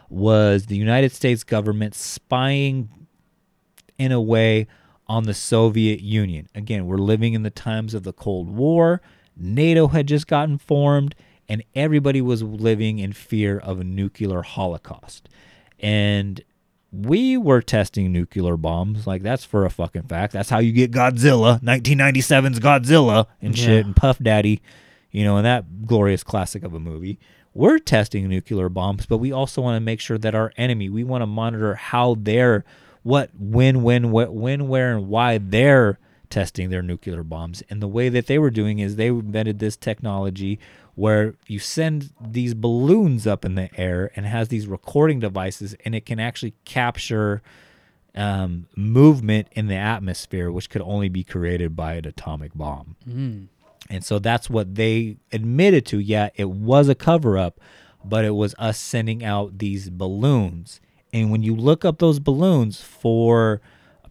was 0.09 0.65
the 0.65 0.75
United 0.75 1.11
States 1.11 1.43
government 1.43 1.95
spying 1.95 2.89
in 3.97 4.11
a 4.11 4.21
way 4.21 4.67
on 5.11 5.23
the 5.23 5.33
Soviet 5.33 5.99
Union. 5.99 6.47
Again, 6.55 6.85
we're 6.85 6.95
living 6.95 7.33
in 7.33 7.43
the 7.43 7.49
times 7.49 7.93
of 7.93 8.03
the 8.03 8.13
Cold 8.13 8.49
War. 8.49 9.01
NATO 9.35 9.87
had 9.87 10.07
just 10.07 10.25
gotten 10.25 10.57
formed, 10.57 11.15
and 11.49 11.65
everybody 11.75 12.21
was 12.21 12.41
living 12.41 12.97
in 12.97 13.11
fear 13.11 13.57
of 13.57 13.81
a 13.81 13.83
nuclear 13.83 14.41
holocaust. 14.41 15.27
And 15.81 16.41
we 16.93 17.35
were 17.35 17.61
testing 17.61 18.13
nuclear 18.13 18.55
bombs. 18.55 19.05
Like, 19.05 19.21
that's 19.21 19.43
for 19.43 19.65
a 19.65 19.69
fucking 19.69 20.03
fact. 20.03 20.31
That's 20.31 20.49
how 20.49 20.59
you 20.59 20.71
get 20.71 20.91
Godzilla, 20.91 21.61
1997's 21.61 22.61
Godzilla, 22.61 23.25
and 23.41 23.57
shit, 23.57 23.85
and 23.85 23.93
Puff 23.93 24.17
Daddy, 24.19 24.61
you 25.11 25.25
know, 25.25 25.35
and 25.35 25.45
that 25.45 25.85
glorious 25.85 26.23
classic 26.23 26.63
of 26.63 26.73
a 26.73 26.79
movie. 26.79 27.19
We're 27.53 27.79
testing 27.79 28.29
nuclear 28.29 28.69
bombs, 28.69 29.07
but 29.07 29.17
we 29.17 29.33
also 29.33 29.61
want 29.61 29.75
to 29.75 29.81
make 29.81 29.99
sure 29.99 30.17
that 30.19 30.33
our 30.33 30.53
enemy, 30.55 30.87
we 30.87 31.03
want 31.03 31.21
to 31.21 31.27
monitor 31.27 31.75
how 31.75 32.15
they're, 32.17 32.63
what, 33.03 33.29
when, 33.37 33.83
when, 33.83 34.05
wh- 34.05 34.33
when, 34.33 34.67
where, 34.67 34.95
and 34.95 35.07
why 35.07 35.37
they're 35.37 35.99
testing 36.29 36.69
their 36.69 36.81
nuclear 36.81 37.23
bombs. 37.23 37.61
And 37.69 37.81
the 37.81 37.87
way 37.87 38.09
that 38.09 38.27
they 38.27 38.39
were 38.39 38.49
doing 38.51 38.79
is 38.79 38.95
they 38.95 39.07
invented 39.07 39.59
this 39.59 39.75
technology 39.75 40.59
where 40.95 41.35
you 41.47 41.59
send 41.59 42.11
these 42.21 42.53
balloons 42.53 43.25
up 43.27 43.43
in 43.45 43.55
the 43.55 43.69
air 43.79 44.11
and 44.15 44.25
has 44.25 44.47
these 44.49 44.67
recording 44.67 45.19
devices 45.19 45.75
and 45.85 45.95
it 45.95 46.05
can 46.05 46.19
actually 46.19 46.53
capture 46.65 47.41
um, 48.13 48.67
movement 48.75 49.47
in 49.53 49.67
the 49.67 49.75
atmosphere, 49.75 50.51
which 50.51 50.69
could 50.69 50.81
only 50.81 51.07
be 51.09 51.23
created 51.23 51.75
by 51.75 51.93
an 51.93 52.05
atomic 52.05 52.53
bomb. 52.53 52.95
And 53.89 54.03
so 54.05 54.19
that's 54.19 54.49
what 54.49 54.75
they 54.75 55.17
admitted 55.31 55.85
to. 55.87 55.99
Yeah, 55.99 56.29
it 56.35 56.49
was 56.49 56.87
a 56.89 56.95
cover 56.95 57.37
up, 57.37 57.59
but 58.05 58.23
it 58.25 58.31
was 58.35 58.53
us 58.57 58.77
sending 58.77 59.23
out 59.23 59.57
these 59.59 59.89
balloons. 59.89 60.81
And 61.13 61.29
when 61.31 61.43
you 61.43 61.55
look 61.55 61.83
up 61.85 61.99
those 61.99 62.19
balloons 62.19 62.81
for 62.81 63.61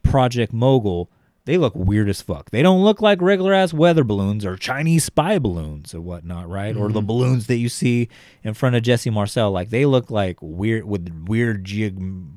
Project 0.02 0.52
Mogul, 0.52 1.10
they 1.46 1.56
look 1.56 1.74
weird 1.74 2.08
as 2.08 2.20
fuck. 2.20 2.50
They 2.50 2.62
don't 2.62 2.82
look 2.82 3.00
like 3.00 3.20
regular 3.22 3.54
ass 3.54 3.72
weather 3.72 4.04
balloons 4.04 4.44
or 4.44 4.56
Chinese 4.56 5.04
spy 5.04 5.38
balloons 5.38 5.94
or 5.94 6.00
whatnot, 6.00 6.48
right? 6.48 6.76
Or 6.76 6.90
the 6.92 7.00
balloons 7.00 7.46
that 7.46 7.56
you 7.56 7.68
see 7.68 8.08
in 8.44 8.52
front 8.54 8.76
of 8.76 8.82
Jesse 8.82 9.10
Marcel. 9.10 9.50
Like 9.50 9.70
they 9.70 9.86
look 9.86 10.10
like 10.10 10.36
weird 10.42 10.84
with 10.84 11.08
weird 11.26 11.64
geog- 11.64 12.28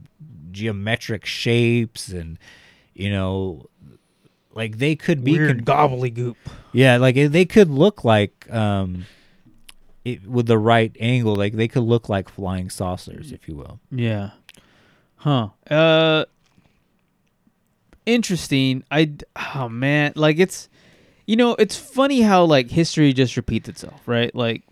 geometric 0.52 1.26
shapes 1.26 2.10
and 2.10 2.38
you 2.94 3.10
know 3.10 3.66
like 4.54 4.78
they 4.78 4.96
could 4.96 5.24
be 5.24 5.32
Weird 5.38 5.66
con- 5.66 5.90
gobbledygook. 5.90 6.36
yeah, 6.72 6.98
like 6.98 7.16
they 7.16 7.44
could 7.46 7.70
look 7.70 8.04
like 8.06 8.48
um 8.54 9.06
it, 10.06 10.26
with 10.28 10.46
the 10.48 10.58
right 10.60 10.96
angle, 11.00 11.36
like 11.36 11.54
they 11.54 11.68
could 11.68 11.84
look 11.84 12.08
like 12.10 12.30
flying 12.30 12.70
saucers, 12.70 13.32
if 13.32 13.48
you 13.48 13.56
will. 13.56 13.80
Yeah. 13.92 14.32
Huh. 15.24 15.50
Uh 15.70 16.26
interesting. 18.06 18.84
I 18.92 19.14
oh 19.56 19.70
man, 19.70 20.12
like 20.16 20.38
it's 20.40 20.70
you 21.26 21.38
know, 21.38 21.56
it's 21.56 21.78
funny 21.78 22.22
how 22.22 22.44
like 22.44 22.70
history 22.70 23.14
just 23.14 23.38
repeats 23.38 23.70
itself, 23.70 24.02
right? 24.06 24.36
Like 24.36 24.64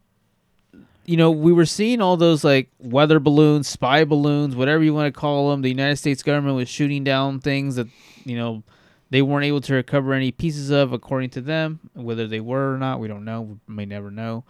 you 1.07 1.17
know, 1.17 1.31
we 1.31 1.51
were 1.53 1.65
seeing 1.65 2.01
all 2.01 2.17
those 2.17 2.43
like 2.43 2.69
weather 2.79 3.19
balloons, 3.19 3.67
spy 3.67 4.03
balloons, 4.03 4.55
whatever 4.55 4.83
you 4.83 4.93
want 4.93 5.11
to 5.13 5.17
call 5.19 5.49
them. 5.49 5.61
The 5.61 5.69
United 5.69 5.95
States 5.95 6.21
government 6.21 6.55
was 6.57 6.69
shooting 6.69 7.03
down 7.03 7.39
things 7.39 7.77
that 7.77 7.87
you 8.25 8.35
know 8.37 8.61
they 9.09 9.21
weren't 9.21 9.45
able 9.45 9.61
to 9.61 9.73
recover 9.73 10.13
any 10.13 10.31
pieces 10.31 10.69
of, 10.69 10.91
according 10.91 11.29
to 11.31 11.41
them. 11.41 11.79
Whether 11.93 12.27
they 12.27 12.41
were 12.41 12.75
or 12.75 12.77
not, 12.77 12.99
we 12.99 13.07
don't 13.07 13.23
know. 13.25 13.41
We 13.67 13.73
may 13.73 13.85
never 13.85 14.11
know. 14.11 14.43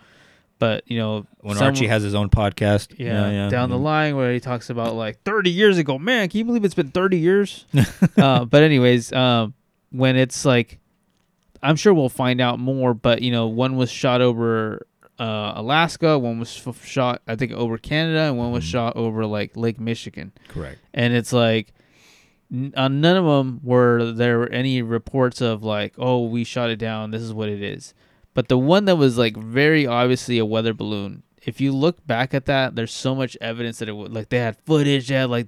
But 0.59 0.83
you 0.87 0.97
know, 0.97 1.27
When 1.41 1.55
someone- 1.55 1.75
Archie 1.75 1.85
has 1.85 2.01
his 2.01 2.15
own 2.15 2.29
podcast. 2.31 2.95
yeah, 2.97 3.47
down 3.49 3.69
the 3.69 3.77
line 3.77 4.15
where 4.15 4.33
he 4.33 4.39
talks 4.39 4.71
about 4.71 4.95
like 4.95 5.21
30 5.23 5.51
years 5.51 5.77
ago. 5.77 5.99
Man, 5.99 6.27
can 6.29 6.39
you 6.39 6.45
believe 6.45 6.65
it's 6.65 6.73
been 6.73 6.89
30 6.89 7.19
years? 7.19 7.65
uh, 8.17 8.45
but 8.45 8.63
anyways, 8.63 9.13
um, 9.13 9.53
when 9.91 10.15
it's 10.15 10.43
like, 10.43 10.79
I'm 11.61 11.75
sure 11.75 11.93
we'll 11.93 12.09
find 12.09 12.41
out 12.41 12.57
more. 12.57 12.95
But 12.95 13.21
you 13.21 13.31
know, 13.31 13.45
one 13.45 13.75
was 13.75 13.91
shot 13.91 14.21
over 14.21 14.87
uh, 15.19 15.53
Alaska, 15.55 16.17
one 16.19 16.39
was 16.39 16.61
f- 16.67 16.85
shot 16.85 17.21
I 17.27 17.35
think 17.35 17.51
over 17.51 17.77
Canada, 17.77 18.21
and 18.21 18.37
one 18.37 18.51
was 18.51 18.63
shot 18.63 18.95
over 18.95 19.25
like 19.25 19.55
Lake 19.57 19.79
Michigan. 19.79 20.31
Correct. 20.47 20.79
And 20.93 21.13
it's 21.13 21.33
like. 21.33 21.73
n- 22.53 22.73
On 22.77 23.01
none 23.01 23.17
of 23.17 23.25
them 23.25 23.59
were 23.63 24.11
there 24.11 24.51
any 24.53 24.81
reports 24.81 25.41
of 25.41 25.63
like, 25.63 25.93
oh, 25.97 26.25
we 26.27 26.43
shot 26.43 26.69
it 26.69 26.77
down. 26.77 27.11
This 27.11 27.21
is 27.21 27.33
what 27.33 27.49
it 27.49 27.61
is. 27.61 27.93
But 28.33 28.47
the 28.47 28.57
one 28.57 28.85
that 28.85 28.95
was 28.97 29.17
like 29.17 29.35
very 29.35 29.87
obviously 29.87 30.37
a 30.37 30.45
weather 30.45 30.73
balloon. 30.73 31.23
If 31.43 31.59
you 31.61 31.71
look 31.71 32.05
back 32.05 32.33
at 32.33 32.45
that, 32.45 32.75
there's 32.75 32.93
so 32.93 33.15
much 33.15 33.35
evidence 33.41 33.79
that 33.79 33.89
it 33.89 33.95
would 33.95 34.13
like 34.13 34.29
they 34.29 34.39
had 34.39 34.57
footage. 34.65 35.07
They 35.07 35.15
had 35.15 35.29
like 35.29 35.47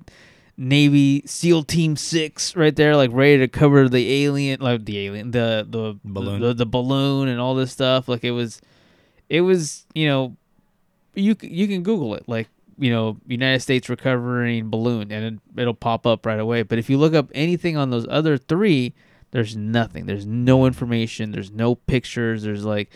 Navy 0.57 1.23
SEAL 1.25 1.63
Team 1.63 1.95
Six 1.95 2.55
right 2.55 2.75
there, 2.75 2.95
like 2.95 3.11
ready 3.13 3.37
to 3.39 3.47
cover 3.47 3.87
the 3.87 4.23
alien, 4.25 4.59
like 4.59 4.85
the 4.85 4.97
alien, 5.05 5.31
the 5.31 5.65
the 5.69 5.99
Balloon. 6.03 6.41
the, 6.41 6.53
the 6.53 6.65
balloon, 6.65 7.27
and 7.27 7.39
all 7.39 7.55
this 7.55 7.71
stuff. 7.71 8.07
Like 8.07 8.23
it 8.23 8.31
was, 8.31 8.61
it 9.29 9.41
was 9.41 9.85
you 9.93 10.07
know, 10.07 10.35
you 11.13 11.35
you 11.41 11.67
can 11.67 11.83
Google 11.83 12.15
it, 12.15 12.27
like 12.27 12.49
you 12.77 12.91
know, 12.91 13.17
United 13.27 13.59
States 13.59 13.89
recovering 13.89 14.69
balloon, 14.69 15.11
and 15.11 15.39
it, 15.57 15.61
it'll 15.61 15.73
pop 15.73 16.07
up 16.07 16.25
right 16.25 16.39
away. 16.39 16.63
But 16.63 16.79
if 16.79 16.89
you 16.89 16.97
look 16.97 17.13
up 17.13 17.29
anything 17.35 17.77
on 17.77 17.89
those 17.89 18.07
other 18.09 18.37
three, 18.37 18.93
there's 19.31 19.55
nothing. 19.55 20.05
There's 20.05 20.25
no 20.25 20.65
information. 20.65 21.31
There's 21.31 21.51
no 21.51 21.75
pictures. 21.75 22.43
There's 22.43 22.65
like, 22.65 22.89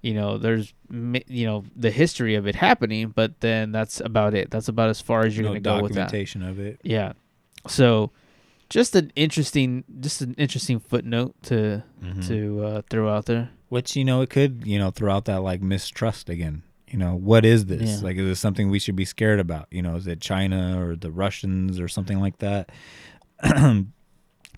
you 0.00 0.14
know, 0.14 0.38
there's 0.38 0.72
you 0.90 1.46
know 1.46 1.64
the 1.74 1.90
history 1.90 2.34
of 2.34 2.46
it 2.46 2.54
happening, 2.54 3.10
but 3.10 3.40
then 3.40 3.72
that's 3.72 4.00
about 4.00 4.34
it. 4.34 4.50
That's 4.50 4.68
about 4.68 4.88
as 4.90 5.00
far 5.00 5.24
as 5.24 5.36
you're 5.36 5.44
no 5.44 5.50
gonna 5.50 5.60
go 5.60 5.82
with 5.82 5.92
that. 5.92 6.06
documentation 6.06 6.42
of 6.42 6.58
it. 6.58 6.80
Yeah. 6.82 7.12
So, 7.68 8.10
just 8.68 8.94
an 8.96 9.12
interesting, 9.16 9.84
just 10.00 10.20
an 10.22 10.34
interesting 10.38 10.80
footnote 10.80 11.34
to 11.44 11.82
Mm-hmm. 12.02 12.20
to 12.28 12.64
uh, 12.64 12.82
throw 12.90 13.08
out 13.08 13.26
there. 13.26 13.50
Which 13.68 13.96
you 13.96 14.04
know 14.04 14.20
it 14.22 14.30
could 14.30 14.64
you 14.66 14.78
know 14.78 14.90
throw 14.90 15.12
out 15.12 15.24
that 15.24 15.42
like 15.42 15.60
mistrust 15.60 16.28
again. 16.28 16.62
You 16.88 16.98
know 16.98 17.16
what 17.16 17.44
is 17.44 17.66
this? 17.66 17.98
Yeah. 17.98 18.04
Like 18.04 18.16
is 18.16 18.26
this 18.26 18.40
something 18.40 18.70
we 18.70 18.78
should 18.78 18.94
be 18.96 19.04
scared 19.04 19.40
about? 19.40 19.66
You 19.70 19.82
know 19.82 19.96
is 19.96 20.06
it 20.06 20.20
China 20.20 20.80
or 20.80 20.94
the 20.94 21.10
Russians 21.10 21.80
or 21.80 21.88
something 21.88 22.20
like 22.20 22.38
that? 22.38 22.70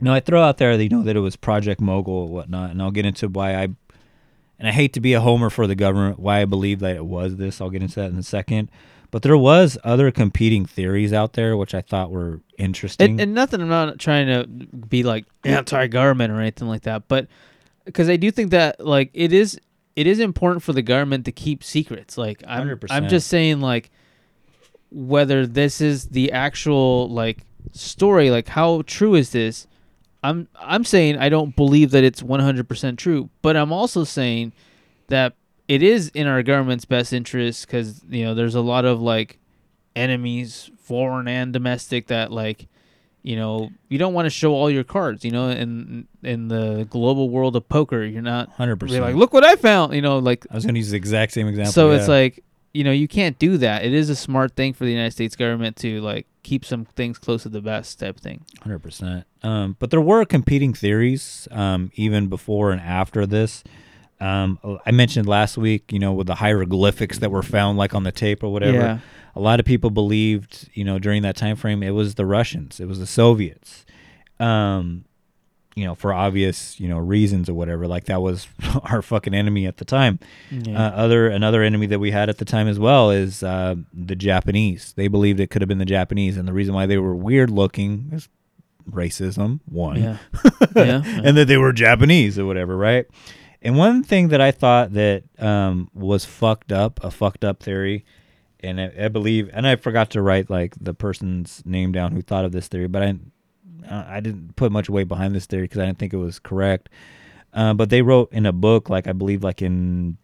no, 0.00 0.12
I 0.12 0.20
throw 0.20 0.42
out 0.42 0.59
there 0.59 0.74
you 0.74 0.88
know 0.88 1.02
that 1.02 1.16
it 1.16 1.20
was 1.20 1.36
Project 1.36 1.80
Mogul 1.80 2.14
or 2.14 2.28
whatnot, 2.28 2.70
and 2.70 2.82
I'll 2.82 2.90
get 2.90 3.06
into 3.06 3.28
why 3.28 3.54
I 3.54 3.68
and 4.59 4.66
I 4.68 4.72
hate 4.72 4.92
to 4.94 5.00
be 5.00 5.14
a 5.14 5.20
homer 5.20 5.50
for 5.50 5.66
the 5.66 5.74
government, 5.74 6.18
why 6.18 6.40
I 6.40 6.44
believe 6.44 6.80
that 6.80 6.96
it 6.96 7.06
was 7.06 7.36
this. 7.36 7.61
I'll 7.61 7.70
get 7.70 7.82
into 7.82 7.96
that 8.00 8.11
in 8.11 8.18
a 8.18 8.22
second. 8.22 8.70
But 9.11 9.22
there 9.22 9.38
was 9.38 9.78
other 9.84 10.11
competing 10.11 10.66
theories 10.66 11.12
out 11.12 11.32
there 11.32 11.56
which 11.56 11.74
I 11.74 11.80
thought 11.80 12.11
were 12.11 12.40
interesting. 12.59 13.12
And, 13.12 13.20
and 13.20 13.34
nothing. 13.34 13.62
I'm 13.62 13.68
not 13.68 13.98
trying 13.98 14.26
to 14.26 14.46
be 14.46 15.02
like 15.02 15.24
anti-government 15.44 16.32
or 16.32 16.40
anything 16.40 16.68
like 16.68 16.82
that, 16.82 17.09
but 17.09 17.26
because 17.86 18.11
I 18.11 18.16
do 18.16 18.30
think 18.30 18.50
that 18.50 18.84
like 18.84 19.11
it 19.14 19.32
is 19.32 19.59
it 19.96 20.06
is 20.06 20.20
important 20.20 20.62
for 20.62 20.72
the 20.72 20.82
government 20.82 21.24
to 21.24 21.32
keep 21.32 21.64
secrets. 21.64 22.18
Like 22.18 22.42
I'm 22.46 22.78
I'm 22.90 23.09
just 23.09 23.28
saying 23.28 23.61
like 23.61 23.90
whether 24.90 25.46
this 25.46 25.80
is 25.80 26.09
the 26.09 26.32
actual 26.32 27.09
like 27.09 27.38
story, 27.72 28.30
like 28.30 28.48
how 28.48 28.82
true 28.82 29.14
is 29.14 29.30
this? 29.30 29.66
I'm 30.22 30.48
I'm 30.61 30.84
saying 30.84 31.16
I 31.16 31.30
don't 31.30 31.56
believe 31.56 31.92
that 31.92 32.04
it's 32.04 32.22
100% 32.22 32.98
true, 32.98 33.30
but 33.42 33.56
I'm 33.56 33.72
also 33.72 34.04
saying 34.04 34.52
that 35.09 35.34
it 35.69 35.83
is 35.83 36.09
in 36.09 36.27
our 36.27 36.43
government's 36.43 36.87
best 36.87 37.12
interest 37.12 37.66
because 37.66 38.03
you 38.09 38.25
know 38.25 38.35
there's 38.35 38.55
a 38.55 38.61
lot 38.61 38.85
of 38.85 39.01
like 39.01 39.39
enemies, 39.95 40.71
foreign 40.79 41.29
and 41.29 41.53
domestic, 41.53 42.07
that 42.07 42.33
like 42.33 42.66
you 43.23 43.37
know 43.37 43.71
you 43.89 43.99
don't 43.99 44.14
want 44.14 44.27
to 44.27 44.31
show 44.31 44.55
all 44.55 44.71
your 44.71 44.85
cards. 44.85 45.25
You 45.25 45.31
know, 45.31 45.51
in 45.51 46.09
in 46.23 46.49
the 46.49 46.87
global 46.89 47.29
world 47.29 47.55
of 47.55 47.69
poker, 47.69 48.05
you're 48.05 48.23
not 48.23 48.57
100%. 48.57 49.01
Like, 49.01 49.14
look 49.14 49.33
what 49.33 49.45
I 49.45 49.57
found. 49.57 49.95
You 49.95 50.03
know, 50.03 50.19
like 50.19 50.47
I 50.51 50.55
was 50.55 50.64
going 50.64 50.75
to 50.75 50.81
use 50.81 50.91
the 50.91 50.97
exact 50.97 51.33
same 51.33 51.47
example. 51.47 51.73
so 51.73 51.91
it's 51.91 52.09
like 52.09 52.43
you 52.73 52.83
know 52.83 52.93
you 52.93 53.07
can't 53.07 53.39
do 53.39 53.59
that. 53.59 53.85
It 53.85 53.93
is 53.93 54.09
a 54.09 54.16
smart 54.16 54.57
thing 54.57 54.73
for 54.73 54.85
the 54.85 54.91
United 54.91 55.12
States 55.12 55.37
government 55.37 55.77
to 55.79 56.01
like 56.01 56.27
keep 56.43 56.64
some 56.64 56.87
things 56.87 57.19
close 57.19 57.43
to 57.43 57.51
the 57.51 57.61
vest 57.61 58.01
type 58.01 58.19
thing. 58.19 58.45
Hundred 58.62 58.79
percent. 58.79 59.27
Um, 59.43 59.77
but 59.79 59.91
there 59.91 60.01
were 60.01 60.25
competing 60.25 60.73
theories, 60.73 61.47
um, 61.51 61.93
even 61.95 62.29
before 62.29 62.73
and 62.73 62.81
after 62.81 63.27
this. 63.27 63.62
Um, 64.21 64.59
I 64.85 64.91
mentioned 64.91 65.29
last 65.29 65.57
week, 65.57 65.93
you 65.93 65.99
know, 65.99 66.12
with 66.12 66.27
the 66.27 66.35
hieroglyphics 66.35 67.19
that 67.19 67.31
were 67.31 67.43
found, 67.43 67.79
like 67.79 67.95
on 67.95 68.03
the 68.03 68.12
tape 68.12 68.43
or 68.43 68.53
whatever. 68.53 68.79
Yeah. 68.79 68.99
A 69.37 69.41
lot 69.41 69.61
of 69.61 69.66
people 69.66 69.91
believed, 69.91 70.69
you 70.75 70.83
know, 70.85 70.99
during 70.99 71.23
that 71.23 71.37
time 71.37 71.55
frame, 71.57 71.83
it 71.83 71.91
was 71.91 72.16
the 72.16 72.27
Russians, 72.27 72.81
it 72.81 72.87
was 72.87 72.99
the 72.99 73.07
Soviets. 73.07 73.87
Um, 74.41 75.05
you 75.77 75.85
know, 75.85 75.95
for 75.95 76.12
obvious, 76.12 76.81
you 76.81 76.89
know, 76.89 76.99
reasons 76.99 77.49
or 77.49 77.55
whatever. 77.55 77.87
Like 77.87 78.07
that 78.07 78.21
was 78.21 78.49
our 78.83 79.01
fucking 79.01 79.33
enemy 79.33 79.64
at 79.64 79.77
the 79.77 79.85
time. 79.85 80.19
Uh, 80.77 80.81
other 80.81 81.29
another 81.29 81.62
enemy 81.62 81.87
that 81.87 82.01
we 82.01 82.11
had 82.11 82.29
at 82.29 82.39
the 82.39 82.45
time 82.45 82.66
as 82.66 82.81
well 82.81 83.12
is 83.12 83.45
uh, 83.45 83.77
the 83.95 84.16
Japanese. 84.16 84.93
They 84.97 85.07
believed 85.07 85.39
it 85.39 85.51
could 85.51 85.62
have 85.62 85.69
been 85.69 85.79
the 85.79 85.85
Japanese, 85.85 86.37
and 86.37 86.49
the 86.49 86.53
reason 86.53 86.75
why 86.75 86.87
they 86.87 86.99
were 86.99 87.14
weird 87.14 87.51
looking 87.51 88.11
is 88.12 88.29
racism. 88.91 89.61
One, 89.66 90.03
Yeah, 90.03 90.16
yeah. 90.77 91.03
and 91.05 91.37
that 91.37 91.47
they 91.47 91.59
were 91.59 91.73
Japanese 91.73 92.41
or 92.41 92.47
whatever, 92.47 92.77
right? 92.77 93.07
And 93.61 93.76
one 93.76 94.02
thing 94.04 94.28
that 94.28 94.40
I 94.40 94.52
thought 94.52 94.92
that 94.92 95.24
um, 95.38 95.90
was 95.92 96.24
fucked 96.24 96.70
up, 96.70 97.02
a 97.02 97.11
fucked 97.11 97.44
up 97.44 97.62
theory, 97.62 98.04
and 98.61 98.80
I, 98.80 98.92
I 99.02 99.09
believe, 99.09 99.50
and 99.52 99.66
I 99.66 99.76
forgot 99.76 100.11
to 100.11 100.22
write 100.22 100.48
like 100.48 100.74
the 100.80 100.94
person's 100.94 101.62
name 101.64 101.92
down 101.92 102.12
who 102.12 102.22
thought 102.22 102.44
of 102.44 102.52
this 102.52 102.68
theory, 102.68 102.88
but 102.88 103.02
I, 103.02 103.18
I 103.90 104.20
didn't 104.20 104.56
put 104.56 104.70
much 104.70 104.89
weight 104.89 105.09
behind 105.09 105.35
this 105.35 105.47
theory 105.47 105.64
because 105.64 105.78
I 105.78 105.86
didn't 105.86 105.98
think 105.98 106.12
it 106.12 106.18
was 106.18 106.39
correct. 106.39 106.89
Uh, 107.52 107.74
but 107.74 107.90
they 107.90 108.02
wrote 108.02 108.32
in 108.32 108.47
a 108.47 108.52
book, 108.52 108.89
like 108.90 109.06
I 109.06 109.12
believe, 109.12 109.43
like 109.43 109.62
in 109.62 110.18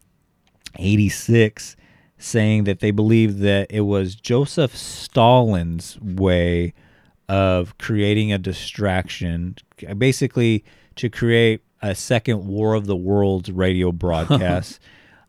'86, 0.78 1.77
saying 2.19 2.65
that 2.65 2.81
they 2.81 2.90
believed 2.90 3.40
that 3.40 3.66
it 3.70 3.81
was 3.81 4.15
Joseph 4.15 4.77
Stalin's 4.77 5.98
way 6.01 6.74
of 7.28 7.77
creating 7.78 8.32
a 8.32 8.39
distraction, 8.39 9.56
basically 9.97 10.65
to 10.97 11.09
create 11.09 11.62
a 11.85 11.94
second 11.94 12.47
War 12.47 12.74
of 12.74 12.86
the 12.86 12.97
Worlds 12.97 13.51
radio 13.51 13.93
broadcast 13.93 14.81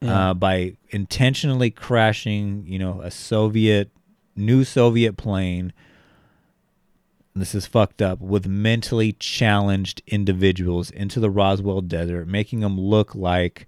uh, 0.02 0.34
by 0.34 0.78
intentionally 0.90 1.70
crashing, 1.70 2.64
you 2.66 2.80
know, 2.80 3.02
a 3.02 3.12
Soviet, 3.12 3.92
new 4.36 4.64
Soviet 4.64 5.18
plane. 5.18 5.74
This 7.36 7.54
is 7.54 7.66
fucked 7.66 8.02
up 8.02 8.22
with 8.22 8.48
mentally 8.48 9.12
challenged 9.14 10.02
individuals 10.08 10.90
into 10.92 11.20
the 11.20 11.30
Roswell 11.30 11.82
Desert, 11.82 12.28
making 12.28 12.62
them 12.62 12.80
look 12.80 13.14
like 13.14 13.68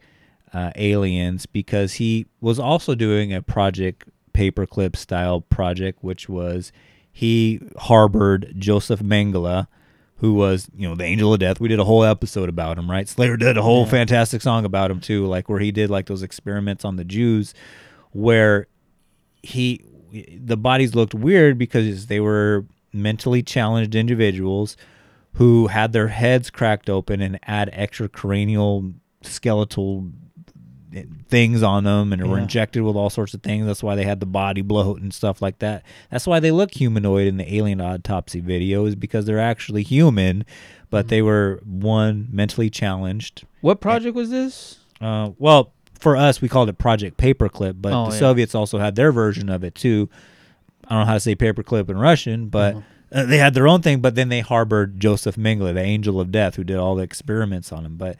uh, 0.54 0.72
aliens 0.78 1.46
because 1.46 1.94
he 1.94 2.28
was 2.40 2.58
also 2.58 2.96
doing 2.96 3.34
a 3.34 3.42
project 3.42 4.06
paperclip 4.34 4.96
style 4.96 5.42
project, 5.42 6.02
which 6.02 6.30
was 6.30 6.72
he 7.12 7.60
harbored 7.80 8.54
Joseph 8.58 9.02
Mengele, 9.02 9.68
who 10.18 10.34
was 10.34 10.70
you 10.76 10.88
know 10.88 10.96
the 10.96 11.04
angel 11.04 11.34
of 11.34 11.40
death. 11.40 11.60
We 11.60 11.68
did 11.68 11.80
a 11.80 11.84
whole 11.84 12.04
episode 12.04 12.50
about 12.50 12.78
him, 12.78 12.90
right? 12.90 13.08
Slayer 13.08 13.38
did 13.38 13.58
a 13.58 13.62
whole 13.62 13.86
fantastic 13.86 14.42
song 14.42 14.66
about 14.66 14.92
him 14.92 15.00
too, 15.00 15.26
like 15.26 15.50
where 15.50 15.60
he 15.60 15.72
did 15.72 15.90
like 15.90 16.08
those 16.08 16.24
experiments 16.24 16.84
on 16.84 16.96
the 16.96 17.06
Jews, 17.06 17.54
where 18.12 18.68
he 19.44 19.84
the 20.40 20.58
bodies 20.58 20.96
looked 20.96 21.14
weird 21.14 21.58
because 21.58 22.08
they 22.08 22.20
were 22.20 22.66
mentally 22.94 23.44
challenged 23.44 23.96
individuals 23.96 24.78
who 25.34 25.68
had 25.68 25.94
their 25.94 26.08
heads 26.08 26.50
cracked 26.50 26.90
open 26.90 27.22
and 27.22 27.40
add 27.44 27.70
extra 27.74 28.10
cranial 28.10 28.94
skeletal 29.22 30.10
things 31.28 31.62
on 31.64 31.84
them 31.84 32.14
and 32.14 32.30
were 32.30 32.40
injected 32.40 32.82
with 32.84 32.96
all 32.96 33.10
sorts 33.10 33.34
of 33.34 33.42
things. 33.44 33.66
That's 33.66 33.84
why 33.84 33.96
they 33.96 34.04
had 34.06 34.20
the 34.20 34.26
body 34.26 34.62
bloat 34.62 35.02
and 35.02 35.14
stuff 35.14 35.42
like 35.42 35.60
that. 35.60 35.84
That's 36.10 36.26
why 36.28 36.40
they 36.40 36.52
look 36.52 36.74
humanoid 36.74 37.28
in 37.28 37.38
the 37.38 37.56
alien 37.56 37.82
autopsy 37.82 38.40
video 38.40 38.86
is 38.86 38.96
because 38.96 39.26
they're 39.26 39.40
actually 39.40 39.84
human, 39.84 40.46
but 40.90 41.06
Mm-hmm. 41.06 41.10
they 41.10 41.22
were 41.22 41.62
one 41.66 42.28
mentally 42.32 42.70
challenged. 42.70 43.46
What 43.62 43.82
project 43.82 44.16
was 44.16 44.30
this? 44.30 44.80
Uh, 45.02 45.32
well, 45.38 45.74
for 46.00 46.16
us, 46.16 46.42
we 46.42 46.48
called 46.48 46.70
it 46.70 46.78
Project 46.78 47.18
Paperclip, 47.18 47.76
but 47.82 47.92
Oh, 47.94 48.06
the 48.10 48.14
yeah. 48.14 48.20
Soviets 48.20 48.56
also 48.56 48.78
had 48.80 48.96
their 48.96 49.12
version 49.12 49.50
of 49.50 49.64
it 49.64 49.76
too. 49.76 50.10
I 50.86 50.92
don't 50.92 51.00
know 51.00 51.06
how 51.06 51.14
to 51.16 51.20
say 51.20 51.36
paperclip 51.36 51.90
in 51.90 51.98
Russian, 51.98 52.48
but 52.48 52.76
Uh-huh. 52.76 53.20
uh, 53.22 53.26
they 53.26 53.38
had 53.40 53.54
their 53.54 53.68
own 53.68 53.82
thing. 53.82 54.00
But 54.00 54.16
then 54.16 54.30
they 54.30 54.40
harbored 54.40 55.00
Joseph 55.02 55.36
Mengele, 55.36 55.74
the 55.74 55.82
angel 55.82 56.22
of 56.22 56.32
death, 56.32 56.56
who 56.56 56.64
did 56.64 56.78
all 56.78 56.96
the 56.96 57.04
experiments 57.04 57.74
on 57.74 57.86
him. 57.86 57.98
But 57.98 58.16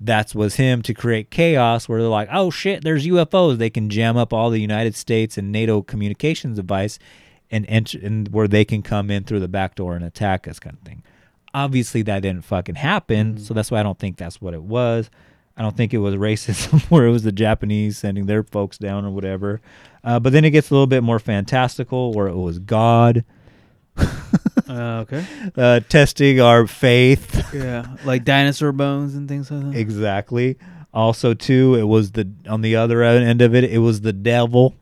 that 0.00 0.34
was 0.34 0.56
him 0.56 0.82
to 0.82 0.94
create 0.94 1.30
chaos 1.30 1.88
where 1.88 2.00
they're 2.00 2.08
like, 2.08 2.28
oh 2.32 2.50
shit, 2.50 2.84
there's 2.84 3.06
UFOs. 3.06 3.58
They 3.58 3.70
can 3.70 3.90
jam 3.90 4.16
up 4.16 4.32
all 4.32 4.50
the 4.50 4.60
United 4.60 4.94
States 4.94 5.36
and 5.36 5.50
NATO 5.50 5.82
communications 5.82 6.56
device 6.56 6.98
and 7.50 7.64
enter, 7.68 7.98
and 8.02 8.28
where 8.28 8.48
they 8.48 8.64
can 8.64 8.82
come 8.82 9.10
in 9.10 9.24
through 9.24 9.40
the 9.40 9.48
back 9.48 9.74
door 9.74 9.96
and 9.96 10.04
attack 10.04 10.46
us, 10.46 10.58
kind 10.58 10.76
of 10.76 10.86
thing. 10.86 11.02
Obviously, 11.54 12.02
that 12.02 12.20
didn't 12.20 12.44
fucking 12.44 12.76
happen. 12.76 13.34
Mm-hmm. 13.34 13.44
So 13.44 13.54
that's 13.54 13.70
why 13.70 13.80
I 13.80 13.82
don't 13.82 13.98
think 13.98 14.16
that's 14.16 14.40
what 14.40 14.54
it 14.54 14.62
was. 14.62 15.10
I 15.56 15.62
don't 15.62 15.76
think 15.76 15.92
it 15.92 15.98
was 15.98 16.14
racism 16.14 16.80
where 16.90 17.06
it 17.06 17.10
was 17.10 17.24
the 17.24 17.32
Japanese 17.32 17.98
sending 17.98 18.26
their 18.26 18.44
folks 18.44 18.78
down 18.78 19.04
or 19.04 19.10
whatever. 19.10 19.60
Uh, 20.04 20.20
but 20.20 20.32
then 20.32 20.44
it 20.44 20.50
gets 20.50 20.70
a 20.70 20.74
little 20.74 20.86
bit 20.86 21.02
more 21.02 21.18
fantastical 21.18 22.12
where 22.12 22.28
it 22.28 22.36
was 22.36 22.60
God 22.60 23.24
Uh, 24.68 25.04
okay. 25.08 25.24
uh, 25.56 25.80
testing 25.88 26.40
our 26.40 26.66
faith. 26.66 27.54
Yeah, 27.54 27.86
like 28.04 28.24
dinosaur 28.24 28.72
bones 28.72 29.14
and 29.14 29.28
things 29.28 29.50
like 29.50 29.72
that. 29.72 29.78
exactly. 29.78 30.56
Also, 30.92 31.34
too, 31.34 31.74
it 31.74 31.84
was 31.84 32.12
the 32.12 32.28
on 32.48 32.60
the 32.62 32.76
other 32.76 33.02
end 33.02 33.42
of 33.42 33.54
it, 33.54 33.64
it 33.64 33.78
was 33.78 34.00
the 34.02 34.12
devil. 34.12 34.74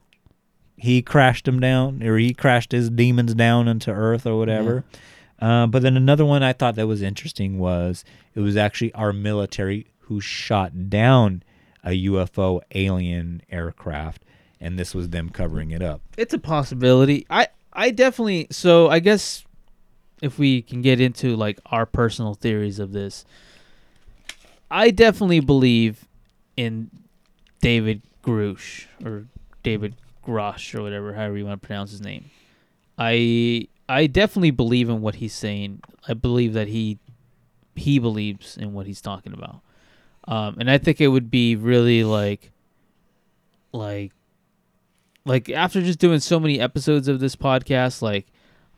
He 0.77 1.03
crashed 1.03 1.49
him 1.49 1.59
down, 1.61 2.03
or 2.03 2.19
he 2.19 2.35
crashed 2.35 2.73
his 2.73 2.91
demons 2.91 3.35
down 3.35 3.67
into 3.69 3.91
earth, 3.91 4.27
or 4.27 4.37
whatever. 4.39 4.85
Uh, 5.41 5.67
but 5.67 5.83
then 5.83 5.97
another 5.97 6.25
one 6.25 6.43
I 6.43 6.53
thought 6.53 6.77
that 6.77 6.87
was 6.87 7.03
interesting 7.03 7.59
was 7.59 8.05
it 8.35 8.41
was 8.41 8.57
actually 8.57 8.93
our 8.95 9.13
military 9.13 9.87
who 10.01 10.21
shot 10.21 10.89
down 10.89 11.43
a 11.85 11.91
UFO 12.07 12.61
alien 12.75 13.43
aircraft, 13.51 14.25
and 14.61 14.79
this 14.79 14.95
was 14.95 15.11
them 15.11 15.29
covering 15.31 15.71
it 15.71 15.83
up. 15.83 16.01
It's 16.17 16.35
a 16.35 16.39
possibility. 16.39 17.27
I 17.31 17.49
I 17.73 17.91
definitely. 17.91 18.47
So 18.51 18.89
I 18.89 18.99
guess 19.01 19.45
if 20.23 20.39
we 20.39 20.63
can 20.63 20.83
get 20.83 21.01
into 21.01 21.37
like 21.37 21.61
our 21.67 21.87
personal 21.87 22.35
theories 22.35 22.79
of 22.79 22.93
this, 22.93 23.25
I 24.71 24.91
definitely 24.91 25.41
believe 25.41 26.07
in 26.57 26.91
David 27.61 28.03
Grusch 28.23 28.87
or 29.05 29.27
David 29.63 29.97
Grosh 30.25 30.75
or 30.75 30.83
whatever, 30.83 31.15
however 31.15 31.37
you 31.37 31.47
want 31.47 31.61
to 31.61 31.67
pronounce 31.67 31.91
his 31.91 32.01
name. 32.01 32.31
I 32.99 33.69
I 33.89 34.07
definitely 34.07 34.51
believe 34.51 34.89
in 34.89 35.01
what 35.01 35.17
he's 35.17 35.35
saying. 35.35 35.83
I 36.09 36.15
believe 36.15 36.55
that 36.55 36.69
he 36.69 36.99
he 37.75 37.99
believes 37.99 38.57
in 38.57 38.73
what 38.73 38.87
he's 38.87 39.01
talking 39.01 39.33
about. 39.33 39.61
Um, 40.27 40.57
and 40.59 40.71
I 40.71 40.79
think 40.79 41.01
it 41.01 41.09
would 41.09 41.31
be 41.31 41.55
really 41.55 42.03
like 42.03 42.51
like 43.73 44.13
like 45.25 45.51
after 45.51 45.83
just 45.83 45.99
doing 45.99 46.21
so 46.21 46.41
many 46.41 46.59
episodes 46.59 47.07
of 47.07 47.21
this 47.21 47.37
podcast, 47.37 48.03
like 48.03 48.27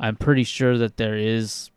I'm 0.00 0.16
pretty 0.16 0.44
sure 0.44 0.78
that 0.78 0.96
there 0.96 1.16
is 1.16 1.70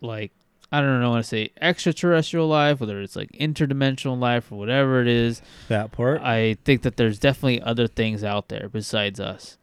like 0.00 0.32
I 0.70 0.80
don't 0.80 1.00
know 1.00 1.10
want 1.10 1.24
to 1.24 1.28
say 1.28 1.50
extraterrestrial 1.60 2.48
life, 2.48 2.80
whether 2.80 3.00
it's 3.00 3.14
like 3.14 3.30
interdimensional 3.32 4.18
life 4.18 4.50
or 4.50 4.58
whatever 4.58 5.02
it 5.02 5.08
is. 5.08 5.42
That 5.68 5.92
part. 5.92 6.22
I 6.22 6.56
think 6.64 6.82
that 6.82 6.96
there's 6.96 7.18
definitely 7.18 7.60
other 7.60 7.86
things 7.86 8.24
out 8.24 8.48
there 8.48 8.68
besides 8.70 9.20
us, 9.20 9.58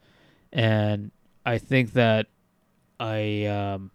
and 0.53 1.11
I 1.45 1.57
think 1.57 1.93
that 1.93 2.27
I 2.99 3.45
um 3.45 3.91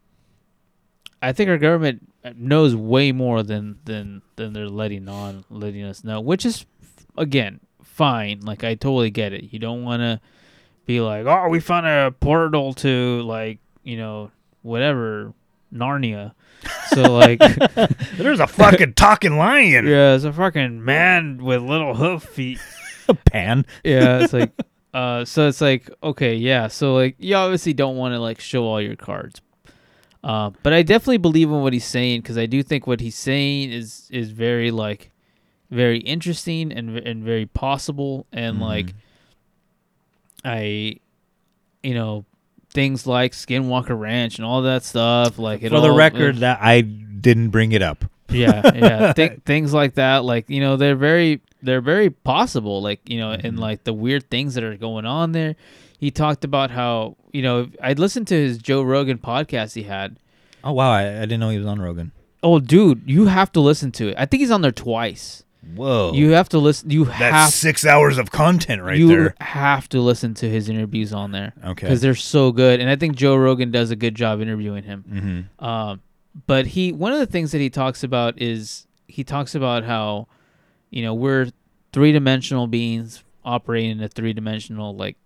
I 1.22 1.32
think 1.32 1.50
our 1.50 1.58
government 1.58 2.12
knows 2.36 2.74
way 2.74 3.12
more 3.12 3.42
than 3.42 3.78
than 3.84 4.22
than 4.36 4.52
they're 4.52 4.68
letting 4.68 5.08
on 5.08 5.44
letting 5.50 5.84
us 5.84 6.02
know, 6.02 6.20
which 6.20 6.44
is 6.44 6.66
again 7.16 7.60
fine. 7.82 8.40
Like 8.40 8.64
I 8.64 8.74
totally 8.74 9.10
get 9.10 9.32
it. 9.32 9.52
You 9.52 9.58
don't 9.58 9.84
want 9.84 10.00
to 10.00 10.20
be 10.84 11.00
like, 11.00 11.26
oh, 11.26 11.48
we 11.48 11.60
found 11.60 11.86
a 11.86 12.10
portal 12.10 12.74
to 12.74 13.22
like 13.22 13.58
you 13.84 13.96
know 13.96 14.30
whatever 14.62 15.32
Narnia. 15.72 16.32
So 16.88 17.02
like. 17.02 17.40
There's 18.16 18.40
a 18.40 18.46
fucking 18.46 18.94
talking 18.94 19.36
lion. 19.36 19.86
Yeah, 19.86 20.14
it's 20.14 20.24
a 20.24 20.32
fucking 20.32 20.84
man 20.84 21.42
with 21.42 21.62
little 21.62 21.94
hoof 21.94 22.22
feet. 22.22 22.60
A 23.08 23.14
pan. 23.14 23.66
Yeah, 23.84 24.20
it's 24.20 24.32
like, 24.32 24.52
uh, 24.94 25.24
so 25.26 25.48
it's 25.48 25.60
like, 25.60 25.90
okay, 26.02 26.34
yeah, 26.34 26.68
so 26.68 26.94
like, 26.94 27.16
you 27.18 27.34
obviously 27.34 27.74
don't 27.74 27.96
want 27.96 28.14
to 28.14 28.18
like 28.18 28.40
show 28.40 28.64
all 28.64 28.80
your 28.80 28.96
cards, 28.96 29.42
uh, 30.22 30.50
but 30.62 30.72
I 30.72 30.80
definitely 30.80 31.18
believe 31.18 31.50
in 31.50 31.60
what 31.60 31.74
he's 31.74 31.84
saying 31.84 32.22
because 32.22 32.38
I 32.38 32.46
do 32.46 32.62
think 32.62 32.86
what 32.86 33.00
he's 33.00 33.16
saying 33.16 33.72
is 33.72 34.08
is 34.10 34.30
very 34.30 34.70
like, 34.70 35.10
very 35.70 35.98
interesting 35.98 36.72
and 36.72 36.96
and 36.96 37.22
very 37.22 37.44
possible 37.44 38.26
and 38.32 38.58
like, 38.58 38.94
I, 40.46 40.96
you 41.82 41.92
know, 41.92 42.24
things 42.74 43.06
like 43.06 43.32
Skinwalker 43.32 43.98
Ranch 43.98 44.36
and 44.38 44.44
all 44.44 44.62
that 44.62 44.84
stuff. 44.84 45.38
Like, 45.38 45.62
it 45.62 45.70
For 45.70 45.80
the 45.80 45.88
all- 45.90 45.96
record, 45.96 46.36
that 46.38 46.58
I 46.60 46.80
didn't 46.82 47.48
bring 47.50 47.72
it 47.72 47.80
up. 47.80 48.04
yeah 48.30 48.62
yeah 48.74 49.12
Th- 49.16 49.40
things 49.46 49.72
like 49.72 49.94
that 49.94 50.24
like 50.24 50.48
you 50.50 50.58
know 50.60 50.76
they're 50.76 50.96
very 50.96 51.40
they're 51.62 51.80
very 51.82 52.08
possible 52.10 52.82
like 52.82 53.00
you 53.08 53.18
know 53.18 53.30
and 53.30 53.42
mm-hmm. 53.42 53.58
like 53.58 53.84
the 53.84 53.92
weird 53.92 54.28
things 54.30 54.54
that 54.54 54.64
are 54.64 54.76
going 54.76 55.04
on 55.06 55.32
there 55.32 55.56
he 55.98 56.10
talked 56.10 56.42
about 56.42 56.70
how 56.70 57.16
you 57.32 57.42
know 57.42 57.68
i 57.82 57.92
listened 57.92 58.26
to 58.28 58.34
his 58.34 58.58
joe 58.58 58.82
rogan 58.82 59.18
podcast 59.18 59.74
he 59.74 59.84
had 59.84 60.18
Oh 60.64 60.72
wow, 60.72 60.90
I, 60.90 61.02
I 61.18 61.20
didn't 61.20 61.40
know 61.40 61.50
he 61.50 61.58
was 61.58 61.66
on 61.66 61.80
Rogan. 61.80 62.12
oh 62.42 62.58
dude 62.58 63.02
you 63.06 63.26
have 63.26 63.52
to 63.52 63.60
listen 63.60 63.92
to 63.92 64.08
it 64.08 64.14
i 64.18 64.24
think 64.26 64.40
he's 64.40 64.50
on 64.50 64.62
there 64.62 64.72
twice 64.72 65.43
Whoa, 65.74 66.12
you 66.14 66.30
have 66.30 66.48
to 66.50 66.58
listen 66.58 66.90
you 66.90 67.04
have 67.04 67.50
six 67.52 67.84
hours 67.86 68.18
of 68.18 68.30
content 68.30 68.82
right 68.82 68.98
there. 69.06 69.22
you 69.22 69.30
have 69.40 69.88
to 69.90 70.00
listen 70.00 70.34
to 70.34 70.48
his 70.48 70.68
interviews 70.68 71.12
on 71.12 71.32
there 71.32 71.52
Okay. 71.64 71.86
because 71.86 72.00
they're 72.00 72.14
so 72.14 72.52
good 72.52 72.80
and 72.80 72.88
i 72.90 72.96
think 72.96 73.16
joe 73.16 73.34
rogan 73.36 73.70
does 73.70 73.90
a 73.90 73.96
good 73.96 74.14
job 74.14 74.40
interviewing 74.40 74.82
him 74.84 75.04
Mm-hmm. 75.10 75.64
Um, 75.64 76.00
but 76.46 76.66
he 76.66 76.92
one 76.92 77.12
of 77.12 77.18
the 77.20 77.26
things 77.26 77.52
that 77.52 77.60
he 77.60 77.70
talks 77.70 78.02
about 78.02 78.40
is 78.42 78.86
he 79.06 79.22
talks 79.22 79.54
about 79.54 79.84
how, 79.84 80.26
you 80.90 81.02
know, 81.02 81.14
we're 81.14 81.48
three 81.92 82.10
dimensional 82.10 82.66
beings 82.66 83.22
operating 83.44 83.92
in 83.92 84.02
a 84.02 84.08
three 84.08 84.32
dimensional 84.32 84.96
like 84.96 85.16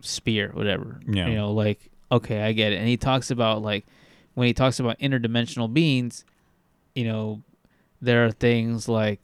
sphere, 0.00 0.50
whatever. 0.54 1.00
Yeah. 1.06 1.26
You 1.28 1.34
know, 1.34 1.52
like 1.52 1.90
okay, 2.10 2.40
I 2.40 2.52
get 2.52 2.72
it. 2.72 2.76
And 2.78 2.88
he 2.88 2.96
talks 2.96 3.30
about 3.30 3.60
like 3.60 3.84
when 4.34 4.46
he 4.46 4.54
talks 4.54 4.80
about 4.80 4.98
interdimensional 5.00 5.70
beings, 5.72 6.24
you 6.94 7.04
know, 7.04 7.42
there 8.00 8.24
are 8.24 8.30
things 8.30 8.88
like 8.88 9.20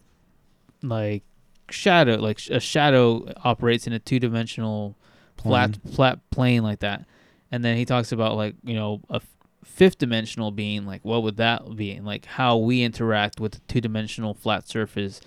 like 0.89 1.23
shadow, 1.71 2.17
like 2.17 2.41
a 2.51 2.61
shadow 2.61 3.27
operates 3.43 3.87
in 3.87 3.93
a 3.93 3.99
two 3.99 4.19
dimensional 4.19 4.97
flat 5.43 5.79
flat 5.93 6.19
plane 6.31 6.63
like 6.63 6.81
that. 6.81 7.07
And 7.51 7.65
then 7.65 7.77
he 7.77 7.85
talks 7.85 8.13
about 8.13 8.37
like 8.37 8.55
you 8.63 8.75
know 8.75 9.01
a 9.11 9.21
fifth 9.65 9.99
dimensional 9.99 10.51
being 10.51 10.85
like 10.85 11.05
what 11.05 11.23
would 11.23 11.37
that 11.39 11.75
be 11.75 11.91
and 11.91 12.07
like 12.07 12.27
how 12.27 12.57
we 12.57 12.83
interact 12.83 13.41
with 13.41 13.53
the 13.53 13.61
two 13.67 13.81
dimensional 13.81 14.35
flat 14.35 14.69
surface 14.69 15.21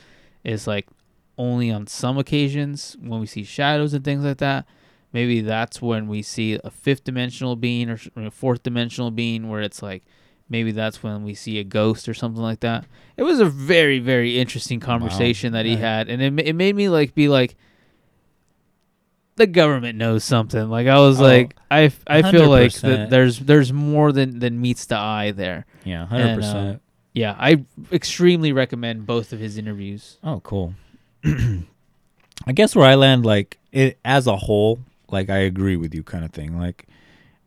is 0.43 0.67
like 0.67 0.88
only 1.38 1.71
on 1.71 1.88
some 1.88 2.17
occasions 2.17 2.95
when 3.01 3.19
we 3.19 3.25
see 3.25 3.43
shadows 3.43 3.93
and 3.93 4.03
things 4.03 4.23
like 4.23 4.38
that. 4.38 4.65
Maybe 5.13 5.41
that's 5.41 5.81
when 5.81 6.07
we 6.07 6.21
see 6.21 6.59
a 6.63 6.69
fifth 6.69 7.03
dimensional 7.03 7.55
being 7.55 7.89
or 7.89 7.99
a 8.15 8.31
fourth 8.31 8.63
dimensional 8.63 9.11
being 9.11 9.49
where 9.49 9.61
it's 9.61 9.81
like 9.81 10.03
maybe 10.49 10.72
that's 10.72 11.02
when 11.03 11.24
we 11.24 11.34
see 11.34 11.60
a 11.60 11.64
ghost 11.64 12.07
or 12.10 12.14
something 12.14 12.41
like 12.41 12.60
that. 12.61 12.86
It 13.18 13.24
was 13.24 13.40
a 13.40 13.45
very 13.45 13.99
very 13.99 14.40
interesting 14.40 14.80
conversation 14.80 15.53
that 15.53 15.65
he 15.65 15.74
Right. 15.74 15.80
had 15.82 16.10
and 16.10 16.22
it 16.22 16.48
it 16.48 16.53
made 16.53 16.76
me 16.76 16.90
like 16.90 17.14
be 17.15 17.28
like 17.30 17.56
the 19.36 19.48
government 19.48 19.98
knows 19.98 20.24
something. 20.24 20.68
Like 20.69 20.88
I 20.88 20.98
was 20.99 21.22
Oh, 21.22 21.24
like, 21.24 21.56
I 21.69 21.90
feel 21.90 22.49
like 22.49 22.72
100%. 22.72 22.82
that 22.82 23.10
there's 23.11 23.40
there's 23.40 23.72
more 23.72 24.11
than 24.11 24.40
than 24.40 24.60
meets 24.60 24.86
the 24.88 24.98
eye 24.98 25.32
there. 25.32 25.65
Yeah, 25.84 26.06
hundred 26.07 26.32
uh, 26.32 26.36
percent. 26.36 26.82
Yeah, 27.14 27.36
I 27.38 27.64
extremely 27.91 28.52
recommend 28.52 29.06
both 29.06 29.34
of 29.34 29.40
his 29.40 29.57
interviews. 29.57 30.18
Oh, 30.24 30.40
cool. 30.41 30.74
I 31.26 32.52
guess 32.53 32.76
where 32.76 32.86
I 32.88 32.95
land, 32.95 33.26
like 33.26 33.57
it 33.72 33.99
as 34.06 34.28
a 34.28 34.38
whole, 34.38 34.80
like 35.10 35.30
I 35.30 35.38
agree 35.40 35.76
with 35.76 35.94
you, 35.94 36.03
kind 36.03 36.26
of 36.26 36.32
thing. 36.32 36.57
Like 36.60 36.88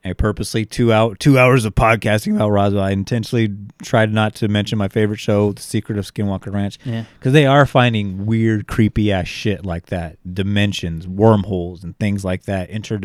I 0.05 0.14
purposely 0.14 0.64
two 0.64 0.93
out 0.93 1.20
two 1.20 1.39
hours 1.39 1.64
of 1.66 1.74
podcasting 1.74 2.35
about 2.35 2.51
Roswell. 2.51 2.82
I 2.82 2.90
intentionally 2.90 3.55
tried 3.82 4.12
not 4.12 4.35
to 4.36 4.48
mention 4.48 4.78
my 4.78 4.89
favorite 4.89 5.20
show, 5.20 5.52
The 5.52 5.60
Secret 5.60 5.98
of 5.98 6.06
Skinwalker 6.06 6.52
Ranch, 6.52 6.78
Yeah. 6.85 7.05
because 7.18 7.35
they 7.35 7.44
are 7.47 7.66
finding 7.66 8.24
weird, 8.24 8.66
creepy 8.66 9.12
ass 9.12 9.28
shit 9.28 9.66
like 9.66 9.86
that, 9.86 10.16
dimensions, 10.32 11.06
wormholes, 11.06 11.85
and 11.85 11.98
things 11.98 12.24
like 12.24 12.44
that, 12.44 12.70
inter 12.70 12.98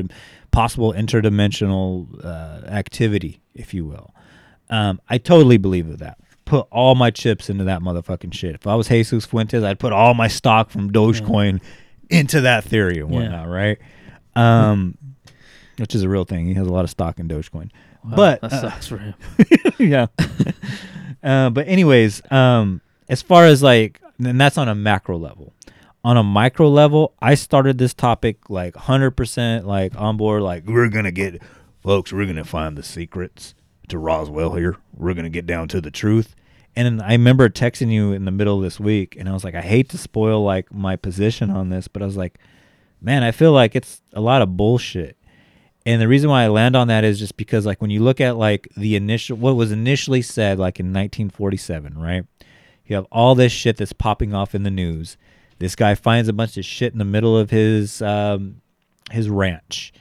possible 0.51 0.93
interdimensional 0.93 2.23
uh, 2.23 2.65
activity, 2.67 3.41
if 3.53 3.73
you 3.73 3.83
will. 3.85 4.13
Um, 4.69 5.01
I 5.09 5.17
totally 5.17 5.57
believe 5.57 5.87
in 5.87 5.97
that. 5.97 6.17
Put 6.45 6.67
all 6.71 6.95
my 6.95 7.11
chips 7.11 7.49
into 7.49 7.65
that 7.65 7.81
motherfucking 7.81 8.33
shit. 8.33 8.55
If 8.55 8.67
I 8.67 8.75
was 8.75 8.87
Jesus 8.87 9.25
Fuentes, 9.25 9.63
I'd 9.63 9.79
put 9.79 9.91
all 9.91 10.13
my 10.13 10.27
stock 10.29 10.69
from 10.69 10.91
Dogecoin 10.91 11.59
into 12.09 12.41
that 12.41 12.63
theory 12.63 12.99
and 12.99 13.13
Yeah. 13.13 13.45
right? 13.45 13.77
Um, 14.35 14.97
which 15.77 15.95
is 15.95 16.03
a 16.03 16.09
real 16.09 16.25
thing. 16.25 16.45
He 16.45 16.53
has 16.55 16.67
a 16.67 16.71
lot 16.71 16.83
of 16.83 16.89
stock 16.89 17.19
in 17.19 17.27
Dogecoin. 17.27 17.71
Wow, 18.03 18.15
but 18.15 18.41
that 18.41 18.53
uh, 18.53 18.61
sucks 18.61 18.87
for 18.87 18.97
him. 18.97 19.13
yeah. 19.79 20.07
uh, 21.23 21.49
but 21.49 21.67
anyways, 21.67 22.21
um, 22.31 22.81
as 23.09 23.21
far 23.21 23.45
as 23.45 23.63
like, 23.63 24.01
and 24.23 24.39
that's 24.39 24.57
on 24.57 24.67
a 24.67 24.75
macro 24.75 25.17
level. 25.17 25.53
On 26.03 26.17
a 26.17 26.23
micro 26.23 26.69
level, 26.69 27.13
I 27.19 27.33
started 27.33 27.79
this 27.79 27.93
topic 27.93 28.49
like 28.49 28.75
100% 28.75 29.65
like 29.65 29.99
on 29.99 30.17
board. 30.17 30.43
Like 30.43 30.65
we're 30.67 30.89
gonna 30.89 31.11
get, 31.11 31.41
folks, 31.81 32.13
we're 32.13 32.27
gonna 32.27 32.45
find 32.45 32.77
the 32.77 32.83
secrets 32.83 33.55
to 33.87 33.97
Roswell 33.97 34.53
here. 34.53 34.77
We're 34.95 35.15
gonna 35.15 35.29
get 35.29 35.47
down 35.47 35.67
to 35.69 35.81
the 35.81 35.89
truth. 35.89 36.35
And 36.75 37.01
I 37.01 37.13
remember 37.13 37.49
texting 37.49 37.91
you 37.91 38.11
in 38.11 38.25
the 38.25 38.31
middle 38.31 38.57
of 38.57 38.63
this 38.63 38.79
week, 38.79 39.15
and 39.17 39.29
I 39.29 39.33
was 39.33 39.43
like, 39.43 39.55
I 39.55 39.61
hate 39.61 39.89
to 39.89 39.97
spoil 39.97 40.43
like 40.43 40.71
my 40.73 40.95
position 40.97 41.49
on 41.49 41.69
this, 41.69 41.87
but 41.87 42.01
I 42.01 42.05
was 42.05 42.17
like, 42.17 42.37
man, 43.01 43.23
I 43.23 43.31
feel 43.31 43.53
like 43.53 43.75
it's 43.75 44.01
a 44.13 44.19
lot 44.21 44.41
of 44.41 44.57
bullshit. 44.57 45.17
And 45.85 46.01
the 46.01 46.07
reason 46.07 46.29
why 46.29 46.43
I 46.43 46.47
land 46.47 46.75
on 46.75 46.87
that 46.87 47.03
is 47.03 47.19
just 47.19 47.37
because 47.37 47.65
like 47.65 47.81
when 47.81 47.91
you 47.91 48.01
look 48.01 48.19
at 48.19 48.37
like 48.37 48.67
the 48.75 48.95
initial 48.95 49.37
what 49.37 49.55
was 49.55 49.71
initially 49.71 50.21
said 50.21 50.57
like 50.57 50.79
in 50.79 50.87
1947, 50.87 51.97
right? 51.97 52.25
You 52.85 52.95
have 52.95 53.05
all 53.11 53.35
this 53.35 53.51
shit 53.51 53.77
that's 53.77 53.93
popping 53.93 54.33
off 54.33 54.55
in 54.55 54.63
the 54.63 54.71
news. 54.71 55.17
This 55.59 55.75
guy 55.75 55.95
finds 55.95 56.27
a 56.27 56.33
bunch 56.33 56.57
of 56.57 56.65
shit 56.65 56.93
in 56.93 56.99
the 56.99 57.05
middle 57.05 57.37
of 57.37 57.49
his 57.49 58.01
um, 58.01 58.61
his 59.11 59.29
ranch, 59.29 59.93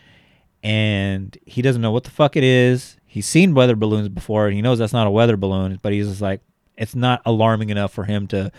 and 0.62 1.36
he 1.46 1.62
doesn't 1.62 1.82
know 1.82 1.92
what 1.92 2.04
the 2.04 2.10
fuck 2.10 2.36
it 2.36 2.44
is. 2.44 2.96
He's 3.06 3.26
seen 3.26 3.54
weather 3.54 3.76
balloons 3.76 4.08
before, 4.08 4.46
and 4.46 4.54
he 4.56 4.62
knows 4.62 4.78
that's 4.78 4.92
not 4.92 5.06
a 5.06 5.10
weather 5.10 5.36
balloon. 5.36 5.78
But 5.80 5.92
he's 5.92 6.08
just 6.08 6.20
like, 6.20 6.40
it's 6.76 6.94
not 6.94 7.22
alarming 7.24 7.70
enough 7.70 7.92
for 7.92 8.04
him 8.04 8.26
to 8.28 8.50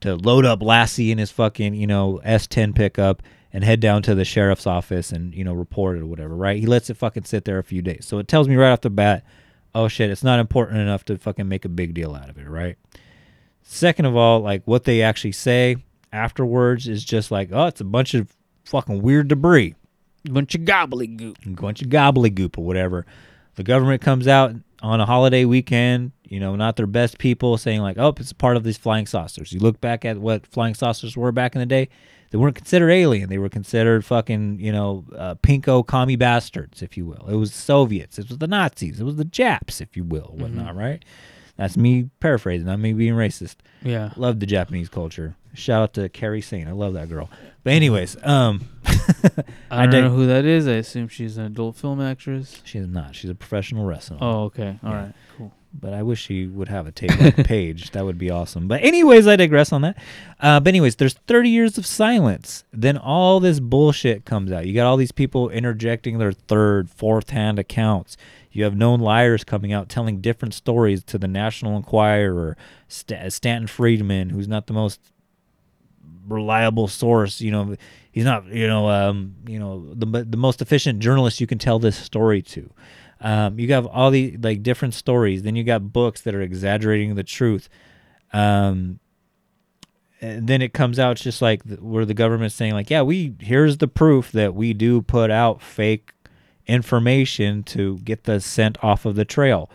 to 0.00 0.16
load 0.16 0.44
up 0.44 0.62
Lassie 0.62 1.12
in 1.12 1.18
his 1.18 1.30
fucking 1.30 1.74
you 1.74 1.86
know 1.86 2.20
S10 2.24 2.74
pickup 2.74 3.22
and 3.52 3.64
head 3.64 3.80
down 3.80 4.02
to 4.02 4.14
the 4.14 4.24
sheriff's 4.24 4.66
office 4.66 5.10
and 5.12 5.34
you 5.34 5.44
know 5.44 5.52
report 5.54 5.96
it 5.96 6.02
or 6.02 6.06
whatever. 6.06 6.34
Right? 6.36 6.58
He 6.60 6.66
lets 6.66 6.90
it 6.90 6.96
fucking 6.96 7.24
sit 7.24 7.44
there 7.44 7.58
a 7.58 7.64
few 7.64 7.82
days. 7.82 8.06
So 8.06 8.18
it 8.18 8.28
tells 8.28 8.48
me 8.48 8.56
right 8.56 8.70
off 8.72 8.80
the 8.82 8.90
bat, 8.90 9.24
oh 9.74 9.88
shit, 9.88 10.10
it's 10.10 10.24
not 10.24 10.38
important 10.40 10.78
enough 10.80 11.04
to 11.06 11.18
fucking 11.18 11.48
make 11.48 11.64
a 11.64 11.68
big 11.68 11.94
deal 11.94 12.14
out 12.14 12.28
of 12.30 12.38
it. 12.38 12.48
Right? 12.48 12.76
Second 13.62 14.06
of 14.06 14.16
all, 14.16 14.40
like 14.40 14.62
what 14.66 14.84
they 14.84 15.02
actually 15.02 15.32
say 15.32 15.76
afterwards 16.12 16.88
is 16.88 17.04
just 17.04 17.30
like, 17.30 17.50
oh, 17.52 17.66
it's 17.66 17.80
a 17.80 17.84
bunch 17.84 18.14
of 18.14 18.34
fucking 18.64 19.00
weird 19.02 19.28
debris, 19.28 19.74
Bunch 20.28 20.54
of 20.54 20.62
gobbledygook. 20.62 21.46
a 21.46 21.50
bunch 21.60 21.80
of 21.82 21.88
gobbledygook 21.88 22.58
or 22.58 22.64
whatever. 22.64 23.06
The 23.54 23.62
government 23.62 24.02
comes 24.02 24.26
out 24.28 24.54
on 24.82 25.00
a 25.00 25.06
holiday 25.06 25.44
weekend, 25.44 26.12
you 26.24 26.40
know, 26.40 26.56
not 26.56 26.76
their 26.76 26.86
best 26.86 27.18
people, 27.18 27.56
saying 27.58 27.80
like, 27.80 27.96
oh, 27.98 28.14
it's 28.18 28.32
part 28.32 28.56
of 28.56 28.64
these 28.64 28.76
flying 28.78 29.06
saucers. 29.06 29.52
You 29.52 29.60
look 29.60 29.80
back 29.80 30.04
at 30.04 30.18
what 30.18 30.46
flying 30.46 30.74
saucers 30.74 31.16
were 31.16 31.32
back 31.32 31.54
in 31.54 31.60
the 31.60 31.66
day. 31.66 31.88
They 32.30 32.38
weren't 32.38 32.54
considered 32.56 32.90
alien. 32.90 33.28
They 33.28 33.38
were 33.38 33.48
considered 33.48 34.04
fucking, 34.04 34.60
you 34.60 34.70
know, 34.72 35.04
uh, 35.16 35.34
pinko 35.36 35.84
commie 35.86 36.16
bastards, 36.16 36.80
if 36.80 36.96
you 36.96 37.04
will. 37.04 37.26
It 37.28 37.34
was 37.34 37.52
Soviets. 37.52 38.18
It 38.18 38.28
was 38.28 38.38
the 38.38 38.46
Nazis. 38.46 39.00
It 39.00 39.04
was 39.04 39.16
the 39.16 39.24
Japs, 39.24 39.80
if 39.80 39.96
you 39.96 40.04
will, 40.04 40.34
whatnot, 40.36 40.76
right? 40.76 41.04
That's 41.56 41.76
me 41.76 42.08
paraphrasing, 42.20 42.66
not 42.66 42.78
me 42.78 42.92
being 42.92 43.14
racist. 43.14 43.56
Yeah. 43.82 44.12
Love 44.16 44.40
the 44.40 44.46
Japanese 44.46 44.88
culture. 44.88 45.34
Shout 45.52 45.82
out 45.82 45.92
to 45.94 46.08
Kairi 46.08 46.42
Sane. 46.42 46.68
I 46.68 46.72
love 46.72 46.94
that 46.94 47.08
girl. 47.08 47.28
But 47.64 47.72
anyways, 47.74 48.16
um, 48.22 48.68
I 49.70 49.82
don't 49.82 49.90
dig- 49.90 50.04
know 50.04 50.10
who 50.10 50.26
that 50.28 50.44
is. 50.44 50.68
I 50.68 50.74
assume 50.74 51.08
she's 51.08 51.36
an 51.36 51.46
adult 51.46 51.76
film 51.76 52.00
actress. 52.00 52.62
She's 52.64 52.86
not. 52.86 53.14
She's 53.16 53.30
a 53.30 53.34
professional 53.34 53.84
wrestler. 53.84 54.18
Oh, 54.20 54.44
okay. 54.44 54.78
All 54.82 54.92
right. 54.94 55.12
Cool. 55.36 55.52
But 55.72 55.92
I 55.94 56.02
wish 56.02 56.26
he 56.26 56.46
would 56.46 56.68
have 56.68 56.86
a 56.86 56.92
tape 56.92 57.18
like 57.20 57.36
Paige. 57.46 57.92
That 57.92 58.04
would 58.04 58.18
be 58.18 58.28
awesome. 58.28 58.66
But 58.66 58.82
anyways, 58.82 59.26
I 59.26 59.36
digress 59.36 59.72
on 59.72 59.82
that. 59.82 59.96
Uh, 60.40 60.58
but 60.58 60.68
anyways, 60.68 60.96
there's 60.96 61.14
30 61.14 61.48
years 61.48 61.78
of 61.78 61.86
silence. 61.86 62.64
Then 62.72 62.98
all 62.98 63.38
this 63.38 63.60
bullshit 63.60 64.24
comes 64.24 64.50
out. 64.50 64.66
You 64.66 64.74
got 64.74 64.86
all 64.86 64.96
these 64.96 65.12
people 65.12 65.48
interjecting 65.48 66.18
their 66.18 66.32
third, 66.32 66.90
fourth 66.90 67.30
hand 67.30 67.58
accounts. 67.58 68.16
You 68.52 68.64
have 68.64 68.74
known 68.76 69.00
liars 69.00 69.44
coming 69.44 69.72
out 69.72 69.88
telling 69.88 70.20
different 70.20 70.54
stories 70.54 71.04
to 71.04 71.18
the 71.18 71.28
National 71.28 71.76
Enquirer, 71.76 72.56
St- 72.88 73.32
Stanton 73.32 73.68
Friedman, 73.68 74.30
who's 74.30 74.48
not 74.48 74.66
the 74.66 74.72
most 74.72 75.00
reliable 76.26 76.88
source. 76.88 77.40
You 77.40 77.52
know, 77.52 77.76
he's 78.10 78.24
not. 78.24 78.46
You 78.46 78.66
know, 78.66 78.88
um, 78.90 79.36
you 79.46 79.60
know 79.60 79.94
the 79.94 80.24
the 80.24 80.36
most 80.36 80.60
efficient 80.60 80.98
journalist 80.98 81.40
you 81.40 81.46
can 81.46 81.58
tell 81.58 81.78
this 81.78 81.96
story 81.96 82.42
to. 82.42 82.68
Um, 83.20 83.58
you 83.58 83.72
have 83.72 83.86
all 83.86 84.10
the 84.10 84.36
like 84.38 84.62
different 84.62 84.94
stories. 84.94 85.42
Then 85.42 85.56
you 85.56 85.64
got 85.64 85.92
books 85.92 86.22
that 86.22 86.34
are 86.34 86.40
exaggerating 86.40 87.14
the 87.14 87.24
truth. 87.24 87.68
Um, 88.32 89.00
then 90.20 90.62
it 90.62 90.72
comes 90.74 90.98
out 90.98 91.16
just 91.16 91.40
like 91.40 91.62
where 91.78 92.04
the 92.04 92.14
government's 92.14 92.54
saying 92.54 92.74
like, 92.74 92.90
yeah, 92.90 93.02
we 93.02 93.34
here's 93.40 93.78
the 93.78 93.88
proof 93.88 94.32
that 94.32 94.54
we 94.54 94.72
do 94.72 95.02
put 95.02 95.30
out 95.30 95.62
fake 95.62 96.12
information 96.66 97.62
to 97.64 97.98
get 97.98 98.24
the 98.24 98.40
scent 98.40 98.82
off 98.82 99.04
of 99.04 99.16
the 99.16 99.24
trail. 99.24 99.70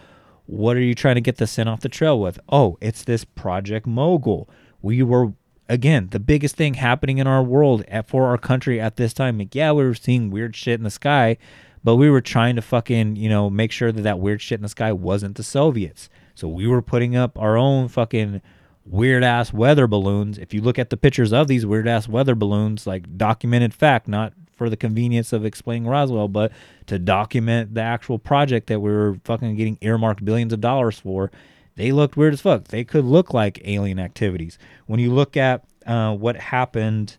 What 0.46 0.78
are 0.78 0.82
you 0.82 0.94
trying 0.96 1.16
to 1.16 1.22
get 1.22 1.38
the 1.38 1.48
scent 1.48 1.68
off 1.68 1.82
the 1.82 1.90
trail 1.90 2.20
with? 2.20 2.40
Oh, 2.50 2.78
it's 2.80 3.04
this 3.04 3.26
Project 3.26 3.88
Mogul. 3.88 4.50
We 4.82 5.02
were 5.02 5.34
again 5.68 6.10
the 6.12 6.20
biggest 6.20 6.56
thing 6.56 6.76
happening 6.76 7.18
in 7.18 7.26
our 7.26 7.42
world 7.42 7.84
at, 7.88 8.08
for 8.08 8.28
our 8.28 8.38
country 8.38 8.80
at 8.80 8.98
this 8.98 9.14
time. 9.14 9.40
Like, 9.40 9.56
yeah, 9.56 9.72
we 9.72 9.84
were 9.84 9.96
seeing 9.96 10.30
weird 10.30 10.56
shit 10.56 10.80
in 10.80 10.84
the 10.84 10.92
sky, 10.92 11.38
but 11.86 11.98
we 11.98 12.10
were 12.10 12.20
trying 12.20 12.56
to 12.56 12.64
fucking 12.64 13.16
you 13.16 13.30
know 13.30 13.50
make 13.50 13.72
sure 13.72 13.92
that 13.92 14.02
that 14.02 14.20
weird 14.20 14.42
shit 14.42 14.58
in 14.58 14.64
the 14.64 14.70
sky 14.70 14.92
wasn't 14.92 15.36
the 15.38 15.44
Soviets. 15.44 16.10
So 16.34 16.50
we 16.50 16.68
were 16.68 16.82
putting 16.82 17.16
up 17.16 17.38
our 17.40 17.56
own 17.56 17.88
fucking 17.88 18.42
weird 18.86 19.24
ass 19.24 19.54
weather 19.54 19.88
balloons. 19.88 20.40
If 20.40 20.54
you 20.54 20.62
look 20.62 20.80
at 20.80 20.90
the 20.90 20.98
pictures 20.98 21.32
of 21.32 21.48
these 21.48 21.66
weird 21.66 21.88
ass 21.88 22.08
weather 22.08 22.34
balloons, 22.34 22.88
like 22.88 23.18
documented 23.18 23.74
fact, 23.74 24.08
not 24.08 24.34
for 24.56 24.70
the 24.70 24.76
convenience 24.76 25.32
of 25.32 25.46
explaining 25.46 25.88
Roswell, 25.88 26.28
but 26.28 26.52
to 26.88 26.98
document 26.98 27.76
the 27.76 27.82
actual 27.82 28.18
project 28.18 28.68
that 28.68 28.80
we 28.80 28.90
were 28.90 29.20
fucking 29.24 29.56
getting 29.56 29.78
earmarked 29.82 30.26
billions 30.26 30.54
of 30.54 30.62
dollars 30.62 31.00
for, 31.00 31.32
they 31.76 31.92
looked 31.92 32.18
weird 32.18 32.34
as 32.34 32.42
fuck. 32.42 32.66
They 32.66 32.84
could 32.84 33.06
look 33.06 33.34
like 33.34 33.62
alien 33.64 34.00
activities. 34.00 34.58
When 34.88 35.00
you 35.00 35.14
look 35.14 35.38
at 35.38 35.66
uh, 35.86 36.16
what 36.16 36.36
happened 36.36 37.18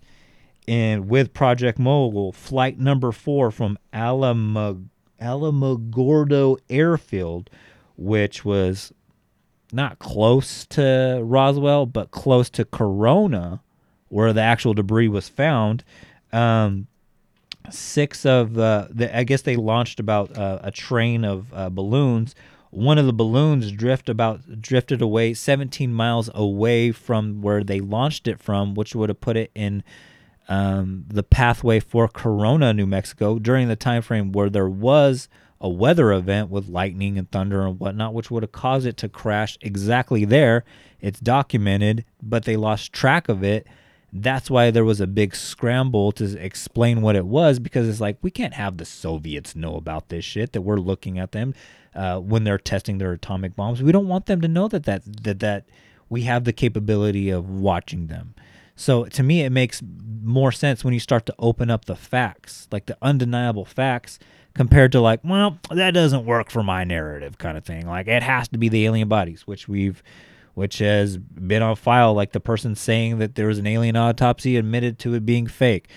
in 0.67 1.09
with 1.09 1.33
Project 1.33 1.79
Mogul, 1.79 2.33
flight 2.33 2.79
number 2.79 3.13
four 3.13 3.51
from 3.51 3.79
Alamo, 3.93 4.83
Alamogordo 5.21 6.59
Airfield, 6.69 7.51
which 7.97 8.45
was 8.45 8.93
not 9.73 9.99
close 9.99 10.67
to 10.67 11.21
Roswell, 11.23 11.87
but 11.87 12.11
close 12.11 12.51
to 12.51 12.65
Corona, 12.65 13.61
where 14.09 14.33
the 14.33 14.43
actual 14.43 14.75
debris 14.75 15.09
was 15.09 15.29
found. 15.29 15.85
Um, 16.33 16.87
six 17.71 18.25
of 18.25 18.59
uh, 18.59 18.89
the, 18.91 19.17
I 19.17 19.25
guess 19.25 19.43
they 19.43 19.57
launched 19.57 20.01
about 20.01 20.37
uh, 20.37 20.61
a 20.63 20.71
train 20.71 21.25
of 21.25 21.53
uh, 21.53 21.69
balloons. 21.71 22.35
One 22.71 22.99
of 22.99 23.07
the 23.07 23.13
balloons 23.13 23.73
drift 23.73 24.09
about 24.09 24.61
drifted 24.61 25.01
away 25.01 25.35
17 25.35 25.93
miles 25.93 26.29
away 26.35 26.93
from 26.93 27.41
where 27.41 27.65
they 27.65 27.81
launched 27.81 28.29
it 28.29 28.41
from, 28.41 28.75
which 28.75 28.95
would 28.95 29.09
have 29.09 29.21
put 29.21 29.37
it 29.37 29.51
in 29.55 29.83
um, 30.49 31.05
the 31.09 31.23
pathway 31.23 31.81
for 31.81 32.09
Corona, 32.09 32.73
New 32.73 32.87
Mexico, 32.87 33.39
during 33.39 33.69
the 33.69 33.77
time 33.77 34.03
frame 34.03 34.33
where 34.33 34.51
there 34.51 34.69
was 34.69 35.29
a 35.61 35.69
weather 35.69 36.13
event 36.13 36.51
with 36.51 36.69
lightning 36.69 37.19
and 37.19 37.31
thunder 37.31 37.67
and 37.67 37.81
whatnot, 37.81 38.15
which 38.15 38.31
would 38.31 38.43
have 38.43 38.53
caused 38.53 38.87
it 38.87 38.97
to 38.99 39.09
crash 39.09 39.57
exactly 39.61 40.25
there. 40.25 40.65
It's 41.01 41.21
documented, 41.21 42.05
but 42.23 42.45
they 42.45 42.57
lost 42.57 42.93
track 42.93 43.29
of 43.29 43.43
it. 43.43 43.67
That's 44.13 44.51
why 44.51 44.71
there 44.71 44.85
was 44.85 45.01
a 45.01 45.07
big 45.07 45.35
scramble 45.35 46.13
to 46.13 46.39
explain 46.39 47.03
what 47.03 47.17
it 47.17 47.27
was 47.27 47.59
because 47.59 47.89
it's 47.89 48.01
like 48.01 48.19
we 48.23 48.31
can't 48.31 48.55
have 48.55 48.77
the 48.77 48.85
Soviets 48.85 49.57
know 49.57 49.77
about 49.77 50.09
this 50.09 50.25
shit 50.25 50.53
that 50.53 50.63
we're 50.63 50.77
looking 50.77 51.19
at 51.19 51.33
them 51.33 51.55
uh, 51.95 52.19
when 52.19 52.45
they're 52.45 52.59
testing 52.59 52.99
their 52.99 53.13
atomic 53.13 53.57
bombs. 53.57 53.83
We 53.83 53.93
don't 53.93 54.09
want 54.09 54.27
them 54.27 54.41
to 54.43 54.49
know 54.49 54.69
that 54.69 54.85
that 54.85 55.03
that 55.25 55.41
that 55.41 55.65
we 56.09 56.23
have 56.23 56.45
the 56.45 56.53
capability 56.53 57.31
of 57.31 57.51
watching 57.51 58.07
them. 58.07 58.35
So 58.77 59.05
to 59.05 59.23
me, 59.23 59.41
it 59.41 59.51
makes 59.51 59.83
more 60.23 60.53
sense 60.53 60.85
when 60.85 60.95
you 60.95 61.01
start 61.01 61.27
to 61.27 61.35
open 61.39 61.71
up 61.71 61.87
the 61.87 61.97
facts, 61.97 62.69
like 62.71 62.87
the 62.87 62.97
undeniable 63.03 63.65
facts, 63.65 64.19
compared 64.55 64.93
to 64.93 65.01
like, 65.01 65.21
well, 65.25 65.59
that 65.71 65.93
doesn't 65.93 66.25
work 66.25 66.51
for 66.51 66.63
my 66.63 66.85
narrative 66.85 67.39
kind 67.39 67.57
of 67.59 67.65
thing. 67.65 67.87
Like 67.87 68.07
it 68.07 68.23
has 68.23 68.49
to 68.49 68.59
be 68.59 68.69
the 68.69 68.87
alien 68.87 69.09
bodies, 69.09 69.47
which 69.47 69.67
we've, 69.67 70.03
which 70.55 70.79
has 70.79 71.17
been 71.19 71.63
on 71.63 71.77
file. 71.77 72.15
Like 72.15 72.33
the 72.33 72.41
person 72.41 72.75
saying 72.75 73.19
that 73.19 73.35
there 73.35 73.49
was 73.49 73.59
an 73.59 73.67
alien 73.67 73.97
autopsy 73.97 74.57
admitted 74.57 74.99
to 75.01 75.15
it 75.15 75.27
being 75.27 75.47
fake. 75.47 75.89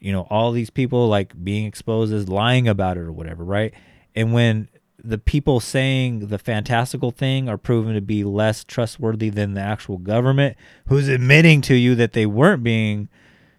You 0.00 0.12
know, 0.12 0.26
all 0.28 0.52
these 0.52 0.70
people 0.70 1.08
like 1.08 1.32
being 1.42 1.64
exposed 1.66 2.12
as 2.12 2.28
lying 2.28 2.68
about 2.68 2.96
it 2.96 3.00
or 3.00 3.12
whatever, 3.12 3.44
right? 3.44 3.72
and 4.14 4.32
when 4.32 4.68
the 5.04 5.18
people 5.18 5.60
saying 5.60 6.28
the 6.28 6.38
fantastical 6.38 7.10
thing 7.10 7.48
are 7.48 7.58
proven 7.58 7.94
to 7.94 8.00
be 8.00 8.24
less 8.24 8.64
trustworthy 8.64 9.28
than 9.28 9.52
the 9.52 9.60
actual 9.60 9.98
government, 9.98 10.56
who's 10.88 11.08
admitting 11.08 11.60
to 11.62 11.74
you 11.74 11.94
that 11.94 12.14
they 12.14 12.24
weren't 12.24 12.62
being, 12.62 13.10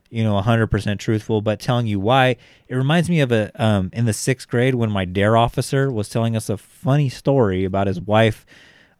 you 0.09 0.23
know, 0.23 0.41
100% 0.41 0.97
truthful, 0.97 1.41
but 1.41 1.59
telling 1.59 1.85
you 1.85 1.99
why. 1.99 2.37
It 2.67 2.75
reminds 2.75 3.09
me 3.09 3.19
of 3.19 3.31
a 3.31 3.51
um, 3.63 3.91
in 3.93 4.05
the 4.05 4.13
sixth 4.13 4.47
grade 4.47 4.73
when 4.73 4.91
my 4.91 5.05
dare 5.05 5.37
officer 5.37 5.91
was 5.91 6.09
telling 6.09 6.35
us 6.35 6.49
a 6.49 6.57
funny 6.57 7.09
story 7.09 7.63
about 7.63 7.85
his 7.87 8.01
wife 8.01 8.43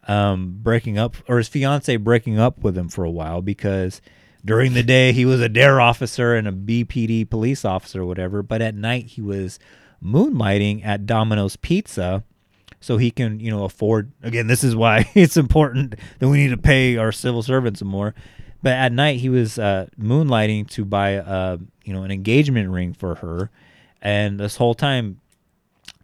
um, 0.06 0.58
breaking 0.62 0.98
up 0.98 1.16
or 1.28 1.38
his 1.38 1.48
fiance 1.48 1.96
breaking 1.96 2.38
up 2.38 2.62
with 2.62 2.78
him 2.78 2.88
for 2.88 3.04
a 3.04 3.10
while 3.10 3.42
because 3.42 4.00
during 4.44 4.74
the 4.74 4.84
day 4.84 5.10
he 5.10 5.24
was 5.24 5.40
a 5.40 5.48
dare 5.48 5.80
officer 5.80 6.36
and 6.36 6.46
a 6.46 6.52
BPD 6.52 7.28
police 7.28 7.64
officer 7.64 8.02
or 8.02 8.06
whatever, 8.06 8.44
but 8.44 8.62
at 8.62 8.76
night 8.76 9.06
he 9.06 9.20
was 9.20 9.58
moonlighting 10.00 10.84
at 10.86 11.06
Domino's 11.06 11.56
Pizza 11.56 12.22
so 12.86 12.98
he 12.98 13.10
can, 13.10 13.40
you 13.40 13.50
know, 13.50 13.64
afford 13.64 14.12
again, 14.22 14.46
this 14.46 14.62
is 14.62 14.76
why 14.76 15.10
it's 15.14 15.36
important 15.36 15.96
that 16.20 16.28
we 16.28 16.38
need 16.38 16.50
to 16.50 16.56
pay 16.56 16.96
our 16.96 17.10
civil 17.10 17.42
servants 17.42 17.82
more. 17.82 18.14
But 18.62 18.74
at 18.74 18.92
night 18.92 19.18
he 19.18 19.28
was 19.28 19.58
uh, 19.58 19.88
moonlighting 20.00 20.70
to 20.70 20.84
buy 20.84 21.16
uh, 21.16 21.56
you 21.82 21.92
know, 21.92 22.04
an 22.04 22.12
engagement 22.12 22.70
ring 22.70 22.92
for 22.92 23.16
her. 23.16 23.50
And 24.00 24.38
this 24.38 24.54
whole 24.54 24.74
time 24.74 25.20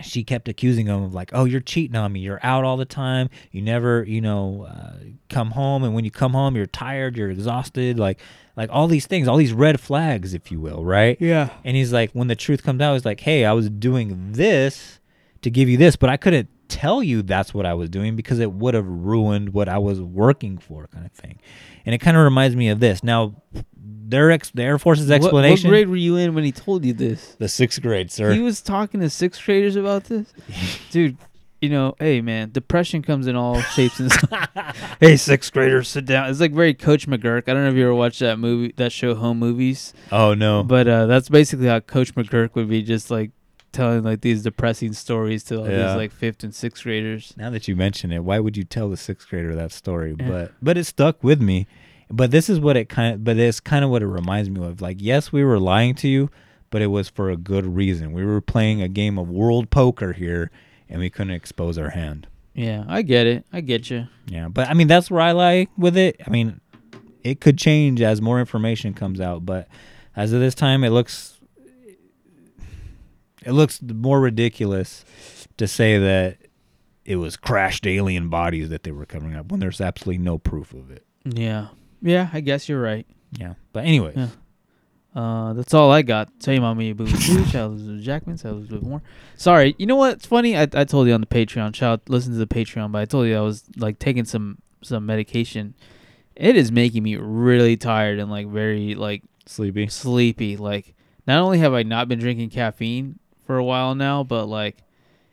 she 0.03 0.25
kept 0.25 0.49
accusing 0.49 0.87
him 0.87 1.05
of 1.05 1.15
like, 1.15 1.31
"Oh, 1.33 1.45
you're 1.45 1.61
cheating 1.61 1.95
on 1.95 2.13
me. 2.13 2.19
You're 2.19 2.41
out 2.43 2.65
all 2.65 2.77
the 2.77 2.85
time. 2.85 3.29
You 3.53 3.63
never, 3.63 4.03
you 4.03 4.21
know, 4.21 4.67
uh, 4.69 4.95
come 5.29 5.53
home. 5.53 5.85
And 5.85 5.95
when 5.95 6.05
you 6.05 6.11
come 6.11 6.33
home, 6.33 6.57
you're 6.57 6.67
tired. 6.67 7.17
You're 7.17 7.31
exhausted. 7.31 7.97
Like, 8.01 8.19
like 8.57 8.71
all 8.73 8.89
these 8.89 9.07
things, 9.07 9.29
all 9.29 9.37
these 9.37 9.53
red 9.53 9.79
flags, 9.79 10.35
if 10.35 10.51
you 10.51 10.59
will, 10.59 10.85
right? 10.85 11.17
Yeah. 11.21 11.51
And 11.63 11.77
he's 11.77 11.93
like, 11.93 12.11
when 12.11 12.27
the 12.27 12.35
truth 12.35 12.65
comes 12.65 12.81
out, 12.81 12.95
he's 12.95 13.05
like, 13.05 13.21
"Hey, 13.21 13.45
I 13.45 13.53
was 13.53 13.71
doing 13.71 14.33
this 14.33 14.99
to 15.43 15.51
give 15.51 15.69
you 15.69 15.77
this, 15.77 15.95
but 15.95 16.11
I 16.11 16.17
couldn't 16.17 16.49
tell 16.73 17.03
you 17.03 17.23
that's 17.23 17.53
what 17.55 17.67
I 17.67 17.75
was 17.75 17.89
doing 17.91 18.17
because 18.17 18.39
it 18.39 18.53
would 18.53 18.75
have 18.75 18.87
ruined 18.87 19.53
what 19.53 19.69
I 19.69 19.79
was 19.79 20.01
working 20.01 20.59
for, 20.59 20.87
kind 20.89 21.07
of 21.07 21.13
thing." 21.13 21.39
And 21.87 21.95
it 21.95 21.99
kind 21.99 22.17
of 22.17 22.25
reminds 22.25 22.57
me 22.57 22.69
of 22.69 22.81
this. 22.81 23.03
Now, 23.03 23.35
their 23.77 24.31
ex, 24.31 24.51
the 24.51 24.63
Air 24.63 24.79
Force's 24.79 25.09
What- 25.09 25.17
explanation. 25.17 25.69
What, 25.71 25.75
grade 25.75 25.89
were 25.89 25.97
you 25.97 26.17
in 26.17 26.35
when 26.35 26.45
he 26.45 26.53
told 26.53 26.85
you 26.85 26.93
this? 26.93 27.35
the 27.39 27.49
sixth 27.49 27.81
grade, 27.83 28.11
sir. 28.11 28.33
He 28.33 28.41
was 28.41 28.61
talking 28.61 29.01
to 29.01 29.11
sixth 29.11 29.45
graders 29.45 29.77
about 29.77 30.05
this, 30.05 30.33
dude. 30.91 31.17
You 31.61 31.69
know, 31.69 31.95
hey 32.01 32.21
man, 32.21 32.51
depression 32.51 33.03
comes 33.03 33.29
in 33.29 33.37
all 33.37 33.61
shapes 33.61 34.01
and 34.01 34.11
sizes. 34.11 34.49
hey, 35.01 35.17
sixth 35.17 35.53
graders, 35.53 35.89
sit 35.89 36.05
down. 36.07 36.29
It's 36.29 36.41
like 36.41 36.51
very 36.53 36.75
Coach 36.75 37.07
McGuirk. 37.07 37.49
I 37.49 37.55
don't 37.55 37.63
know 37.63 37.69
if 37.71 37.77
you 37.77 37.85
ever 37.85 37.95
watched 37.95 38.19
that 38.19 38.41
movie, 38.41 38.75
that 38.79 38.91
show, 38.91 39.15
Home 39.15 39.39
Movies. 39.39 39.95
oh 40.11 40.35
no. 40.35 40.65
But 40.65 40.89
uh, 40.89 41.07
that's 41.07 41.29
basically 41.29 41.69
how 41.69 41.79
Coach 41.79 42.17
McGuirk 42.17 42.57
would 42.57 42.69
be 42.69 42.83
just 42.83 43.13
like 43.13 43.31
telling 43.73 44.03
like 44.05 44.21
these 44.21 44.43
depressing 44.43 44.93
stories 44.93 45.43
to 45.45 45.59
all 45.59 45.69
Yeah. 45.69 45.89
these 45.89 45.97
like 45.97 46.13
fifth 46.13 46.43
and 46.45 46.55
sixth 46.55 46.83
graders. 46.85 47.35
Now 47.37 47.51
that 47.51 47.67
you 47.69 47.75
mention 47.77 48.13
it, 48.13 48.25
why 48.25 48.39
would 48.39 48.57
you 48.57 48.65
tell 48.65 48.89
the 48.89 48.97
sixth 48.97 49.29
grader 49.29 49.55
that 49.55 49.73
story? 49.73 50.15
Yeah. 50.19 50.29
But 50.29 50.53
but 50.63 50.77
it 50.79 50.85
stuck 50.85 51.23
with 51.25 51.41
me. 51.41 51.67
But 52.11 52.31
this 52.31 52.51
is 52.51 52.61
what 52.61 52.77
it 52.77 52.89
kind 52.89 53.15
of 53.15 53.25
but 53.25 53.37
it's 53.39 53.61
kind 53.61 53.85
of 53.85 53.91
what 53.91 54.03
it 54.03 54.07
reminds 54.07 54.51
me 54.51 54.65
of. 54.65 54.81
Like 54.81 54.99
yes, 55.01 55.33
we 55.33 55.43
were 55.45 55.59
lying 55.59 55.95
to 55.97 56.09
you, 56.09 56.31
but 56.71 56.83
it 56.83 56.89
was 56.89 57.09
for 57.09 57.31
a 57.31 57.37
good 57.37 57.67
reason. 57.67 58.13
We 58.13 58.25
were 58.25 58.41
playing 58.41 58.83
a 58.83 58.89
game 58.89 59.19
of 59.19 59.29
world 59.29 59.71
poker 59.71 60.13
here 60.13 60.51
and 60.89 61.01
we 61.01 61.09
couldn't 61.11 61.33
expose 61.35 61.79
our 61.79 61.91
hand. 61.91 62.27
Yeah, 62.55 62.85
I 62.87 63.01
get 63.01 63.27
it. 63.27 63.47
I 63.51 63.63
get 63.63 63.89
you. 63.91 64.09
Yeah, 64.27 64.49
but 64.49 64.69
I 64.69 64.75
mean 64.75 64.89
that's 64.89 65.11
where 65.11 65.23
I 65.23 65.33
lie 65.33 65.69
with 65.79 65.97
it. 65.97 66.21
I 66.27 66.31
mean, 66.31 66.61
it 67.23 67.41
could 67.41 67.57
change 67.57 68.03
as 68.03 68.21
more 68.21 68.41
information 68.41 68.93
comes 68.93 69.21
out, 69.21 69.47
but 69.47 69.69
as 70.15 70.35
of 70.35 70.41
this 70.41 70.55
time, 70.55 70.85
it 70.85 70.91
looks 70.91 71.39
it 73.45 73.53
looks 73.53 73.81
more 73.83 74.21
ridiculous 74.21 75.05
to 75.57 75.67
say 75.67 75.99
that 75.99 76.39
it 77.05 77.17
was 77.17 77.37
crashed 77.37 77.87
alien 77.87 78.29
bodies 78.29 78.69
that 78.69 78.85
they 78.85 78.93
were 78.93 79.07
covering 79.07 79.35
up 79.35 79.51
when 79.51 79.61
there's 79.61 79.81
absolutely 79.81 80.23
no 80.23 80.39
proof 80.39 80.73
of 80.73 80.91
it. 80.91 81.05
Yeah, 81.25 81.69
yeah. 82.01 82.29
I 82.33 82.41
guess 82.41 82.69
you're 82.69 82.81
right. 82.81 83.07
Yeah, 83.33 83.55
but 83.73 83.85
anyways, 83.85 84.17
Yeah. 84.17 84.29
Uh, 85.15 85.53
that's 85.53 85.75
all 85.75 85.91
I 85.93 86.01
got. 86.03 86.31
Tell 86.41 86.55
you, 86.55 86.61
mommy, 86.63 86.95
boo, 86.95 87.05
boo. 87.05 87.45
Shout 87.45 87.73
out 87.73 87.79
to 87.79 88.01
Jackman. 88.01 88.39
Shout 88.39 88.55
out 88.55 88.69
to 88.71 88.81
more. 88.81 89.03
Sorry, 89.37 89.75
you 89.79 89.85
know 89.87 89.97
what? 89.97 90.15
It's 90.15 90.27
funny. 90.27 90.57
I, 90.57 90.63
I 90.73 90.85
told 90.85 91.07
you 91.07 91.13
on 91.13 91.21
the 91.21 91.27
Patreon. 91.27 91.75
Shout, 91.75 92.01
listen 92.09 92.33
to 92.33 92.39
the 92.39 92.47
Patreon. 92.47 92.93
But 92.93 93.01
I 93.01 93.05
told 93.05 93.27
you 93.27 93.37
I 93.37 93.41
was 93.43 93.65
like 93.77 93.99
taking 93.99 94.25
some 94.25 94.59
some 94.83 95.05
medication. 95.05 95.75
It 96.35 96.57
is 96.57 96.73
making 96.73 97.03
me 97.03 97.17
really 97.17 97.77
tired 97.77 98.19
and 98.21 98.31
like 98.31 98.47
very 98.49 98.95
like 98.95 99.23
sleepy. 99.45 99.89
sleepy. 99.89 100.57
Like 100.57 100.95
not 101.27 101.43
only 101.43 101.59
have 101.59 101.75
I 101.75 101.83
not 101.83 102.09
been 102.09 102.19
drinking 102.19 102.49
caffeine 102.51 103.19
for 103.47 103.57
a 103.57 103.65
while 103.65 103.95
now, 103.95 104.25
but 104.25 104.47
like 104.47 104.77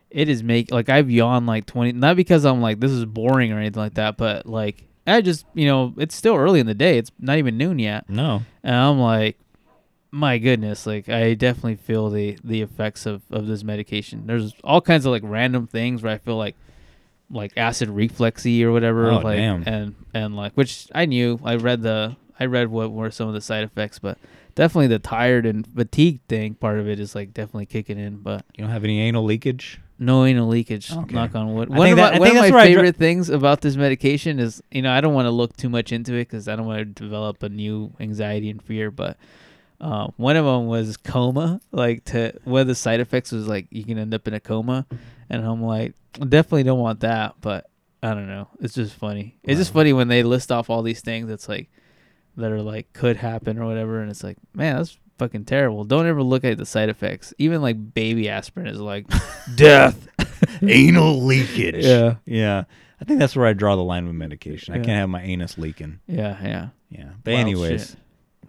it 0.09 0.29
is 0.29 0.43
make 0.43 0.71
like 0.71 0.89
I've 0.89 1.09
yawned 1.09 1.47
like 1.47 1.65
twenty. 1.65 1.91
Not 1.91 2.15
because 2.15 2.45
I'm 2.45 2.61
like 2.61 2.79
this 2.79 2.91
is 2.91 3.05
boring 3.05 3.51
or 3.51 3.59
anything 3.59 3.81
like 3.81 3.95
that, 3.95 4.17
but 4.17 4.45
like 4.45 4.83
I 5.05 5.21
just 5.21 5.45
you 5.53 5.65
know 5.65 5.93
it's 5.97 6.15
still 6.15 6.35
early 6.35 6.59
in 6.59 6.65
the 6.65 6.73
day. 6.73 6.97
It's 6.97 7.11
not 7.19 7.37
even 7.37 7.57
noon 7.57 7.79
yet. 7.79 8.09
No, 8.09 8.43
And 8.63 8.75
I'm 8.75 8.99
like, 8.99 9.37
my 10.11 10.37
goodness, 10.37 10.85
like 10.85 11.09
I 11.09 11.33
definitely 11.35 11.75
feel 11.75 12.09
the 12.09 12.37
the 12.43 12.61
effects 12.61 13.05
of 13.05 13.21
of 13.31 13.47
this 13.47 13.63
medication. 13.63 14.25
There's 14.25 14.53
all 14.63 14.81
kinds 14.81 15.05
of 15.05 15.11
like 15.11 15.23
random 15.25 15.67
things 15.67 16.01
where 16.01 16.13
I 16.13 16.17
feel 16.17 16.37
like 16.37 16.55
like 17.31 17.53
acid 17.57 17.89
reflexy 17.89 18.63
or 18.63 18.71
whatever. 18.71 19.11
Oh, 19.11 19.17
like 19.19 19.37
damn. 19.37 19.63
and 19.67 19.95
and 20.13 20.35
like 20.35 20.53
which 20.53 20.87
I 20.95 21.05
knew. 21.05 21.39
I 21.43 21.55
read 21.55 21.83
the 21.83 22.15
I 22.39 22.45
read 22.45 22.69
what 22.69 22.91
were 22.91 23.11
some 23.11 23.27
of 23.27 23.33
the 23.33 23.41
side 23.41 23.63
effects, 23.63 23.99
but 23.99 24.17
definitely 24.59 24.87
the 24.87 24.99
tired 24.99 25.45
and 25.45 25.65
fatigued 25.65 26.27
thing 26.27 26.53
part 26.53 26.79
of 26.79 26.87
it 26.87 26.99
is 26.99 27.15
like 27.15 27.33
definitely 27.33 27.65
kicking 27.65 27.97
in. 27.97 28.17
But 28.17 28.45
you 28.55 28.63
don't 28.63 28.71
have 28.71 28.83
any 28.83 28.99
anal 29.01 29.23
leakage. 29.23 29.79
no 29.97 30.25
anal 30.25 30.47
leakage. 30.47 30.91
Okay. 30.91 31.13
Knock 31.15 31.33
on 31.35 31.53
wood. 31.53 31.71
I 31.71 31.77
One 31.77 31.87
think 31.87 31.91
of 31.93 31.97
that- 31.97 32.11
my, 32.13 32.15
I 32.17 32.19
one 32.19 32.29
of 32.29 32.35
my 32.35 32.45
I 32.47 32.49
dr- 32.51 32.63
favorite 32.67 32.95
things 32.97 33.29
about 33.29 33.61
this 33.61 33.75
medication 33.75 34.39
is, 34.39 34.61
you 34.71 34.81
know, 34.81 34.91
I 34.91 35.01
don't 35.01 35.13
want 35.13 35.25
to 35.25 35.31
look 35.31 35.55
too 35.57 35.69
much 35.69 35.91
into 35.91 36.13
it 36.13 36.27
because 36.29 36.47
I 36.47 36.55
don't 36.55 36.65
want 36.67 36.79
to 36.79 36.85
develop 37.03 37.41
a 37.43 37.49
new 37.49 37.93
anxiety 37.99 38.49
and 38.49 38.61
fear. 38.61 38.91
But 38.91 39.17
uh, 39.81 40.07
one 40.17 40.35
of 40.35 40.45
them 40.45 40.67
was 40.67 40.97
coma. 40.97 41.61
Like 41.71 42.03
to 42.05 42.33
one 42.43 42.61
of 42.61 42.67
the 42.67 42.75
side 42.75 42.99
effects 42.99 43.31
was 43.31 43.47
like 43.47 43.67
you 43.71 43.83
can 43.85 43.97
end 43.97 44.13
up 44.13 44.27
in 44.27 44.33
a 44.33 44.39
coma, 44.39 44.85
and 45.29 45.45
I'm 45.45 45.63
like, 45.63 45.93
definitely 46.19 46.63
don't 46.63 46.79
want 46.79 46.99
that. 47.01 47.35
But 47.39 47.69
I 48.03 48.13
don't 48.13 48.27
know. 48.27 48.47
It's 48.61 48.73
just 48.75 48.93
funny. 48.95 49.37
It's 49.43 49.57
just 49.59 49.73
funny 49.73 49.93
when 49.93 50.07
they 50.09 50.23
list 50.23 50.51
off 50.51 50.69
all 50.69 50.81
these 50.81 51.01
things 51.01 51.29
It's 51.29 51.47
like 51.49 51.69
that 52.37 52.51
are 52.51 52.61
like 52.61 52.91
could 52.93 53.17
happen 53.17 53.59
or 53.59 53.65
whatever, 53.65 54.01
and 54.01 54.09
it's 54.09 54.23
like, 54.23 54.37
man, 54.53 54.77
that's 54.77 54.97
fucking 55.17 55.45
terrible. 55.45 55.83
Don't 55.83 56.07
ever 56.07 56.23
look 56.23 56.43
at 56.43 56.57
the 56.57 56.65
side 56.65 56.89
effects. 56.89 57.33
Even 57.37 57.61
like 57.61 57.93
baby 57.93 58.29
aspirin 58.29 58.67
is 58.67 58.79
like 58.79 59.05
death. 59.55 60.07
anal 60.61 61.21
leakage. 61.21 61.85
Yeah. 61.85 62.15
yeah. 62.25 62.63
I 63.01 63.05
think 63.05 63.19
that's 63.19 63.35
where 63.35 63.45
I 63.45 63.53
draw 63.53 63.75
the 63.75 63.83
line 63.83 64.05
with 64.05 64.15
medication. 64.15 64.73
I 64.73 64.77
can't 64.77 64.89
have 64.89 65.09
my 65.09 65.21
anus 65.21 65.57
leaking. 65.57 65.99
Yeah, 66.07 66.37
yeah. 66.43 66.69
Yeah, 66.89 67.11
but 67.23 67.33
Wild 67.33 67.41
anyways, 67.41 67.89
shit. 67.91 67.99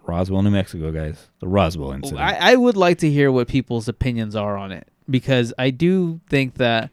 Roswell, 0.03 0.41
New 0.41 0.49
Mexico, 0.49 0.91
guys. 0.91 1.27
The 1.39 1.47
Roswell 1.47 1.91
incident. 1.91 2.21
I, 2.21 2.53
I 2.53 2.55
would 2.55 2.75
like 2.75 2.97
to 2.99 3.09
hear 3.09 3.31
what 3.31 3.47
people's 3.47 3.87
opinions 3.87 4.35
are 4.35 4.57
on 4.57 4.71
it 4.71 4.87
because 5.09 5.53
I 5.57 5.69
do 5.69 6.19
think 6.27 6.55
that 6.55 6.89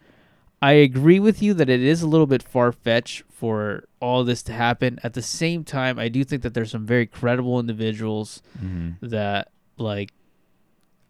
I 0.61 0.73
agree 0.73 1.21
with 1.21 1.41
you 1.43 1.55
that 1.55 1.69
it 1.69 1.81
is 1.83 2.03
a 2.03 2.07
little 2.09 2.27
bit 2.27 2.43
far 2.43 2.73
fetched 2.73 3.23
for 3.31 3.85
all 4.01 4.25
this 4.25 4.43
to 4.45 4.53
happen. 4.53 4.99
At 5.05 5.15
the 5.15 5.23
same 5.23 5.63
time, 5.63 5.99
I 5.99 6.09
do 6.09 6.25
think 6.25 6.43
that 6.43 6.55
there's 6.55 6.73
some 6.73 6.85
very 6.85 7.07
credible 7.07 7.61
individuals 7.61 8.43
Mhm. 8.63 8.97
that 9.03 9.51
like. 9.77 10.11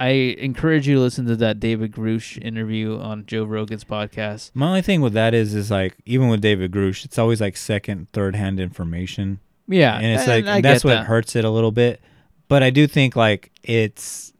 I 0.00 0.10
encourage 0.38 0.86
you 0.86 0.94
to 0.94 1.00
listen 1.00 1.26
to 1.26 1.34
that 1.36 1.58
David 1.58 1.90
Grusch 1.90 2.40
interview 2.40 2.98
on 3.00 3.24
Joe 3.26 3.42
Rogan's 3.42 3.82
podcast. 3.82 4.52
My 4.54 4.68
only 4.68 4.82
thing 4.82 5.00
with 5.00 5.12
that 5.14 5.34
is, 5.34 5.54
is 5.56 5.72
like 5.72 5.96
even 6.06 6.28
with 6.28 6.40
David 6.40 6.70
Grusch, 6.70 7.04
it's 7.04 7.18
always 7.18 7.40
like 7.40 7.56
second, 7.56 8.08
third 8.12 8.36
hand 8.36 8.60
information. 8.60 9.40
Yeah, 9.66 9.96
and 9.96 10.06
it's 10.06 10.28
and 10.28 10.46
like 10.46 10.62
that's 10.62 10.84
what 10.84 10.90
that. 10.94 11.06
hurts 11.06 11.34
it 11.34 11.44
a 11.44 11.50
little 11.50 11.72
bit. 11.72 12.00
But 12.46 12.62
I 12.62 12.70
do 12.70 12.86
think 12.86 13.16
like 13.16 13.50
it's, 13.64 14.32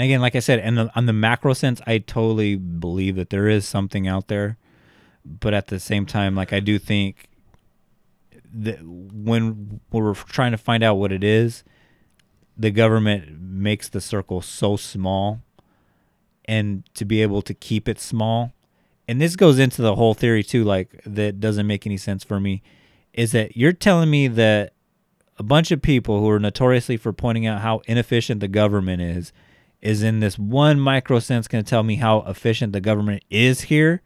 and 0.00 0.06
again, 0.06 0.22
like 0.22 0.34
I 0.34 0.38
said, 0.38 0.60
and 0.60 0.90
on 0.94 1.04
the 1.04 1.12
macro 1.12 1.52
sense, 1.52 1.82
I 1.86 1.98
totally 1.98 2.56
believe 2.56 3.16
that 3.16 3.28
there 3.28 3.48
is 3.48 3.68
something 3.68 4.08
out 4.08 4.28
there. 4.28 4.56
But 5.26 5.52
at 5.52 5.66
the 5.66 5.78
same 5.78 6.06
time, 6.06 6.34
like 6.34 6.54
I 6.54 6.60
do 6.60 6.78
think 6.78 7.28
that 8.54 8.78
when 8.82 9.80
we're 9.92 10.14
trying 10.14 10.52
to 10.52 10.56
find 10.56 10.82
out 10.82 10.94
what 10.94 11.12
it 11.12 11.22
is, 11.22 11.64
the 12.56 12.70
government 12.70 13.38
makes 13.38 13.90
the 13.90 14.00
circle 14.00 14.40
so 14.40 14.78
small, 14.78 15.42
and 16.46 16.82
to 16.94 17.04
be 17.04 17.20
able 17.20 17.42
to 17.42 17.52
keep 17.52 17.86
it 17.86 18.00
small 18.00 18.54
and 19.06 19.20
this 19.20 19.34
goes 19.34 19.58
into 19.58 19.82
the 19.82 19.96
whole 19.96 20.14
theory 20.14 20.44
too 20.44 20.62
like 20.62 21.02
that 21.04 21.40
doesn't 21.40 21.66
make 21.66 21.84
any 21.84 21.96
sense 21.96 22.22
for 22.24 22.38
me 22.38 22.62
is 23.12 23.32
that 23.32 23.56
you're 23.56 23.72
telling 23.72 24.08
me 24.08 24.28
that 24.28 24.72
a 25.36 25.42
bunch 25.42 25.70
of 25.70 25.82
people 25.82 26.20
who 26.20 26.30
are 26.30 26.38
notoriously 26.38 26.96
for 26.96 27.12
pointing 27.12 27.44
out 27.44 27.60
how 27.60 27.82
inefficient 27.86 28.40
the 28.40 28.48
government 28.48 29.02
is 29.02 29.32
is 29.82 30.02
in 30.02 30.20
this 30.20 30.38
one 30.38 30.78
micro 30.78 31.18
sense 31.18 31.48
going 31.48 31.64
to 31.64 31.68
tell 31.68 31.82
me 31.82 31.96
how 31.96 32.20
efficient 32.22 32.72
the 32.72 32.80
government 32.80 33.22
is 33.30 33.62
here 33.62 34.02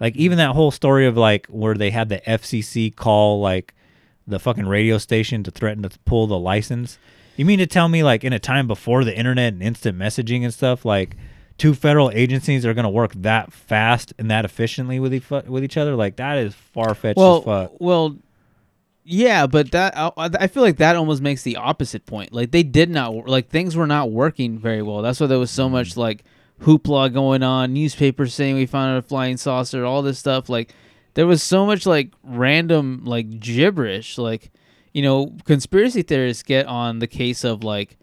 like 0.00 0.14
mm-hmm. 0.14 0.22
even 0.22 0.38
that 0.38 0.54
whole 0.54 0.70
story 0.70 1.06
of 1.06 1.16
like 1.16 1.46
where 1.46 1.74
they 1.74 1.90
had 1.90 2.08
the 2.08 2.20
FCC 2.26 2.94
call 2.94 3.40
like 3.40 3.74
the 4.26 4.38
fucking 4.38 4.66
radio 4.66 4.98
station 4.98 5.42
to 5.42 5.50
threaten 5.50 5.82
to 5.82 5.98
pull 6.04 6.26
the 6.26 6.38
license 6.38 6.98
you 7.36 7.44
mean 7.44 7.58
to 7.58 7.66
tell 7.66 7.88
me 7.88 8.02
like 8.02 8.24
in 8.24 8.32
a 8.32 8.38
time 8.38 8.66
before 8.66 9.04
the 9.04 9.16
internet 9.16 9.52
and 9.52 9.62
instant 9.62 9.98
messaging 9.98 10.42
and 10.42 10.52
stuff 10.52 10.84
like 10.84 11.16
two 11.58 11.74
federal 11.74 12.10
agencies 12.10 12.66
are 12.66 12.74
gonna 12.74 12.90
work 12.90 13.12
that 13.14 13.52
fast 13.52 14.12
and 14.18 14.30
that 14.30 14.44
efficiently 14.44 15.00
with 15.00 15.14
each 15.14 15.28
with 15.30 15.64
each 15.64 15.76
other. 15.76 15.94
Like 15.94 16.16
that 16.16 16.38
is 16.38 16.54
far 16.54 16.94
fetched 16.94 17.16
well, 17.16 17.38
as 17.38 17.44
fuck. 17.44 17.72
well, 17.78 18.16
yeah, 19.08 19.46
but 19.46 19.70
that 19.70 19.96
I, 19.96 20.10
I 20.16 20.46
feel 20.48 20.64
like 20.64 20.78
that 20.78 20.96
almost 20.96 21.22
makes 21.22 21.42
the 21.42 21.56
opposite 21.56 22.06
point. 22.06 22.32
Like 22.32 22.50
they 22.50 22.64
did 22.64 22.90
not 22.90 23.28
like 23.28 23.48
things 23.48 23.76
were 23.76 23.86
not 23.86 24.10
working 24.10 24.58
very 24.58 24.82
well. 24.82 25.00
That's 25.00 25.20
why 25.20 25.28
there 25.28 25.38
was 25.38 25.50
so 25.50 25.66
mm-hmm. 25.66 25.74
much 25.74 25.96
like 25.96 26.24
hoopla 26.62 27.12
going 27.12 27.44
on. 27.44 27.72
Newspapers 27.72 28.34
saying 28.34 28.56
we 28.56 28.66
found 28.66 28.98
a 28.98 29.02
flying 29.02 29.36
saucer, 29.36 29.84
all 29.84 30.02
this 30.02 30.18
stuff. 30.18 30.48
Like 30.48 30.74
there 31.14 31.26
was 31.26 31.40
so 31.40 31.64
much 31.64 31.86
like 31.86 32.12
random 32.24 33.02
like 33.04 33.38
gibberish. 33.38 34.18
Like 34.18 34.50
you 34.92 35.02
know, 35.02 35.36
conspiracy 35.44 36.02
theorists 36.02 36.42
get 36.42 36.66
on 36.66 36.98
the 36.98 37.06
case 37.06 37.44
of 37.44 37.62
like 37.62 37.96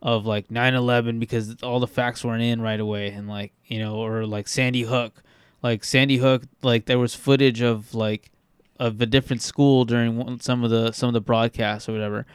of 0.00 0.24
like 0.24 0.48
9/11 0.48 1.20
because 1.20 1.62
all 1.62 1.80
the 1.80 1.86
facts 1.86 2.24
weren't 2.24 2.42
in 2.42 2.62
right 2.62 2.80
away 2.80 3.08
and 3.08 3.28
like, 3.28 3.52
you 3.66 3.78
know, 3.78 3.96
or 3.96 4.24
like 4.24 4.48
Sandy 4.48 4.82
Hook. 4.82 5.22
Like 5.62 5.84
Sandy 5.84 6.18
Hook, 6.18 6.42
like 6.62 6.86
there 6.86 6.98
was 6.98 7.14
footage 7.14 7.60
of 7.60 7.94
like 7.94 8.30
of 8.78 9.00
a 9.00 9.06
different 9.06 9.42
school 9.42 9.84
during 9.84 10.38
some 10.40 10.64
of 10.64 10.70
the 10.70 10.92
some 10.92 11.08
of 11.08 11.14
the 11.14 11.20
broadcasts 11.20 11.88
or 11.88 11.92
whatever. 11.92 12.26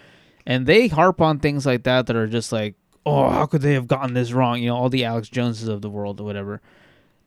And 0.45 0.65
they 0.65 0.87
harp 0.87 1.21
on 1.21 1.39
things 1.39 1.65
like 1.65 1.83
that 1.83 2.07
that 2.07 2.15
are 2.15 2.27
just 2.27 2.51
like, 2.51 2.75
"Oh, 3.05 3.29
how 3.29 3.45
could 3.45 3.61
they 3.61 3.73
have 3.73 3.87
gotten 3.87 4.13
this 4.13 4.31
wrong?" 4.31 4.59
You 4.59 4.69
know, 4.69 4.75
all 4.75 4.89
the 4.89 5.05
Alex 5.05 5.29
Joneses 5.29 5.67
of 5.67 5.81
the 5.81 5.89
world 5.89 6.19
or 6.19 6.23
whatever. 6.23 6.61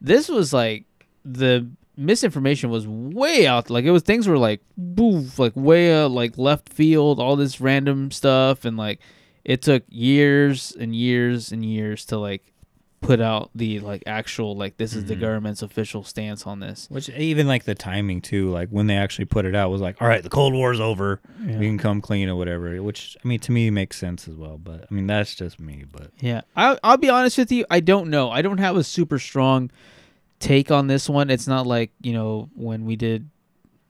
This 0.00 0.28
was 0.28 0.52
like 0.52 0.84
the 1.24 1.68
misinformation 1.96 2.70
was 2.70 2.88
way 2.88 3.46
out 3.46 3.70
like 3.70 3.84
it 3.84 3.90
was 3.92 4.02
things 4.02 4.26
were 4.26 4.36
like 4.36 4.60
boof 4.76 5.38
like 5.38 5.52
way 5.54 5.94
uh, 6.02 6.08
like 6.08 6.36
left 6.36 6.68
field 6.68 7.20
all 7.20 7.36
this 7.36 7.60
random 7.60 8.10
stuff 8.10 8.64
and 8.64 8.76
like 8.76 8.98
it 9.44 9.62
took 9.62 9.84
years 9.88 10.76
and 10.78 10.94
years 10.94 11.52
and 11.52 11.64
years 11.64 12.04
to 12.04 12.18
like 12.18 12.52
put 13.04 13.20
out 13.20 13.50
the 13.54 13.80
like 13.80 14.02
actual 14.06 14.56
like 14.56 14.78
this 14.78 14.94
is 14.94 15.04
the 15.04 15.12
mm-hmm. 15.12 15.20
government's 15.20 15.62
official 15.62 16.02
stance 16.02 16.46
on 16.46 16.60
this 16.60 16.86
Which 16.90 17.10
even 17.10 17.46
like 17.46 17.64
the 17.64 17.74
timing 17.74 18.22
too, 18.22 18.50
like 18.50 18.70
when 18.70 18.86
they 18.86 18.96
actually 18.96 19.26
put 19.26 19.44
it 19.44 19.54
out 19.54 19.70
was 19.70 19.80
like, 19.80 20.00
all 20.00 20.08
right, 20.08 20.22
the 20.22 20.30
Cold 20.30 20.54
War's 20.54 20.80
over, 20.80 21.20
Yeah. 21.44 21.58
we 21.58 21.66
can 21.66 21.78
come 21.78 22.00
clean 22.00 22.28
or 22.28 22.36
whatever. 22.36 22.82
Which 22.82 23.16
I 23.22 23.28
mean, 23.28 23.40
to 23.40 23.52
me 23.52 23.70
makes 23.70 23.98
sense 23.98 24.26
as 24.26 24.34
well. 24.34 24.58
But 24.58 24.86
I 24.90 24.94
mean, 24.94 25.06
that's 25.06 25.34
just 25.34 25.60
me. 25.60 25.84
But 25.90 26.10
Yeah, 26.20 26.42
I, 26.56 26.78
I'll 26.82 26.96
be 26.96 27.10
honest 27.10 27.36
with 27.36 27.52
you. 27.52 27.66
I 27.70 27.80
don't 27.80 28.08
know. 28.08 28.30
I 28.30 28.42
don't 28.42 28.58
have 28.58 28.76
a 28.76 28.84
super 28.84 29.18
strong 29.18 29.70
take 30.38 30.70
on 30.70 30.86
this 30.86 31.08
one. 31.08 31.30
It's 31.30 31.46
not 31.46 31.66
like 31.66 31.90
you 32.00 32.12
know 32.12 32.48
when 32.54 32.86
we 32.86 32.96
did 32.96 33.28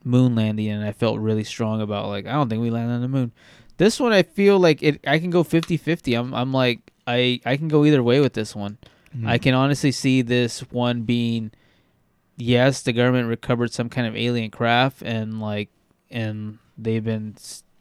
moon 0.03 0.35
landing, 0.35 0.69
and 0.69 0.85
I 0.85 0.93
felt 0.93 1.19
really 1.19 1.45
strong 1.45 1.81
about 1.81 2.09
like 2.09 2.27
I 2.27 2.33
don't 2.33 2.49
think 2.49 2.63
we 2.63 2.71
landed 2.71 2.95
on 2.95 3.03
the 3.03 3.09
moon. 3.09 3.33
This 3.77 3.99
one, 3.99 4.13
I 4.13 4.23
feel 4.23 4.59
like 4.59 4.83
it. 4.83 5.01
I 5.07 5.19
can 5.19 5.31
go 5.31 5.43
50-50. 5.43 6.19
I'm 6.19 6.35
I'm 6.35 6.53
like 6.53 6.93
I 7.07 7.41
I 7.45 7.57
can 7.57 7.69
go 7.69 7.85
either 7.85 8.03
way 8.03 8.21
with 8.21 8.33
this 8.35 8.55
one. 8.55 8.79
I 9.15 9.17
mm-hmm. 9.17 9.43
can 9.43 9.55
honestly 9.55 9.93
see 9.93 10.23
this 10.23 10.61
one 10.73 11.03
being 11.03 11.53
yes, 12.37 12.83
the 12.83 12.93
government 12.93 13.29
recovered 13.29 13.73
some 13.73 13.89
kind 13.89 14.07
of 14.07 14.17
alien 14.17 14.51
craft, 14.51 15.03
and 15.03 15.41
like 15.41 15.71
and 16.11 16.59
they've 16.77 17.05
been 17.05 17.37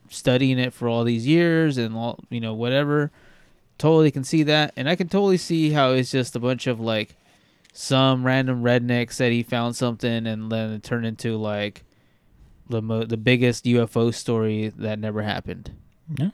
studying 0.10 0.60
it 0.60 0.74
for 0.74 0.88
all 0.88 1.04
these 1.04 1.26
years, 1.26 1.78
and 1.78 1.96
all 1.96 2.20
you 2.30 2.40
know 2.40 2.54
whatever. 2.54 3.12
Totally 3.80 4.12
can 4.12 4.24
see 4.24 4.44
that. 4.44 4.72
And 4.78 4.88
i 4.88 4.96
can 4.96 5.10
totally 5.10 5.38
see 5.38 5.72
how 5.72 5.92
it's 5.92 6.12
just 6.12 6.36
a 6.36 6.40
bunch 6.40 6.68
of 6.68 6.80
like 6.80 7.16
some 7.74 8.26
random 8.26 8.64
redneck 8.64 9.12
said 9.12 9.32
he 9.32 9.42
found 9.42 9.76
something 9.76 10.28
and 10.28 10.52
then 10.52 10.72
it 10.74 10.84
turned 10.84 11.08
into 11.08 11.36
like 11.38 11.84
the 12.70 12.82
mo- 12.84 13.04
the 13.04 13.18
biggest 13.18 13.66
ufo 13.66 14.14
story 14.14 14.72
that 14.78 15.00
never 15.00 15.24
happened. 15.24 15.72
Yeah, 16.16 16.30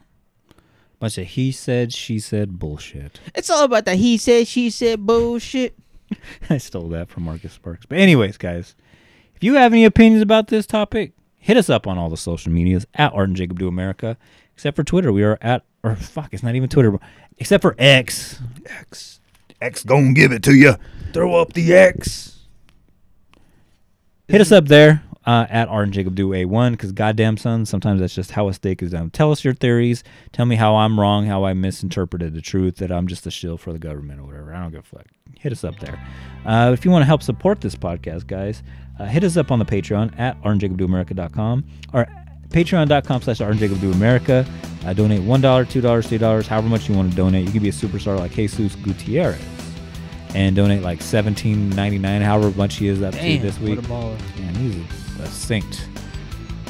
bunch 1.00 1.18
of 1.18 1.26
he 1.26 1.50
said, 1.50 1.92
she 1.92 2.18
said 2.18 2.58
bullshit. 2.58 3.18
it's 3.34 3.50
all 3.50 3.64
about 3.64 3.84
that 3.86 3.96
he 3.96 4.16
said 4.16 4.46
she 4.46 4.70
said 4.70 5.04
bullshit 5.04 5.74
I 6.50 6.58
stole 6.58 6.88
that 6.90 7.08
from 7.08 7.24
Marcus 7.24 7.52
Sparks. 7.52 7.86
But 7.86 7.98
anyways, 7.98 8.36
guys, 8.36 8.74
if 9.34 9.44
you 9.44 9.54
have 9.54 9.72
any 9.72 9.84
opinions 9.84 10.22
about 10.22 10.48
this 10.48 10.66
topic, 10.66 11.12
hit 11.38 11.56
us 11.56 11.70
up 11.70 11.86
on 11.86 11.98
all 11.98 12.10
the 12.10 12.16
social 12.16 12.52
medias 12.52 12.86
at 12.94 13.12
Art 13.12 13.28
and 13.28 13.36
Jacob 13.36 13.58
Do 13.58 13.68
America. 13.68 14.16
Except 14.54 14.76
for 14.76 14.84
Twitter, 14.84 15.12
we 15.12 15.22
are 15.22 15.38
at 15.40 15.64
or 15.82 15.96
fuck, 15.96 16.30
it's 16.32 16.42
not 16.42 16.54
even 16.54 16.68
Twitter. 16.68 16.98
Except 17.38 17.62
for 17.62 17.74
X. 17.78 18.40
X. 18.66 19.20
X 19.60 19.84
gonna 19.84 20.12
give 20.12 20.32
it 20.32 20.42
to 20.44 20.54
you. 20.54 20.74
Throw 21.12 21.36
up 21.36 21.52
the 21.54 21.72
X. 21.74 22.40
Hit 24.28 24.40
us 24.40 24.52
up 24.52 24.68
there 24.68 25.02
uh, 25.30 25.46
at 25.48 25.68
and 25.68 25.92
Jacob 25.92 26.16
Do 26.16 26.30
A1 26.30 26.72
because 26.72 26.90
goddamn 26.90 27.36
son, 27.36 27.64
sometimes 27.64 28.00
that's 28.00 28.14
just 28.14 28.32
how 28.32 28.48
a 28.48 28.52
steak 28.52 28.82
is 28.82 28.90
done. 28.90 29.10
Tell 29.10 29.30
us 29.30 29.44
your 29.44 29.54
theories. 29.54 30.02
Tell 30.32 30.44
me 30.44 30.56
how 30.56 30.74
I'm 30.74 30.98
wrong, 30.98 31.26
how 31.26 31.44
I 31.44 31.54
misinterpreted 31.54 32.34
the 32.34 32.40
truth, 32.40 32.76
that 32.78 32.90
I'm 32.90 33.06
just 33.06 33.28
a 33.28 33.30
shill 33.30 33.56
for 33.56 33.72
the 33.72 33.78
government 33.78 34.18
or 34.18 34.24
whatever. 34.24 34.52
I 34.52 34.60
don't 34.60 34.72
give 34.72 34.80
a 34.80 34.96
fuck. 34.96 35.06
Hit 35.38 35.52
us 35.52 35.62
up 35.62 35.78
there. 35.78 36.04
Uh, 36.44 36.72
if 36.72 36.84
you 36.84 36.90
want 36.90 37.02
to 37.02 37.06
help 37.06 37.22
support 37.22 37.60
this 37.60 37.76
podcast, 37.76 38.26
guys, 38.26 38.64
uh, 38.98 39.04
hit 39.04 39.22
us 39.22 39.36
up 39.36 39.52
on 39.52 39.60
the 39.60 39.64
Patreon 39.64 40.18
at 40.18 40.40
artandjacobdoamerica.com 40.42 41.64
or 41.94 42.08
patreon.com 42.48 43.22
slash 43.22 43.38
artandjacobdoamerica. 43.38 44.48
Uh, 44.84 44.92
donate 44.94 45.20
$1, 45.20 45.40
$2, 45.40 46.18
$3, 46.18 46.46
however 46.48 46.68
much 46.68 46.88
you 46.88 46.96
want 46.96 47.08
to 47.08 47.16
donate. 47.16 47.46
You 47.46 47.52
can 47.52 47.62
be 47.62 47.68
a 47.68 47.72
superstar 47.72 48.18
like 48.18 48.32
Jesus 48.32 48.74
Gutierrez 48.74 49.40
and 50.34 50.56
donate 50.56 50.82
like 50.82 50.98
$17.99, 50.98 52.22
however 52.22 52.50
much 52.56 52.76
he 52.76 52.88
is 52.88 53.00
up 53.02 53.14
to 53.14 53.20
this 53.38 53.58
week. 53.60 53.76
what 53.78 53.84
a 53.84 53.88
baller. 53.88 54.38
Man, 54.38 54.54
he's 54.56 54.76
a, 54.76 54.99
a 55.20 55.26
saint. 55.26 55.88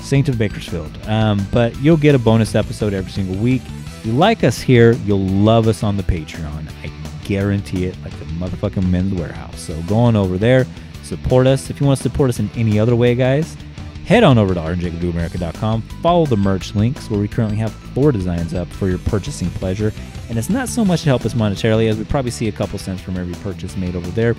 Saint 0.01 0.29
of 0.29 0.39
Bakersfield. 0.39 0.91
Um, 1.07 1.47
but 1.53 1.77
you'll 1.81 1.97
get 1.97 2.15
a 2.15 2.19
bonus 2.19 2.55
episode 2.55 2.93
every 2.93 3.11
single 3.11 3.37
week. 3.37 3.63
If 3.67 4.07
you 4.07 4.13
like 4.13 4.45
us 4.45 4.61
here, 4.61 4.93
you'll 5.05 5.27
love 5.27 5.69
us 5.69 5.83
on 5.83 5.97
the 5.97 6.03
Patreon. 6.03 6.71
I 6.83 6.91
guarantee 7.25 7.85
it, 7.85 7.97
like 8.03 8.19
the 8.19 8.25
motherfucking 8.25 8.89
Men's 8.89 9.13
Wearhouse. 9.13 9.57
So 9.57 9.81
go 9.83 9.97
on 9.97 10.17
over 10.17 10.39
there, 10.39 10.67
support 11.03 11.47
us. 11.47 11.71
If 11.71 11.81
you 11.81 11.87
want 11.87 11.99
to 11.99 12.03
support 12.03 12.31
us 12.31 12.39
in 12.39 12.51
any 12.57 12.79
other 12.79 12.97
way, 12.97 13.15
guys, 13.15 13.57
head 14.07 14.25
on 14.25 14.39
over 14.39 14.55
to 14.55 14.61
rjacobdoamerica.com. 14.61 15.83
Follow 16.03 16.27
the 16.27 16.37
merch 16.37 16.75
links 16.75 17.11
where 17.11 17.21
we 17.21 17.29
currently 17.29 17.59
have 17.59 17.73
four 17.73 18.11
designs 18.11 18.55
up 18.55 18.69
for 18.69 18.89
your 18.89 18.99
purchasing 18.99 19.51
pleasure. 19.51 19.93
And 20.29 20.39
it's 20.39 20.51
not 20.51 20.69
so 20.69 20.85
much 20.85 21.03
to 21.03 21.09
help 21.09 21.25
us 21.25 21.35
monetarily, 21.35 21.89
as 21.89 21.99
we 21.99 22.05
probably 22.05 22.31
see 22.31 22.49
a 22.49 22.53
couple 22.53 22.79
cents 22.79 23.03
from 23.03 23.17
every 23.17 23.35
purchase 23.43 23.77
made 23.77 23.95
over 23.95 24.09
there 24.11 24.35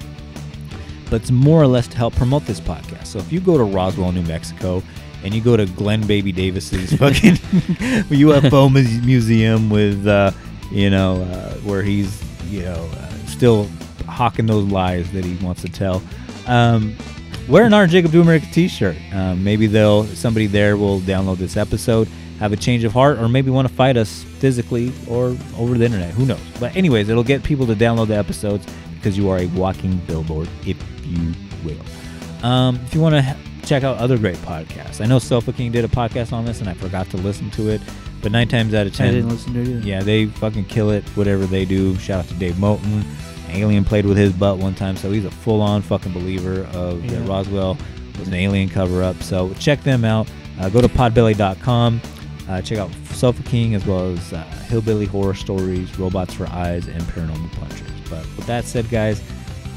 but 1.12 1.22
it's 1.22 1.30
more 1.30 1.62
or 1.62 1.68
less 1.68 1.90
to 1.90 1.98
help 1.98 2.16
promote 2.16 2.46
this 2.46 2.62
podcast. 2.62 3.08
So 3.08 3.20
if 3.20 3.32
you 3.32 3.42
go 3.42 3.58
to 3.58 3.66
Roswell, 3.66 4.14
New 4.14 4.24
Mexico, 4.24 4.82
and 5.24 5.36
you 5.36 5.42
go 5.42 5.58
to 5.58 5.66
Glenn 5.66 6.08
Baby 6.08 6.32
Davis's 6.32 6.94
fucking 6.94 7.34
UFO 8.10 8.72
mu- 8.72 9.06
museum 9.06 9.70
with, 9.70 10.08
uh, 10.08 10.32
you 10.72 10.90
know, 10.90 11.22
uh, 11.24 11.54
where 11.58 11.84
he's, 11.84 12.24
you 12.50 12.64
know, 12.64 12.90
uh, 12.98 13.10
still 13.28 13.70
hawking 14.08 14.46
those 14.46 14.64
lies 14.72 15.12
that 15.12 15.26
he 15.26 15.36
wants 15.46 15.62
to 15.62 15.68
tell. 15.70 16.02
Um, 16.48 16.96
wear 17.50 17.66
an 17.66 17.74
Art 17.74 17.90
Jacob 17.90 18.14
Do 18.14 18.22
America 18.22 18.48
t-shirt. 18.52 18.96
Um, 19.14 19.44
maybe 19.44 19.68
they'll 19.68 20.06
somebody 20.06 20.48
there 20.48 20.78
will 20.78 21.02
download 21.02 21.38
this 21.38 21.58
episode, 21.58 22.08
have 22.40 22.54
a 22.54 22.58
change 22.58 22.86
of 22.86 22.94
heart, 22.94 23.20
or 23.20 23.28
maybe 23.28 23.52
want 23.52 23.68
to 23.68 23.74
fight 23.74 23.98
us 23.98 24.24
physically 24.40 24.94
or 25.10 25.36
over 25.58 25.78
the 25.78 25.86
internet. 25.86 26.12
Who 26.12 26.26
knows? 26.26 26.40
But 26.58 26.74
anyways, 26.76 27.10
it'll 27.10 27.24
get 27.24 27.44
people 27.44 27.68
to 27.68 27.76
download 27.76 28.08
the 28.08 28.16
episodes 28.18 28.66
because 28.96 29.18
you 29.18 29.30
are 29.30 29.40
a 29.40 29.48
walking 29.48 29.98
billboard, 30.08 30.48
if 30.66 30.78
you 31.12 31.34
will. 31.64 32.46
Um, 32.46 32.80
if 32.86 32.94
you 32.94 33.02
want 33.02 33.16
to 33.16 33.38
check 33.66 33.84
out 33.84 33.98
other 33.98 34.18
great 34.18 34.38
podcasts, 34.38 35.02
I 35.02 35.06
know 35.06 35.20
Sofa 35.20 35.54
King 35.54 35.72
did 35.72 35.86
a 35.86 35.88
podcast 35.88 36.34
on 36.34 36.46
this, 36.46 36.60
and 36.60 36.70
I 36.70 36.74
forgot 36.74 37.10
to 37.12 37.18
listen 37.18 37.50
to 37.52 37.70
it. 37.70 37.82
But 38.22 38.32
nine 38.32 38.48
times 38.48 38.74
out 38.74 38.86
of 38.88 38.94
i 38.94 38.96
ten, 38.96 39.14
didn't 39.14 39.30
listen 39.30 39.54
to 39.54 39.62
it 39.62 39.68
either 39.68 39.88
yeah, 39.88 40.02
they 40.02 40.28
fucking 40.28 40.66
kill 40.66 40.92
it, 40.92 41.04
whatever 41.16 41.46
they 41.46 41.66
do. 41.66 41.96
Shout 41.98 42.20
out 42.24 42.28
to 42.30 42.36
Dave 42.36 42.60
Moulton. 42.60 43.04
Alien 43.50 43.84
played 43.84 44.06
with 44.06 44.18
his 44.18 44.32
butt 44.32 44.58
one 44.60 44.76
time, 44.76 44.96
so 44.96 45.12
he's 45.12 45.26
a 45.26 45.32
full 45.32 45.62
on 45.62 45.82
fucking 45.82 46.14
believer 46.14 46.64
of 46.74 47.02
that 47.02 47.12
Yeah. 47.12 47.28
Roswell 47.28 47.78
was 48.18 48.28
an 48.28 48.34
alien 48.36 48.70
cover 48.70 49.04
up. 49.04 49.22
So 49.24 49.54
check 49.56 49.82
them 49.84 50.06
out. 50.06 50.30
Uh, 50.60 50.70
go 50.70 50.82
to 50.82 50.88
podbelly.com. 50.88 52.02
Uh, 52.48 52.62
check 52.62 52.78
out 52.78 52.92
Sofa 53.12 53.42
King 53.44 53.76
as 53.76 53.86
well 53.86 54.12
as 54.14 54.34
uh, 54.34 54.44
Hillbilly 54.68 55.06
Horror 55.06 55.34
Stories, 55.34 55.98
Robots 55.98 56.34
for 56.34 56.48
Eyes, 56.48 56.88
and 56.88 57.02
Paranormal 57.04 57.52
Punchers. 57.54 57.90
But 58.10 58.26
with 58.38 58.46
that 58.48 58.66
said, 58.66 58.90
guys, 58.90 59.22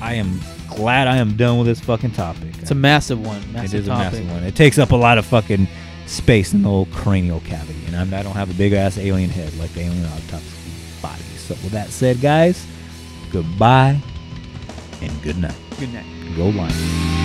I 0.00 0.14
am 0.14 0.40
glad 0.76 1.08
I 1.08 1.16
am 1.16 1.36
done 1.36 1.58
with 1.58 1.66
this 1.66 1.80
fucking 1.80 2.12
topic. 2.12 2.58
it's 2.60 2.70
a 2.70 2.74
massive 2.74 3.24
one 3.24 3.42
It 3.42 3.52
massive 3.52 3.80
is 3.80 3.88
a 3.88 3.90
massive 3.90 4.30
one. 4.30 4.42
It 4.44 4.56
takes 4.56 4.78
up 4.78 4.92
a 4.92 4.96
lot 4.96 5.18
of 5.18 5.26
fucking 5.26 5.68
space 6.06 6.52
in 6.52 6.62
the 6.62 6.70
old 6.70 6.90
cranial 6.92 7.40
cavity, 7.40 7.80
and 7.86 7.96
I'm, 7.96 8.12
I 8.12 8.22
don't 8.22 8.34
have 8.34 8.50
a 8.50 8.54
big 8.54 8.72
ass 8.72 8.98
alien 8.98 9.30
head 9.30 9.54
like 9.56 9.72
the 9.72 9.80
alien 9.80 10.04
autopsy 10.06 10.72
body. 11.00 11.22
So 11.36 11.54
with 11.54 11.72
that 11.72 11.88
said, 11.88 12.20
guys, 12.20 12.66
goodbye 13.30 14.00
and 15.00 15.22
good 15.22 15.38
night. 15.38 15.56
good 15.78 15.92
night 15.92 16.06
Go 16.36 16.48
Lions. 16.48 17.23